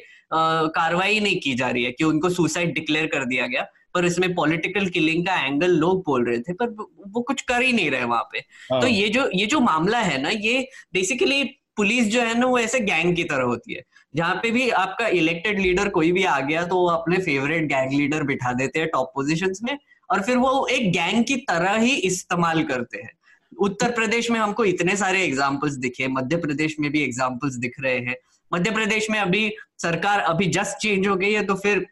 कार्रवाई 0.70 1.20
नहीं 1.20 1.40
की 1.40 1.54
जा 1.56 1.70
रही 1.70 1.84
है 1.84 1.92
कि 1.92 2.04
उनको 2.04 2.30
सुसाइड 2.30 2.74
डिक्लेयर 2.74 3.06
कर 3.06 3.26
दिया 3.26 3.48
गया। 3.48 3.66
पर 3.94 4.06
इसमें 4.06 4.34
पॉलिटिकल 4.36 4.88
किलिंग 4.90 5.26
का 5.26 5.36
एंगल 5.46 5.72
लोग 5.78 6.04
बोल 6.06 6.26
रहे 6.26 6.40
थे 6.40 6.54
पर 6.54 6.76
वो 7.08 7.22
कुछ 7.22 7.42
कर 7.44 7.62
ही 7.62 7.72
नहीं 7.74 7.92
रहे 7.92 8.04
वहाँ 8.06 8.30
पे। 8.32 8.40
हाँ। 8.72 8.82
तो 8.82 8.88
ये 8.88 9.10
जो 9.10 9.30
ये 9.34 9.46
जो 9.46 9.60
मामला 9.62 10.00
है 10.00 10.22
ना 10.22 10.30
ये 10.30 10.68
बेसिकली 10.94 11.44
पुलिस 11.78 12.08
जो 12.08 12.22
है 12.22 12.38
ना 12.40 12.46
वो 12.46 12.58
ऐसे 12.60 12.80
गैंग 12.82 13.16
की 13.16 13.24
तरह 13.24 13.44
होती 13.44 13.74
है। 13.74 13.84
जहाँ 14.14 14.36
पे 14.36 14.52
भी 14.52 14.70
आपका 14.72 15.08
इलेक्टेड 15.08 15.60
लीडर 15.60 15.90
कोई 15.90 16.12
भी 16.12 16.24
आ 16.24 16.40
गया 16.40 16.64
तो 16.64 16.76
वो 16.76 16.88
अपने 16.90 17.18
फेवरेट 17.20 17.68
गैंग 17.68 17.94
लीडर 17.94 18.24
बिठा 18.24 18.54
देते 18.54 18.80
हैं 18.80 18.90
टॉप 18.90 19.12
पोजिशन 19.16 19.54
में 19.64 19.78
और 20.10 20.22
फिर 20.22 20.38
वो 20.38 20.66
एक 20.68 20.92
गैंग 20.92 21.24
की 21.26 21.36
तरह 21.50 21.78
ही 21.78 21.96
इस्तेमाल 21.96 22.64
करते 22.64 22.98
हैं। 22.98 23.12
उत्तर 23.60 23.92
प्रदेश 23.92 24.30
में 24.32 24.40
हमको 24.40 24.66
इतने 24.66 24.96
सारे 24.96 25.24
एग्जाम्पल्स 25.24 25.74
दिखे 25.78 26.08
मध्य 26.10 26.38
प्रदेश 26.38 26.76
में 26.80 26.92
भी 26.92 27.04
एग्जाम्पल्स 27.04 27.56
दिख 27.56 27.80
रहे 27.80 27.98
हैं। 28.00 28.16
मध्य 28.52 28.72
प्रदेश 28.72 29.10
में 29.12 29.20
अभी 29.20 29.50
सरकार 29.78 30.20
अभी 30.20 30.46
जस्ट 30.50 30.78
चेंज 30.78 31.08
हो 31.08 31.16
गई 31.16 31.32
है 31.34 31.46
तो 31.46 31.56
फिर 31.56 31.86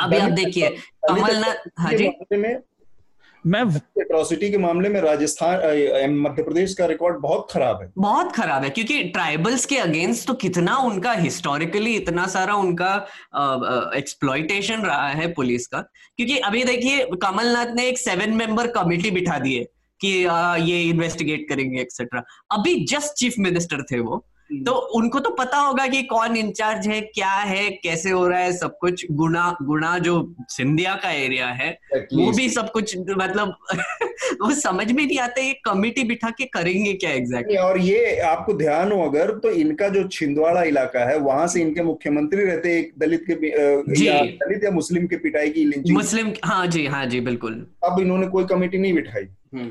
अभी 0.00 0.16
आप 0.16 0.30
देखिए 0.32 0.68
कमलनाथ 1.08 1.68
हाँ 1.78 1.92
जी। 1.92 2.08
मैं 3.44 3.60
एट्रोसिटी 4.00 4.50
के 4.50 4.58
मामले 4.58 4.88
में 4.88 5.00
राजस्थान 5.00 6.14
मध्य 6.16 6.42
प्रदेश 6.42 6.74
का 6.74 6.86
रिकॉर्ड 6.86 7.16
बहुत 7.20 7.48
खराब 7.52 7.80
है। 7.82 7.90
बहुत 7.98 8.32
खराब 8.32 8.64
है 8.64 8.70
क्योंकि 8.70 9.02
ट्राइबल्स 9.04 9.64
के 9.66 9.76
अगेंस्ट 9.78 10.26
तो 10.26 10.34
कितना 10.34 10.76
उनका 10.80 11.12
हिस्टोरिकली 11.12 11.94
इतना 11.96 12.26
सारा 12.26 12.54
उनका 12.56 12.94
एक्सप्लॉइटेशन 13.96 14.82
रहा 14.82 15.08
है 15.10 15.32
पुलिस 15.32 15.66
का। 15.66 15.80
क्योंकि 16.16 16.36
अभी 16.40 16.64
देखिए 16.64 17.06
कमलनाथ 17.22 17.74
ने 17.76 17.88
एक 17.88 17.98
सेवन 17.98 18.34
मेंबर 18.34 18.66
कमिटी 18.72 19.10
बिठा 19.10 19.38
दी 19.38 19.54
है 19.54 19.64
कि 20.00 20.24
आ, 20.24 20.56
ये 20.56 20.82
इन्वेस्टिगेट 20.82 21.48
करेंगे 21.48 21.80
एक्सेट्रा 21.80 22.22
अभी 22.52 22.74
जस्ट 22.86 23.14
चीफ 23.14 23.34
मिनिस्टर 23.38 23.82
थे 23.82 24.00
वो। 24.00 24.24
तो 24.66 24.72
उनको 24.72 25.18
तो 25.20 25.30
पता 25.30 25.58
होगा 25.58 25.86
कि 25.86 26.02
कौन 26.02 26.36
इंचार्ज 26.36 26.88
है 26.88 27.00
क्या 27.00 27.30
है 27.30 27.68
कैसे 27.82 28.10
हो 28.10 28.26
रहा 28.28 28.38
है 28.38 28.52
सब 28.52 28.76
कुछ 28.78 29.04
गुना 29.12 29.56
गुना 29.62 29.96
जो 29.98 30.14
सिंधिया 30.50 30.94
का 30.94 31.10
एरिया 31.10 31.46
है 31.46 31.70
वो 31.94 32.30
भी 32.32 32.48
सब 32.50 32.70
कुछ 32.70 32.96
मतलब 32.98 33.54
वो 34.42 34.50
समझ 34.54 34.90
में 34.92 35.04
नहीं 35.06 35.18
आता 35.18 35.40
ये 35.40 35.52
कमिटी 35.64 36.04
बिठा 36.04 36.30
के 36.30 36.44
करेंगे 36.44 36.92
क्या 36.92 37.10
एग्जैक्ट 37.10 37.56
और 37.58 37.78
ये 37.78 38.16
आपको 38.20 38.52
ध्यान 38.52 38.92
हो 38.92 39.02
अगर 39.02 39.30
तो 39.38 39.50
इनका 39.50 39.88
जो 39.88 40.06
छिंदवाड़ा 40.08 40.62
इलाका 40.62 41.04
है 41.10 41.18
वहाँ 41.18 41.46
से 41.46 41.60
इनके 41.60 41.82
मुख्यमंत्री 41.82 42.44
रहते 42.44 42.78
एक 42.78 42.92
दलित 42.98 43.24
के 43.30 43.48
या 44.04 44.22
दलित 44.44 44.64
या 44.64 44.70
मुस्लिम 44.70 45.06
के 45.06 45.16
पिटाई 45.16 45.50
की 45.50 45.92
मुस्लिम 45.92 46.32
हाँ 46.44 46.66
जी 46.66 46.86
हाँ 46.86 47.06
जी 47.06 47.20
बिल्कुल। 47.20 47.66
अब 47.84 48.00
इन्होंने 48.00 48.26
कोई 48.26 48.44
कमेटी 48.44 48.78
नहीं 48.78 48.94
बिठाई। 48.94 49.22
हम्म। 49.54 49.68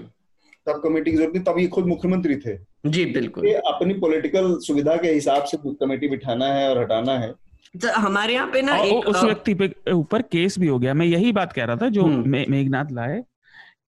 तब 0.68 0.82
कमेटी 0.84 1.12
की 1.12 1.18
ज़रूरत 1.18 1.34
नहीं 1.36 1.44
तब 1.44 1.60
ये 1.60 1.68
खुद 1.68 1.86
मुख्यमंत्री 1.86 2.36
थे। 2.36 2.56
जी 2.84 3.06
बिल्कुल। 3.06 3.48
अपनी 3.48 3.94
पॉलिटिकल 3.94 4.58
सुविधा 4.60 4.96
के 4.96 5.08
हिसाब 5.08 5.44
से 5.44 5.58
कमेटी 5.66 6.08
बिठाना 6.08 6.46
है 6.46 6.70
और 6.70 6.82
हटाना 6.84 7.18
है। 7.20 7.34
तो 7.82 7.92
हमारे 7.94 8.34
यहाँ 8.34 8.48
पे 8.48 8.62
ना 8.62 8.78
एक 8.78 9.08
उस 9.08 9.24
व्यक्ति 9.24 9.54
पे 9.54 9.72
ऊपर 9.92 10.22
केस 10.22 10.60
भी 10.60 10.68
हो 10.68 10.80
गया। 10.80 10.94
मैं 10.94 11.06
यही 11.06 11.32
बात 11.32 11.54
कह 11.54 11.66
रहा 11.66 11.76
था 11.76 11.90
जो 11.90 12.04
हम्म। 12.04 12.30
मे, 12.30 12.46
मेघनाथ 12.50 12.92
लाए 12.92 13.22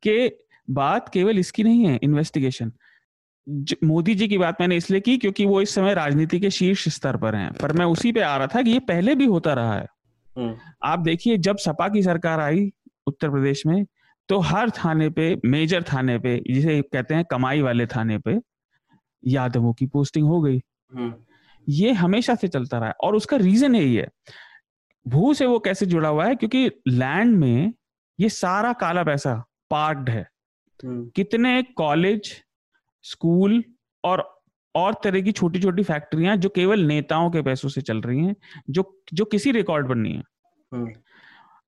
कि 0.03 0.31
बात 0.69 1.09
केवल 1.09 1.39
इसकी 1.39 1.63
नहीं 1.63 1.85
है 1.85 1.99
इन्वेस्टिगेशन 2.03 2.71
मोदी 3.83 4.15
जी 4.15 4.27
की 4.27 4.37
बात 4.37 4.61
मैंने 4.61 4.75
इसलिए 4.77 4.99
की 4.99 5.17
क्योंकि 5.17 5.45
वो 5.45 5.61
इस 5.61 5.73
समय 5.75 5.93
राजनीति 5.93 6.39
के 6.39 6.49
शीर्ष 6.49 6.87
स्तर 6.89 7.17
पर 7.17 7.35
हैं। 7.35 7.51
पर 7.53 7.71
मैं 7.71 7.85
उसी 7.85 8.11
पे 8.11 8.21
आ 8.21 8.37
रहा 8.37 8.47
था 8.47 8.61
कि 8.61 8.71
ये 8.71 8.79
पहले 8.79 9.15
भी 9.15 9.25
होता 9.25 9.53
रहा 9.53 9.75
है। 9.75 9.87
हम्म। 10.37 10.55
आप 10.83 10.99
देखिए 10.99 11.37
जब 11.37 11.57
सपा 11.57 11.87
की 11.89 12.03
सरकार 12.03 12.39
आई 12.39 12.71
उत्तर 13.07 13.29
प्रदेश 13.29 13.65
में 13.65 13.85
तो 14.29 14.39
हर 14.39 14.69
थाने 14.69 15.09
पे 15.09 15.35
मेजर 15.45 15.83
थाने 15.83 16.17
पे 16.19 16.41
जिसे 16.51 16.81
कहते 16.81 17.15
हैं 17.15 17.25
कमाई 17.25 17.61
वाले 17.61 17.85
थाने 17.85 18.17
पे 18.17 18.39
यादवों 19.23 19.73
की 19.73 19.85
पोस्टिंग 19.87 20.27
हो 20.27 20.41
गई 20.41 20.61
हम्म। 20.91 21.13
ये 21.67 21.91
हमेशा 21.93 22.35
से 22.35 22.47
चलता 22.47 22.77
रहा 22.77 22.89
है 22.89 22.95
और 23.01 23.15
उसका 23.15 23.37
रीजन 23.37 23.75
यही 23.75 23.95
है 23.95 24.07
भू 25.05 25.33
से 25.33 25.45
वो 25.45 25.59
कैसे 25.59 25.85
जुड़ा 25.85 26.09
हुआ 26.09 26.25
है 26.25 26.35
क्योंकि 26.35 26.69
लैंड 26.87 27.37
में 27.37 27.73
ये 28.19 28.29
सारा 28.29 28.73
काला 28.73 29.03
पैसा 29.03 29.43
पार्कड 29.69 30.09
है 30.09 30.27
हम्म। 30.79 31.05
कितने 31.15 31.61
कॉलेज 31.77 32.31
स्कूल 33.05 33.63
और 34.03 34.29
और 34.75 34.95
तरह 35.03 35.21
की 35.21 35.31
छोटी 35.31 35.59
छोटी 35.59 35.83
फैक्ट्रियाँ 35.83 36.35
जो 36.37 36.49
केवल 36.49 36.79
नेताओं 36.79 37.29
के 37.31 37.41
पैसों 37.41 37.69
से 37.69 37.81
चल 37.81 38.01
रही 38.01 38.25
हैं 38.25 38.35
जो 38.69 38.83
जो 39.13 39.25
किसी 39.25 39.51
रिकॉर्ड 39.51 39.87
पर 39.89 39.95
नहीं 39.95 40.13
है 40.13 40.23
हम्म। 40.71 40.91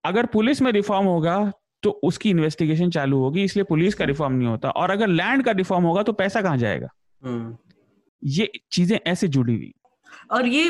अगर 0.03 0.25
पुलिस 0.25 0.61
में 0.61 0.71
रिफॉर्म 0.71 1.05
होगा 1.05 1.51
तो 1.83 1.89
उसकी 2.03 2.29
इन्वेस्टिगेशन 2.29 2.89
चालू 2.89 3.17
होगी 3.19 3.43
इसलिए 3.43 3.63
पुलिस 3.63 3.95
का 3.95 4.05
रिफॉर्म 4.05 4.33
नहीं 4.33 4.47
होता 4.47 4.69
और 4.71 4.91
अगर 4.91 5.07
लैंड 5.07 5.43
का 5.43 5.51
रिफॉर्म 5.51 5.85
होगा 5.85 6.03
तो 6.03 6.13
पैसा 6.13 6.41
कहाँ 6.41 6.57
जाएगा। 6.57 6.87
ये 7.25 8.51
चीज़ें 8.71 8.99
ऐसे 9.07 9.27
जुड़ी 9.27 9.55
हुई। 9.55 9.73
और 10.31 10.47
ये 10.47 10.63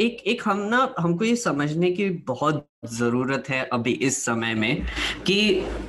एक 0.00 0.22
एक 0.26 0.42
हम 0.44 0.58
ना 0.60 0.94
हमको 0.98 1.24
ये 1.24 1.36
समझने 1.36 1.90
की 1.92 2.08
बहुत 2.26 2.68
ज़रूरत 2.92 3.48
है 3.50 3.62
अभी 3.72 3.92
इस 4.02 4.24
समय 4.24 4.54
में 4.54 4.82
कि 5.26 5.36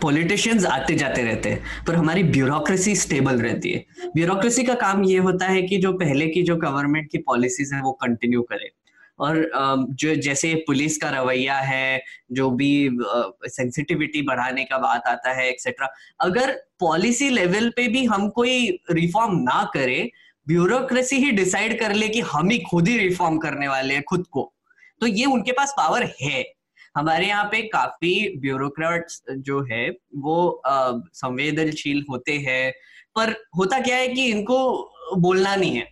पॉलिटिशियंस 0.02 0.66
आते 0.66 0.96
जाते 0.96 1.24
रहते 1.24 1.50
हैं 1.50 1.86
पर 1.88 1.96
हमारी 1.96 2.24
ब्यूरोक्रेसी 2.24 2.96
स्टेबल 2.96 3.42
रहती 3.42 3.72
है। 3.72 3.86
ब्यूरोक्रेसी 4.16 4.64
का 4.64 4.74
काम 4.76 5.04
ये 5.04 5.18
होता 5.20 5.48
है 5.48 5.62
कि 5.62 5.78
जो 5.78 5.94
पहले 5.94 6.28
की 6.28 6.44
जो 6.44 6.56
गवर्नमेंट 6.58 7.10
की 7.12 7.18
पॉलिसीज़ 7.28 7.74
है 7.76 7.82
वो 7.82 7.92
कंटिन्यू 8.02 8.42
करे। 8.42 8.70
और 9.20 9.50
जो 9.92 10.16
जैसे 10.16 10.54
पुलिस 10.68 10.98
का 10.98 11.10
रवैया 11.10 11.56
है, 11.56 12.02
जो 12.32 12.50
भी 12.52 12.90
सेंसिटिविटी 13.46 14.22
बढ़ाने 14.22 14.64
का 14.64 14.78
बात 14.78 15.08
आता 15.08 15.34
है 15.34 15.48
एक्सेट्रा 15.50 15.94
अगर 16.22 16.52
पॉलिसी 16.80 17.30
लेवल 17.30 17.70
पे 17.70 17.88
भी 17.88 18.04
हम 18.06 18.28
कोई 18.30 18.68
रिफॉर्म 18.92 19.38
ना 19.40 19.64
करें 19.74 20.10
ब्यूरोक्रेसी 20.48 21.16
ही 21.16 21.32
डिसाइड 21.32 21.80
कर 21.80 21.94
ले 21.94 22.08
कि 22.10 22.22
हम 22.22 22.50
ही 22.50 22.58
खुद 22.60 22.88
ही 22.88 22.98
रिफॉर्म 22.98 23.38
करने 23.38 23.68
वाले 23.68 23.94
हैं, 23.94 24.04
खुद 24.04 24.26
को। 24.32 24.52
तो 25.02 25.08
ये 25.08 25.26
उनके 25.26 25.52
पास 25.52 25.74
पावर 25.78 26.04
है। 26.22 26.44
हमारे 26.98 27.28
यहाँ 27.28 27.46
पे 27.46 27.62
काफ़ी 27.68 28.38
ब्यूरोक्रेट्स 28.40 29.22
जो 29.32 29.62
है, 29.72 29.90
वो 30.16 30.62
संवेदनशील 30.68 32.04
होते 32.10 32.38
हैं, 32.40 32.72
पर 33.16 33.32
होता 33.58 33.80
क्या 33.80 33.98
है 33.98 34.08
कि 34.08 34.26
इनको 34.26 34.58
बोलना 35.18 35.56
नहीं 35.56 35.76
है। 35.76 35.88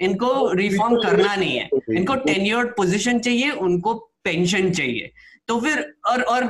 इनको 0.00 0.50
रिफॉर्म 0.52 0.96
करना 1.02 1.34
नहीं 1.36 1.58
है। 1.58 1.68
इनको 1.90 2.14
टेन्योर्ड 2.24 2.74
पोजीशन 2.76 3.18
चाहिए 3.18 3.50
उनको 3.50 3.94
पेंशन 4.24 4.70
चाहिए। 4.72 5.12
तो 5.48 5.60
फिर 5.60 5.78
और 6.08 6.22
और 6.24 6.44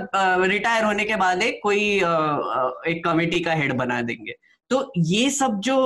रिटायर 0.48 0.84
होने 0.84 1.04
के 1.04 1.16
बाद 1.16 1.42
एक 1.42 1.60
कोई 1.62 1.84
एक 2.88 3.02
कमेटी 3.04 3.40
का 3.40 3.52
हेड 3.52 3.72
बना 3.76 4.00
देंगे। 4.02 4.34
तो 4.70 4.92
ये 4.98 5.30
सब 5.30 5.58
जो 5.60 5.76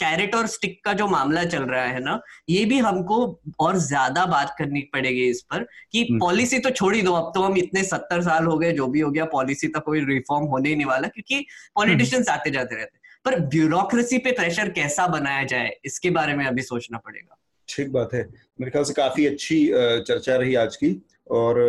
कैरेट 0.00 0.34
और 0.34 0.46
स्टिक 0.46 0.78
का 0.84 0.92
जो 0.92 1.06
मामला 1.06 1.42
चल 1.44 1.62
रहा 1.62 1.82
है 1.84 2.00
ना 2.04 2.18
ये 2.48 2.64
भी 2.64 2.78
हमको 2.78 3.16
और 3.60 3.76
ज़्यादा 3.78 4.24
बात 4.26 4.54
करनी 4.58 4.80
पड़ेगी 4.92 5.28
इस 5.30 5.42
पर 5.42 5.66
कि 5.92 6.06
पॉलिसी 6.12 6.56
हम्म। 6.56 6.62
तो 6.62 6.70
छोड़ 6.70 6.94
ही 6.94 7.02
दो। 7.02 7.12
अब 7.12 7.30
तो 7.34 7.42
हम 7.42 7.56
इतने 7.58 7.82
सत्तर 7.84 8.22
साल 8.22 8.46
हो 8.46 8.56
गए 8.58 8.72
जो 8.72 8.86
भी 8.86 9.00
हो 9.00 9.10
गया 9.10 9.24
पॉलिसी 9.32 9.68
तक 9.68 9.82
कोई 9.84 10.04
रिफॉर्म 10.04 10.46
होने 10.46 10.68
ही 10.68 10.76
नहीं 10.76 10.86
वाला 10.86 11.08
क्योंकि 11.08 11.44
पॉलिटिशियंस 11.76 12.28
आते 12.28 12.50
जाते 12.50 12.76
रहते 12.76 12.98
पर 13.24 13.38
ब्यूरोक्रेसी 13.48 14.18
पे 14.18 14.32
प्रेशर 14.32 14.68
कैसा 14.72 15.06
बनाया 15.08 15.44
जाए 15.44 15.70
इसके 15.84 16.10
बारे 16.10 16.34
में 16.36 16.44
अभी 16.46 16.62
सोचना 16.62 16.98
पड़ेगा। 16.98 17.36
ठीक 17.68 17.92
बात 17.92 18.14
है। 18.14 18.22
मेरे 18.60 18.70
ख्याल 18.70 18.84
से 18.84 18.94
काफ़ी 18.94 19.26
अच्छी 19.26 19.66
चर्चा 20.06 20.36
रही 20.36 20.54
आज 20.56 20.76
की 20.76 20.90
और 21.30 21.60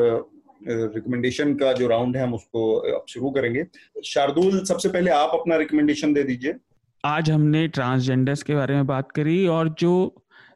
रिकमेंडेशन 0.68 1.54
का 1.56 1.72
जो 1.74 1.88
राउंड 1.88 2.18
है 2.18 2.24
हम 2.24 2.34
उसको 2.34 2.72
अब 2.92 3.06
शुरू 3.10 3.30
करेंगे। 3.32 3.66
शार्दुल 4.06 4.64
सबसे 4.66 4.90
पहले 4.90 5.12
आप 5.12 5.32
अपना 5.34 5.56
रिकमेंडेशन 5.58 6.14
दे 6.14 6.24
दीजिए। 6.24 6.56
आज 7.04 7.30
हमने 7.32 7.68
ट्रांसजेंडर्स 7.70 8.44
के 8.44 8.56
बारे 8.56 8.76
में 8.76 8.86
बात 8.88 9.12
करी 9.12 9.46
और 9.48 9.70
जो 9.80 9.94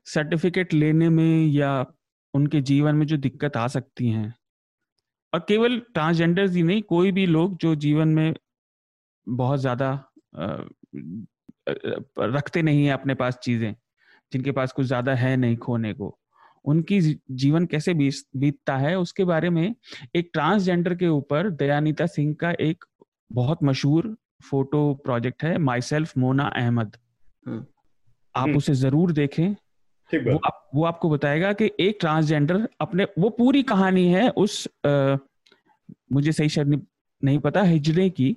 सर्टिफिकेट 0.06 0.74
लेने 0.74 1.10
में 1.10 1.48
या 1.48 1.72
उनके 2.34 2.62
जीवन 2.64 2.96
में 2.96 3.06
जो 3.08 3.18
दिक्कत 3.18 3.58
आ 3.58 3.68
सकती 3.68 4.10
हैं 4.10 4.34
और 5.34 5.40
केवल 5.48 5.80
ट्रांसजेंडर्स 5.94 6.52
ही 6.52 6.64
नहीं 6.64 6.82
कोई 6.90 7.12
भी 7.12 7.26
लोग 7.26 7.58
जो 7.58 7.74
जीवन 7.78 8.08
में 8.10 8.34
बहुत 9.28 9.60
ज़्यादा 9.60 9.90
रखते 12.20 12.62
नहीं 12.62 12.86
है 12.86 12.92
अपने 12.92 13.14
पास 13.14 13.38
चीज़ें 13.44 13.76
जिनके 14.32 14.52
पास 14.52 14.72
कुछ 14.72 14.86
ज़्यादा 14.86 15.14
है 15.16 15.36
नहीं 15.38 15.58
खोने 15.58 15.94
को। 15.94 16.18
उनकी 16.66 17.00
जीवन 17.32 17.66
कैसे 17.66 17.94
बीतता 17.94 18.78
है 18.78 18.98
उसके 19.00 19.24
बारे 19.24 19.50
में 19.50 19.76
एक 20.16 20.30
ट्रांसजेंडर 20.34 20.96
के 20.96 21.08
ऊपर 21.08 21.50
दयानिता 21.50 22.06
सिंह 22.06 22.34
का 22.34 22.52
एक 22.52 22.86
बहुत 23.34 23.64
मशहूर 23.64 24.16
फ़ोटो 24.44 24.94
प्रोजेक्ट 24.94 25.44
है 25.44 25.58
माई 25.58 25.82
सेल्फ 25.82 26.18
मोना 26.18 26.48
अहमद। 26.48 26.98
हम्म। 27.46 27.66
आप 28.36 28.44
हम्म। 28.44 28.58
उसे 28.58 28.74
ज़रूर 28.74 29.12
देखें। 29.12 29.56
वो, 30.10 30.36
आप, 30.38 30.70
वो 30.76 30.84
आपको 30.86 31.10
बताएगा 31.10 31.54
कि 31.54 31.72
एक 31.80 31.98
ट्रांसजेंडर 32.00 32.68
अपने 32.82 33.08
वो 33.20 33.30
पूरी 33.30 33.64
कहानी 33.64 34.06
है 34.08 34.30
उस 34.30 34.68
आ, 34.86 35.16
मुझे 36.12 36.32
सही 36.32 36.50
शायद 36.50 36.86
नहीं 37.24 37.40
पता 37.40 37.62
हिजड़े 37.62 38.10
की। 38.10 38.36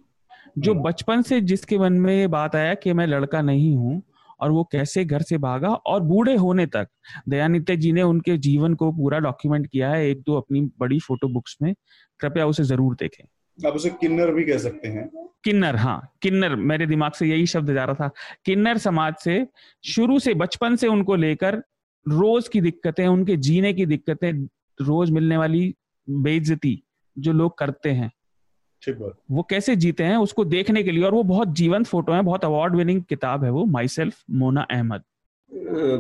जो 0.59 0.73
हम्म। 0.73 0.83
बचपन 0.83 1.23
से 1.23 1.41
जिसके 1.41 1.79
मन 1.79 1.93
में 1.93 2.15
ये 2.19 2.27
बात 2.27 2.57
आया 2.57 2.75
कि 2.75 2.93
मैं 2.93 3.07
लड़का 3.07 3.43
नहीं 3.43 3.75
हूँ 3.77 4.03
और 4.41 4.51
वो 4.51 4.63
कैसे 4.65 5.05
घर 5.05 5.23
से 5.23 5.39
भागा 5.39 5.69
और 5.69 6.01
बूढ़े 6.01 6.35
होने 6.35 6.67
तक। 6.67 6.89
दयानित्य 7.29 7.77
जी 7.77 7.93
ने 7.93 8.03
उनके 8.03 8.37
जीवन 8.39 8.75
को 8.75 8.91
पूरा 8.93 9.19
डॉक्यूमेंट 9.19 9.67
किया 9.67 9.91
है 9.91 10.09
एक 10.11 10.21
दो 10.21 10.37
अपनी 10.37 10.61
बड़ी 10.79 10.99
फ़ोटो 10.99 11.29
बुक्स 11.29 11.57
में। 11.63 11.75
कृपया 12.21 12.47
उसे 12.47 12.65
ज़रूर 12.65 12.95
देखें। 12.95 13.25
आप 13.59 13.75
उसे 13.75 13.91
किन्नर 13.91 14.33
भी 14.33 14.45
कह 14.45 14.59
सकते 14.59 14.89
हैं। 14.89 15.09
किन्नर 15.45 15.77
हाँ 15.77 16.13
किन्नर। 16.23 16.55
मेरे 16.57 16.87
दिमाग 16.87 17.13
से 17.13 17.27
यही 17.27 17.47
शब्द 17.47 17.73
जा 17.75 17.85
रहा 17.85 17.95
था। 17.95 18.11
किन्नर 18.45 18.79
समाज 18.79 19.15
से 19.15 19.47
शुरू 19.85 20.19
से 20.19 20.35
बचपन 20.35 20.77
से 20.77 20.87
उनको 20.87 21.17
लेकर 21.17 21.63
रोज 22.07 22.49
की 22.49 22.61
दिक्कतें 22.61 23.07
उनके 23.07 23.37
जीने 23.37 23.73
की 23.73 23.87
दिक्कतें 23.87 24.33
रोज 24.79 25.11
मिलने 25.11 25.37
वाली 25.37 25.75
बेइज्जती 26.09 26.83
जो 27.19 27.33
लोग 27.33 27.59
करते 27.59 27.91
हैं। 27.91 28.11
वो 29.31 29.43
कैसे 29.43 29.77
जीते 29.77 30.05
हैं 30.05 30.17
उसको 30.17 30.45
देखने 30.45 30.83
के 30.83 30.91
लिए 30.91 31.05
और 31.05 31.13
वो 31.13 31.23
बहुत 31.23 31.49
जीवंत 31.49 31.87
फ़ोटो 31.87 32.13
है 32.13 32.23
बहुत 32.23 32.45
अवार्ड 32.45 32.77
विनिंग 32.77 33.03
किताब 33.03 33.45
है 33.45 33.51
वो 33.51 33.65
माई 33.65 33.89
सेल्फ 33.89 34.25
मोना 34.31 34.67
अहमद 34.71 35.03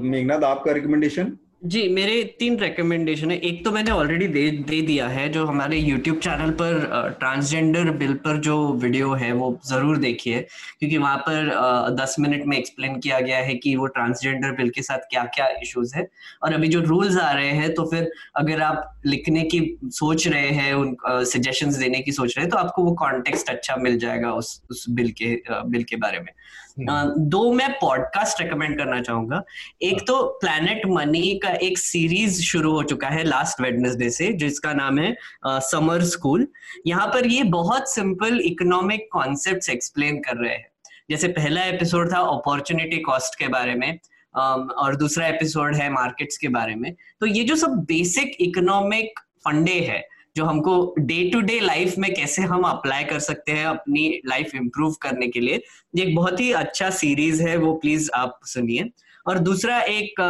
मेघनाथ 0.02 0.40
आपका 0.40 0.72
रिकमेंडेशन 0.72 1.36
जी, 1.62 1.88
मेरे 1.88 2.22
तीन 2.38 2.56
रिकमेंडेशन 2.58 3.30
है। 3.30 3.36
एक 3.38 3.64
तो 3.64 3.70
मैंने 3.70 3.90
ऑलरेडी 3.90 4.26
दे 4.26 4.50
दे 4.68 4.80
दिया 4.82 5.08
है, 5.08 5.28
जो 5.28 5.44
हमारे 5.46 5.78
यूट्यूब 5.78 6.18
चैनल 6.18 6.50
पर 6.60 7.16
ट्रांसजेंडर 7.18 7.90
बिल 7.92 8.14
पर 8.24 8.36
जो 8.40 8.56
वीडियो 8.74 9.12
है, 9.12 9.32
वो 9.32 9.58
ज़रूर 9.66 9.96
देखिए। 9.98 10.40
क्योंकि 10.78 10.98
वहाँ 10.98 11.16
पर 11.28 11.50
दस 11.96 12.16
मिनट 12.20 12.46
में 12.46 12.56
एक्सप्लेन 12.58 12.98
किया 13.00 13.18
गया 13.20 13.38
है 13.38 13.54
कि 13.56 13.74
वो 13.76 13.86
ट्रांसजेंडर 13.88 14.52
बिल 14.56 14.70
के 14.70 14.82
साथ 14.82 14.98
क्या 15.10 15.24
क्या 15.34 15.48
इश्यूज़ 15.62 15.94
है। 15.96 16.08
और 16.42 16.54
अभी 16.54 16.68
जो 16.68 16.80
रूल्स 16.82 17.18
आ 17.18 17.30
रहे 17.32 17.50
हैं 17.50 17.72
तो 17.74 17.84
फिर 17.90 18.10
अगर 18.36 18.60
आप 18.62 19.00
लिखने 19.06 19.42
की 19.44 19.60
सोच 19.84 20.26
रहे 20.28 20.48
हैं, 20.50 20.72
उन 20.74 20.96
सजेशंस 21.06 21.76
देने 21.76 22.00
की 22.00 22.12
सोच 22.12 22.36
रहे 22.36 22.44
हैं 22.44 22.50
तो 22.50 22.58
आपको 22.58 22.84
वो 22.84 22.92
कॉन्टेक्स्ट 23.00 23.50
अच्छा 23.50 23.76
मिल 23.78 23.98
जाएगा 23.98 24.32
उस 24.34 24.60
उस 24.70 24.84
बिल 24.90 25.10
के 25.22 25.34
बिल 25.50 25.82
के 25.84 25.96
बारे 25.98 26.20
में। 26.20 26.32
दो 26.78 27.52
मैं 27.52 27.70
पॉडकास्ट 27.72 28.40
रेकमेंड 28.42 28.76
करना 28.78 29.00
चाहूँगा। 29.02 29.42
एक 29.82 29.94
हाँ। 29.94 30.04
तो 30.06 30.22
प्लैनेट 30.40 30.82
मनी 30.86 31.38
का 31.42 31.50
एक 31.62 31.78
सीरीज़ 31.78 32.40
शुरू 32.42 32.72
हो 32.72 32.82
चुका 32.82 33.08
है 33.08 33.24
लास्ट 33.24 33.60
वेडनेसडे 33.60 34.10
से 34.10 34.32
जिसका 34.32 34.72
नाम 34.72 34.98
है 34.98 35.14
समर 35.46 36.04
स्कूल 36.04 36.46
यहाँ 36.86 37.06
पर 37.06 37.26
ये 37.26 37.42
बहुत 37.42 37.92
सिंपल 37.94 38.40
इकोनॉमिक 38.40 39.08
कॉन्सेप्ट 39.12 39.68
एक्सप्लेन 39.70 40.18
कर 40.18 40.36
रहे 40.36 40.54
हैं। 40.54 40.66
जैसे 41.10 41.28
पहला 41.28 41.64
एपिसोड 41.64 42.12
था 42.12 42.18
अपॉर्चुनिटी 42.18 42.98
कॉस्ट 42.98 43.38
के 43.38 43.48
बारे 43.48 43.74
में 43.74 43.98
और 44.34 44.96
दूसरा 44.96 45.26
एपिसोड 45.26 45.74
है 45.76 45.90
मार्केट्स 45.90 46.38
के 46.38 46.48
बारे 46.48 46.74
में। 46.74 46.94
तो 47.20 47.26
ये 47.26 47.44
जो 47.44 47.56
सब 47.56 47.84
बेसिक 47.88 48.36
इकोनॉमिक 48.40 49.20
फंडे 49.44 49.78
है 49.80 49.98
जो 50.40 50.44
हमको 50.46 50.74
डे 50.98 51.18
टू 51.30 51.40
डे 51.42 51.58
लाइफ 51.60 51.94
में 51.98 52.12
कैसे 52.14 52.42
हम 52.50 52.62
अप्लाई 52.64 53.04
कर 53.04 53.18
सकते 53.20 53.52
हैं 53.52 53.64
अपनी 53.66 54.04
लाइफ 54.26 54.54
इंप्रूव 54.54 54.94
करने 55.02 55.26
के 55.28 55.40
लिए, 55.40 55.62
ये 55.94 56.04
एक 56.04 56.14
बहुत 56.16 56.40
ही 56.40 56.50
अच्छा 56.54 56.88
सीरीज़ 56.98 57.42
है, 57.42 57.56
वो 57.56 57.72
प्लीज़ 57.74 58.10
आप 58.14 58.38
सुनिए। 58.46 58.90
और 59.28 59.38
दूसरा 59.40 59.80
एक 59.80 60.20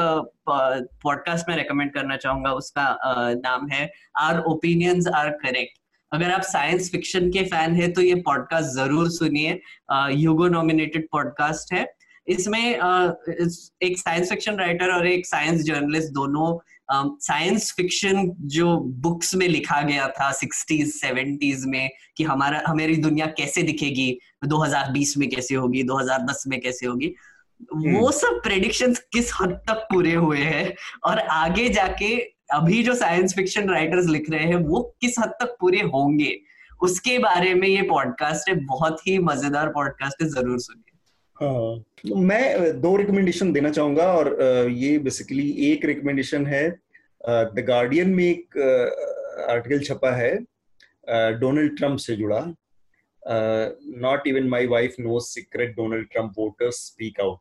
पॉडकास्ट 0.49 1.49
में 1.49 1.55
रेकमेंड 1.57 1.93
करना 1.95 2.17
चाहूँगा, 2.17 2.53
उसका 2.53 2.99
नाम 3.37 3.69
है 3.69 3.91
आर 4.19 4.41
ओपिनियंस 4.49 5.07
आर 5.15 5.31
करेक्ट 5.45 5.79
अगर 6.13 6.31
आप 6.31 6.43
साइंस 6.43 6.91
फिक्शन 6.93 7.31
के 7.31 7.45
फ़ैन 7.45 7.75
है 7.75 7.91
तो 7.93 8.03
ये 8.03 8.15
पॉडकास्ट 8.27 8.75
ज़रूर 8.75 9.11
सुनिए। 9.11 9.61
यूगो 10.23 10.49
नॉमिनेटेड 10.49 11.09
पॉडकास्ट 11.13 11.73
है। 11.73 11.87
इसमें 12.29 12.61
एक 12.61 13.99
साइंस 13.99 14.29
फिक्शन 14.31 14.57
राइटर 14.57 14.93
और 14.95 15.07
एक 15.07 15.27
साइंस 15.27 15.63
जर्नलिस्ट 15.65 16.13
दोनों 16.13 16.53
साइंस 16.93 17.65
um, 17.65 17.77
फिक्शन 17.77 18.31
जो 18.49 18.77
बुक्स 19.01 19.35
में 19.35 19.47
लिखा 19.49 19.81
गया 19.83 20.09
था 20.11 20.31
सिक्सटीज 20.33 20.93
सेवेंटीज 20.93 21.65
में 21.67 21.89
कि 22.17 22.25
हमारा 22.25 22.63
हमारी 22.67 22.97
दुनिया 22.99 23.27
कैसे 23.33 23.63
दिखेगी 23.63 24.11
2020 24.47 25.17
में 25.17 25.29
कैसे 25.31 25.55
होगी 25.55 25.83
2010 25.85 26.47
में 26.47 26.61
कैसे 26.61 26.87
होगी 26.87 27.15
हम्म। 27.75 27.97
वो 27.97 28.11
सब 28.13 28.41
प्रेडिक्शंस 28.43 28.99
किस 29.13 29.33
हद 29.41 29.53
तक 29.69 29.87
पूरे 29.93 30.15
हुए 30.17 30.39
हैं 30.41 30.75
और 31.07 31.19
आगे 31.19 31.69
जाके 31.69 32.15
अभी 32.53 32.83
जो 32.83 32.95
साइंस 32.97 33.35
फिक्शन 33.35 33.71
राइटर्स 33.71 34.07
लिख 34.07 34.31
रहे 34.31 34.45
हैं 34.45 34.63
वो 34.65 34.83
किस 35.01 35.19
हद 35.19 35.35
तक 35.41 35.57
पूरे 35.61 35.81
होंगे 35.89 36.37
उसके 36.81 37.19
बारे 37.19 37.55
में 37.55 37.69
ये 37.69 37.83
पॉडकास्ट 37.89 38.49
है 38.49 38.55
बहुत 38.67 39.07
ही 39.07 39.19
मज़ेदार 39.25 39.69
पॉडकास्ट 39.71 40.23
है 40.23 40.29
ज़रूर 40.29 40.59
सुनिए 40.61 40.90
हाँ। 41.41 42.23
मैं 42.23 42.81
दो 42.81 42.97
रिकमेंडेशन 42.97 43.53
देना 43.53 43.71
चाहूँगा 43.71 44.13
और 44.15 44.71
ये 44.71 44.99
बेसिकली 44.99 45.51
एक 45.71 45.85
रिकमेंडेशन 45.85 46.47
है 46.47 46.69
द 47.29 47.65
गार्डियन 47.69 48.11
में 48.15 48.25
एक 48.25 48.59
आर्टिकल 49.51 49.81
छपा 49.85 50.11
है 50.17 50.35
डोनाल्ड 51.41 51.77
ट्रंप 51.77 51.99
से 51.99 52.17
जुड़ा। 52.17 52.41
Not 54.03 54.27
even 54.27 54.49
my 54.49 54.67
wife 54.67 54.97
no 55.01 55.21
secret 55.21 55.75
Donald 55.77 56.09
Trump 56.13 56.35
voters 56.39 56.85
speak 56.87 57.21
out 57.21 57.39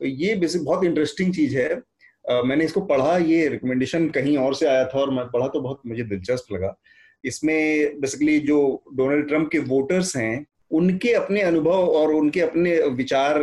तो 0.00 0.06
ये 0.06 0.34
बेसिक 0.36 0.64
बहुत 0.64 0.84
इंटरेस्टिंग 0.84 1.34
चीज़ 1.34 1.56
है। 1.56 1.68
uh, 1.70 2.44
मैंने 2.44 2.64
इसको 2.64 2.80
पढ़ा 2.80 3.16
ये 3.18 3.46
रिकमेंडेशन 3.48 4.08
कहीं 4.10 4.36
और 4.38 4.54
से 4.54 4.66
आया 4.66 4.84
था 4.84 4.98
और 5.00 5.10
मैं 5.10 5.26
पढ़ा 5.26 5.48
तो 5.48 5.60
बहुत 5.60 5.80
मुझे 5.86 6.02
दिलचस्प 6.04 6.52
लगा। 6.52 6.74
इसमें 7.24 8.00
बेसिकली 8.00 8.38
जो 8.40 8.58
डोनाल्ड 8.94 9.28
ट्रंप 9.28 9.48
के 9.52 9.58
वोटर्स 9.58 10.16
हैं 10.16 10.44
उनके 10.70 11.12
अपने 11.12 11.40
अनुभव 11.40 11.88
और 11.88 12.12
उनके 12.12 12.40
अपने 12.40 12.78
विचार 12.88 13.38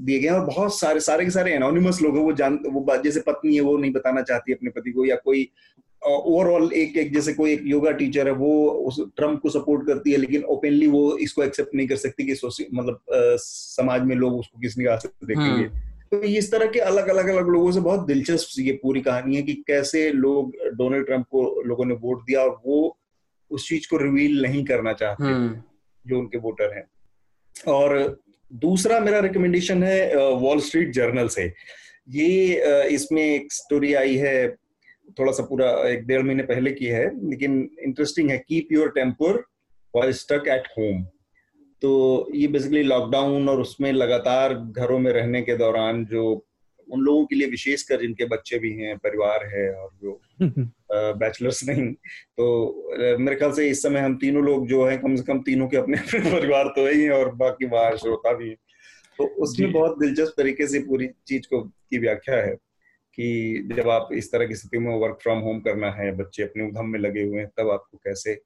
दिए 0.00 0.18
गए 0.18 0.28
और 0.28 0.44
बहुत 0.44 0.78
सारे 0.78 1.00
सारे 1.00 1.24
के 1.24 1.30
सारे 1.30 1.52
एनोनिमस 1.52 2.00
लोग 2.02 2.16
हैं 2.16 2.24
वो 2.24 2.32
जान 2.32 2.58
वो 2.66 2.96
जैसे 3.04 3.20
पत्नी 3.20 3.54
है 3.54 3.60
वो 3.60 3.76
नहीं 3.76 3.92
बताना 3.92 4.22
चाहती 4.22 4.52
अपने 4.52 4.70
पति 4.70 4.92
को 4.92 5.04
या 5.04 5.16
कोई 5.16 5.48
ओवरऑल 6.02 6.72
एक 6.72 6.96
एक 6.96 7.12
जैसे 7.14 7.32
कोई 7.32 7.52
एक 7.52 7.62
योगा 7.64 7.90
टीचर 7.90 8.26
है 8.26 8.32
वो 8.32 8.70
उस 8.86 9.00
ट्रंप 9.16 9.40
को 9.40 9.50
सपोर्ट 9.50 9.86
करती 9.86 10.12
है 10.12 10.18
लेकिन 10.18 10.42
ओपनली 10.44 10.86
वो 10.86 11.16
इसको 11.18 11.42
एक्सेप्ट 11.42 11.74
नहीं 11.74 11.88
कर 11.88 11.96
सकती 11.96 12.26
कि 12.26 12.66
मतलब 12.74 13.00
समाज 13.38 14.02
में 14.02 14.16
लोग 14.16 14.38
उसको 14.38 14.60
किस 14.60 14.78
निगाह 14.78 14.96
से 14.96 15.08
देखेंगे 15.08 15.64
हाँ। 15.64 15.90
तो 16.12 16.22
इस 16.22 16.50
तरह 16.52 16.66
के 16.66 16.78
अलग 16.78 17.08
अलग 17.08 17.28
अलग 17.28 17.48
लोगों 17.48 17.70
से 17.72 17.80
बहुत 17.80 18.06
दिलचस्प 18.06 18.58
ये 18.58 18.72
पूरी 18.72 19.00
कहानी 19.00 19.36
है 19.36 19.42
कि 19.42 19.52
कैसे 19.66 20.10
लोग 20.12 20.56
डोनाल्ड 20.74 21.06
ट्रंप 21.06 21.26
को 21.30 21.62
लोगों 21.66 21.84
ने 21.84 21.94
वोट 21.94 22.24
दिया 22.26 22.40
और 22.40 22.60
वो 22.66 22.98
उस 23.50 23.68
चीज़ 23.68 23.88
को 23.90 23.96
रिवील 23.96 24.42
नहीं 24.42 24.64
करना 24.64 24.92
चाहते 24.92 25.24
हाँ। 25.24 25.71
जो 26.06 26.18
उनके 26.18 26.38
वोटर 26.38 26.74
हैं। 26.76 26.84
और 27.68 28.20
दूसरा 28.50 28.98
मेरा 29.00 29.18
रिकमेंडेशन 29.20 29.82
है 29.82 30.16
वॉल 30.36 30.60
स्ट्रीट 30.60 30.92
जर्नल 30.92 31.28
से। 31.28 31.52
ये 32.10 32.86
इसमें 32.94 33.22
एक 33.22 33.52
स्टोरी 33.52 33.94
आई 33.94 34.16
है, 34.16 34.48
थोड़ा 35.18 35.32
सा 35.32 35.42
पूरा 35.42 35.70
एक 35.88 36.06
डेढ़ 36.06 36.22
महीने 36.22 36.42
पहले 36.42 36.70
की 36.72 36.86
है, 36.86 37.04
लेकिन 37.30 37.68
इंटरेस्टिंग 37.84 38.30
है 38.30 38.38
keep 38.38 38.72
your 38.72 38.88
temper 38.90 39.42
while 39.94 40.12
stuck 40.12 40.48
at 40.48 40.68
home 40.78 41.02
तो 41.82 42.28
ये 42.34 42.46
बेसिकली 42.48 42.82
लॉकडाउन 42.82 43.48
और 43.48 43.60
उसमें 43.60 43.90
लगातार 43.92 44.54
घरों 44.54 44.98
में 44.98 45.10
रहने 45.12 45.40
के 45.42 45.56
दौरान 45.56 46.04
जो 46.04 46.22
उन 46.92 47.00
लोगों 47.00 47.26
के 47.26 47.36
लिए 47.36 47.48
विशेषकर 47.48 48.00
जिनके 48.00 48.24
बच्चे 48.24 48.58
भी 48.58 48.72
हैं 48.72 48.96
परिवार 48.98 49.46
है 49.46 49.74
और 49.74 49.90
जो 50.02 50.20
बैचलर्स 50.92 51.68
नहीं 51.68 51.92
तो 52.38 53.16
मेरे 53.18 53.36
ख्याल 53.36 53.52
से 53.52 53.68
इस 53.68 53.82
समय 53.82 54.00
हम 54.00 54.16
तीनों 54.16 54.44
लोग 54.44 54.66
जो 54.68 54.84
है 54.84 54.98
कम 54.98 55.16
से 55.16 55.22
कम 55.22 55.40
तीनों 55.40 55.68
के 55.68 55.76
अपने 55.76 55.98
अपने 55.98 56.20
परिवार 56.40 56.68
तो 56.68 56.86
है 56.86 56.94
ही 56.94 57.08
और 57.08 57.34
बाकी 57.34 57.66
बाहर 57.66 57.96
श्रोता 57.96 58.32
भी 58.32 58.48
है। 58.48 58.54
तो 59.18 59.24
उसमें 59.24 59.72
बहुत 59.72 59.98
दिलचस्प 59.98 60.34
तरीके 60.36 60.66
से 60.66 60.78
पूरी 60.80 61.08
चीज़ 61.26 61.42
को 61.42 61.62
की 61.62 61.98
व्याख्या 61.98 62.36
है 62.36 62.54
कि 63.14 63.68
जब 63.76 63.88
आप 63.88 64.08
इस 64.12 64.32
तरह 64.32 64.46
की 64.46 64.54
स्थिति 64.54 64.78
में 64.78 64.94
वर्क 64.96 65.18
फ्रॉम 65.22 65.38
होम 65.38 65.60
करना 65.60 65.90
है 65.90 66.12
बच्चे 66.16 66.42
अपने 66.42 66.68
उधम 66.68 66.86
में 66.86 66.98
लगे 67.00 67.22
हुए 67.22 67.38
हैं 67.38 67.48
तब 67.48 67.70
आपको 67.70 67.98
कैसे 67.98 68.40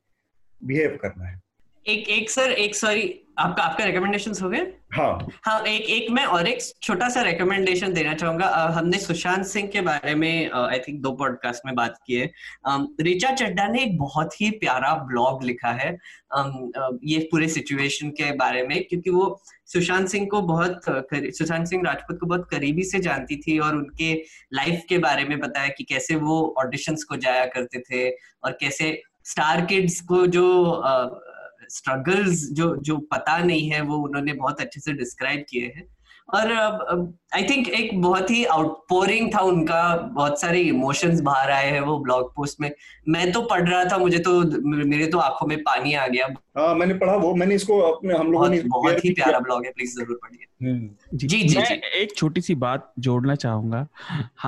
बिहेव 0.64 0.98
करना 1.02 1.24
है। 1.24 1.45
एक 1.88 2.08
एक 2.08 2.30
सर 2.30 2.52
एक 2.52 2.74
सॉरी 2.74 3.02
आपका 3.38 3.62
आपका 3.62 3.84
रिकमेंडेशन 3.84 4.32
हो 4.42 4.48
गए? 4.50 4.60
हाँ। 4.94 5.28
हाँ 5.44 5.60
एक 5.66 5.82
एक 5.90 6.10
मैं 6.10 6.24
और 6.24 6.46
एक 6.48 6.58
छोटा 6.82 7.08
सा 7.08 7.22
रिकमेंडेशन 7.22 7.92
देना 7.92 8.14
चाहूँगा। 8.14 8.46
हमने 8.76 8.98
सुशांत 8.98 9.44
सिंह 9.46 9.68
के 9.68 9.80
बारे 9.80 10.14
में 10.14 10.50
आई 10.50 10.78
थिंक 10.78 11.00
दो 11.02 11.12
पॉडकास्ट 11.12 11.66
में 11.66 11.74
बात 11.74 11.98
की 12.06 12.14
है। 12.14 12.30
रिचा 13.00 13.30
चड्डा 13.30 13.66
ने 13.68 13.82
एक 13.82 13.96
बहुत 13.98 14.40
ही 14.40 14.50
प्यारा 14.50 14.94
ब्लॉग 15.08 15.44
लिखा 15.44 15.72
है। 15.72 15.90
ये 17.04 17.18
पूरे 17.32 17.48
सिचुएशन 17.48 18.10
के 18.10 18.32
बारे 18.36 18.66
में 18.66 18.82
क्योंकि 18.84 19.10
वो 19.10 19.40
सुशांत 19.66 20.08
सिंह 20.08 20.26
को 20.30 20.42
बहुत 20.42 20.80
सुशांत 21.10 21.66
सिंह 21.66 21.82
राजपूत 21.86 22.18
को 22.20 22.26
बहुत 22.26 22.48
करीबी 22.50 22.84
से 22.84 23.00
जानती 23.00 23.36
थी 23.36 23.58
और 23.58 23.76
उनके 23.76 24.14
लाइफ 24.54 24.82
के 24.88 24.98
बारे 24.98 25.24
में 25.24 25.38
बताया 25.40 25.68
कि 25.68 25.84
कैसे 25.84 26.16
वो 26.16 26.54
ऑडिशंस 26.58 27.04
को 27.04 27.16
जाया 27.16 27.44
करते 27.46 27.82
थे 27.90 28.08
और 28.10 28.56
कैसे 28.60 29.02
स्टार 29.24 29.64
किड्स 29.66 30.00
को 30.00 30.26
जो 30.26 30.44
स्ट्रगल्स 31.70 32.48
जो 32.52 32.74
जो 32.76 32.97
पता 33.12 33.38
नहीं 33.38 33.68
है 33.70 33.80
वो 33.82 33.97
उन्होंने 33.98 34.32
बहुत 34.34 34.60
अच्छे 34.60 34.80
से 34.80 34.93
डिस्क्राइब 34.94 35.44
किए 35.51 35.72
हैं। 35.76 35.86
और 36.28 36.51
आई 36.52 37.43
uh, 37.43 37.48
थिंक 37.51 37.68
एक 37.68 38.01
बहुत 38.02 38.30
ही 38.30 38.44
आउटपोरिंग 38.44 39.28
था 39.34 39.40
उनका 39.40 39.97
बहुत 40.14 40.40
सारे 40.40 40.60
इमोशंस 40.60 41.20
बाहर 41.20 41.51
आए 41.51 41.70
हैं 41.70 41.80
वो 41.80 41.98
ब्लॉग 41.98 42.34
पोस्ट 42.36 42.60
में। 42.60 42.70
मैं 43.09 43.30
तो 43.32 43.43
पढ़ 43.43 43.68
रहा 43.68 43.84
था 43.84 43.98
मुझे 43.98 44.18
तो 44.18 44.32
मेरे 44.86 45.06
तो 45.06 45.18
आँखों 45.18 45.47
में 45.47 45.59
पानी 45.62 45.94
आ 45.94 46.06
गया। 46.06 46.26
हाँ 46.59 46.74
मैंने 46.74 46.94
पढ़ा 46.94 47.14
वो 47.16 47.34
मैंने 47.34 47.55
इसको 47.55 47.78
अपने 47.93 48.14
हम 48.14 48.32
लोगों 48.32 48.48
ने 48.48 48.60
बहुत 48.66 49.05
ही 49.05 49.10
प्यारा 49.10 49.38
ब्लॉग 49.38 49.64
है 49.66 49.72
प्लीज़ 49.72 49.94
ज़रूर 49.94 50.18
पढ़िए। 50.22 50.68
हम्म। 50.68 51.16
जी 51.16 51.26
जी, 51.28 51.56
मैं 51.59 51.64
जी। 51.64 52.01
एक 52.01 52.16
छोटी 52.16 52.40
सी 52.40 52.55
बात 52.56 52.93
जोड़ना 52.98 53.34
चाहूँगा। 53.34 53.86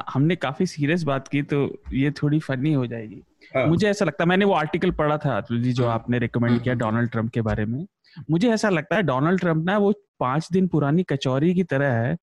हमने 0.08 0.36
काफ़ी 0.36 0.66
सीरियस 0.66 1.02
बात 1.04 1.28
की 1.28 1.42
तो 1.42 1.66
ये 1.92 2.10
थोड़ी 2.22 2.38
फनी 2.40 2.72
हो 2.72 2.86
जाएगी। 2.86 3.22
हाँ. 3.54 3.66
मुझे 3.66 3.88
ऐसा 3.88 4.04
लगता 4.04 4.24
है 4.24 4.28
मैंने 4.28 4.44
वो 4.44 4.54
आर्टिकल 4.54 4.90
पढ़ा 4.92 5.16
था 5.18 5.36
अतुल 5.36 5.62
जी 5.62 5.72
जो 5.72 5.86
हाँ। 5.86 5.94
आपने 5.94 6.18
रिकमेंड 6.18 6.60
किया 6.62 6.74
डोनाल्ड 6.74 6.96
हम्म। 6.96 7.08
ट्रंप 7.08 7.30
के 7.32 7.40
बारे 7.42 7.64
में 7.64 7.86
मुझे 8.30 8.50
ऐसा 8.50 8.68
लगता 8.68 8.96
है 8.96 9.02
डोनाल्ड 9.02 9.40
ट्रंप 9.40 9.64
ना 9.66 9.76
वो 9.78 9.92
पाँच 10.20 10.48
दिन 10.52 10.66
पुरानी 10.68 11.02
कचौरी 11.02 11.54
की 11.54 11.62
तरह 11.64 11.92
है 11.94 12.16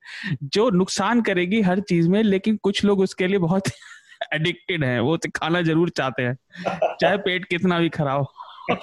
जो 0.45 0.69
नुकसान 0.71 1.21
करेगी 1.21 1.61
हर 1.61 1.79
चीज़ 1.89 2.09
में 2.09 2.21
लेकिन 2.23 2.57
कुछ 2.63 2.83
लोग 2.85 2.99
उसके 2.99 3.27
लिए 3.27 3.37
बहुत 3.39 3.67
एडिक्टेड 4.33 4.83
हैं 4.83 4.99
वो 4.99 5.15
तो 5.17 5.29
खाना 5.35 5.61
ज़रूर 5.61 5.89
चाहते 5.89 6.23
हैं 6.23 6.97
चाहे 7.01 7.17
पेट 7.19 7.45
कितना 7.45 7.79
भी 7.79 7.89
खराब 7.89 8.21
हो 8.21 8.31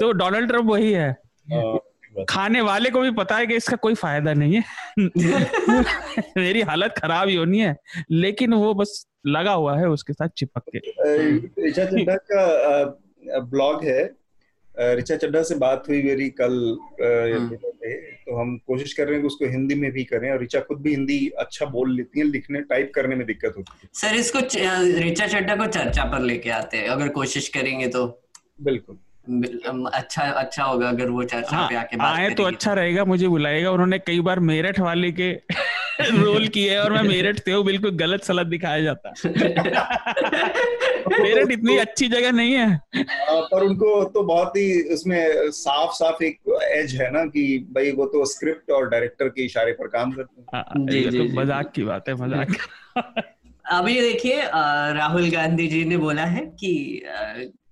तो 0.00 0.12
डोनाल्ड 0.12 0.48
ट्रंप 0.48 0.66
वही 0.66 0.92
है 0.92 1.10
हाँ। 1.46 2.24
खाने 2.28 2.60
वाले 2.60 2.90
को 2.90 3.00
भी 3.00 3.10
पता 3.12 3.36
है 3.36 3.46
कि 3.46 3.54
इसका 3.54 3.76
कोई 3.76 3.94
फ़ायदा 3.94 4.32
नहीं 4.34 4.54
है 4.54 4.62
मेरी 6.36 6.60
हालत 6.62 6.94
खराब 6.98 7.28
ही 7.28 7.34
होनी 7.34 7.60
है 7.60 7.76
लेकिन 8.10 8.54
वो 8.54 8.72
बस 8.74 9.06
लगा 9.24 9.52
हुआ 9.52 9.78
है 9.78 9.88
उसके 9.88 10.12
साथ 10.12 10.28
चिपक 10.36 10.62
के। 10.76 11.68
ऋचा 11.68 11.84
चड्डा 11.84 12.16
का 12.32 13.40
ब्लॉग 13.40 13.84
है। 13.84 14.02
ऋचा 14.96 15.16
चड्डा 15.16 15.42
से 15.42 15.54
बात 15.54 15.88
हुई 15.88 16.02
मेरी 16.02 16.28
कल 16.30 16.52
हम्म। 17.00 17.56
तो 17.56 18.36
हम 18.36 18.56
कोशिश 18.66 18.92
कर 18.92 19.04
रहे 19.04 19.14
हैं 19.14 19.22
कि 19.22 19.26
उसको 19.26 19.46
हिंदी 19.46 19.74
में 19.74 19.90
भी 19.92 20.04
करें 20.04 20.30
और 20.30 20.42
ऋचा 20.42 20.60
खुद 20.60 20.78
भी 20.82 20.90
हिंदी 20.90 21.18
अच्छा 21.38 21.66
बोल 21.66 21.94
लेती 21.96 22.20
है 22.20 22.26
लिखने 22.26 22.60
टाइप 22.60 22.92
करने 22.94 23.16
में 23.16 23.26
दिक्कत 23.26 23.54
होती 23.56 23.78
है। 23.82 23.88
सर 23.94 24.14
इसको 24.14 24.38
ऋचा 25.08 25.26
चड्डा 25.26 25.56
को 25.56 25.66
चर्चा 25.68 26.04
पर 26.04 26.20
लेके 26.22 26.50
आते 26.50 26.76
हैं 26.76 26.88
अगर 26.88 27.08
कोशिश 27.18 27.48
करेंगे 27.48 27.88
तो। 27.88 28.06
बिल्कुल। 28.62 28.98
अच्छा 29.22 30.22
अच्छा 30.22 30.64
होगा 30.64 30.88
अगर 30.88 31.08
वो 31.08 31.24
चर्चा 31.24 31.56
हाँ, 31.56 31.68
पे 31.68 31.74
आके 31.74 31.96
बात 31.96 32.16
आए 32.18 32.30
तो 32.30 32.42
अच्छा 32.42 32.72
रहेगा 32.72 33.04
मुझे 33.04 33.28
बुलाएगा। 33.28 33.70
उन्होंने 33.70 33.98
कई 33.98 34.20
बार 34.20 34.40
मेरठ 34.40 34.80
वाले 34.80 35.12
के 35.12 35.32
रोल 36.00 36.48
किए 36.48 36.78
और 36.78 36.92
मैं 36.92 37.02
मेरठ 37.02 37.40
थे 37.40 37.62
बिल्कुल 37.62 37.90
गलत 37.90 38.24
सलत 38.24 38.46
दिखाया 38.46 38.80
जाता। 38.82 39.12
मेरठ 41.20 41.50
इतनी 41.50 41.76
अच्छी 41.76 42.08
जगह 42.08 42.32
नहीं 42.32 42.52
है। 42.52 42.80
पर 43.28 43.62
उनको 43.62 44.04
तो 44.04 44.22
बहुत 44.22 44.56
ही 44.56 44.82
उसमें 44.82 45.50
साफ़ 45.50 45.92
साफ़ 45.92 46.24
एक 46.24 46.38
एज 46.62 46.94
है 46.94 47.10
ना 47.10 47.24
कि 47.24 47.66
भाई 47.72 47.92
वो 47.92 48.06
तो 48.06 48.24
स्क्रिप्ट 48.24 48.70
और 48.70 48.88
डायरेक्टर 48.88 49.28
के 49.28 49.44
इशारे 49.44 49.72
पर 49.72 49.86
काम 49.86 50.12
करते 50.12 50.40
हैं। 50.40 50.46
हाँ, 50.54 50.86
जी, 50.86 51.00
जी, 51.10 51.18
तो 51.18 51.40
मज़ाक 51.40 51.72
की 51.72 51.84
बात 51.84 52.08
है 52.08 52.14
मज़ाक। 52.14 52.56
अभी 53.72 54.00
देखिए 54.00 54.42
राहुल 54.94 55.30
गांधी 55.30 55.68
जी 55.68 55.84
ने 55.84 55.96
बोला 55.96 56.24
है 56.24 56.40
कि 56.40 57.02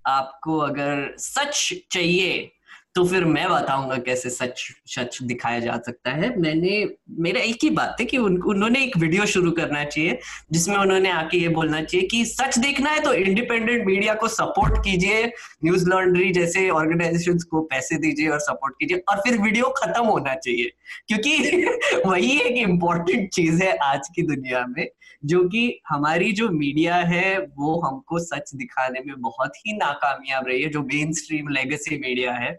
आपको 0.06 0.58
अगर 0.58 1.14
सच 1.18 1.74
चाहिए 1.90 2.52
तो 2.94 3.04
फिर 3.06 3.24
मैं 3.24 3.48
बताऊँगा 3.50 3.96
कैसे 3.96 4.30
सच 4.30 4.62
सच 4.86 5.18
दिखाया 5.22 5.58
जा 5.60 5.76
सकता 5.86 6.10
है। 6.10 6.40
मैंने 6.40 6.88
मेरा 7.18 7.40
एक 7.40 7.58
ही 7.62 7.70
बात 7.70 7.96
है 8.00 8.06
कि 8.06 8.18
उन, 8.18 8.36
उन्होंने 8.42 8.82
एक 8.82 8.96
वीडियो 8.96 9.26
शुरू 9.26 9.50
करना 9.50 9.84
चाहिए 9.84 10.18
जिसमें 10.52 10.76
उन्होंने 10.76 11.10
आके 11.10 11.38
ये 11.38 11.48
बोलना 11.48 11.82
चाहिए 11.82 12.06
कि 12.06 12.24
सच 12.24 12.58
देखना 12.58 12.90
है 12.90 13.00
तो 13.00 13.12
इंडिपेंडेंट 13.12 13.86
मीडिया 13.86 14.14
को 14.14 14.28
सपोर्ट 14.28 14.84
कीजिए 14.84 15.24
न्यूज़ 15.64 15.88
लॉन्ड्री 15.88 16.30
जैसे 16.32 16.68
ऑर्गेनाइजेशन 16.70 17.38
को 17.50 17.60
पैसे 17.60 17.98
दीजिए 17.98 18.28
और 18.28 18.40
सपोर्ट 18.40 18.74
कीजिए 18.74 19.02
और 19.08 19.16
फिर 19.16 19.38
वीडियो 19.38 19.68
खत्म 19.78 20.04
होना 20.04 20.34
चाहिए। 20.34 20.72
क्योंकि 21.08 21.64
वही 22.06 22.40
एक 22.40 22.56
इम्पोर्टेंट 22.56 23.28
चीज़ 23.30 23.62
है 23.62 23.76
आज 23.76 24.08
की 24.16 24.22
दुनिया 24.22 24.64
में 24.68 24.88
जो 25.24 25.44
कि 25.48 25.80
हमारी 25.88 26.32
जो 26.32 26.48
मीडिया 26.48 26.96
है 26.96 27.38
वो 27.38 27.80
हमको 27.80 28.18
सच 28.18 28.54
दिखाने 28.54 29.00
में 29.06 29.20
बहुत 29.20 29.56
ही 29.56 29.76
नाकामयाब 29.76 30.46
रही 30.46 30.62
है 30.62 30.68
जो 30.68 30.82
मेन 30.82 31.12
स्ट्रीम 31.12 31.48
लेगेसी 31.48 31.98
मीडिया 31.98 32.32
है। 32.32 32.58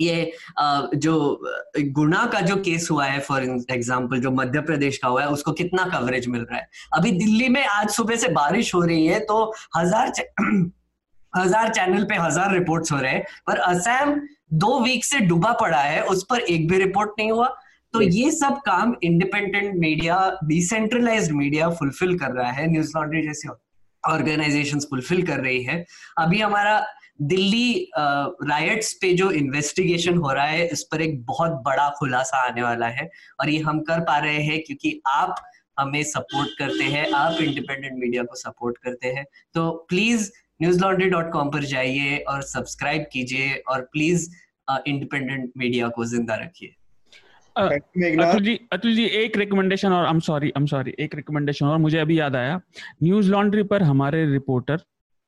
ये 0.00 0.32
जो 0.96 1.14
गुना 1.94 2.24
का 2.26 2.40
जो 2.40 2.56
केस 2.58 2.88
हुआ 2.90 3.04
है 3.06 3.18
फॉर 3.22 3.42
एग्ज़ाम्पल 3.70 4.20
जो 4.20 4.30
मध्य 4.32 4.60
प्रदेश 4.62 4.98
का 4.98 5.08
हुआ 5.08 5.22
है 5.22 5.28
उसको 5.30 5.52
कितना 5.52 5.84
कवरेज 5.88 6.26
मिल 6.28 6.40
रहा 6.42 6.58
है? 6.58 6.68
अभी 6.94 7.10
दिल्ली 7.12 7.48
में 7.48 7.64
आज 7.64 7.90
सुबह 7.90 8.16
से 8.16 8.28
बारिश 8.30 8.74
हो 8.74 8.80
रही 8.82 9.06
है 9.06 9.20
तो 9.22 9.44
हज़ार 9.76 10.12
हज़ार 11.32 11.68
चैनल 11.70 12.04
पे 12.04 12.16
हज़ार 12.16 12.52
रिपोर्ट्स 12.54 12.92
हो 12.92 12.98
रहे 12.98 13.12
हैं 13.12 13.24
पर 13.46 13.58
असम 13.60 14.20
दो 14.54 14.78
वीक 14.80 15.04
से 15.04 15.20
डूबा 15.26 15.52
पड़ा 15.60 15.80
है 15.80 16.02
उस 16.06 16.24
पर 16.30 16.40
एक 16.40 16.68
भी 16.68 16.78
रिपोर्ट 16.78 17.10
नहीं 17.18 17.30
हुआ। 17.30 17.46
तो 17.94 18.00
ये 18.00 18.30
सब 18.32 18.58
काम 18.66 18.94
independent 19.04 19.74
media 19.80 20.16
decentralised 20.44 21.32
media 21.32 21.68
fulfil 21.70 22.18
कर 22.18 22.32
रहा 22.32 22.50
है 22.52 22.66
न्यूज़ 22.70 22.92
लॉन्ड्री 22.96 23.22
जैसे 23.22 23.48
ऑर्गेनाइजेशन 24.04 24.80
फुलफिल 24.90 25.22
कर 25.26 25.40
रही 25.40 25.62
है। 25.62 25.84
अभी 26.18 26.40
हमारा 26.40 26.78
दिल्ली 27.18 27.90
राइट्स 27.96 28.92
पे 29.02 29.12
जो 29.14 29.30
इन्वेस्टिगेशन 29.32 30.16
हो 30.18 30.32
रहा 30.32 30.46
है 30.46 30.66
इस 30.68 30.82
पर 30.92 31.02
एक 31.02 31.24
बहुत 31.26 31.52
बड़ा 31.66 31.88
खुलासा 31.98 32.38
आने 32.46 32.62
वाला 32.62 32.86
है। 32.88 33.08
और 33.40 33.50
ये 33.50 33.58
हम 33.60 33.80
कर 33.82 34.00
पा 34.04 34.18
रहे 34.18 34.42
हैं 34.42 34.60
क्योंकि 34.62 35.00
आप 35.08 35.34
हमें 35.78 36.02
सपोर्ट 36.04 36.58
करते 36.58 36.84
हैं 36.86 37.10
आप 37.14 37.40
इंडिपेंडेंट 37.42 37.98
मीडिया 37.98 38.22
को 38.22 38.36
सपोर्ट 38.36 38.78
करते 38.78 39.08
हैं। 39.08 39.24
तो 39.54 39.70
please 39.88 40.30
news 40.62 40.80
laundry 40.80 41.08
dot 41.10 41.32
com 41.32 41.50
पर 41.50 41.64
जाइए 41.66 42.16
और 42.28 42.42
सब्सक्राइब 42.44 43.06
कीजिए 43.12 43.54
और 43.68 43.82
प्लीज़ 43.92 44.28
इंडिपेंडेंट 44.86 45.52
मीडिया 45.58 45.88
को 45.88 46.04
ज़िंदा 46.06 46.34
रखिए। 46.34 46.74
अतुल 47.56 48.40
जी 48.42 48.58
अतुल 48.72 48.94
जी 48.94 49.04
एक 49.16 49.36
रिकमेंडेशन 49.36 49.92
और 49.92 50.04
I 50.04 50.10
am 50.10 50.20
sorry 50.20 50.46
I 50.46 50.60
am 50.60 50.66
sorry 50.66 50.94
एक 51.00 51.14
रिकमेंडेशन 51.14 51.66
और 51.66 51.78
मुझे 51.78 51.98
अभी 51.98 52.18
याद 52.18 52.36
आया। 52.36 52.60
न्यूज़ 53.02 53.30
लॉन्ड्री 53.30 53.62
पर 53.64 53.82
हमारे 53.82 54.24
रिपोर्टर 54.32 54.80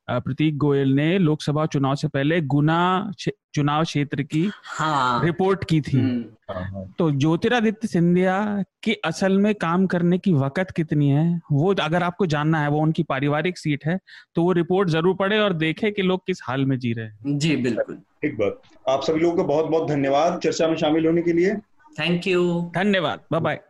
प्रतीक 0.09 0.57
गोयल 0.59 0.93
ने 0.95 1.19
लोकसभा 1.19 1.65
चुनाव 1.66 1.95
से 1.95 2.09
पहले 2.09 2.41
गुना 2.41 3.12
चुनाव 3.55 3.85
क्षेत्र 3.85 4.23
की 4.23 4.51
हाँ, 4.65 5.24
रिपोर्ट 5.24 5.65
की 5.65 5.81
थी। 5.81 5.99
हम्म। 5.99 6.85
तो 6.99 7.11
ज्योतिरादित्य 7.11 7.89
सिंधिया 7.89 8.65
की 8.83 8.93
असल 9.05 9.39
में 9.39 9.55
काम 9.55 9.87
करने 9.87 10.19
की 10.19 10.33
वक्त 10.33 10.70
कितनी 10.77 11.09
है 11.09 11.41
वो 11.53 11.74
अगर 11.74 12.03
आपको 12.03 12.27
जानना 12.27 12.61
है 12.62 12.69
वो 12.70 12.81
उनकी 12.81 13.03
पारिवारिक 13.03 13.59
सीट 13.59 13.87
है 13.87 13.99
तो 14.35 14.43
वो 14.43 14.53
रिपोर्ट 14.53 14.89
ज़रूर 14.89 15.15
पढ़े 15.15 15.39
और 15.39 15.53
देखे 15.53 15.91
कि 15.91 16.03
लोग 16.03 16.27
किस 16.27 16.41
हाल 16.45 16.65
में 16.65 16.78
जी 16.78 16.93
रहे 16.93 17.07
हैं। 17.07 17.39
जी 17.39 17.57
बिल्कुल। 17.57 17.95
ठीक 17.95 18.39
बात। 18.39 18.61
आप 18.89 19.03
सभी 19.03 19.20
लोगों 19.20 19.37
का 19.37 19.43
बहुत 19.43 19.70
बहुत 19.70 19.89
धन्यवाद। 19.89 20.41
चर्चा 20.41 20.69
में 20.69 20.77
शामिल 20.77 21.07
होने 21.07 21.23
के 21.23 21.33
लिए। 21.33 21.55
थैंक 22.01 22.27
यू 22.27 22.70
धन्यवाद। 22.74 23.20
बाय 23.33 23.41
बाय 23.41 23.61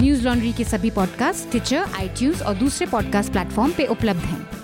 न्यूज़ 0.00 0.24
लॉन्ड्री 0.24 0.52
के 0.52 0.64
सभी 0.64 0.90
पॉडकास्ट 0.90 1.50
ट्विटर 1.50 1.76
आई 1.76 2.32
और 2.46 2.54
दूसरे 2.54 2.86
पॉडकास्ट 2.86 3.32
प्लेटफॉर्म 3.32 3.72
पे 3.76 3.86
उपलब्ध 3.86 4.20
हैं। 4.20 4.63